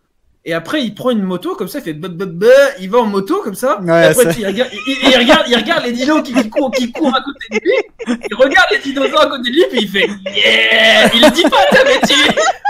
et 0.43 0.53
après, 0.53 0.83
il 0.83 0.95
prend 0.95 1.11
une 1.11 1.21
moto, 1.21 1.55
comme 1.55 1.67
ça, 1.67 1.79
il 1.79 1.83
fait 1.83 1.93
bah, 1.93 2.07
bah, 2.09 2.25
bah, 2.27 2.47
il 2.79 2.89
va 2.89 2.97
en 2.99 3.05
moto, 3.05 3.41
comme 3.43 3.53
ça, 3.53 3.79
Ouais, 3.81 3.87
et 4.01 4.05
après, 4.07 4.23
ça- 4.33 4.39
il 4.39 4.47
regarde, 4.47 4.69
il, 4.73 5.17
regarde, 5.17 5.45
il 5.47 5.55
regarde 5.55 5.85
les 5.85 5.91
dinos 5.91 6.23
qui, 6.23 6.33
qui 6.33 6.49
courent, 6.49 6.71
qui 6.71 6.91
courent 6.91 7.15
à 7.15 7.21
côté 7.21 7.45
de 7.51 7.59
lui, 7.63 8.17
il 8.29 8.35
regarde 8.35 8.67
les 8.71 8.79
dinosaures 8.79 9.21
à 9.21 9.27
côté 9.27 9.49
de 9.51 9.55
lui, 9.55 9.63
puis 9.69 9.79
il 9.83 9.87
fait 9.87 10.07
yeah! 10.25 11.13
Il 11.13 11.21
le 11.21 11.31
dit 11.31 11.43
pas, 11.43 11.63
mais 11.85 11.99
tu, 12.07 12.15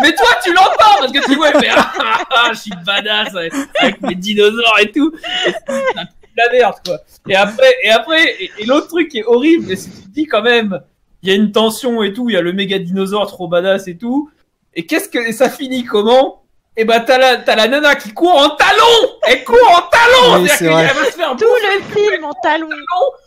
mais 0.03 0.13
toi, 0.13 0.27
tu 0.43 0.53
l'entends, 0.53 0.97
parce 0.99 1.11
que 1.13 1.25
tu 1.25 1.35
vois, 1.35 1.49
il 1.55 1.59
fait 1.61 1.69
ah, 1.71 1.91
ah, 1.99 2.23
ah, 2.29 2.49
je 2.53 2.59
suis 2.59 2.71
badass 2.85 3.35
avec, 3.35 3.53
avec 3.79 4.01
mes 4.01 4.15
dinosaures 4.15 4.79
et 4.81 4.91
tout. 4.91 5.13
Et 5.47 5.53
la 6.37 6.51
merde, 6.51 6.75
quoi. 6.85 6.97
Et 7.29 7.35
après, 7.35 7.73
et 7.83 7.89
après, 7.89 8.23
et, 8.41 8.51
et 8.59 8.65
l'autre 8.65 8.87
truc 8.87 9.09
qui 9.09 9.19
est 9.19 9.25
horrible, 9.25 9.77
c'est 9.77 9.89
que 9.89 9.95
tu 9.95 10.09
dis 10.09 10.25
quand 10.25 10.41
même, 10.41 10.81
il 11.23 11.29
y 11.29 11.31
a 11.31 11.35
une 11.35 11.51
tension 11.51 12.03
et 12.03 12.11
tout, 12.13 12.29
il 12.29 12.33
y 12.33 12.37
a 12.37 12.41
le 12.41 12.51
méga 12.51 12.79
dinosaure 12.79 13.27
trop 13.27 13.47
badass 13.47 13.87
et 13.87 13.97
tout. 13.97 14.29
Et 14.73 14.85
qu'est-ce 14.85 15.07
que, 15.09 15.19
et 15.19 15.31
ça 15.33 15.49
finit 15.49 15.83
comment? 15.85 16.40
Et 16.77 16.85
bah, 16.85 17.01
t'as 17.01 17.17
la, 17.17 17.35
t'as 17.37 17.55
la 17.55 17.67
nana 17.67 17.95
qui 17.95 18.13
court 18.13 18.33
en 18.33 18.49
talons! 18.51 19.17
Elle 19.23 19.43
court 19.43 19.57
en 19.69 19.81
talons! 19.89 20.41
Oui, 20.41 20.47
c'est 20.49 20.57
C'est-à-dire 20.57 20.77
vrai. 20.77 20.87
qu'elle 20.87 20.97
va 21.03 21.05
se 21.11 21.15
faire 21.17 21.35
Tout 21.37 21.45
le 21.45 21.81
film 21.93 22.23
en 22.23 22.33
talons. 22.41 22.69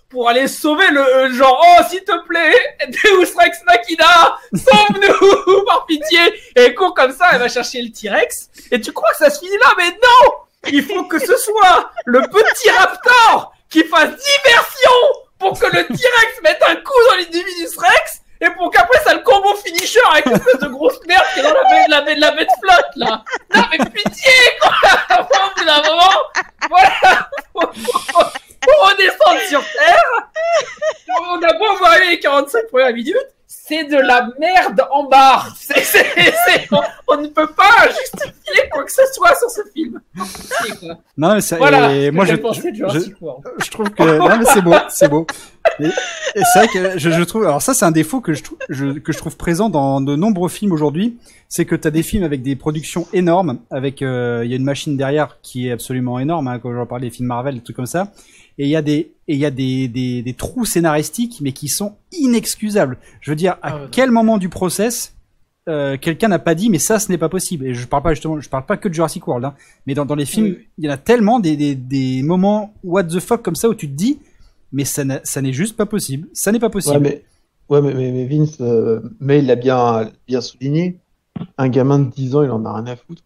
pour 0.09 0.29
aller 0.31 0.49
sauver 0.49 0.89
le 0.91 1.01
euh, 1.03 1.33
genre 1.35 1.63
oh 1.63 1.83
s'il 1.91 2.03
te 2.05 2.17
plaît 2.27 2.55
Deus 2.89 3.35
Rex 3.37 3.59
Machina 3.67 4.39
sauve-nous 4.55 5.65
par 5.67 5.85
pitié 5.87 6.21
et 6.57 6.61
elle 6.63 6.75
court 6.75 6.95
comme 6.95 7.13
ça 7.13 7.27
elle 7.33 7.41
va 7.41 7.49
chercher 7.49 7.83
le 7.83 7.91
T-Rex 7.91 8.49
et 8.71 8.81
tu 8.81 8.93
crois 8.93 9.11
que 9.11 9.17
ça 9.19 9.29
se 9.31 9.41
finit 9.41 9.59
là? 9.59 9.73
Mais 9.77 9.91
non 9.91 10.33
il 10.73 10.83
faut 10.85 11.05
que 11.05 11.19
ce 11.19 11.37
soit 11.37 11.91
le 12.07 12.21
petit 12.23 12.71
raptor 12.71 13.53
qui 13.69 13.85
fasse 13.85 14.09
diversion 14.11 14.93
pour 15.39 15.59
que 15.59 15.67
le 15.67 15.85
T-Rex 15.87 16.41
mette 16.45 16.63
un 16.67 16.77
coup 16.77 16.93
dans 17.11 17.17
l'Individus 17.17 17.77
Rex 17.77 18.21
et 18.41 18.51
pour 18.51 18.71
qu'après 18.71 18.99
ça 19.01 19.15
le 19.15 19.21
combo 19.21 19.55
finisher 19.57 20.01
avec 20.11 20.27
une 20.27 20.33
espèce 20.35 20.59
de 20.61 20.69
grosse 20.69 21.01
merde 21.07 21.25
qui 21.33 21.41
est 21.41 21.43
dans 21.43 21.53
la 21.53 21.63
baie, 21.63 21.85
la 21.89 22.01
baie, 22.03 22.15
la 22.17 22.31
baie 22.33 22.45
de 22.45 22.51
flotte 22.61 22.91
là. 22.97 23.25
Non 23.55 23.63
mais 23.71 23.79
pitié 23.91 24.33
quoi. 24.61 24.73
Au 25.19 25.23
bout 25.23 25.65
d'un 25.65 25.83
moment 25.83 26.11
voilà. 26.69 27.29
Faut 27.53 28.87
redescendre 28.87 29.41
sur 29.49 29.63
Terre. 29.73 30.03
On 31.21 31.43
a 31.43 31.53
beau 31.55 31.77
voir 31.77 31.99
les 31.99 32.19
45 32.19 32.69
premières 32.69 32.93
minutes, 32.93 33.34
c'est 33.67 33.85
de 33.85 33.97
la 33.97 34.29
merde 34.39 34.83
en 34.93 35.05
barre. 35.09 35.55
On, 36.73 36.81
on 37.09 37.21
ne 37.23 37.29
peut 37.29 37.47
pas 37.57 37.89
justifier 37.89 38.69
quoi 38.71 38.85
que 38.85 38.93
ce 38.93 39.03
soit 39.13 39.35
sur 39.39 39.51
ce 39.51 39.61
film. 39.73 40.01
Quoi. 40.17 40.95
Non, 41.17 41.35
mais 41.35 41.41
ça, 41.41 41.57
Voilà. 41.57 41.95
et 41.95 42.11
moi 42.11 42.25
que 42.27 42.33
je, 42.33 42.37
je, 42.37 43.65
je 43.65 43.71
trouve 43.71 43.91
que 43.91 44.19
non 44.19 44.37
mais 44.39 44.45
c'est 44.47 44.63
beau, 44.63 44.75
c'est 44.89 45.09
beau. 45.09 45.27
Et, 45.81 45.87
et 45.87 46.43
c'est 46.53 46.59
vrai 46.59 46.69
que 46.69 46.99
je, 46.99 47.11
je 47.11 47.23
trouve. 47.23 47.45
Alors 47.45 47.63
ça, 47.63 47.75
c'est 47.75 47.85
un 47.85 47.91
défaut 47.91 48.21
que 48.21 48.33
je, 48.33 48.43
trou- 48.43 48.59
je- 48.69 48.99
que 48.99 49.13
je 49.13 49.19
trouve 49.19 49.37
présent 49.37 49.69
dans 49.69 50.01
de 50.01 50.17
nombreux 50.17 50.49
films 50.49 50.73
aujourd'hui, 50.73 51.19
c'est 51.49 51.65
que 51.65 51.75
t'as 51.77 51.91
des 51.91 52.03
films 52.03 52.25
avec 52.25 52.43
des 52.43 52.57
productions 52.57 53.07
énormes, 53.13 53.59
avec 53.71 54.03
euh, 54.03 54.43
il 54.45 54.51
y 54.51 54.55
a 54.55 54.57
une 54.57 54.65
machine 54.65 54.97
derrière 54.97 55.39
qui 55.43 55.69
est 55.69 55.73
absolument 55.73 56.19
énorme, 56.19 56.49
hein, 56.49 56.59
quand 56.59 56.73
j'en 56.75 56.87
parlais 56.87 57.09
des 57.09 57.15
films 57.15 57.29
Marvel, 57.29 57.55
des 57.57 57.61
trucs 57.63 57.77
comme 57.77 57.87
ça. 57.87 58.09
Et 58.59 58.65
il 58.65 58.71
y 58.71 58.77
a 58.77 58.83
des 58.83 59.13
et 59.27 59.35
il 59.35 59.39
y 59.39 59.47
a 59.47 59.51
des, 59.51 59.89
des 59.89 60.23
des 60.23 60.35
trous 60.35 60.65
scénaristiques, 60.65 61.39
mais 61.41 61.53
qui 61.53 61.69
sont 61.69 61.95
inexcusables. 62.13 62.99
Je 63.21 63.31
veux 63.31 63.37
dire, 63.37 63.53
à 63.55 63.59
Ah 63.63 63.77
ouais. 63.77 63.89
quel 63.91 64.11
moment 64.11 64.39
du 64.39 64.49
process 64.49 65.13
euh, 65.67 65.97
quelqu'un 65.99 66.29
n'a 66.29 66.39
pas 66.39 66.55
dit 66.55 66.69
mais 66.69 66.79
ça 66.79 66.99
ce 66.99 67.11
n'est 67.11 67.17
pas 67.17 67.31
possible 67.31 67.67
et 67.67 67.73
je 67.73 67.87
parle 67.87 68.03
pas 68.03 68.13
justement 68.13 68.39
je 68.39 68.51
parle 68.51 68.67
pas 68.67 68.77
que 68.77 68.87
de 68.87 68.93
Jurassic 68.93 69.27
World 69.27 69.47
hein, 69.47 69.55
mais 69.87 69.95
dans, 69.95 70.05
dans 70.05 70.15
les 70.15 70.27
films 70.27 70.45
oui. 70.59 70.69
il 70.77 70.85
y 70.85 70.89
en 70.91 70.93
a 70.93 70.99
tellement 70.99 71.41
des, 71.41 71.57
des, 71.57 71.75
des 71.75 72.23
moments 72.23 72.75
what 72.85 73.05
the 73.05 73.19
fuck 73.19 73.41
comme 73.43 73.55
ça 73.55 73.71
où 73.71 73.75
tu 73.75 73.89
te 73.89 73.95
dis 73.95 74.19
mais 74.73 74.85
ça 74.85 75.05
n'est 75.05 75.53
juste 75.55 75.75
pas 75.75 75.87
possible 75.87 76.29
ça 76.35 76.53
n'est 76.53 76.59
pas 76.59 76.69
possible 76.69 76.97
Ouais, 76.97 77.01
mais, 77.01 77.25
ouais, 77.71 77.81
mais, 77.81 77.95
mais, 77.95 78.13
mais 78.13 78.27
Vince, 78.27 78.59
euh, 78.61 79.01
mais 79.21 79.39
il 79.39 79.47
l'a 79.47 79.57
bien, 79.57 80.11
bien 80.29 80.43
souligné. 80.43 80.99
Un 81.57 81.71
gamin 81.71 81.99
de 82.01 82.11
10 82.11 82.37
ans, 82.37 82.43
il 82.43 82.51
en 82.51 82.63
a 82.67 82.75
rien 82.75 82.87
à 82.87 82.97
foutre. 82.97 83.23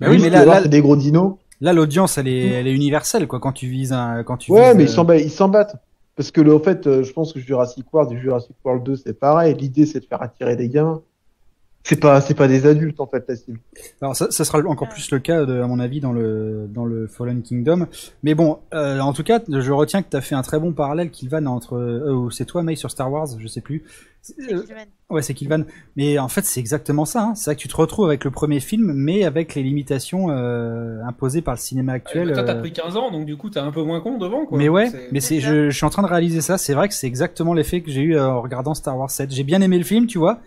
Bah 0.00 0.08
oui 0.10 0.18
mais 0.20 0.28
là 0.28 0.44
là, 0.44 0.66
des 0.66 0.80
gros 0.80 0.96
dinos. 0.96 1.36
Là 1.60 1.72
l'audience 1.72 2.18
elle 2.18 2.28
est 2.28 2.50
elle 2.50 2.66
est 2.66 2.74
universelle 2.74 3.26
quoi 3.26 3.40
quand 3.40 3.52
tu 3.52 3.66
vises 3.66 3.92
un 3.92 4.22
quand 4.22 4.36
tu 4.36 4.52
Ouais, 4.52 4.68
vises, 4.68 4.76
mais 4.76 4.82
euh, 4.82 4.86
ils 4.86 4.90
s'en 4.90 5.04
battent, 5.04 5.22
ils 5.22 5.30
s'en 5.30 5.48
battent. 5.48 5.76
Parce 6.16 6.30
que, 6.30 6.40
le, 6.40 6.54
en 6.54 6.60
fait, 6.60 6.86
euh, 6.86 7.02
je 7.02 7.12
pense 7.12 7.34
que 7.34 7.40
Jurassic 7.40 7.92
World 7.92 8.10
et 8.12 8.18
Jurassic 8.18 8.56
World 8.64 8.82
2, 8.84 8.96
c'est 8.96 9.12
pareil. 9.12 9.54
L'idée, 9.54 9.84
c'est 9.84 10.00
de 10.00 10.06
faire 10.06 10.22
attirer 10.22 10.56
des 10.56 10.68
gamins. 10.70 11.02
C'est 11.88 12.00
pas, 12.00 12.20
c'est 12.20 12.34
pas 12.34 12.48
des 12.48 12.66
adultes, 12.66 12.98
en 12.98 13.06
fait, 13.06 13.24
la 13.28 13.36
cible. 13.36 13.60
Alors 14.02 14.16
ça, 14.16 14.26
ça 14.30 14.44
sera 14.44 14.58
encore 14.58 14.88
plus 14.88 15.08
le 15.12 15.20
cas, 15.20 15.44
de, 15.44 15.60
à 15.60 15.68
mon 15.68 15.78
avis, 15.78 16.00
dans 16.00 16.12
le 16.12 16.66
dans 16.68 16.84
le 16.84 17.06
Fallen 17.06 17.42
Kingdom. 17.42 17.86
Mais 18.24 18.34
bon, 18.34 18.58
euh, 18.74 18.98
en 18.98 19.12
tout 19.12 19.22
cas, 19.22 19.40
je 19.48 19.70
retiens 19.70 20.02
que 20.02 20.10
tu 20.10 20.16
as 20.16 20.20
fait 20.20 20.34
un 20.34 20.42
très 20.42 20.58
bon 20.58 20.72
parallèle, 20.72 21.10
Kilvan, 21.10 21.46
entre... 21.46 21.76
Euh, 21.76 22.12
ou 22.12 22.30
c'est 22.32 22.44
toi, 22.44 22.64
May, 22.64 22.74
sur 22.74 22.90
Star 22.90 23.12
Wars, 23.12 23.28
je 23.38 23.46
sais 23.46 23.60
plus. 23.60 23.84
Euh, 24.50 24.62
ouais, 25.10 25.22
c'est 25.22 25.34
Kilvan. 25.34 25.64
Mais 25.96 26.18
en 26.18 26.28
fait, 26.28 26.44
c'est 26.44 26.60
exactement 26.60 27.04
ça. 27.04 27.22
Hein. 27.22 27.34
C'est 27.34 27.50
vrai 27.50 27.56
que 27.56 27.60
tu 27.60 27.68
te 27.68 27.76
retrouves 27.76 28.06
avec 28.06 28.24
le 28.24 28.30
premier 28.30 28.60
film, 28.60 28.92
mais 28.92 29.24
avec 29.24 29.54
les 29.54 29.62
limitations 29.62 30.30
euh, 30.30 31.00
imposées 31.06 31.42
par 31.42 31.54
le 31.54 31.60
cinéma 31.60 31.92
actuel. 31.92 32.28
Ouais, 32.28 32.34
toi, 32.34 32.44
t'as 32.44 32.56
euh, 32.56 32.60
pris 32.60 32.72
15 32.72 32.96
ans, 32.96 33.10
donc 33.10 33.26
du 33.26 33.36
coup, 33.36 33.50
t'es 33.50 33.60
un 33.60 33.70
peu 33.72 33.82
moins 33.82 34.00
con 34.00 34.18
devant, 34.18 34.46
quoi. 34.46 34.58
mais 34.58 34.68
ouais, 34.68 34.90
mais 35.12 35.20
c'est, 35.20 35.40
je, 35.40 35.70
je 35.70 35.76
suis 35.76 35.86
en 35.86 35.90
train 35.90 36.02
de 36.02 36.08
réaliser 36.08 36.40
ça. 36.40 36.58
C'est 36.58 36.74
vrai 36.74 36.88
que 36.88 36.94
c'est 36.94 37.06
exactement 37.06 37.54
l'effet 37.54 37.80
que 37.80 37.90
j'ai 37.90 38.02
eu 38.02 38.16
euh, 38.16 38.28
en 38.28 38.42
regardant 38.42 38.74
Star 38.74 38.98
Wars 38.98 39.10
7. 39.10 39.30
J'ai 39.30 39.44
bien 39.44 39.60
aimé 39.60 39.78
le 39.78 39.84
film, 39.84 40.06
tu 40.06 40.18
vois, 40.18 40.40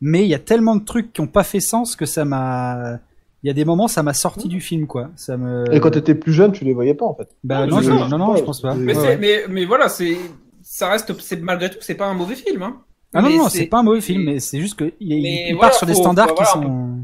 mais 0.00 0.22
il 0.24 0.28
y 0.28 0.34
a 0.34 0.38
tellement 0.38 0.76
de 0.76 0.84
trucs 0.84 1.12
qui 1.12 1.20
ont 1.20 1.26
pas 1.26 1.44
fait 1.44 1.60
sens 1.60 1.96
que 1.96 2.06
ça 2.06 2.24
m'a. 2.24 2.98
Il 3.42 3.48
y 3.48 3.50
a 3.50 3.52
des 3.52 3.64
moments, 3.66 3.88
ça 3.88 4.02
m'a 4.02 4.14
sorti 4.14 4.48
du 4.48 4.60
film, 4.60 4.86
quoi. 4.86 5.10
Ça 5.16 5.36
me. 5.36 5.64
Et 5.74 5.78
quand 5.80 5.90
t'étais 5.90 6.14
plus 6.14 6.32
jeune, 6.32 6.52
tu 6.52 6.64
les 6.64 6.72
voyais 6.72 6.94
pas, 6.94 7.04
en 7.04 7.14
fait. 7.14 7.28
Bah 7.44 7.66
non, 7.66 7.82
ça. 7.82 8.08
non, 8.08 8.18
non, 8.18 8.36
je 8.36 8.42
pense 8.42 8.60
pas. 8.62 8.74
Mais, 8.74 8.96
Ouais, 8.96 9.16
mais, 9.18 9.44
mais 9.48 9.64
voilà, 9.66 9.88
c'est, 9.90 10.16
ça 10.62 10.88
reste, 10.88 11.12
c'est, 11.20 11.40
malgré 11.42 11.68
tout, 11.70 11.76
c'est 11.80 11.94
pas 11.94 12.06
un 12.06 12.14
mauvais 12.14 12.36
film, 12.36 12.62
hein. 12.62 12.76
Ah 13.12 13.20
non, 13.22 13.28
Mais 13.28 13.36
non, 13.36 13.48
c'est 13.48 13.66
pas 13.66 13.78
un 13.78 13.82
mauvais 13.82 14.00
film, 14.00 14.24
mais- 14.24 14.40
c'est 14.40 14.58
juste 14.60 14.74
que 14.76 14.92
il, 14.98 15.54
voilà, 15.54 15.68
part 15.70 15.74
sur 15.78 15.86
des 15.86 15.94
standards 15.94 16.28
faut- 16.30 16.34
qui 16.34 16.42
voilà, 16.52 16.66
sont. 16.68 16.98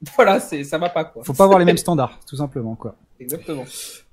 Voilà, 0.16 0.40
c'est 0.40 0.64
ça 0.64 0.78
va 0.78 0.88
pas 0.88 1.04
quoi. 1.04 1.22
Faut 1.24 1.32
pas 1.32 1.44
avoir 1.44 1.58
les 1.58 1.64
mêmes 1.64 1.76
standards, 1.86 2.18
tout 2.26 2.36
simplement 2.36 2.74
quoi. 2.74 2.96
Exactement. 3.20 3.64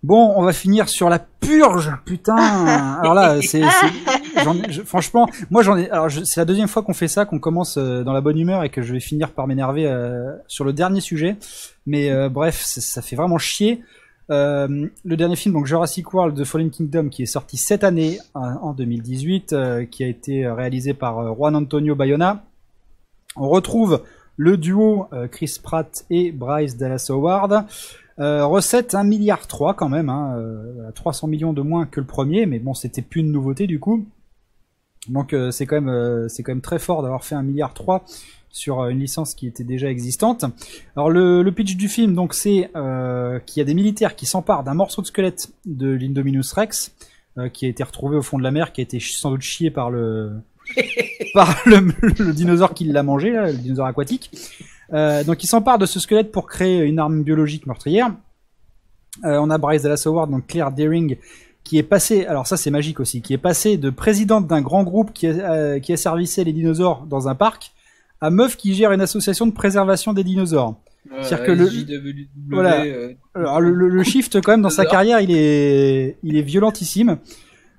Bon, 0.01 0.33
on 0.35 0.43
va 0.43 0.53
finir 0.53 0.89
sur 0.89 1.09
la 1.09 1.19
purge, 1.19 1.91
putain. 2.05 2.35
Alors 3.01 3.13
là, 3.13 3.41
c'est, 3.41 3.61
franchement, 4.85 5.29
moi 5.49 5.61
j'en 5.61 5.77
ai. 5.77 5.89
Alors 5.89 6.09
c'est 6.11 6.39
la 6.39 6.45
deuxième 6.45 6.67
fois 6.67 6.83
qu'on 6.83 6.93
fait 6.93 7.07
ça, 7.07 7.25
qu'on 7.25 7.39
commence 7.39 7.77
euh, 7.77 8.03
dans 8.03 8.13
la 8.13 8.21
bonne 8.21 8.37
humeur 8.37 8.63
et 8.63 8.69
que 8.69 8.81
je 8.81 8.93
vais 8.93 8.99
finir 8.99 9.31
par 9.31 9.47
m'énerver 9.47 9.87
euh, 9.87 10.31
sur 10.47 10.65
le 10.65 10.73
dernier 10.73 11.01
sujet. 11.01 11.35
Mais 11.85 12.09
euh, 12.09 12.29
bref, 12.29 12.61
ça 12.63 13.01
fait 13.01 13.15
vraiment 13.15 13.37
chier. 13.37 13.81
Euh, 14.29 14.87
le 15.03 15.17
dernier 15.17 15.35
film, 15.35 15.53
donc 15.53 15.65
Jurassic 15.65 16.13
World: 16.13 16.39
The 16.39 16.45
Fallen 16.45 16.69
Kingdom, 16.69 17.09
qui 17.09 17.23
est 17.23 17.27
sorti 17.27 17.57
cette 17.57 17.83
année 17.83 18.19
en, 18.33 18.41
en 18.41 18.73
2018, 18.73 19.53
euh, 19.53 19.85
qui 19.85 20.03
a 20.03 20.07
été 20.07 20.47
réalisé 20.47 20.93
par 20.93 21.19
euh, 21.19 21.33
Juan 21.33 21.55
Antonio 21.55 21.95
Bayona. 21.95 22.43
On 23.35 23.49
retrouve 23.49 24.03
le 24.37 24.57
duo 24.57 25.07
euh, 25.13 25.27
Chris 25.27 25.59
Pratt 25.61 26.05
et 26.09 26.31
Bryce 26.31 26.77
Dallas 26.77 27.07
Howard. 27.09 27.65
Euh, 28.19 28.45
recette 28.45 28.95
1 28.95 29.03
milliard 29.03 29.47
3 29.47 29.73
quand 29.73 29.89
même, 29.89 30.09
hein, 30.09 30.35
euh, 30.37 30.91
300 30.93 31.27
millions 31.27 31.53
de 31.53 31.61
moins 31.61 31.85
que 31.85 31.99
le 31.99 32.05
premier, 32.05 32.45
mais 32.45 32.59
bon 32.59 32.73
c'était 32.73 33.01
plus 33.01 33.21
une 33.21 33.31
nouveauté 33.31 33.65
du 33.67 33.79
coup. 33.79 34.05
Donc 35.09 35.33
euh, 35.33 35.51
c'est 35.51 35.65
quand 35.65 35.75
même 35.75 35.89
euh, 35.89 36.27
c'est 36.29 36.43
quand 36.43 36.51
même 36.51 36.61
très 36.61 36.79
fort 36.79 37.01
d'avoir 37.01 37.23
fait 37.25 37.35
1 37.35 37.43
milliard 37.43 37.73
3 37.73 38.05
sur 38.49 38.81
euh, 38.81 38.89
une 38.89 38.99
licence 38.99 39.33
qui 39.33 39.47
était 39.47 39.63
déjà 39.63 39.89
existante. 39.89 40.45
Alors 40.95 41.09
le, 41.09 41.41
le 41.41 41.51
pitch 41.51 41.75
du 41.75 41.89
film 41.89 42.13
donc 42.13 42.33
c'est 42.33 42.69
euh, 42.75 43.39
qu'il 43.39 43.59
y 43.59 43.61
a 43.61 43.65
des 43.65 43.73
militaires 43.73 44.15
qui 44.15 44.25
s'emparent 44.25 44.63
d'un 44.63 44.75
morceau 44.75 45.01
de 45.01 45.07
squelette 45.07 45.51
de 45.65 45.89
l'Indominus 45.89 46.53
Rex 46.53 46.93
euh, 47.39 47.49
qui 47.49 47.65
a 47.65 47.69
été 47.69 47.83
retrouvé 47.83 48.15
au 48.15 48.21
fond 48.21 48.37
de 48.37 48.43
la 48.43 48.51
mer, 48.51 48.71
qui 48.73 48.81
a 48.81 48.83
été 48.83 48.99
sans 48.99 49.31
doute 49.31 49.41
chié 49.41 49.71
par 49.71 49.89
le 49.89 50.33
par 51.33 51.49
le, 51.65 51.79
le 52.19 52.31
dinosaure 52.31 52.75
qui 52.75 52.85
l'a 52.85 53.01
mangé, 53.01 53.31
là, 53.31 53.51
le 53.51 53.57
dinosaure 53.57 53.87
aquatique. 53.87 54.29
Euh, 54.93 55.23
donc 55.23 55.43
il 55.43 55.47
s'empare 55.47 55.77
de 55.79 55.85
ce 55.85 55.99
squelette 55.99 56.31
pour 56.31 56.47
créer 56.47 56.81
une 56.83 56.99
arme 56.99 57.23
biologique 57.23 57.65
meurtrière. 57.65 58.11
Euh, 59.25 59.37
on 59.41 59.49
a 59.49 59.57
Bryce 59.57 59.83
Dallas 59.83 60.03
Howard, 60.05 60.29
donc 60.31 60.47
Claire 60.47 60.71
Deering, 60.71 61.17
qui 61.63 61.77
est 61.77 61.83
passée, 61.83 62.25
alors 62.25 62.45
ça 62.47 62.57
c'est 62.57 62.71
magique 62.71 62.99
aussi, 62.99 63.21
qui 63.21 63.33
est 63.33 63.37
passée 63.37 63.77
de 63.77 63.89
présidente 63.89 64.47
d'un 64.47 64.61
grand 64.61 64.83
groupe 64.83 65.13
qui, 65.13 65.27
euh, 65.27 65.79
qui 65.79 65.93
asservissait 65.93 66.43
les 66.43 66.53
dinosaures 66.53 67.05
dans 67.07 67.27
un 67.27 67.35
parc 67.35 67.71
à 68.21 68.29
meuf 68.29 68.55
qui 68.57 68.73
gère 68.73 68.91
une 68.91 69.01
association 69.01 69.45
de 69.47 69.51
préservation 69.51 70.13
des 70.13 70.23
dinosaures. 70.23 70.75
C'est-à-dire 71.21 71.45
que 71.45 71.51
le- 71.51 71.67
JWW, 71.69 72.27
Voilà. 72.49 72.83
euh, 72.85 73.13
Alors 73.35 73.59
le, 73.61 73.71
le- 73.73 73.89
le 73.89 74.03
shift 74.03 74.41
quand 74.41 74.53
même 74.53 74.61
dans 74.61 74.69
sa 74.69 74.85
carrière, 74.85 75.19
il 75.19 75.31
est, 75.31 76.17
il 76.23 76.37
est 76.37 76.41
violentissime. 76.41 77.17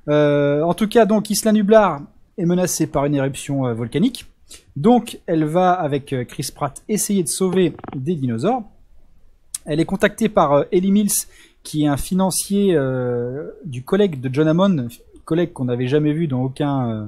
Euh, 0.09 0.61
en 0.63 0.75
tout 0.75 0.87
cas, 0.89 1.07
donc 1.07 1.31
Isla 1.31 1.53
Nublar 1.53 2.03
est 2.37 2.45
menacée 2.45 2.87
par 2.87 3.07
une 3.07 3.15
éruption 3.15 3.67
euh, 3.67 3.73
volcanique. 3.73 4.27
Donc, 4.77 5.21
elle 5.27 5.45
va 5.45 5.73
avec 5.73 6.13
euh, 6.13 6.25
Chris 6.25 6.51
Pratt 6.55 6.83
essayer 6.89 7.23
de 7.23 7.29
sauver 7.29 7.75
des 7.95 8.15
dinosaures. 8.15 8.63
Elle 9.65 9.81
est 9.81 9.85
contactée 9.85 10.29
par 10.29 10.53
euh, 10.53 10.65
Ellie 10.73 10.91
Mills, 10.91 11.27
qui 11.65 11.85
est 11.85 11.87
un 11.87 11.97
financier 11.97 12.77
euh, 12.77 13.51
du 13.65 13.83
collègue 13.83 14.21
de 14.21 14.33
John 14.33 14.47
Hammond, 14.47 14.89
collègue 15.25 15.55
qu'on 15.55 15.65
n'avait 15.65 15.87
jamais 15.87 16.13
vu 16.13 16.29
dans 16.29 16.43
aucun, 16.43 16.91
euh, 16.91 17.07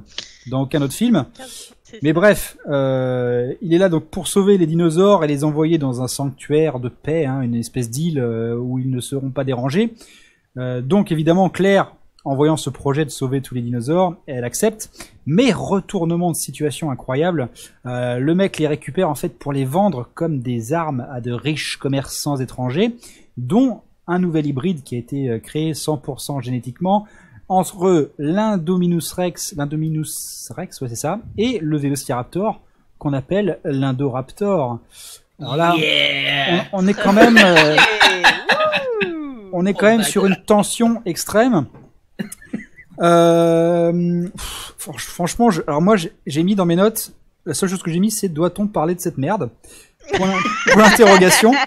dans 0.50 0.62
aucun 0.62 0.80
autre 0.80 0.94
film. 0.94 1.26
Mais 2.02 2.14
bref, 2.14 2.56
euh, 2.68 3.52
il 3.60 3.74
est 3.74 3.78
là 3.78 3.88
donc 3.88 4.06
pour 4.06 4.26
sauver 4.26 4.56
les 4.56 4.66
dinosaures 4.66 5.22
et 5.22 5.28
les 5.28 5.44
envoyer 5.44 5.76
dans 5.76 6.02
un 6.02 6.08
sanctuaire 6.08 6.80
de 6.80 6.88
paix, 6.88 7.26
hein, 7.26 7.42
une 7.42 7.54
espèce 7.54 7.90
d'île 7.90 8.20
où 8.20 8.78
ils 8.78 8.90
ne 8.90 9.00
seront 9.00 9.30
pas 9.30 9.44
dérangés. 9.44 9.94
Donc 10.56 11.12
évidemment, 11.12 11.50
Claire, 11.50 11.94
en 12.26 12.34
voyant 12.34 12.56
ce 12.56 12.70
projet 12.70 13.04
de 13.04 13.10
sauver 13.10 13.40
tous 13.40 13.54
les 13.54 13.62
dinosaures, 13.62 14.16
elle 14.26 14.42
accepte. 14.42 14.90
Mais 15.26 15.52
retournement 15.52 16.32
de 16.32 16.36
situation 16.36 16.90
incroyable, 16.90 17.48
euh, 17.86 18.18
le 18.18 18.34
mec 18.34 18.58
les 18.58 18.66
récupère 18.66 19.08
en 19.08 19.14
fait 19.14 19.38
pour 19.38 19.52
les 19.52 19.64
vendre 19.64 20.08
comme 20.14 20.40
des 20.40 20.72
armes 20.72 21.06
à 21.12 21.20
de 21.20 21.30
riches 21.30 21.76
commerçants 21.76 22.36
étrangers, 22.38 22.96
dont 23.36 23.82
un 24.08 24.18
nouvel 24.18 24.46
hybride 24.46 24.82
qui 24.82 24.96
a 24.96 24.98
été 24.98 25.30
euh, 25.30 25.38
créé 25.38 25.72
100% 25.72 26.42
génétiquement 26.42 27.06
entre 27.48 28.10
l'Indominus 28.18 29.12
Rex, 29.12 29.54
l'Indominus 29.56 30.52
Rex, 30.56 30.80
ouais 30.80 30.88
c'est 30.88 30.96
ça, 30.96 31.20
et 31.38 31.60
le 31.62 31.78
Vélociraptor 31.78 32.60
qu'on 32.98 33.12
appelle 33.12 33.60
l'Indoraptor. 33.62 34.80
Alors 35.38 35.56
là, 35.56 35.76
yeah. 35.76 36.64
on, 36.72 36.82
on 36.84 36.88
est 36.88 36.94
quand 36.94 37.12
même, 37.12 37.38
euh, 37.38 37.76
on 39.52 39.64
est 39.64 39.74
quand 39.74 39.86
Oh 39.86 39.90
même 39.90 40.02
sur 40.02 40.26
une 40.26 40.36
tension 40.44 41.02
extrême. 41.04 41.66
Euh, 43.00 44.26
franchement, 44.78 45.50
je- 45.50 45.62
alors 45.66 45.82
moi 45.82 45.96
j'ai 46.26 46.42
mis 46.42 46.54
dans 46.54 46.66
mes 46.66 46.76
notes, 46.76 47.12
la 47.44 47.54
seule 47.54 47.68
chose 47.68 47.82
que 47.82 47.90
j'ai 47.90 48.00
mis 48.00 48.10
c'est 48.10 48.28
doit-on 48.28 48.66
parler 48.66 48.94
de 48.94 49.00
cette 49.00 49.18
merde? 49.18 49.50
Point 50.14 50.32
point 50.72 50.82
d'interrogation. 50.90 51.52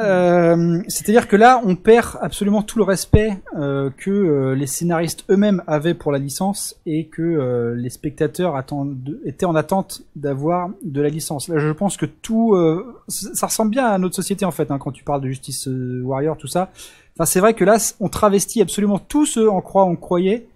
Euh, 0.00 0.80
C'est-à-dire 0.86 1.26
que 1.26 1.34
là, 1.34 1.60
on 1.64 1.74
perd 1.74 2.18
absolument 2.20 2.62
tout 2.62 2.78
le 2.78 2.84
respect 2.84 3.36
euh, 3.56 3.90
que 3.96 4.10
euh, 4.12 4.54
les 4.54 4.68
scénaristes 4.68 5.24
eux-mêmes 5.28 5.60
avaient 5.66 5.94
pour 5.94 6.12
la 6.12 6.20
licence 6.20 6.76
et 6.86 7.08
que 7.08 7.20
euh, 7.20 7.74
les 7.74 7.90
spectateurs 7.90 8.54
attendent, 8.54 9.18
étaient 9.24 9.44
en 9.44 9.56
attente 9.56 10.02
d'avoir 10.14 10.70
de 10.84 11.00
la 11.02 11.08
licence. 11.08 11.48
Là, 11.48 11.58
je 11.58 11.72
pense 11.72 11.96
que 11.96 12.06
tout, 12.06 12.56
ça 13.08 13.46
ressemble 13.48 13.72
bien 13.72 13.86
à 13.86 13.98
notre 13.98 14.14
société 14.14 14.44
en 14.44 14.52
fait, 14.52 14.70
hein, 14.70 14.78
quand 14.78 14.92
tu 14.92 15.02
parles 15.02 15.20
de 15.20 15.26
Justice 15.28 15.68
Warrior, 16.04 16.36
tout 16.36 16.46
ça. 16.46 16.70
Enfin, 17.18 17.26
c'est 17.26 17.40
vrai 17.40 17.54
que 17.54 17.64
là, 17.64 17.78
on 17.98 18.08
travestit 18.08 18.62
absolument 18.62 19.00
tout 19.00 19.26
ce 19.26 19.40
en 19.40 19.60
quoi 19.60 19.84
on 19.84 19.96
croyait 19.96 20.46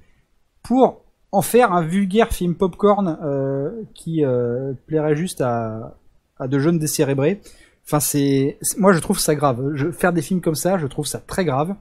pour 0.62 1.02
en 1.32 1.42
faire 1.42 1.72
un 1.72 1.82
vulgaire 1.82 2.32
film 2.32 2.54
popcorn 2.54 3.18
euh, 3.20 3.82
qui 3.94 4.24
euh, 4.24 4.72
plairait 4.86 5.16
juste 5.16 5.40
à, 5.40 5.96
de 6.40 6.58
jeunes 6.60 6.78
décérébrés. 6.78 7.40
Enfin, 7.84 7.98
c'est, 7.98 8.58
moi 8.76 8.92
je 8.92 9.00
trouve 9.00 9.18
ça 9.18 9.34
grave. 9.34 9.72
Je, 9.74 9.90
faire 9.90 10.12
des 10.12 10.22
films 10.22 10.40
comme 10.40 10.54
ça, 10.54 10.78
je 10.78 10.86
trouve 10.86 11.06
ça 11.06 11.18
très 11.18 11.44
grave. 11.44 11.74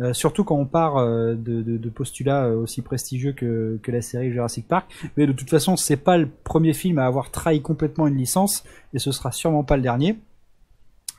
Euh, 0.00 0.12
surtout 0.12 0.42
quand 0.42 0.56
on 0.56 0.66
part 0.66 0.96
euh, 0.96 1.36
de, 1.36 1.88
postulats 1.88 2.48
aussi 2.48 2.82
prestigieux 2.82 3.32
que, 3.32 3.78
que 3.80 3.92
la 3.92 4.02
série 4.02 4.32
Jurassic 4.32 4.66
Park. 4.66 4.90
Mais 5.16 5.28
de 5.28 5.32
toute 5.32 5.50
façon, 5.50 5.76
c'est 5.76 5.96
pas 5.96 6.18
le 6.18 6.28
premier 6.42 6.72
film 6.72 6.98
à 6.98 7.06
avoir 7.06 7.30
trahi 7.30 7.62
complètement 7.62 8.08
une 8.08 8.16
licence, 8.16 8.64
et 8.92 8.98
ce 8.98 9.12
sera 9.12 9.30
sûrement 9.30 9.62
pas 9.62 9.76
le 9.76 9.82
dernier. 9.82 10.18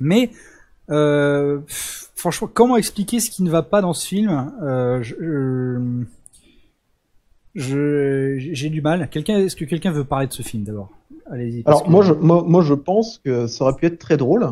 Mais 0.02 0.30
euh, 0.90 1.60
franchement, 1.68 2.50
comment 2.54 2.78
expliquer 2.78 3.20
ce 3.20 3.30
qui 3.30 3.44
ne 3.44 3.50
va 3.50 3.62
pas 3.64 3.82
dans 3.82 3.94
ce 3.94 4.08
film? 4.08 4.52
Euh, 4.62 5.02
je, 5.04 5.16
je- 7.56 8.38
je- 8.40 8.54
j'ai 8.54 8.70
du 8.70 8.82
mal. 8.82 9.10
Quelqu'un, 9.10 9.38
est-ce 9.40 9.56
que 9.56 9.66
quelqu'un 9.66 9.92
veut 9.92 10.04
parler 10.04 10.28
de 10.28 10.34
ce 10.34 10.42
film 10.44 10.64
d'abord? 10.64 10.90
Allez-y. 11.32 11.64
Alors 11.66 11.84
que- 11.84 11.90
moi 11.90 12.04
je, 12.04 12.14
moi, 12.14 12.44
moi, 12.46 12.62
je 12.64 12.74
pense 12.74 13.20
que 13.24 13.48
ça 13.48 13.64
aurait 13.66 13.76
pu 13.76 13.86
être 13.88 14.00
très 14.00 14.18
drôle 14.18 14.48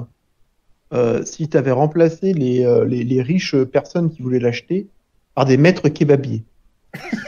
euh, 0.94 1.24
si 1.24 1.48
tu 1.50 1.58
avais 1.58 1.72
remplacé 1.72 2.34
les, 2.34 2.64
euh, 2.66 2.86
les, 2.86 3.04
les 3.04 3.22
riches 3.22 3.56
personnes 3.64 4.10
qui 4.12 4.22
voulaient 4.22 4.40
l'acheter 4.40 4.88
par 5.34 5.46
des 5.46 5.58
maîtres 5.58 5.90
kebabiers. 5.90 6.44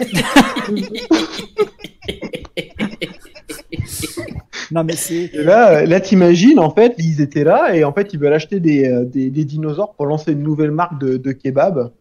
Non 4.71 4.83
mais 4.83 4.95
c'est 4.95 5.25
Et 5.33 5.43
là, 5.43 5.85
là 5.85 5.99
t'imagines, 5.99 6.59
en 6.59 6.69
fait, 6.71 6.93
ils 6.97 7.21
étaient 7.21 7.43
là 7.43 7.75
et 7.75 7.83
en 7.83 7.93
fait, 7.93 8.13
ils 8.13 8.19
veulent 8.19 8.33
acheter 8.33 8.59
des, 8.59 8.87
euh, 8.89 9.05
des, 9.05 9.29
des 9.29 9.45
dinosaures 9.45 9.93
pour 9.95 10.05
lancer 10.05 10.33
une 10.33 10.43
nouvelle 10.43 10.71
marque 10.71 10.99
de, 10.99 11.17
de 11.17 11.31
kebab. 11.31 11.91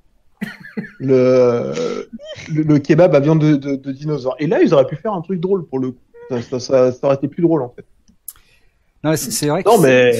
Le, 0.98 1.72
le, 2.52 2.62
le 2.62 2.78
kebab 2.78 3.14
à 3.14 3.20
viande 3.20 3.40
de, 3.40 3.56
de, 3.56 3.76
de 3.76 3.92
dinosaure. 3.92 4.36
Et 4.38 4.46
là, 4.46 4.60
ils 4.62 4.74
auraient 4.74 4.86
pu 4.86 4.96
faire 4.96 5.14
un 5.14 5.22
truc 5.22 5.40
drôle 5.40 5.66
pour 5.66 5.78
le 5.78 5.92
coup. 5.92 5.98
Ça, 6.28 6.42
ça, 6.42 6.60
ça, 6.60 6.92
ça 6.92 7.06
aurait 7.06 7.16
été 7.16 7.28
plus 7.28 7.42
drôle 7.42 7.62
en 7.62 7.70
fait. 7.70 7.84
non 9.04 9.10
mais 9.10 9.16
c'est 9.16 9.48
vrai. 9.48 9.62
que 9.62 9.68
Non, 9.68 9.78
mais 9.78 10.12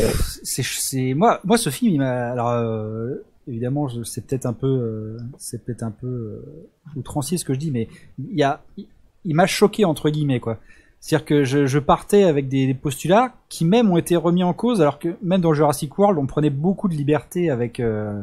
c'est 0.43 0.63
c'est 0.63 1.15
moi 1.15 1.41
moi 1.45 1.59
ce 1.59 1.69
film 1.71 1.93
il 1.93 1.99
m'a 1.99 2.31
alors 2.31 2.51
euh, 2.51 3.17
évidemment 3.49 3.89
c'est 4.05 4.25
peut-être 4.27 4.47
un 4.47 4.53
peu 4.53 4.67
euh, 4.67 5.19
c'est 5.39 5.65
peut-être 5.65 5.83
un 5.83 5.91
peu 5.91 6.07
euh, 6.07 6.67
outrancier 6.97 7.39
ce 7.39 7.45
que 7.45 7.55
je 7.55 7.59
dis 7.59 7.71
mais 7.71 7.89
il 8.19 8.39
y 8.39 8.43
a 8.43 8.63
il, 8.77 8.87
il 9.25 9.35
m'a 9.35 9.47
choqué 9.47 9.85
entre 9.85 10.09
guillemets 10.11 10.41
quoi 10.41 10.59
c'est-à-dire 11.01 11.25
que 11.25 11.45
je, 11.45 11.79
partais 11.79 12.25
avec 12.25 12.49
des, 12.49 12.73
postulats 12.75 13.35
qui 13.49 13.65
même 13.65 13.91
ont 13.91 13.97
été 13.97 14.17
remis 14.17 14.43
en 14.43 14.53
cause 14.53 14.81
alors 14.81 14.99
que 14.99 15.17
même 15.23 15.41
dans 15.41 15.55
Jurassic 15.55 15.97
World 15.99 16.19
on 16.19 16.27
prenait 16.27 16.51
beaucoup 16.51 16.89
de 16.89 16.95
liberté 16.95 17.51
avec 17.51 17.81
euh, 17.81 18.23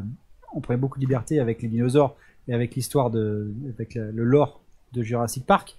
on 0.53 0.61
prenait 0.61 0.78
beaucoup 0.78 0.99
de 0.99 1.03
liberté 1.03 1.39
avec 1.39 1.61
les 1.61 1.67
dinosaures 1.67 2.15
et 2.47 2.53
avec 2.53 2.76
l'histoire 2.76 3.09
de 3.09 3.53
avec 3.74 3.95
le 3.95 4.24
lore 4.24 4.61
de 4.91 5.01
Jurassic 5.01 5.45
Park 5.45 5.76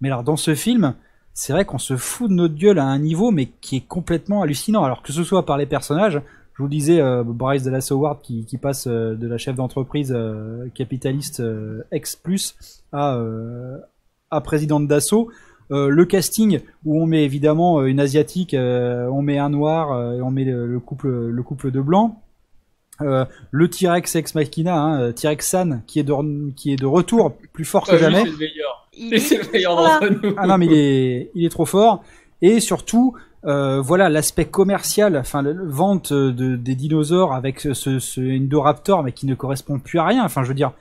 mais 0.00 0.08
alors 0.08 0.22
dans 0.22 0.36
ce 0.36 0.54
film 0.54 0.94
c'est 1.32 1.52
vrai 1.52 1.64
qu'on 1.64 1.78
se 1.78 1.96
fout 1.96 2.30
de 2.30 2.34
notre 2.34 2.54
gueule 2.54 2.78
à 2.78 2.84
un 2.84 2.98
niveau 2.98 3.30
mais 3.30 3.46
qui 3.60 3.76
est 3.76 3.86
complètement 3.88 4.42
hallucinant. 4.42 4.84
Alors 4.84 5.02
que 5.02 5.12
ce 5.12 5.24
soit 5.24 5.44
par 5.44 5.58
les 5.58 5.66
personnages, 5.66 6.22
je 6.56 6.62
vous 6.62 6.68
disais 6.68 7.00
euh, 7.00 7.24
Bryce 7.24 7.64
Dallas 7.64 7.88
Howard 7.90 8.20
qui, 8.22 8.44
qui 8.44 8.56
passe 8.56 8.86
euh, 8.86 9.16
de 9.16 9.26
la 9.26 9.36
chef 9.36 9.56
d'entreprise 9.56 10.16
capitaliste 10.74 11.42
ex 11.90 12.14
plus 12.14 12.54
à 12.92 13.18
à 14.34 14.40
présidente 14.40 14.86
d'assaut. 14.86 15.30
Euh, 15.70 15.88
le 15.88 16.04
casting 16.04 16.60
où 16.84 17.00
on 17.02 17.06
met 17.06 17.24
évidemment 17.24 17.80
euh, 17.80 17.86
une 17.86 18.00
asiatique, 18.00 18.52
euh, 18.54 19.06
on 19.08 19.22
met 19.22 19.38
un 19.38 19.48
noir 19.48 19.92
euh, 19.92 20.18
et 20.18 20.22
on 20.22 20.30
met 20.30 20.44
le, 20.44 20.66
le 20.66 20.80
couple 20.80 21.08
le 21.08 21.42
couple 21.42 21.70
de 21.70 21.80
blancs. 21.80 22.14
Euh, 23.00 23.24
le 23.50 23.68
T-Rex 23.68 24.14
ex 24.14 24.34
machina, 24.36 24.76
hein, 24.78 25.12
T-Rex 25.12 25.48
San 25.48 25.82
qui 25.86 25.98
est 25.98 26.04
de 26.04 26.14
qui 26.54 26.72
est 26.72 26.76
de 26.76 26.86
retour 26.86 27.34
plus 27.52 27.64
fort 27.64 27.86
que 27.86 27.96
jamais. 27.98 28.22
c'est 28.24 28.30
le 28.30 28.36
meilleur. 28.36 28.88
Il 28.96 29.20
C'est 29.20 29.34
est 29.36 29.44
le 29.46 29.52
meilleur 29.52 29.72
toujours 29.76 29.88
là. 29.88 29.98
d'entre 30.00 30.26
nous. 30.28 30.34
Ah 30.36 30.46
non, 30.46 30.58
mais 30.58 30.66
il 30.66 30.72
est, 30.74 31.30
il 31.34 31.44
est 31.44 31.48
trop 31.48 31.64
fort. 31.66 32.04
Et 32.42 32.60
surtout, 32.60 33.14
euh, 33.46 33.80
voilà 33.80 34.08
l'aspect 34.10 34.44
commercial, 34.44 35.16
enfin 35.16 35.42
la 35.42 35.52
vente 35.64 36.12
de, 36.12 36.56
des 36.56 36.74
dinosaures 36.76 37.32
avec 37.32 37.58
ce, 37.58 37.74
ce, 37.74 37.98
ce 37.98 38.20
Indoraptor, 38.20 39.02
mais 39.02 39.12
qui 39.12 39.26
ne 39.26 39.34
correspond 39.34 39.78
plus 39.80 39.98
à 39.98 40.04
rien. 40.04 40.24
Enfin, 40.24 40.42
je 40.44 40.48
veux 40.48 40.54
dire, 40.54 40.72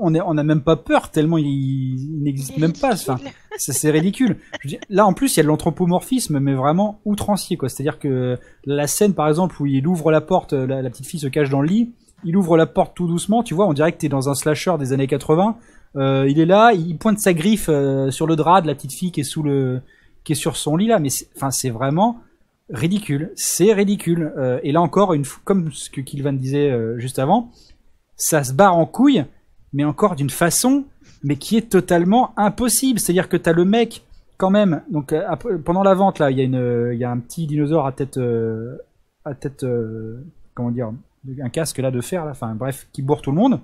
on 0.00 0.14
est, 0.14 0.20
on 0.20 0.34
n'a 0.34 0.42
même 0.44 0.62
pas 0.62 0.76
peur 0.76 1.10
tellement 1.10 1.38
il, 1.38 1.46
il 1.46 2.22
n'existe 2.22 2.56
même 2.58 2.72
pas. 2.72 2.94
Enfin, 2.94 3.18
c'est 3.56 3.90
ridicule. 3.90 4.36
Je 4.64 4.76
là, 4.90 5.06
en 5.06 5.12
plus, 5.12 5.34
il 5.34 5.38
y 5.38 5.40
a 5.40 5.42
de 5.42 5.48
l'anthropomorphisme, 5.48 6.38
mais 6.38 6.54
vraiment 6.54 7.00
outrancier, 7.04 7.56
quoi. 7.56 7.68
C'est-à-dire 7.68 7.98
que 7.98 8.36
la 8.64 8.86
scène, 8.86 9.14
par 9.14 9.28
exemple, 9.28 9.60
où 9.60 9.66
il 9.66 9.86
ouvre 9.86 10.10
la 10.10 10.20
porte, 10.20 10.52
la, 10.52 10.82
la 10.82 10.90
petite 10.90 11.06
fille 11.06 11.20
se 11.20 11.26
cache 11.28 11.48
dans 11.50 11.60
le 11.62 11.68
lit, 11.68 11.92
il 12.24 12.36
ouvre 12.36 12.56
la 12.56 12.66
porte 12.66 12.96
tout 12.96 13.06
doucement, 13.06 13.42
tu 13.42 13.54
vois, 13.54 13.66
on 13.66 13.72
dirait 13.72 13.92
que 13.92 13.98
t'es 13.98 14.08
dans 14.08 14.28
un 14.28 14.34
slasher 14.34 14.74
des 14.78 14.92
années 14.92 15.06
80. 15.06 15.56
Euh, 15.96 16.26
il 16.28 16.38
est 16.40 16.46
là, 16.46 16.72
il 16.74 16.96
pointe 16.98 17.18
sa 17.18 17.32
griffe 17.32 17.68
euh, 17.68 18.10
sur 18.10 18.26
le 18.26 18.36
drap 18.36 18.60
de 18.60 18.66
la 18.66 18.74
petite 18.74 18.92
fille 18.92 19.12
qui 19.12 19.20
est 19.20 19.24
sous 19.24 19.42
le, 19.42 19.80
qui 20.24 20.32
est 20.32 20.36
sur 20.36 20.56
son 20.56 20.76
lit 20.76 20.88
là, 20.88 20.98
mais 20.98 21.08
c'est- 21.08 21.28
enfin, 21.36 21.50
c'est 21.50 21.70
vraiment 21.70 22.18
ridicule. 22.68 23.32
C'est 23.36 23.72
ridicule. 23.72 24.32
Euh, 24.36 24.58
et 24.62 24.72
là 24.72 24.80
encore, 24.82 25.14
une, 25.14 25.24
comme 25.44 25.70
ce 25.72 25.88
que 25.88 26.00
Kilvan 26.00 26.32
disait 26.34 26.70
euh, 26.70 26.98
juste 26.98 27.18
avant, 27.18 27.50
ça 28.16 28.42
se 28.44 28.52
barre 28.52 28.76
en 28.76 28.86
couille, 28.86 29.24
mais 29.76 29.84
encore 29.84 30.16
d'une 30.16 30.30
façon, 30.30 30.84
mais 31.22 31.36
qui 31.36 31.56
est 31.56 31.70
totalement 31.70 32.32
impossible. 32.36 32.98
C'est-à-dire 32.98 33.28
que 33.28 33.36
t'as 33.36 33.52
le 33.52 33.64
mec, 33.64 34.04
quand 34.38 34.50
même, 34.50 34.82
donc 34.90 35.12
euh, 35.12 35.22
pendant 35.64 35.82
la 35.82 35.94
vente 35.94 36.18
là, 36.18 36.30
il 36.30 36.38
y 36.38 36.40
a 36.40 36.44
une, 36.44 36.90
il 36.92 36.98
y 36.98 37.04
a 37.04 37.10
un 37.10 37.18
petit 37.18 37.46
dinosaure 37.46 37.86
à 37.86 37.92
tête, 37.92 38.16
euh, 38.16 38.78
à 39.24 39.34
tête, 39.34 39.62
euh, 39.62 40.24
comment 40.54 40.70
dire, 40.70 40.90
un 41.42 41.48
casque 41.48 41.78
là 41.78 41.90
de 41.90 42.00
fer 42.00 42.24
enfin 42.24 42.54
bref, 42.54 42.88
qui 42.92 43.02
bourre 43.02 43.22
tout 43.22 43.30
le 43.30 43.36
monde. 43.36 43.60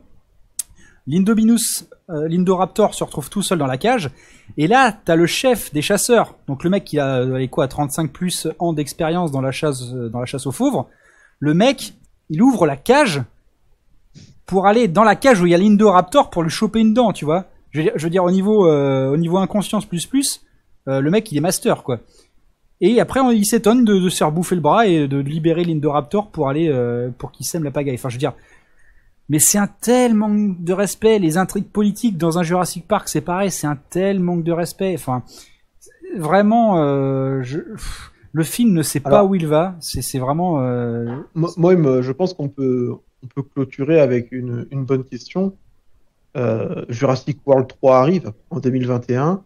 L'Indobinus, 1.07 1.89
euh, 2.11 2.29
l'Indoraptor 2.29 2.95
se 2.95 3.03
retrouve 3.03 3.29
tout 3.29 3.43
seul 3.43 3.59
dans 3.59 3.67
la 3.67 3.77
cage. 3.77 4.11
Et 4.57 4.69
là, 4.69 4.93
t'as 4.93 5.17
le 5.17 5.27
chef 5.27 5.73
des 5.73 5.83
chasseurs, 5.83 6.37
donc 6.47 6.63
le 6.63 6.71
mec 6.71 6.85
qui 6.85 7.01
a 7.01 7.19
euh, 7.19 7.47
quoi, 7.49 7.67
35 7.67 8.13
plus 8.13 8.47
ans 8.61 8.73
d'expérience 8.73 9.33
dans 9.33 9.41
la 9.41 9.51
chasse, 9.51 9.83
euh, 9.93 10.09
dans 10.09 10.21
la 10.21 10.27
chasse 10.27 10.47
aux 10.47 10.53
fauves. 10.53 10.85
Le 11.41 11.55
mec, 11.55 11.95
il 12.31 12.41
ouvre 12.41 12.67
la 12.67 12.77
cage 12.77 13.23
pour 14.47 14.67
aller 14.67 14.89
dans 14.89 15.05
la 15.05 15.17
cage 15.17 15.41
où 15.41 15.47
il 15.47 15.51
y 15.51 15.55
a 15.55 15.59
l'Indoraptor 15.59 16.31
pour 16.31 16.43
lui 16.43 16.51
choper 16.51 16.81
une 16.81 16.95
dent, 16.95 17.13
tu 17.13 17.25
vois. 17.25 17.47
Je 17.71 17.79
veux 17.79 17.85
dire, 17.85 17.93
je 17.97 18.05
veux 18.05 18.11
dire 18.11 18.25
au 18.25 18.31
niveau, 18.31 18.67
euh, 18.69 19.11
au 19.13 19.17
niveau 19.17 19.39
inconscience 19.39 19.87
plus 19.87 20.07
plus, 20.07 20.43
euh, 20.89 21.01
le 21.01 21.11
mec 21.11 21.31
il 21.33 21.39
est 21.39 21.41
master 21.41 21.83
quoi. 21.83 22.01
Et 22.81 23.01
après 23.01 23.21
on- 23.21 23.31
il 23.31 23.47
s'étonne 23.47 23.85
de, 23.85 23.99
de 23.99 24.09
se 24.09 24.17
faire 24.19 24.33
bouffer 24.33 24.57
le 24.57 24.61
bras 24.61 24.87
et 24.87 25.07
de 25.09 25.19
libérer 25.19 25.65
l'Indoraptor 25.65 26.31
pour 26.31 26.49
aller, 26.49 26.69
euh, 26.69 27.11
pour 27.17 27.31
qu'il 27.33 27.47
sème 27.47 27.65
la 27.65 27.71
pagaille. 27.71 27.95
Enfin 27.95 28.09
je 28.09 28.17
veux 28.17 28.21
dire, 28.21 28.35
mais 29.29 29.39
c'est 29.39 29.57
un 29.59 29.69
tel 29.81 30.15
manque 30.15 30.63
de 30.63 30.73
respect. 30.73 31.19
Les 31.19 31.39
intrigues 31.39 31.71
politiques 31.71 32.19
dans 32.19 32.39
un 32.39 32.43
Jurassic 32.43 32.87
Park, 32.87 33.09
c'est 33.09 33.21
pareil, 33.23 33.51
c'est 33.51 33.67
un 33.69 33.79
tel 33.89 34.21
manque 34.21 34.43
de 34.45 34.53
respect. 34.53 34.93
Enfin, 34.95 35.23
vraiment, 36.17 36.77
je, 37.43 37.61
le 38.33 38.43
film 38.45 38.73
ne 38.73 38.83
sait 38.83 39.01
pas 39.01 39.25
où 39.25 39.35
il 39.35 39.47
va. 39.47 39.77
C'est 39.81 40.19
vraiment. 40.19 40.61
euh, 40.61 41.17
Moi, 41.35 41.51
je 42.03 42.13
pense 42.13 42.35
qu'on 42.35 42.49
peut, 42.49 42.91
on 43.23 43.27
peut 43.29 43.43
clôturer 43.43 44.01
avec 44.01 44.33
une, 44.33 44.67
une 44.71 44.85
bonne 44.85 45.05
question. 45.05 45.55
Euh, 46.37 46.85
Jurassic 46.89 47.39
World 47.47 47.69
3 47.69 47.99
arrive 47.99 48.33
en 48.51 48.59
2021. 48.61 49.43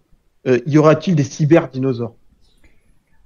Euh, 0.47 0.61
y 0.67 0.79
aura-t-il 0.79 1.17
des 1.17 1.25
cyberdinosaures? 1.25 2.15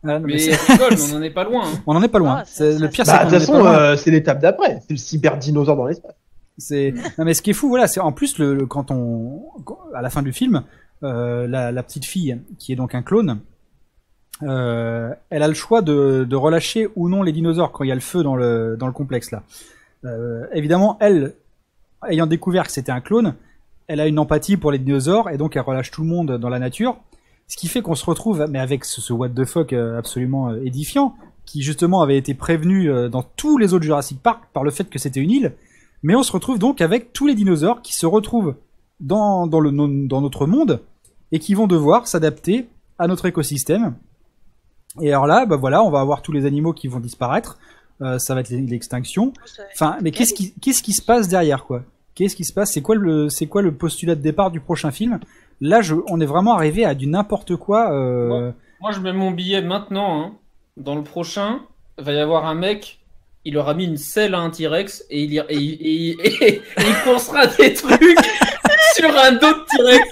Ah, 0.02 0.18
non, 0.18 0.20
mais 0.26 0.32
Mais 0.34 0.38
c'est- 0.38 0.56
rigole, 0.72 0.94
mais 0.96 1.12
on 1.12 1.18
n'en 1.18 1.22
est 1.22 1.30
pas 1.30 1.44
loin. 1.44 1.66
hein. 1.66 1.82
on 1.86 1.94
en 1.94 2.02
est 2.02 2.08
pas 2.08 2.18
loin. 2.18 2.36
Ah, 2.40 2.44
C'est- 2.46 2.72
ça- 2.72 2.78
le 2.78 2.88
pire, 2.88 3.04
Bah, 3.04 3.18
c'est 3.18 3.24
De 3.26 3.30
toute 3.30 3.38
façon, 3.40 3.64
euh, 3.66 3.96
c'est 3.96 4.10
l'étape 4.10 4.40
d'après. 4.40 4.80
C'est 4.80 4.92
le 4.94 4.96
cyberdinosaure 4.96 5.76
dans 5.76 5.86
l'espace. 5.86 6.14
C'est 6.58 6.92
non 7.18 7.24
mais 7.24 7.32
ce 7.34 7.40
qui 7.42 7.50
est 7.50 7.54
fou, 7.54 7.68
voilà, 7.68 7.86
c'est 7.86 8.00
en 8.00 8.12
plus 8.12 8.38
le, 8.38 8.54
le- 8.54 8.66
quand 8.66 8.90
on 8.90 9.44
à 9.94 10.02
la 10.02 10.10
fin 10.10 10.20
du 10.22 10.32
film, 10.32 10.62
euh, 11.02 11.46
la, 11.46 11.72
la 11.72 11.82
petite 11.82 12.04
fille 12.04 12.38
qui 12.58 12.72
est 12.72 12.76
donc 12.76 12.94
un 12.94 13.00
clone, 13.00 13.40
euh, 14.42 15.10
elle 15.30 15.42
a 15.42 15.48
le 15.48 15.54
choix 15.54 15.80
de, 15.82 16.24
de 16.28 16.36
relâcher 16.36 16.88
ou 16.96 17.08
non 17.08 17.22
les 17.22 17.32
dinosaures 17.32 17.72
quand 17.72 17.84
il 17.84 17.88
y 17.88 17.92
a 17.92 17.94
le 17.94 18.00
feu 18.02 18.22
dans 18.22 18.36
le 18.36 18.76
dans 18.78 18.86
le 18.86 18.92
complexe 18.92 19.30
là. 19.30 19.42
Euh, 20.04 20.46
évidemment, 20.52 20.96
elle, 21.00 21.34
ayant 22.08 22.26
découvert 22.26 22.66
que 22.66 22.72
c'était 22.72 22.92
un 22.92 23.00
clone, 23.00 23.34
elle 23.86 24.00
a 24.00 24.06
une 24.06 24.18
empathie 24.18 24.56
pour 24.56 24.70
les 24.70 24.78
dinosaures 24.78 25.30
et 25.30 25.36
donc 25.36 25.56
elle 25.56 25.62
relâche 25.62 25.90
tout 25.90 26.02
le 26.02 26.08
monde 26.08 26.38
dans 26.38 26.48
la 26.48 26.58
nature. 26.58 26.96
Ce 27.50 27.56
qui 27.56 27.66
fait 27.66 27.82
qu'on 27.82 27.96
se 27.96 28.06
retrouve, 28.06 28.46
mais 28.48 28.60
avec 28.60 28.84
ce, 28.84 29.12
what 29.12 29.30
the 29.30 29.44
fuck 29.44 29.72
euh, 29.72 29.98
absolument 29.98 30.50
euh, 30.50 30.64
édifiant, 30.64 31.16
qui 31.44 31.62
justement 31.62 32.00
avait 32.00 32.16
été 32.16 32.32
prévenu 32.32 32.88
euh, 32.88 33.08
dans 33.08 33.24
tous 33.24 33.58
les 33.58 33.74
autres 33.74 33.82
Jurassic 33.82 34.22
Park 34.22 34.44
par 34.52 34.62
le 34.62 34.70
fait 34.70 34.88
que 34.88 35.00
c'était 35.00 35.18
une 35.18 35.32
île. 35.32 35.54
Mais 36.04 36.14
on 36.14 36.22
se 36.22 36.30
retrouve 36.30 36.60
donc 36.60 36.80
avec 36.80 37.12
tous 37.12 37.26
les 37.26 37.34
dinosaures 37.34 37.82
qui 37.82 37.92
se 37.92 38.06
retrouvent 38.06 38.54
dans, 39.00 39.48
dans 39.48 39.60
notre 40.20 40.46
monde 40.46 40.80
et 41.32 41.40
qui 41.40 41.54
vont 41.54 41.66
devoir 41.66 42.06
s'adapter 42.06 42.68
à 43.00 43.08
notre 43.08 43.26
écosystème. 43.26 43.96
Et 45.00 45.08
alors 45.08 45.26
là, 45.26 45.44
bah 45.44 45.56
voilà, 45.56 45.82
on 45.82 45.90
va 45.90 45.98
avoir 45.98 46.22
tous 46.22 46.30
les 46.30 46.46
animaux 46.46 46.72
qui 46.72 46.86
vont 46.86 47.00
disparaître. 47.00 47.58
Euh, 48.02 48.18
ça 48.18 48.34
va 48.34 48.40
être 48.40 48.50
l'extinction. 48.50 49.32
Enfin, 49.74 49.98
mais 50.00 50.10
qu'est-ce 50.10 50.32
qui, 50.34 50.54
qu'est-ce 50.60 50.82
qui 50.82 50.92
se 50.92 51.02
passe 51.02 51.28
derrière, 51.28 51.64
quoi? 51.64 51.82
Qu'est-ce 52.14 52.34
qui 52.36 52.44
se 52.44 52.52
passe? 52.52 52.72
C'est 52.72 52.82
quoi 52.82 52.94
le, 52.96 53.28
c'est 53.28 53.46
quoi 53.46 53.62
le 53.62 53.72
postulat 53.72 54.14
de 54.14 54.22
départ 54.22 54.50
du 54.50 54.60
prochain 54.60 54.90
film? 54.90 55.20
Là, 55.60 55.82
je, 55.82 55.94
on 56.08 56.20
est 56.20 56.26
vraiment 56.26 56.54
arrivé 56.54 56.84
à 56.84 56.94
du 56.94 57.06
n'importe 57.06 57.56
quoi. 57.56 57.92
Euh... 57.92 58.52
Moi, 58.80 58.92
je 58.92 59.00
mets 59.00 59.12
mon 59.12 59.30
billet 59.30 59.60
maintenant. 59.62 60.20
hein. 60.22 60.32
Dans 60.76 60.94
le 60.94 61.02
prochain, 61.02 61.60
il 61.98 62.04
va 62.04 62.12
y 62.12 62.18
avoir 62.18 62.46
un 62.46 62.54
mec, 62.54 63.00
il 63.44 63.56
aura 63.58 63.74
mis 63.74 63.84
une 63.84 63.98
selle 63.98 64.34
à 64.34 64.38
un 64.38 64.48
T-Rex 64.50 65.04
et 65.10 65.22
il, 65.22 65.32
y- 65.34 65.38
et, 65.38 65.44
il- 65.56 65.72
et, 65.80 65.94
il- 65.94 66.20
et- 66.22 66.46
et 66.54 66.62
il 66.78 66.94
pensera 67.04 67.46
des 67.46 67.74
trucs 67.74 68.00
sur 68.96 69.10
un 69.18 69.32
dos 69.32 69.52
de 69.52 69.76
T-Rex. 69.76 70.08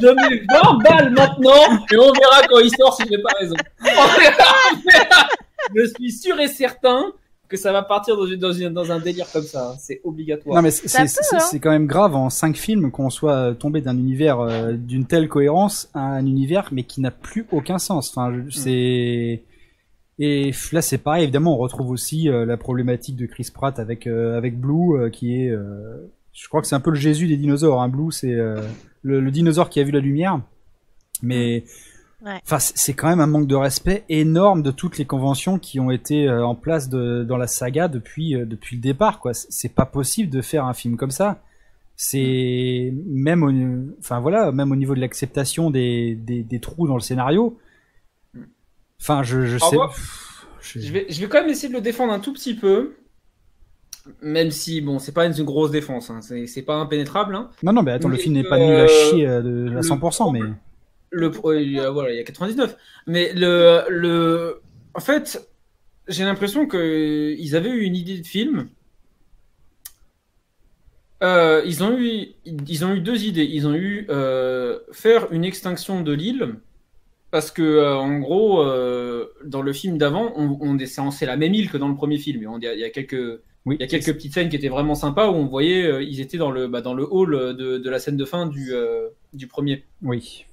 Je 0.00 0.06
mets 0.08 0.42
20 0.62 0.78
balles 0.82 1.10
maintenant 1.10 1.84
et 1.92 1.96
on 1.98 2.12
verra 2.12 2.42
quand 2.48 2.58
il 2.60 2.70
sort 2.76 2.94
si 2.96 3.02
j'ai 3.10 3.18
pas 3.18 3.32
raison. 3.38 3.56
On 3.82 3.84
verra, 3.84 4.54
on 4.72 4.90
verra. 4.90 5.28
Je 5.74 5.86
suis 5.98 6.12
sûr 6.12 6.38
et 6.40 6.48
certain 6.48 7.12
que 7.48 7.56
ça 7.56 7.72
va 7.72 7.82
partir 7.82 8.16
dans, 8.16 8.26
une- 8.26 8.40
dans, 8.40 8.52
une- 8.52 8.72
dans 8.72 8.90
un 8.92 8.98
délire 8.98 9.26
comme 9.32 9.42
ça. 9.44 9.70
hein. 9.72 9.76
C'est 9.78 10.00
obligatoire. 10.04 10.56
Non 10.56 10.62
mais 10.62 10.70
c'est, 10.70 11.00
hein. 11.00 11.58
quand 11.62 11.70
même 11.70 11.86
grave 11.86 12.14
en 12.14 12.28
cinq 12.30 12.56
films 12.56 12.90
qu'on 12.90 13.10
soit 13.10 13.54
tombé 13.54 13.80
d'un 13.80 13.96
univers 13.96 14.40
euh, 14.40 14.72
d'une 14.72 15.06
telle 15.06 15.28
cohérence 15.28 15.88
à 15.94 16.00
un 16.00 16.26
univers 16.26 16.68
mais 16.72 16.82
qui 16.84 17.00
n'a 17.00 17.10
plus 17.10 17.46
aucun 17.52 17.78
sens. 17.78 18.10
Enfin, 18.10 18.30
Mm. 18.30 18.50
c'est 18.50 19.42
et 20.18 20.50
là 20.72 20.80
c'est 20.82 20.98
pareil. 20.98 21.24
Évidemment, 21.24 21.54
on 21.54 21.58
retrouve 21.58 21.90
aussi 21.90 22.28
euh, 22.28 22.44
la 22.46 22.56
problématique 22.56 23.16
de 23.16 23.26
Chris 23.26 23.48
Pratt 23.52 23.78
avec 23.78 24.06
euh, 24.06 24.36
avec 24.36 24.58
Blue 24.58 24.96
euh, 24.98 25.10
qui 25.10 25.34
est, 25.42 25.50
euh, 25.50 26.10
je 26.32 26.48
crois 26.48 26.60
que 26.62 26.66
c'est 26.66 26.74
un 26.74 26.80
peu 26.80 26.90
le 26.90 26.96
Jésus 26.96 27.26
des 27.28 27.36
dinosaures. 27.36 27.82
Hein. 27.82 27.88
Blue, 27.88 28.10
c'est 28.12 28.32
euh, 28.34 28.60
le, 29.02 29.20
le 29.20 29.30
dinosaure 29.30 29.68
qui 29.68 29.78
a 29.78 29.84
vu 29.84 29.92
la 29.92 30.00
lumière. 30.00 30.40
Mais 31.22 31.64
Ouais. 32.26 32.40
Enfin, 32.44 32.58
c'est- 32.58 32.92
quand 32.94 33.08
même 33.08 33.20
un 33.20 33.26
manque 33.28 33.46
de 33.46 33.54
respect 33.54 34.04
énorme 34.08 34.62
de 34.62 34.70
toutes 34.72 34.98
les 34.98 35.04
conventions 35.04 35.58
qui 35.60 35.78
ont 35.80 35.90
été 35.92 36.28
euh, 36.28 36.44
en 36.44 36.54
place 36.56 36.88
de, 36.88 37.22
dans 37.24 37.36
la 37.36 37.46
saga 37.46 37.86
depuis 37.88 38.34
euh, 38.34 38.44
depuis 38.44 38.76
le 38.76 38.82
départ. 38.82 39.20
Quoi, 39.20 39.32
C'est- 39.32 39.46
c'est 39.50 39.68
pas 39.74 39.86
possible 39.86 40.28
de 40.30 40.42
faire 40.42 40.64
un 40.66 40.74
film 40.74 40.96
comme 40.96 41.12
ça. 41.12 41.40
C'est 41.94 42.92
même, 43.06 43.42
au, 43.42 43.50
enfin 44.00 44.20
voilà, 44.20 44.52
même 44.52 44.70
au 44.72 44.76
niveau 44.76 44.94
de 44.94 45.00
l'acceptation 45.00 45.70
des, 45.70 46.14
des, 46.14 46.42
des 46.42 46.60
trous 46.60 46.86
dans 46.86 46.94
le 46.96 47.00
scénario. 47.00 47.58
Enfin, 49.00 49.22
je, 49.22 49.46
je 49.46 49.56
sais. 49.58 49.76
moi, 49.76 49.88
pff, 49.88 50.46
je- 50.60 50.80
Je 50.80 50.92
vais, 50.92 51.06
je 51.08 51.20
vais 51.20 51.28
quand 51.28 51.40
même 51.40 51.48
essayer 51.50 51.68
de 51.68 51.74
le 51.74 51.80
défendre 51.80 52.12
un 52.12 52.18
tout 52.20 52.32
petit 52.32 52.54
peu. 52.54 52.96
Même 54.22 54.50
si, 54.50 54.80
bon, 54.80 54.98
c'est 54.98 55.12
pas 55.12 55.26
une 55.26 55.32
grosse 55.44 55.70
défense, 55.72 56.10
hein. 56.10 56.20
c'est 56.22 56.46
c'est 56.46 56.62
pas 56.62 56.76
impénétrable. 56.76 57.34
Hein. 57.34 57.50
Non, 57.64 57.72
non, 57.72 57.82
mais 57.82 57.90
attends, 57.92 58.08
le 58.08 58.16
film 58.16 58.34
n'est 58.34 58.44
pas 58.44 58.56
euh, 58.58 58.66
nul 58.66 58.76
à 58.76 58.86
chier 58.86 59.26
euh, 59.26 59.42
de, 59.42 59.68
à 59.70 59.74
le 59.74 59.80
100%, 59.80 60.32
mais 60.32 60.40
Le, 61.16 61.30
pro- 61.30 61.54
il 61.54 61.72
y 61.72 61.80
a- 61.80 61.90
voilà, 61.90 62.12
il 62.12 62.16
y 62.16 62.20
a 62.20 62.24
99. 62.24 62.76
Mais 63.06 63.32
le, 63.34 63.84
le, 63.88 64.60
en 64.94 65.00
fait, 65.00 65.48
j'ai 66.08 66.24
l'impression 66.24 66.66
que 66.66 67.34
ils 67.38 67.56
avaient 67.56 67.70
eu 67.70 67.82
une 67.82 67.96
idée 67.96 68.18
de 68.20 68.26
film. 68.26 68.68
Euh, 71.22 71.62
ils 71.64 71.82
ont 71.82 71.96
eu, 71.98 72.28
ils 72.44 72.84
ont 72.84 72.94
eu 72.94 73.00
deux 73.00 73.24
idées. 73.24 73.44
Ils 73.44 73.66
ont 73.66 73.74
eu 73.74 74.06
euh, 74.10 74.78
faire 74.92 75.32
une 75.32 75.44
extinction 75.44 76.02
de 76.02 76.12
l'île 76.12 76.56
parce 77.30 77.50
que 77.50 77.62
euh, 77.62 77.96
en 77.96 78.18
gros, 78.20 78.64
dans 79.44 79.62
le 79.62 79.72
film 79.72 79.98
d'avant, 79.98 80.32
on, 80.36 80.58
on 80.60 81.10
c'est 81.10 81.26
la 81.26 81.36
même 81.36 81.54
île 81.54 81.70
que 81.70 81.78
dans 81.78 81.88
le 81.88 81.94
premier 81.94 82.18
film. 82.18 82.42
Il 82.58 82.64
y 82.64 82.68
a, 82.68 82.74
il 82.74 82.80
y 82.80 82.84
a 82.84 82.90
quelques, 82.90 83.40
oui. 83.66 83.76
il 83.78 83.80
y 83.80 83.84
a 83.84 83.88
quelques 83.88 84.14
petites 84.14 84.34
scènes 84.34 84.48
qui 84.48 84.56
étaient 84.56 84.68
vraiment 84.68 84.94
sympas 84.94 85.28
où 85.30 85.34
on 85.34 85.46
voyait, 85.46 85.84
euh, 85.86 86.02
ils 86.02 86.20
étaient 86.20 86.38
dans 86.38 86.50
le, 86.50 86.68
bah, 86.68 86.82
dans 86.82 86.94
le 86.94 87.06
hall 87.10 87.56
de, 87.56 87.78
de 87.78 87.90
la 87.90 87.98
scène 87.98 88.16
de 88.16 88.24
fin 88.24 88.46
du, 88.46 88.72
euh, 88.74 89.08
du 89.34 89.46
premier 89.46 89.84
Oui. 90.02 90.46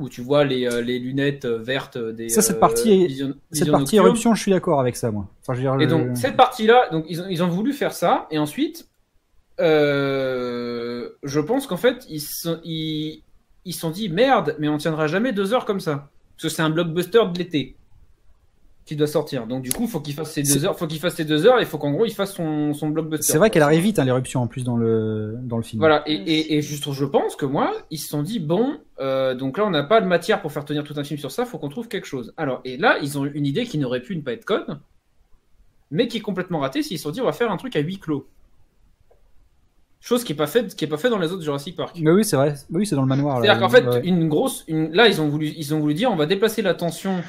Où 0.00 0.08
tu 0.08 0.20
vois 0.22 0.44
les, 0.44 0.66
euh, 0.66 0.80
les 0.82 0.98
lunettes 0.98 1.44
euh, 1.44 1.58
vertes 1.58 1.98
des. 1.98 2.28
Ça, 2.28 2.42
cette 2.42 2.56
euh, 2.56 2.60
partie- 2.60 3.06
vision- 3.06 3.34
Cette 3.52 3.62
vision 3.64 3.72
partie 3.72 3.96
éruption, 3.96 4.34
je 4.34 4.42
suis 4.42 4.50
d'accord 4.50 4.80
avec 4.80 4.96
ça, 4.96 5.10
moi. 5.10 5.28
Enfin, 5.42 5.52
je 5.54 5.58
veux 5.58 5.64
dire, 5.78 5.80
Et 5.80 5.86
donc, 5.86 6.16
cette 6.16 6.36
partie-là, 6.36 6.88
donc 6.90 7.04
ils 7.08 7.20
ont, 7.22 7.26
ils 7.28 7.42
ont 7.42 7.48
voulu 7.48 7.72
faire 7.72 7.92
ça, 7.92 8.26
et 8.30 8.38
ensuite, 8.38 8.88
euh, 9.60 11.08
je 11.22 11.40
pense 11.40 11.66
qu'en 11.66 11.76
fait, 11.76 12.06
ils 12.08 12.20
se 12.20 12.32
sont, 12.42 12.60
ils, 12.64 13.22
ils 13.64 13.74
sont 13.74 13.90
dit 13.90 14.08
merde, 14.08 14.56
mais 14.58 14.68
on 14.68 14.78
tiendra 14.78 15.06
jamais 15.06 15.32
deux 15.32 15.52
heures 15.52 15.64
comme 15.66 15.80
ça. 15.80 16.08
Parce 16.36 16.42
que 16.44 16.56
c'est 16.56 16.62
un 16.62 16.70
blockbuster 16.70 17.20
de 17.32 17.38
l'été. 17.38 17.76
Qui 18.90 18.96
doit 18.96 19.06
sortir. 19.06 19.46
Donc 19.46 19.62
du 19.62 19.72
coup, 19.72 19.86
faut 19.86 20.00
qu'il 20.00 20.14
fasse 20.14 20.32
ses 20.32 20.42
deux 20.42 20.64
heures, 20.64 20.76
faut 20.78 20.86
qu'il 20.86 20.98
fasse 20.98 21.14
ses 21.14 21.24
deux 21.24 21.46
heures, 21.46 21.60
et 21.60 21.64
faut 21.64 21.78
qu'en 21.78 21.92
gros 21.92 22.04
il 22.04 22.12
fasse 22.12 22.34
son, 22.34 22.74
son 22.74 22.88
blockbuster. 22.88 23.24
C'est 23.32 23.38
vrai 23.38 23.48
qu'elle 23.50 23.62
arrive 23.62 23.82
vite, 23.82 23.98
hein, 23.98 24.04
l'éruption 24.04 24.42
en 24.42 24.46
plus 24.48 24.64
dans 24.64 24.76
le 24.76 25.36
dans 25.42 25.56
le 25.56 25.62
film. 25.62 25.80
Voilà, 25.80 26.02
et, 26.06 26.14
et, 26.14 26.56
et 26.56 26.60
juste, 26.62 26.90
je 26.92 27.04
pense 27.04 27.36
que 27.36 27.46
moi, 27.46 27.72
ils 27.90 27.98
se 27.98 28.08
sont 28.08 28.22
dit 28.22 28.40
bon, 28.40 28.78
euh, 29.00 29.34
donc 29.34 29.56
là 29.58 29.64
on 29.64 29.70
n'a 29.70 29.84
pas 29.84 30.00
de 30.00 30.06
matière 30.06 30.42
pour 30.42 30.50
faire 30.52 30.64
tenir 30.64 30.82
tout 30.84 30.94
un 30.96 31.04
film 31.04 31.18
sur 31.20 31.30
ça, 31.30 31.46
faut 31.46 31.58
qu'on 31.58 31.68
trouve 31.68 31.88
quelque 31.88 32.06
chose. 32.06 32.34
Alors 32.36 32.60
et 32.64 32.76
là, 32.76 32.98
ils 33.00 33.16
ont 33.18 33.24
une 33.24 33.46
idée 33.46 33.64
qui 33.64 33.78
n'aurait 33.78 34.02
pu 34.02 34.16
ne 34.16 34.22
pas 34.22 34.32
être 34.32 34.44
conne, 34.44 34.80
mais 35.92 36.08
qui 36.08 36.18
est 36.18 36.20
complètement 36.20 36.58
ratée. 36.58 36.82
S'ils 36.82 36.98
se 36.98 37.04
sont 37.04 37.10
dit 37.12 37.20
on 37.20 37.26
va 37.26 37.32
faire 37.32 37.50
un 37.52 37.56
truc 37.56 37.76
à 37.76 37.80
huis 37.80 37.98
clos. 37.98 38.26
Chose 40.02 40.24
qui 40.24 40.32
est 40.32 40.36
pas 40.36 40.46
faite, 40.46 40.74
qui 40.74 40.86
est 40.86 40.88
pas 40.88 40.96
fait 40.96 41.10
dans 41.10 41.18
les 41.18 41.30
autres 41.30 41.42
Jurassic 41.42 41.76
Park. 41.76 41.94
Mais 42.00 42.10
oui, 42.10 42.24
c'est 42.24 42.36
vrai. 42.36 42.54
Oui, 42.70 42.86
c'est 42.86 42.94
dans 42.96 43.02
le 43.02 43.06
manoir. 43.08 43.42
C'est-à-dire 43.42 43.60
qu'en 43.60 43.68
fait, 43.68 43.86
Ouais. 43.86 44.00
une 44.02 44.28
grosse, 44.28 44.64
une... 44.66 44.90
là, 44.92 45.08
ils 45.08 45.20
ont 45.20 45.28
voulu, 45.28 45.48
ils 45.54 45.74
ont 45.74 45.78
voulu 45.78 45.92
dire, 45.92 46.10
on 46.10 46.16
va 46.16 46.24
déplacer 46.24 46.62
la 46.62 46.72
tension, 46.72 47.22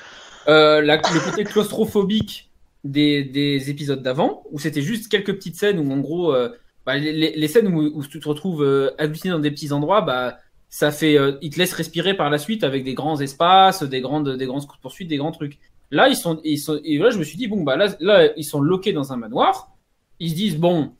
euh, 0.47 0.81
la- 0.81 0.97
le 0.97 1.29
côté 1.29 1.43
claustrophobique 1.43 2.49
des, 2.83 3.23
des 3.23 3.69
épisodes 3.69 4.01
d'avant, 4.01 4.43
où 4.51 4.59
c'était 4.59 4.81
juste 4.81 5.09
quelques 5.11 5.33
petites 5.35 5.55
scènes 5.55 5.79
où, 5.79 5.91
en 5.91 5.99
gros, 5.99 6.33
euh, 6.33 6.49
bah, 6.85 6.97
les, 6.97 7.13
les- 7.35 7.47
scènes 7.47 7.67
où, 7.67 7.79
où 7.81 8.03
tu 8.05 8.19
te 8.19 8.27
retrouves 8.27 8.63
euh, 8.63 8.91
dans 9.25 9.39
des 9.39 9.51
petits 9.51 9.71
endroits, 9.71 10.01
bah, 10.01 10.39
ça 10.69 10.91
fait, 10.91 11.17
euh, 11.17 11.33
ils 11.41 11.51
te 11.51 11.59
laissent 11.59 11.73
respirer 11.73 12.15
par 12.15 12.29
la 12.29 12.37
suite 12.37 12.63
avec 12.63 12.83
des 12.83 12.93
grands 12.93 13.19
espaces, 13.19 13.83
des 13.83 14.01
grandes, 14.01 14.29
des 14.37 14.45
grandes 14.45 14.65
poursuites, 14.81 15.09
des 15.09 15.17
grands 15.17 15.31
trucs. 15.31 15.59
Là, 15.91 16.07
ils 16.07 16.15
sont, 16.15 16.39
ils 16.43 16.57
sont, 16.57 16.79
et 16.83 16.97
là, 16.97 17.09
je 17.09 17.19
me 17.19 17.23
suis 17.23 17.37
dit, 17.37 17.47
bon, 17.47 17.63
bah, 17.63 17.75
là, 17.75 17.89
là, 17.99 18.29
ils 18.37 18.45
sont 18.45 18.61
loqués 18.61 18.93
dans 18.93 19.11
un 19.13 19.17
manoir. 19.17 19.69
Ils 20.19 20.29
se 20.31 20.35
disent, 20.35 20.57
bon, 20.57 20.93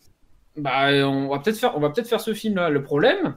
bah, 0.58 0.90
on 1.08 1.30
va 1.30 1.40
peut-être 1.40 1.58
faire, 1.58 1.78
on 1.78 1.80
va 1.80 1.90
peut-être 1.90 2.08
faire 2.10 2.22
ce 2.22 2.34
film-là. 2.34 2.70
Le 2.70 2.84
problème, 2.84 3.36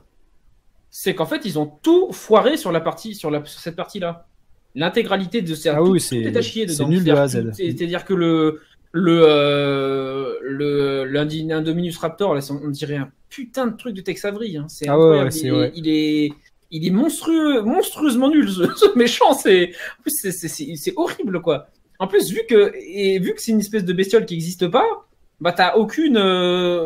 c'est 0.90 1.14
qu'en 1.14 1.26
fait, 1.26 1.44
ils 1.44 1.58
ont 1.58 1.66
tout 1.82 2.12
foiré 2.12 2.56
sur 2.56 2.72
la 2.72 2.80
partie, 2.80 3.14
sur, 3.14 3.30
la, 3.30 3.44
sur 3.44 3.60
cette 3.60 3.76
partie-là. 3.76 4.26
L'intégralité 4.74 5.40
de 5.42 5.54
ces 5.54 5.68
Ah 5.68 5.76
tout, 5.76 5.82
oui, 5.92 5.98
tout 6.00 6.06
c'est- 6.06 6.16
est 6.22 6.36
à 6.36 6.42
chier 6.42 6.66
c'est 6.68 6.74
dedans. 6.78 6.88
nul 6.88 7.04
de 7.04 7.12
A 7.12 7.22
à 7.22 7.28
Z. 7.28 7.50
c'est- 7.52 7.76
C'est-à-dire 7.76 8.04
que 8.04 8.14
le 8.14 8.60
le 8.92 9.22
euh, 9.24 10.34
le 10.42 11.04
l'Indominus 11.04 11.96
Raptor, 11.98 12.34
là, 12.34 12.40
c'est- 12.40 12.52
on 12.52 12.68
dirait 12.68 12.96
un 12.96 13.10
putain 13.28 13.66
de 13.66 13.76
truc 13.76 13.94
de 13.94 14.00
Tex 14.00 14.24
Avery. 14.24 14.56
Hein. 14.56 14.66
C'est 14.68 14.88
Ah 14.88 14.98
ouais, 14.98 15.30
c'est 15.30 15.48
il, 15.48 15.54
est, 15.54 15.72
il 15.76 15.88
est 15.88 16.32
il 16.70 16.86
est 16.86 16.90
monstrueux, 16.90 17.62
monstrueusement 17.62 18.30
nul. 18.30 18.48
Ce, 18.50 18.62
ce 18.76 18.98
méchant, 18.98 19.32
c'est 19.32 19.70
en 19.98 20.02
plus 20.02 20.10
c'est- 20.10 20.32
c'est 20.32 20.48
c'est- 20.48 20.74
c'est 20.76 20.92
horrible 20.96 21.40
quoi. 21.40 21.66
En 22.00 22.06
plus, 22.08 22.30
vu 22.32 22.40
que 22.48 22.72
et 22.76 23.18
vu 23.20 23.34
que 23.34 23.40
c'est 23.40 23.52
une 23.52 23.60
espèce 23.60 23.84
de 23.84 23.92
bestiole 23.92 24.26
qui 24.26 24.34
n'existe 24.34 24.66
pas, 24.68 24.86
bah 25.40 25.52
t'as 25.52 25.74
aucune 25.76 26.16
euh, 26.16 26.84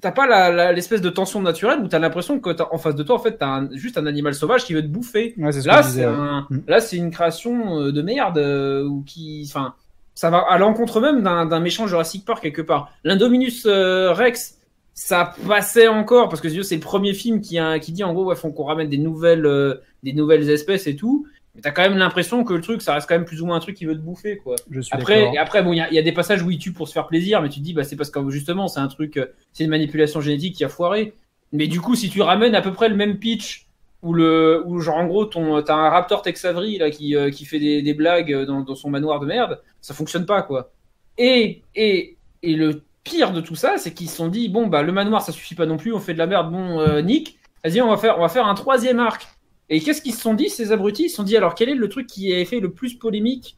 t'as 0.00 0.12
pas 0.12 0.72
l'espèce 0.72 1.00
de 1.00 1.10
tension 1.10 1.40
naturelle 1.42 1.80
où 1.80 1.88
t'as 1.88 1.98
l'impression 1.98 2.40
que 2.40 2.50
t'as- 2.50 2.68
en 2.72 2.78
face 2.78 2.94
de 2.94 3.02
toi 3.02 3.16
en 3.16 3.18
fait 3.18 3.36
t'as 3.38 3.46
un- 3.48 3.68
juste 3.72 3.98
un 3.98 4.06
animal 4.06 4.34
sauvage 4.34 4.64
qui 4.64 4.74
veut 4.74 4.82
te 4.82 4.86
bouffer. 4.88 5.34
Ouais, 5.38 5.52
ce 5.52 5.66
Là, 5.66 5.82
c'est 5.82 6.04
un... 6.04 6.46
Mm. 6.50 6.60
là, 6.68 6.80
c'est 6.80 6.96
une 6.96 7.10
création 7.10 7.80
euh, 7.80 7.92
de 7.92 8.02
merde 8.02 8.38
euh, 8.38 8.84
ou 8.84 9.02
qui, 9.06 9.44
enfin, 9.48 9.74
ça 10.14 10.30
va 10.30 10.38
à 10.48 10.58
l'encontre 10.58 11.00
même 11.00 11.22
d'un 11.22 11.60
méchant 11.60 11.86
Jurassic 11.86 12.24
Park 12.24 12.42
quelque 12.42 12.62
part. 12.62 12.90
L'Indominus 13.04 13.64
euh, 13.66 14.12
Rex, 14.12 14.56
ça 14.94 15.34
passait 15.46 15.88
encore 15.88 16.28
parce 16.28 16.40
que 16.42 16.48
c'est 16.62 16.74
le 16.74 16.80
premier 16.80 17.14
film 17.14 17.40
qui, 17.40 17.58
a, 17.58 17.78
qui 17.78 17.92
dit 17.92 18.04
en 18.04 18.12
gros, 18.12 18.24
ouais, 18.26 18.36
faut 18.36 18.50
qu'on 18.50 18.64
ramène 18.64 18.88
des 18.88 18.98
nouvelles, 18.98 19.46
euh, 19.46 19.76
des 20.02 20.12
nouvelles 20.12 20.48
espèces 20.50 20.86
et 20.86 20.96
tout. 20.96 21.26
Mais 21.60 21.62
t'as 21.62 21.72
quand 21.72 21.82
même 21.82 21.98
l'impression 21.98 22.42
que 22.44 22.54
le 22.54 22.60
truc, 22.62 22.80
ça 22.80 22.94
reste 22.94 23.06
quand 23.08 23.14
même 23.16 23.24
plus 23.26 23.42
ou 23.42 23.46
moins 23.46 23.56
un 23.56 23.60
truc 23.60 23.76
qui 23.76 23.84
veut 23.84 23.94
te 23.94 24.00
bouffer, 24.00 24.38
quoi. 24.38 24.56
Je 24.70 24.80
suis 24.80 24.94
Après, 24.94 25.20
et 25.34 25.38
après, 25.38 25.62
bon, 25.62 25.72
il 25.72 25.76
y, 25.76 25.80
a- 25.80 25.88
il 25.90 25.94
y 25.94 25.98
a 25.98 26.02
des 26.02 26.12
passages 26.12 26.42
où 26.42 26.50
il 26.50 26.58
tue 26.58 26.72
pour 26.72 26.88
se 26.88 26.92
faire 26.92 27.06
plaisir, 27.06 27.42
mais 27.42 27.48
tu 27.48 27.58
te 27.60 27.64
dis, 27.64 27.74
bah, 27.74 27.84
c'est 27.84 27.96
parce 27.96 28.10
que 28.10 28.30
justement, 28.30 28.66
c'est 28.68 28.80
un 28.80 28.88
truc, 28.88 29.16
euh, 29.16 29.26
c'est 29.52 29.64
une 29.64 29.70
manipulation 29.70 30.20
génétique 30.20 30.54
qui 30.56 30.64
a 30.64 30.68
foiré. 30.68 31.12
Mais 31.52 31.66
du 31.66 31.80
coup, 31.80 31.94
si 31.96 32.08
tu 32.10 32.22
ramènes 32.22 32.54
à 32.54 32.62
peu 32.62 32.72
près 32.72 32.88
le 32.88 32.94
même 32.96 33.18
pitch, 33.18 33.66
où 34.02 34.14
le, 34.14 34.62
où 34.66 34.80
genre 34.80 34.96
en 34.96 35.06
gros, 35.06 35.26
ton, 35.26 35.60
t'as 35.62 35.74
un 35.74 35.90
Raptor 35.90 36.22
Tex 36.22 36.44
Avery 36.46 36.78
là 36.78 36.90
qui, 36.90 37.14
euh, 37.14 37.30
qui 37.30 37.44
fait 37.44 37.58
des, 37.58 37.82
des 37.82 37.92
blagues 37.92 38.44
dans, 38.46 38.60
dans 38.62 38.74
son 38.74 38.88
manoir 38.88 39.20
de 39.20 39.26
merde, 39.26 39.60
ça 39.82 39.92
fonctionne 39.92 40.24
pas, 40.24 40.40
quoi. 40.42 40.70
Et, 41.18 41.60
et, 41.74 42.16
et 42.42 42.54
le 42.54 42.82
pire 43.04 43.32
de 43.32 43.40
tout 43.42 43.56
ça, 43.56 43.76
c'est 43.76 43.92
qu'ils 43.92 44.08
se 44.08 44.16
sont 44.16 44.28
dit, 44.28 44.48
bon, 44.48 44.68
bah, 44.68 44.82
le 44.82 44.92
manoir, 44.92 45.20
ça 45.22 45.32
suffit 45.32 45.54
pas 45.54 45.66
non 45.66 45.76
plus, 45.76 45.92
on 45.92 45.98
fait 46.00 46.14
de 46.14 46.18
la 46.18 46.26
merde, 46.26 46.50
bon, 46.50 46.80
euh, 46.80 47.02
Nick, 47.02 47.38
vas-y, 47.64 47.82
on 47.82 47.88
va 47.90 47.96
faire, 47.98 48.16
on 48.18 48.22
va 48.22 48.28
faire 48.28 48.46
un 48.46 48.54
troisième 48.54 49.00
arc. 49.00 49.26
Et 49.70 49.80
qu'est-ce 49.80 50.02
qu'ils 50.02 50.14
se 50.14 50.20
sont 50.20 50.34
dit, 50.34 50.50
ces 50.50 50.72
abrutis? 50.72 51.04
Ils 51.04 51.10
se 51.10 51.16
sont 51.16 51.22
dit, 51.22 51.36
alors, 51.36 51.54
quel 51.54 51.68
est 51.68 51.76
le 51.76 51.88
truc 51.88 52.08
qui 52.08 52.34
a 52.34 52.44
fait 52.44 52.58
le 52.58 52.72
plus 52.72 52.94
polémique 52.94 53.56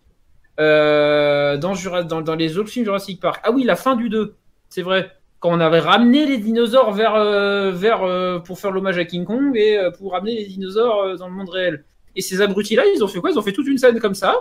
euh, 0.61 1.57
dans, 1.57 1.73
les 2.35 2.59
autres 2.59 2.69
films 2.69 2.85
Jurassic 2.85 3.19
Park? 3.19 3.41
Ah 3.45 3.51
oui, 3.51 3.65
la 3.65 3.77
fin 3.77 3.97
du 3.97 4.11
2, 4.11 4.37
c'est 4.69 4.83
vrai. 4.83 5.11
Quand 5.41 5.51
on 5.51 5.59
avait 5.59 5.81
ramené 5.81 6.27
les 6.27 6.37
dinosaures 6.37 6.93
vers, 6.93 7.15
euh, 7.15 7.73
vers 7.73 8.03
euh, 8.03 8.39
pour 8.39 8.61
faire 8.61 8.71
l'hommage 8.71 8.99
à 8.99 9.07
King 9.07 9.25
Kong 9.25 9.57
et 9.57 9.81
pour 9.99 10.13
ramener 10.13 10.37
les 10.37 10.45
dinosaures 10.45 11.17
dans 11.17 11.27
le 11.27 11.35
monde 11.35 11.49
réel. 11.49 11.85
Et 12.15 12.21
ces 12.21 12.43
abrutis-là, 12.43 12.85
ils 12.95 13.03
ont 13.03 13.09
fait 13.09 13.19
quoi? 13.19 13.31
Ils 13.31 13.39
ont 13.39 13.43
fait 13.43 13.53
toute 13.53 13.67
une 13.67 13.79
scène 13.79 13.99
comme 13.99 14.15
ça. 14.15 14.37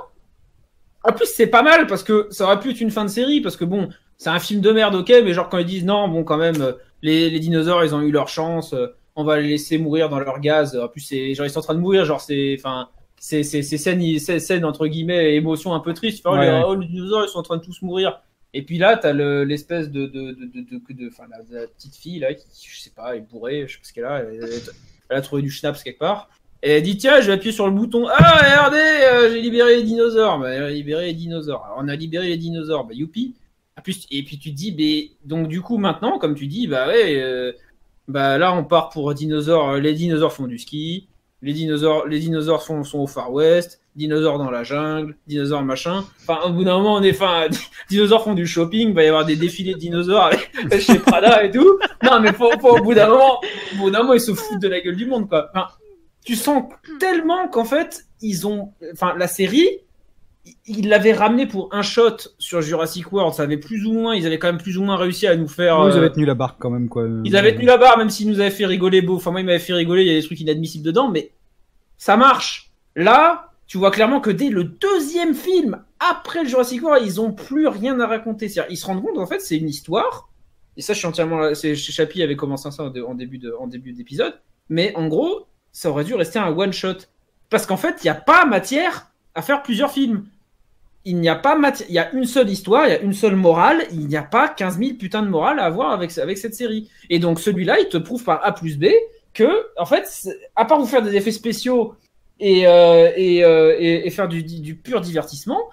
En 1.04 1.14
plus, 1.14 1.26
c'est 1.26 1.48
pas 1.48 1.64
mal 1.64 1.88
parce 1.88 2.04
que 2.04 2.28
ça 2.30 2.44
aurait 2.44 2.60
pu 2.60 2.72
être 2.72 2.82
une 2.82 2.92
fin 2.92 3.06
de 3.06 3.10
série 3.10 3.40
parce 3.40 3.56
que 3.56 3.66
bon, 3.66 3.90
c'est 4.18 4.30
un 4.30 4.40
film 4.40 4.60
de 4.62 4.72
merde, 4.72 4.94
ok, 4.94 5.10
mais 5.24 5.34
genre 5.34 5.50
quand 5.50 5.58
ils 5.58 5.66
disent 5.66 5.86
non, 5.86 6.10
bon, 6.10 6.24
quand 6.24 6.38
même, 6.38 6.76
les, 7.02 7.30
les 7.30 7.40
dinosaures, 7.40 7.84
ils 7.84 7.96
ont 7.96 8.02
eu 8.02 8.12
leur 8.12 8.28
chance, 8.28 8.76
on 9.16 9.24
va 9.24 9.40
les 9.40 9.50
laisser 9.50 9.78
mourir 9.78 10.10
dans 10.10 10.20
leur 10.20 10.40
gaz. 10.40 10.76
En 10.78 10.88
plus, 10.88 11.02
c'est 11.02 11.34
genre 11.34 11.46
ils 11.46 11.50
sont 11.50 11.60
en 11.60 11.64
train 11.64 11.76
de 11.76 11.80
mourir, 11.80 12.06
genre 12.06 12.22
c'est, 12.22 12.56
enfin, 12.58 12.90
c'est 13.20 13.44
c'est 13.44 13.62
c'est 13.62 13.78
scène, 13.78 14.02
c'est 14.20 14.40
scène 14.40 14.66
entre 14.66 14.88
guillemets 14.88 15.36
émotion 15.36 15.74
un 15.74 15.80
peu 15.80 15.94
triste. 15.94 16.26
Enfin, 16.26 16.40
Ouais, 16.40 16.46
les, 16.46 16.52
ouais. 16.52 16.64
oh, 16.66 16.76
les 16.76 16.88
dinosaures, 16.88 17.26
ils 17.26 17.30
sont 17.30 17.40
en 17.40 17.44
train 17.44 17.58
de 17.58 17.64
tous 17.64 17.82
mourir. 17.82 18.22
Et 18.54 18.64
puis 18.64 18.78
là, 18.78 18.98
t'as 18.98 19.14
le- 19.14 19.44
l'espèce 19.46 19.90
de 19.90 20.08
de 20.08 20.32
de 20.32 20.46
de, 20.46 20.94
de, 20.94 21.10
la, 21.54 21.62
la 21.62 21.68
petite 21.68 21.96
fille 21.96 22.20
là 22.20 22.34
qui, 22.34 22.46
je 22.70 22.80
sais 22.82 22.90
pas, 22.96 23.16
est 23.16 23.22
bourrée, 23.22 23.66
je 23.68 23.74
sais 23.74 23.80
pas 23.80 23.86
ce 23.88 23.94
qu'elle 23.94 24.06
a. 24.06 24.20
Elle, 24.20 24.50
elle 25.10 25.18
a 25.18 25.22
trouvé 25.22 25.42
du 25.42 25.50
schnapps 25.50 25.82
quelque 25.84 26.00
part. 26.00 26.30
Et 26.64 26.72
elle 26.74 26.84
dit 26.84 26.98
tiens, 26.98 27.22
je 27.22 27.28
vais 27.28 27.34
appuyer 27.34 27.52
sur 27.54 27.66
le 27.66 27.74
bouton. 27.74 28.08
Ah 28.10 28.38
regardez, 28.44 28.78
euh, 28.78 29.32
j'ai 29.32 29.42
libéré 29.42 29.78
les 29.78 29.84
dinosaures. 29.84 30.38
Bah, 30.40 30.50
elle 30.50 30.64
a 30.64 30.70
libéré 30.70 31.08
les 31.08 31.14
dinosaures. 31.14 31.64
Alors, 31.66 31.78
on 31.82 31.88
a 31.88 31.96
libéré 31.96 32.28
les 32.28 32.38
dinosaures. 32.38 32.86
Bah 32.86 32.94
youpi. 32.94 33.36
Et 33.78 33.82
puis, 33.82 34.06
et 34.12 34.24
puis 34.24 34.38
tu 34.38 34.52
te 34.52 34.56
dis, 34.56 34.76
mais 34.78 35.12
donc 35.26 35.48
du 35.48 35.62
coup 35.62 35.78
maintenant, 35.78 36.20
comme 36.20 36.36
tu 36.36 36.46
dis, 36.48 36.68
bah 36.68 36.88
ouais, 36.88 37.16
euh, 37.22 37.52
bah 38.12 38.38
là 38.38 38.54
on 38.54 38.64
part 38.64 38.90
pour 38.90 39.14
dinosaures. 39.14 39.78
Les 39.78 39.94
dinosaures 39.94 40.34
font 40.34 40.48
du 40.48 40.60
ski. 40.60 41.08
Les 41.44 41.54
dinosaures, 41.54 42.06
les 42.08 42.20
dinosaures 42.20 42.62
sont, 42.62 42.84
au 42.94 43.08
Far 43.08 43.32
West. 43.34 43.82
Dinosaures 43.96 44.38
dans 44.38 44.52
la 44.52 44.64
jungle. 44.64 45.18
Dinosaures 45.26 45.64
machin. 45.64 46.06
Enfin, 46.22 46.40
au 46.46 46.52
bout 46.52 46.64
d'un 46.64 46.78
moment, 46.78 46.96
on 46.96 47.02
est, 47.02 47.12
enfin, 47.12 47.48
dinosaures 47.90 48.24
font 48.24 48.36
du 48.36 48.46
shopping. 48.46 48.90
Il 48.90 48.94
va 48.94 49.04
y 49.04 49.08
avoir 49.08 49.26
des 49.26 49.36
défilés 49.36 49.74
de 49.74 49.80
dinosaures 49.80 50.32
chez 50.80 51.00
Prada 51.00 51.44
et 51.44 51.50
tout. 51.50 51.80
Non, 52.04 52.20
mais 52.20 52.30
au 52.40 52.84
bout 52.84 52.94
d'un 52.94 53.10
moment, 53.10 53.42
au 53.74 53.78
bout 53.78 53.90
d'un 53.90 54.00
moment, 54.00 54.14
ils 54.14 54.22
se 54.22 54.34
foutent 54.34 54.62
de 54.62 54.68
la 54.68 54.82
gueule 54.82 54.96
du 54.96 55.08
monde, 55.08 55.28
quoi. 55.28 55.52
Tu 56.24 56.36
sens 56.36 56.66
tellement 57.00 57.48
qu'en 57.48 57.66
fait, 57.66 58.06
ils 58.22 58.46
ont, 58.46 58.74
enfin, 58.94 59.16
la 59.18 59.28
série, 59.28 59.80
ils 60.66 60.90
l'avaient 60.90 61.14
ramené 61.14 61.46
pour 61.46 61.70
un 61.72 61.82
shot 61.82 62.18
sur 62.40 62.62
Jurassic 62.62 63.12
World. 63.12 63.34
Ça 63.34 63.44
avait 63.44 63.58
plus 63.58 63.86
ou 63.86 63.94
moins, 63.94 64.16
ils 64.16 64.26
avaient 64.26 64.40
quand 64.40 64.48
même 64.48 64.62
plus 64.62 64.78
ou 64.78 64.84
moins 64.84 64.96
réussi 64.96 65.28
à 65.28 65.36
nous 65.36 65.48
faire. 65.48 65.80
Ouais, 65.80 65.90
Ils 65.92 65.94
euh, 65.94 65.98
avaient 65.98 66.12
tenu 66.12 66.26
la 66.26 66.34
barque 66.34 66.58
quand 66.60 66.70
même, 66.70 66.90
quoi. 66.90 67.08
ils 67.26 67.36
avaient 67.36 67.54
tenu 67.54 67.66
la 67.66 67.78
barre, 67.78 67.98
même 67.98 68.10
s'ils 68.10 68.28
nous 68.28 68.40
avaient 68.40 68.52
fait 68.52 68.66
rigoler 68.66 69.02
beau. 69.02 69.16
Enfin, 69.16 69.32
moi, 69.32 69.42
ils 69.42 69.46
m'avaient 69.46 69.60
fait 69.60 69.74
rigoler, 69.74 70.04
il 70.04 70.08
y 70.08 70.16
a 70.16 70.20
des 70.20 70.26
trucs 70.26 70.40
inadmissibles 70.40 70.86
dedans, 70.86 71.10
mais 71.10 71.32
ça 71.98 72.18
marche. 72.18 72.72
Là, 72.96 73.52
tu 73.68 73.78
vois 73.78 73.92
clairement 73.92 74.20
que 74.20 74.32
dès 74.32 74.50
le 74.50 74.64
deuxième 74.64 75.34
film, 75.34 75.84
après 76.00 76.44
le 76.44 76.50
Jurassic 76.50 76.84
World, 76.84 77.06
ils 77.06 77.22
ont 77.22 77.32
plus 77.32 77.68
rien 77.68 78.00
à 78.00 78.08
raconter. 78.08 78.50
C'est-à-dire, 78.50 78.72
ils 78.72 78.78
se 78.78 78.86
rendent 78.86 79.04
compte, 79.04 79.18
en 79.18 79.28
fait, 79.28 79.40
c'est 79.40 79.58
une 79.58 79.70
histoire. 79.70 80.30
Et 80.78 80.82
ça, 80.82 80.94
je 80.94 81.00
suis 81.00 81.08
entièrement, 81.08 81.54
c'est, 81.54 81.76
Chapi 81.76 82.24
avait 82.24 82.36
commencé 82.36 82.72
ça 82.72 82.84
en 82.84 83.14
début 83.14 83.38
de, 83.38 83.54
en 83.60 83.68
début 83.68 83.94
d'épisode. 83.94 84.40
Mais 84.70 84.94
en 84.96 85.08
gros, 85.08 85.48
ça 85.72 85.90
aurait 85.90 86.04
dû 86.04 86.16
rester 86.16 86.40
un 86.40 86.50
one 86.50 86.74
shot. 86.74 86.96
Parce 87.50 87.66
qu'en 87.66 87.78
fait, 87.78 87.98
il 88.02 88.06
n'y 88.06 88.10
a 88.10 88.16
pas 88.16 88.46
matière 88.46 89.12
à 89.36 89.42
faire 89.42 89.62
plusieurs 89.64 89.92
films. 89.92 90.26
Il 91.04 91.18
n'y 91.18 91.30
a 91.30 91.36
pas 91.36 91.56
matière, 91.56 91.88
il 91.90 91.96
y 91.96 92.00
a 92.00 92.12
une 92.12 92.26
seule 92.26 92.50
histoire, 92.50 92.86
il 92.86 92.92
y 92.92 92.96
a 92.96 93.00
une 93.00 93.14
seule 93.14 93.36
morale, 93.36 93.84
il 93.92 94.08
n'y 94.08 94.16
a 94.16 94.24
pas 94.24 94.48
15 94.48 94.78
000 94.78 94.94
putains 95.00 95.24
de 95.24 95.30
morale 95.30 95.60
à 95.60 95.66
avoir 95.66 95.92
avec, 95.92 96.16
avec 96.18 96.38
cette 96.38 96.54
série. 96.54 96.90
Et 97.10 97.18
donc 97.18 97.40
celui-là, 97.40 97.80
il 97.80 97.90
te 97.90 97.98
prouve 97.98 98.24
par 98.24 98.46
A 98.46 98.54
plus 98.54 98.78
B 98.78 98.86
que, 99.34 99.66
en 99.78 99.86
fait, 99.86 100.30
à 100.56 100.66
part 100.66 100.80
vous 100.80 100.86
faire 100.86 101.02
des 101.02 101.16
effets 101.16 101.32
spéciaux 101.32 101.96
et, 102.40 102.68
euh, 102.68 103.12
et, 103.16 103.44
euh, 103.44 103.76
et, 103.80 104.06
et 104.06 104.10
faire 104.12 104.28
du, 104.28 104.44
du 104.44 104.76
pur 104.76 105.02
divertissement, 105.02 105.70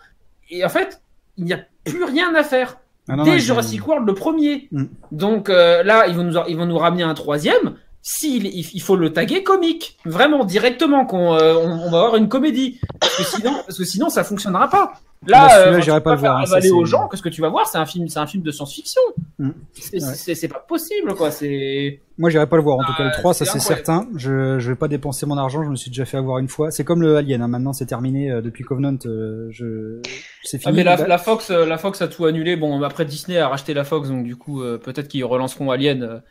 et 0.51 0.65
en 0.65 0.69
fait, 0.69 1.01
il 1.37 1.45
n'y 1.45 1.53
a 1.53 1.61
plus 1.85 2.05
rien 2.05 2.35
à 2.35 2.43
faire. 2.43 2.79
Ah, 3.09 3.17
non, 3.17 3.25
Dès 3.25 3.33
non, 3.33 3.39
Jurassic 3.39 3.87
World, 3.87 4.07
le 4.07 4.15
premier. 4.15 4.69
Mm. 4.71 4.85
Donc 5.13 5.49
euh, 5.49 5.83
là, 5.83 6.07
ils 6.09 6.15
vont, 6.15 6.25
nous, 6.25 6.39
ils 6.49 6.57
vont 6.57 6.67
nous 6.67 6.79
ramener 6.79 7.03
un 7.03 7.15
troisième. 7.15 7.77
S'il, 8.03 8.47
il, 8.47 8.67
il 8.75 8.81
faut 8.81 8.97
le 8.97 9.13
taguer 9.13 9.43
comique, 9.43 9.99
vraiment 10.07 10.45
directement, 10.45 11.05
qu'on, 11.05 11.35
euh, 11.35 11.55
on, 11.57 11.87
on 11.87 11.91
va 11.91 11.99
avoir 11.99 12.17
une 12.17 12.29
comédie, 12.29 12.81
parce 13.01 13.17
que 13.17 13.23
sinon, 13.25 13.53
parce 13.67 13.77
que 13.77 13.85
sinon 13.85 14.09
ça 14.09 14.25
fonctionnera 14.25 14.69
pas. 14.71 14.93
Bah, 15.23 15.33
Là, 15.33 15.49
celui-là, 15.51 15.77
euh, 15.79 15.81
j'irai 15.83 16.01
pas 16.01 16.13
le 16.15 16.21
voir, 16.21 16.39
hein, 16.39 16.47
ça, 16.47 16.59
aux 16.73 16.85
gens 16.85 17.09
que 17.09 17.17
ce 17.17 17.23
que 17.23 17.29
tu 17.29 17.41
vas 17.43 17.49
voir, 17.49 17.67
c'est 17.67 17.77
un 17.77 17.85
film, 17.87 18.09
c'est 18.09 18.21
un 18.21 18.27
film 18.29 18.45
de 18.45 18.53
science-fiction. 18.53 19.03
Mm. 19.41 19.51
C'est, 19.75 20.01
Ouais. 20.43 20.49
pas 20.49 20.61
possible, 20.61 21.13
quoi. 21.17 21.33
C'est 21.33 22.01
Moi, 22.19 22.31
j'irai 22.31 22.47
pas 22.47 22.55
le 22.57 22.63
voir. 22.63 22.79
En 22.79 22.85
tout 22.85 22.95
cas, 22.97 23.03
le 23.03 23.11
Ah, 23.13 23.19
3, 23.19 23.35
ça 23.35 23.45
c'est 23.45 23.59
certain. 23.59 24.07
Je, 24.15 24.61
je 24.61 24.69
vais 24.71 24.77
pas 24.77 24.87
dépenser 24.87 25.27
mon 25.27 25.37
argent. 25.37 25.65
Je 25.65 25.71
me 25.71 25.75
suis 25.77 25.91
déjà 25.91 26.05
fait 26.05 26.17
avoir 26.19 26.39
une 26.39 26.47
fois. 26.47 26.71
C'est 26.71 26.85
comme 26.85 27.03
le 27.03 27.17
Alien. 27.17 27.43
Hein. 27.43 27.49
Maintenant, 27.49 27.73
c'est 27.73 27.87
terminé. 27.87 28.31
euh, 28.31 28.41
depuis 28.41 28.63
Covenant, 28.63 28.97
euh, 29.07 29.49
je, 29.51 30.01
c'est 30.45 30.59
Ah, 30.59 30.69
fini. 30.71 30.77
mais 30.77 30.85
la, 30.85 30.97
Bah, 30.97 31.07
la 31.09 31.19
Fox, 31.19 31.51
euh, 31.51 31.67
la 31.67 31.79
Fox 31.79 32.01
a 32.01 32.07
tout 32.07 32.25
annulé. 32.25 32.55
Bon, 32.57 32.81
après 32.83 33.05
Disney 33.05 33.39
a 33.39 33.49
racheté 33.49 33.75
la 33.75 33.83
Fox, 33.83 34.09
donc 34.09 34.23
du 34.25 34.37
coup, 34.37 34.63
euh, 34.63 34.79
peut-être 34.79 35.09
qu'ils 35.09 35.25
relanceront 35.25 35.73
Alien. 35.73 36.23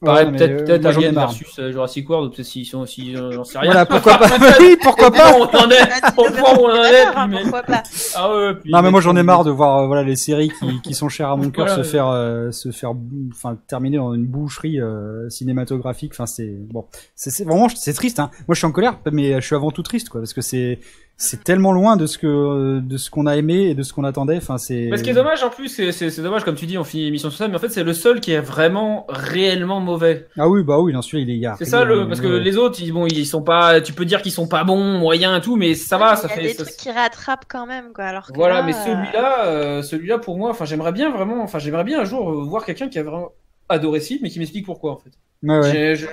Pareil, 0.00 0.26
Ouais, 0.26 0.32
peut-être 0.32 0.50
euh, 0.50 0.64
peut-être 0.64 0.82
moi, 0.82 0.92
j'en 0.92 1.00
ai 1.00 1.04
Alien 1.04 1.14
marre. 1.14 1.28
versus 1.30 1.58
euh, 1.58 1.70
Jurassic 1.72 2.10
World, 2.10 2.34
peut-être 2.34 2.46
s'ils 2.46 2.66
sont 2.66 2.80
aussi, 2.80 3.16
euh, 3.16 3.30
j'en 3.32 3.44
sais 3.44 3.58
rien. 3.58 3.70
Voilà, 3.70 3.86
pourquoi 3.86 4.18
pas. 4.18 4.26
oui, 4.60 4.76
pourquoi 4.82 5.10
pas. 5.10 5.32
on 5.34 5.42
en 5.44 5.70
est, 5.70 5.80
on 6.18 6.30
prend 6.32 6.56
où 6.56 6.66
on 6.66 6.70
en 6.70 6.82
est, 6.84 7.40
pourquoi 7.42 7.62
pas 7.62 7.82
Ah 8.14 8.34
ouais, 8.36 8.54
puis 8.56 8.70
Non 8.70 8.82
mais 8.82 8.90
moi 8.90 9.00
j'en 9.00 9.16
ai 9.16 9.22
marre 9.22 9.44
de 9.44 9.50
voir 9.50 9.78
euh, 9.78 9.86
voilà 9.86 10.02
les 10.02 10.16
séries 10.16 10.50
qui, 10.60 10.80
qui 10.82 10.92
sont 10.94 11.08
chères 11.08 11.30
à 11.30 11.36
mon 11.36 11.48
cœur 11.50 11.66
Voilà, 11.66 11.74
se 11.82 11.86
ouais. 11.86 11.92
faire 11.92 12.08
euh, 12.08 12.50
se 12.50 12.70
faire 12.70 12.92
enfin 13.32 13.56
terminer 13.66 13.96
dans 13.96 14.12
une 14.12 14.26
boucherie 14.26 14.78
euh, 14.80 15.28
cinématographique 15.30 16.12
enfin 16.12 16.26
c'est 16.26 16.52
bon 16.70 16.84
c'est 17.14 17.30
c'est- 17.30 17.44
vraiment 17.44 17.68
c'est 17.68 17.92
triste 17.94 18.18
hein 18.20 18.30
moi 18.46 18.54
je 18.54 18.58
suis 18.58 18.66
en 18.66 18.72
colère 18.72 18.98
mais 19.10 19.40
je 19.40 19.46
suis 19.46 19.54
avant 19.56 19.70
tout 19.70 19.82
triste 19.82 20.08
quoi 20.10 20.20
parce 20.20 20.34
que 20.34 20.40
c'est 20.42 20.80
c'est 21.16 21.44
tellement 21.44 21.72
loin 21.72 21.96
de 21.96 22.06
ce 22.06 22.18
que 22.18 22.80
de 22.80 22.96
ce 22.96 23.08
qu'on 23.10 23.26
a 23.26 23.36
aimé 23.36 23.68
et 23.70 23.74
de 23.74 23.82
ce 23.82 23.92
qu'on 23.92 24.02
attendait 24.04 24.36
enfin 24.36 24.58
c'est 24.58 24.88
Mais 24.90 24.96
ce 24.96 25.02
qui 25.04 25.10
est 25.10 25.14
dommage 25.14 25.42
en 25.44 25.50
plus, 25.50 25.68
c'est- 25.68 25.92
c'est 25.92 26.10
c'est 26.10 26.22
dommage 26.22 26.44
comme 26.44 26.56
tu 26.56 26.66
dis, 26.66 26.76
on 26.76 26.84
finit 26.84 27.04
l'émission 27.04 27.30
sur 27.30 27.38
ça, 27.38 27.46
mais 27.48 27.54
en 27.56 27.58
fait 27.60 27.68
c'est 27.68 27.84
le 27.84 27.92
seul 27.92 28.20
qui 28.20 28.32
est 28.32 28.40
vraiment 28.40 29.06
réellement 29.08 29.80
mauvais. 29.80 30.26
ah 30.36 30.48
oui 30.48 30.62
bah 30.64 30.78
oui 30.80 30.92
bien 30.92 31.02
sûr 31.02 31.18
il 31.20 31.30
est 31.30 31.38
gars 31.38 31.54
C'est 31.58 31.64
ça 31.66 31.84
le, 31.84 32.06
parce 32.08 32.20
que 32.20 32.26
les 32.26 32.56
autres, 32.56 32.80
ils, 32.82 32.92
bon, 32.92 33.06
ils 33.06 33.26
sont 33.26 33.42
pas, 33.42 33.80
tu 33.80 33.92
peux 33.92 34.04
dire 34.04 34.22
qu'ils 34.22 34.32
sont 34.32 34.48
pas 34.48 34.64
bons, 34.64 34.98
moyens 34.98 35.38
et 35.38 35.40
tout, 35.40 35.56
mais 35.56 35.74
ça 35.74 35.98
va, 35.98 36.16
ça 36.16 36.26
Il 36.26 36.30
y 36.30 36.32
a 36.32 36.36
fait. 36.36 36.42
des 36.42 36.54
ça- 36.54 36.64
trucs 36.64 36.76
qui 36.76 36.90
rattrapent 36.90 37.44
quand 37.48 37.66
même, 37.66 37.92
quoi. 37.94 38.04
Alors 38.04 38.26
que 38.26 38.32
Voilà, 38.34 38.56
là, 38.56 38.62
mais 38.64 38.74
euh, 38.74 38.84
celui-là, 38.84 39.46
euh, 39.46 39.82
celui-là 39.82 40.18
pour 40.18 40.36
moi, 40.36 40.50
enfin 40.50 40.64
j'aimerais 40.64 40.92
bien 40.92 41.10
vraiment, 41.10 41.42
enfin 41.42 41.58
j'aimerais 41.58 41.84
bien 41.84 42.00
un 42.00 42.04
jour 42.04 42.28
euh, 42.30 42.44
voir 42.44 42.64
quelqu'un 42.64 42.88
qui 42.88 42.98
a 42.98 43.02
vraiment 43.04 43.30
adoré 43.68 44.00
ce 44.00 44.08
film, 44.08 44.20
mais 44.22 44.30
qui 44.30 44.38
m'explique 44.40 44.66
pourquoi 44.66 44.92
en 44.92 44.96
fait. 44.98 45.10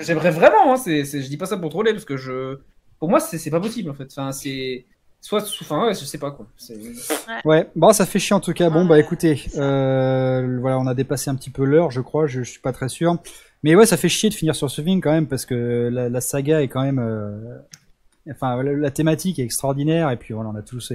J'aimerais 0.01 0.31
vraiment, 0.31 0.73
hein, 0.73 0.77
c'est, 0.77 1.03
c'est- 1.05 1.21
je 1.21 1.27
dis 1.29 1.37
pas 1.37 1.45
ça 1.47 1.57
pour 1.57 1.69
troller 1.69 1.91
parce 1.93 2.05
que 2.05 2.17
je, 2.17 2.59
pour 3.01 3.09
moi 3.09 3.19
c'est 3.19 3.39
c'est 3.39 3.49
pas 3.49 3.59
possible 3.59 3.89
en 3.89 3.93
fait. 3.95 4.07
Enfin 4.11 4.31
c'est, 4.31 4.85
soit, 5.19 5.43
enfin 5.61 5.87
ouais, 5.87 5.93
je 5.93 6.05
sais 6.05 6.17
pas 6.19 6.31
quoi. 6.31 6.45
Ouais, 7.43 7.67
bon, 7.75 7.91
ça 7.93 8.05
fait 8.05 8.19
chier 8.19 8.35
en 8.35 8.39
tout 8.39 8.53
cas. 8.53 8.69
Bon, 8.69 8.83
Ouais, 8.83 8.87
bah 8.89 8.99
écoutez, 8.99 9.43
euh, 9.57 10.57
voilà, 10.61 10.79
on 10.79 10.85
a 10.87 10.93
dépassé 10.93 11.29
un 11.29 11.35
petit 11.35 11.49
peu 11.49 11.65
l'heure, 11.65 11.89
je 11.91 12.01
crois, 12.01 12.27
je, 12.27 12.43
je 12.43 12.49
suis 12.51 12.61
pas 12.61 12.71
très 12.71 12.89
sûr. 12.89 13.17
Mais 13.63 13.75
ouais, 13.75 13.85
ça 13.85 13.97
fait 13.97 14.09
chier 14.09 14.29
de 14.29 14.33
finir 14.35 14.55
sur 14.55 14.69
ce 14.71 14.81
film 14.81 15.01
quand 15.01 15.11
même, 15.11 15.27
parce 15.27 15.45
que 15.45 15.89
la, 15.91 16.09
la 16.09 16.21
saga 16.21 16.61
est 16.61 16.67
quand 16.67 16.83
même... 16.83 16.99
euh, 16.99 17.57
Enfin, 18.29 18.61
la, 18.61 18.73
la 18.73 18.91
thématique 18.91 19.39
est 19.39 19.43
extraordinaire, 19.43 20.11
et 20.11 20.15
puis 20.15 20.35
voilà, 20.35 20.51
on 20.51 20.55
a 20.55 20.61
tous 20.61 20.93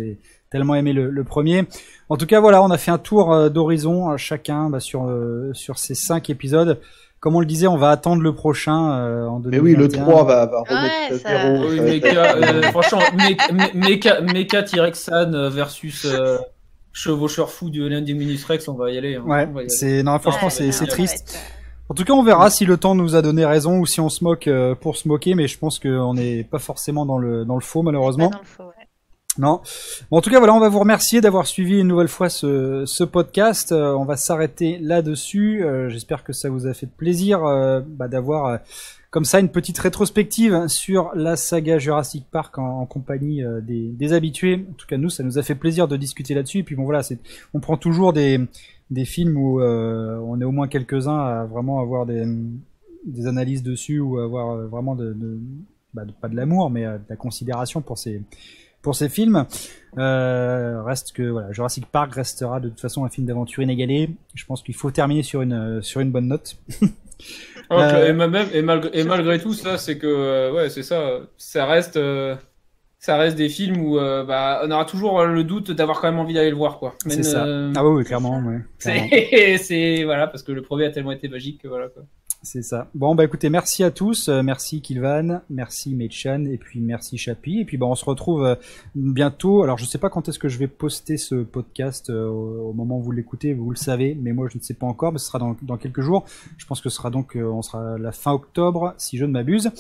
tellement 0.49 0.77
aimé 0.77 0.93
le, 0.93 1.11
le 1.11 1.24
premier. 1.24 1.65
En 2.09 2.16
tout 2.16 2.27
cas, 2.27 2.39
voilà, 2.39 2.62
on 2.62 2.70
a 2.70 2.78
fait 2.78 2.93
un 2.93 2.99
tour 2.99 3.33
euh, 3.33 3.49
d'horizon 3.49 4.12
euh, 4.12 4.16
chacun 4.16 4.70
bah, 4.70 4.78
sur, 4.78 5.07
euh, 5.09 5.51
sur 5.53 5.77
ces 5.77 5.97
cinq 5.97 6.31
épisodes. 6.31 6.81
Comme 7.20 7.34
on 7.34 7.40
le 7.40 7.47
disait, 7.47 7.66
on 7.66 7.76
va 7.78 7.90
attendre 7.90 8.22
le 8.22 8.34
prochain 8.34 8.90
euh, 8.98 9.26
en 9.26 9.40
2021. 9.40 9.51
Mais 9.51 9.59
oui, 9.60 9.74
le 9.76 9.88
3 9.88 10.24
va, 10.24 10.47
va 10.47 10.60
remettre 10.60 11.12
Ouais, 11.12 11.18
ça- 11.18 11.28
zéro. 11.28 11.68
Oui, 11.70 11.80
Mecha, 11.80 12.36
euh, 12.36 12.62
franchement, 12.64 12.98
Mecha- 13.16 14.22
Me- 14.22 14.32
Mecha, 14.32 14.62
T-Rexan 14.62 15.32
euh, 15.34 15.48
versus 15.48 16.05
euh, 16.05 16.38
Chevaucheur 16.93 17.51
fou 17.51 17.68
du 17.70 17.82
Minus 17.82 18.44
Rex, 18.44 18.68
on 18.68 18.74
va 18.74 18.90
y 18.90 18.98
aller. 18.98 19.16
hein. 19.16 19.22
Ouais, 19.26 19.47
va 19.47 19.52
y 19.52 19.64
aller. 19.64 19.68
c'est 19.68 20.02
non, 20.02 20.18
franchement, 20.18 20.48
ouais, 20.48 20.72
c'est 20.72 20.86
triste. 20.86 21.34
euh, 21.36 21.52
En 21.88 21.94
tout 21.94 22.05
cas, 22.05 22.12
on 22.12 22.22
verra 22.22 22.51
si 22.51 22.64
le 22.64 22.76
temps 22.76 22.94
nous 22.94 23.14
a 23.16 23.22
donné 23.22 23.44
raison 23.44 23.78
ou 23.78 23.86
si 23.86 24.01
on 24.01 24.09
se 24.09 24.22
moque 24.24 24.47
euh, 24.48 24.74
pour 24.74 24.97
se 24.97 25.06
moquer, 25.09 25.34
mais 25.34 25.47
je 25.48 25.59
pense 25.59 25.78
qu'on 25.78 26.14
n'est 26.14 26.43
pas 26.44 26.59
forcément 26.59 27.06
dans 27.06 27.18
le, 27.18 27.44
dans 27.44 27.55
le 27.56 27.60
faux, 27.60 27.82
malheureusement. 27.82 28.30
pas 28.30 28.36
dans 28.36 28.43
le 28.43 28.47
faux, 28.47 28.62
ouais. 28.64 28.76
Non. 29.38 29.60
Bon, 30.10 30.18
en 30.18 30.20
tout 30.20 30.30
cas, 30.30 30.38
voilà, 30.38 30.54
on 30.54 30.60
va 30.60 30.68
vous 30.68 30.78
remercier 30.78 31.20
d'avoir 31.20 31.46
suivi 31.46 31.80
une 31.80 31.88
nouvelle 31.88 32.08
fois 32.08 32.30
ce, 32.30 33.04
podcast. 33.04 33.70
Euh, 33.72 33.92
on 33.92 34.04
va 34.04 34.16
s'arrêter 34.16 34.78
là-dessus. 34.78 35.62
Euh, 35.62 35.90
J'espère 35.90 36.24
que 36.24 36.32
ça 36.32 36.48
vous 36.48 36.66
a 36.66 36.74
fait 36.74 36.86
plaisir 36.86 37.44
euh, 37.44 37.80
bah, 37.86 38.08
d'avoir 38.08 38.60
comme 39.10 39.24
ça 39.24 39.40
une 39.40 39.48
petite 39.48 39.78
rétrospective 39.78 40.68
sur 40.68 41.10
la 41.14 41.36
saga 41.36 41.78
Jurassic 41.78 42.26
Park 42.30 42.58
en, 42.58 42.84
compagnie 42.86 43.42
des, 43.62 44.12
habitués. 44.12 44.66
En 44.70 44.74
tout 44.74 44.86
cas, 44.86 44.96
nous, 44.96 45.10
ça 45.10 45.22
nous 45.22 45.38
a 45.38 45.42
fait 45.42 45.54
plaisir 45.54 45.88
de 45.88 45.96
discuter 45.96 46.34
là-dessus. 46.34 46.58
Et 46.58 46.62
puis 46.62 46.74
bon, 46.74 46.84
voilà, 46.84 47.02
on 47.54 47.60
prend 47.60 47.76
toujours 47.76 48.12
des, 48.12 48.46
films 49.04 49.36
où 49.36 49.62
on 49.62 50.40
est 50.40 50.44
au 50.44 50.52
moins 50.52 50.68
quelques-uns 50.68 51.18
à 51.18 51.44
vraiment 51.44 51.80
avoir 51.80 52.04
des, 52.04 52.26
analyses 53.26 53.62
dessus 53.62 54.00
ou 54.00 54.18
avoir 54.18 54.66
vraiment 54.68 54.96
bah, 55.94 56.04
de- 56.04 56.12
pas 56.12 56.28
de 56.28 56.36
l'amour, 56.36 56.68
mais 56.68 56.84
de 56.84 57.00
la 57.08 57.16
considération 57.16 57.80
pour 57.80 57.96
ces 57.96 58.20
pour 58.86 58.94
ces 58.94 59.08
films. 59.08 59.46
Euh, 59.98 60.80
reste 60.84 61.10
que 61.10 61.24
voilà, 61.24 61.50
Jurassic 61.50 61.86
Park 61.86 62.14
restera 62.14 62.60
de 62.60 62.68
toute 62.68 62.80
façon 62.80 63.04
un 63.04 63.08
film 63.08 63.26
d'aventure 63.26 63.64
inégalé. 63.64 64.10
Je 64.36 64.44
pense 64.44 64.62
qu'il 64.62 64.76
faut 64.76 64.92
terminer 64.92 65.24
sur 65.24 65.42
une 65.42 65.52
euh, 65.52 65.82
sur 65.82 66.00
une 66.00 66.12
bonne 66.12 66.28
note. 66.28 66.56
Euh, 67.72 68.08
et, 68.08 68.12
ma- 68.12 68.28
même, 68.28 68.46
et, 68.52 68.60
malgré, 68.60 68.90
et 68.92 69.02
malgré 69.02 69.40
tout, 69.40 69.54
ça, 69.54 69.78
c'est 69.78 69.96
que, 69.96 70.52
ouais, 70.52 70.68
c'est 70.68 70.82
ça, 70.82 71.20
ça 71.38 71.64
reste, 71.64 71.96
euh, 71.96 72.36
ça 72.98 73.16
reste 73.16 73.36
des 73.36 73.48
films 73.48 73.81
où, 73.81 73.98
euh, 73.98 74.24
bah, 74.24 74.62
on 74.64 74.70
aura 74.70 74.85
toujours 74.85 75.23
le 75.24 75.44
doute 75.44 75.70
d'avoir 75.70 76.01
quand 76.01 76.10
même 76.10 76.18
envie 76.20 76.35
d'aller 76.35 76.51
le 76.51 76.56
voir, 76.56 76.78
quoi. 76.78 76.94
C'est 77.06 77.23
ça. 77.23 77.44
euh, 77.44 77.73
Ah 77.77 77.86
oui, 77.86 78.05
clairement, 78.05 78.40
ouais, 78.40 78.60
c'est, 79.59 80.05
voilà, 80.05 80.27
parce 80.27 80.43
que 80.43 80.52
le 80.52 80.62
premier 80.62 80.86
a 80.86 80.90
tellement 80.90 81.12
été 81.12 81.28
magique 81.28 81.62
que 81.62 81.68
voilà, 81.68 81.89
quoi. 81.89 82.02
C'est 82.43 82.62
ça. 82.62 82.89
Bon 82.94 83.16
bah 83.16 83.24
écoutez, 83.24 83.51
merci 83.51 83.82
à 83.82 83.90
tous, 83.90 84.28
Euh, 84.28 84.40
merci 84.43 84.81
Kilvan, 84.81 85.40
merci 85.51 85.97
Mechan 85.97 86.44
et 86.44 86.59
puis 86.59 86.81
merci 86.81 87.18
Chapi 87.18 87.60
et 87.60 87.64
puis 87.64 87.77
bah 87.77 87.86
on 87.86 87.97
se 87.97 88.05
retrouve 88.05 88.44
euh, 88.44 88.55
bientôt. 88.94 89.64
Alors 89.64 89.78
je 89.78 89.85
sais 89.85 89.98
pas 89.98 90.10
quand 90.10 90.28
est-ce 90.28 90.39
que 90.39 90.47
je 90.48 90.56
vais 90.59 90.68
poster 90.68 91.16
ce 91.16 91.35
podcast 91.36 92.09
euh, 92.09 92.28
au 92.28 92.73
moment 92.73 92.98
où 92.98 93.02
vous 93.02 93.10
l'écoutez, 93.10 93.52
vous 93.52 93.70
le 93.70 93.77
savez, 93.77 94.16
mais 94.20 94.32
moi 94.32 94.47
je 94.52 94.59
ne 94.59 94.62
sais 94.62 94.74
pas 94.74 94.86
encore, 94.86 95.12
mais 95.12 95.18
ce 95.18 95.27
sera 95.27 95.40
dans, 95.40 95.56
dans 95.62 95.77
quelques 95.77 96.02
jours. 96.02 96.24
Je 96.56 96.66
pense 96.66 96.81
que 96.81 96.89
ce 96.89 96.97
sera 96.97 97.10
donc 97.10 97.36
euh, 97.36 97.43
on 97.51 97.62
sera 97.62 97.98
la 97.98 98.12
fin 98.12 98.31
octobre 98.32 98.94
si 98.97 99.16
je 99.16 99.24
ne 99.24 99.32
m'abuse. 99.32 99.73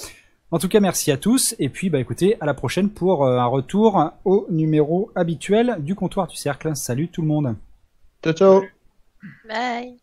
En 0.52 0.58
tout 0.58 0.68
cas, 0.68 0.80
merci 0.80 1.10
à 1.10 1.16
tous 1.16 1.56
et 1.58 1.68
puis 1.68 1.90
bah 1.90 1.98
écoutez, 1.98 2.36
à 2.40 2.46
la 2.46 2.54
prochaine 2.54 2.90
pour 2.90 3.24
euh, 3.24 3.38
un 3.38 3.46
retour 3.46 4.12
au 4.24 4.46
numéro 4.48 5.10
habituel 5.14 5.76
du 5.80 5.94
comptoir 5.94 6.28
du 6.28 6.36
cercle. 6.36 6.76
Salut 6.76 7.08
tout 7.08 7.22
le 7.22 7.28
monde. 7.28 7.56
Ciao, 8.22 8.32
ciao. 8.32 8.62
Bye. 9.48 9.98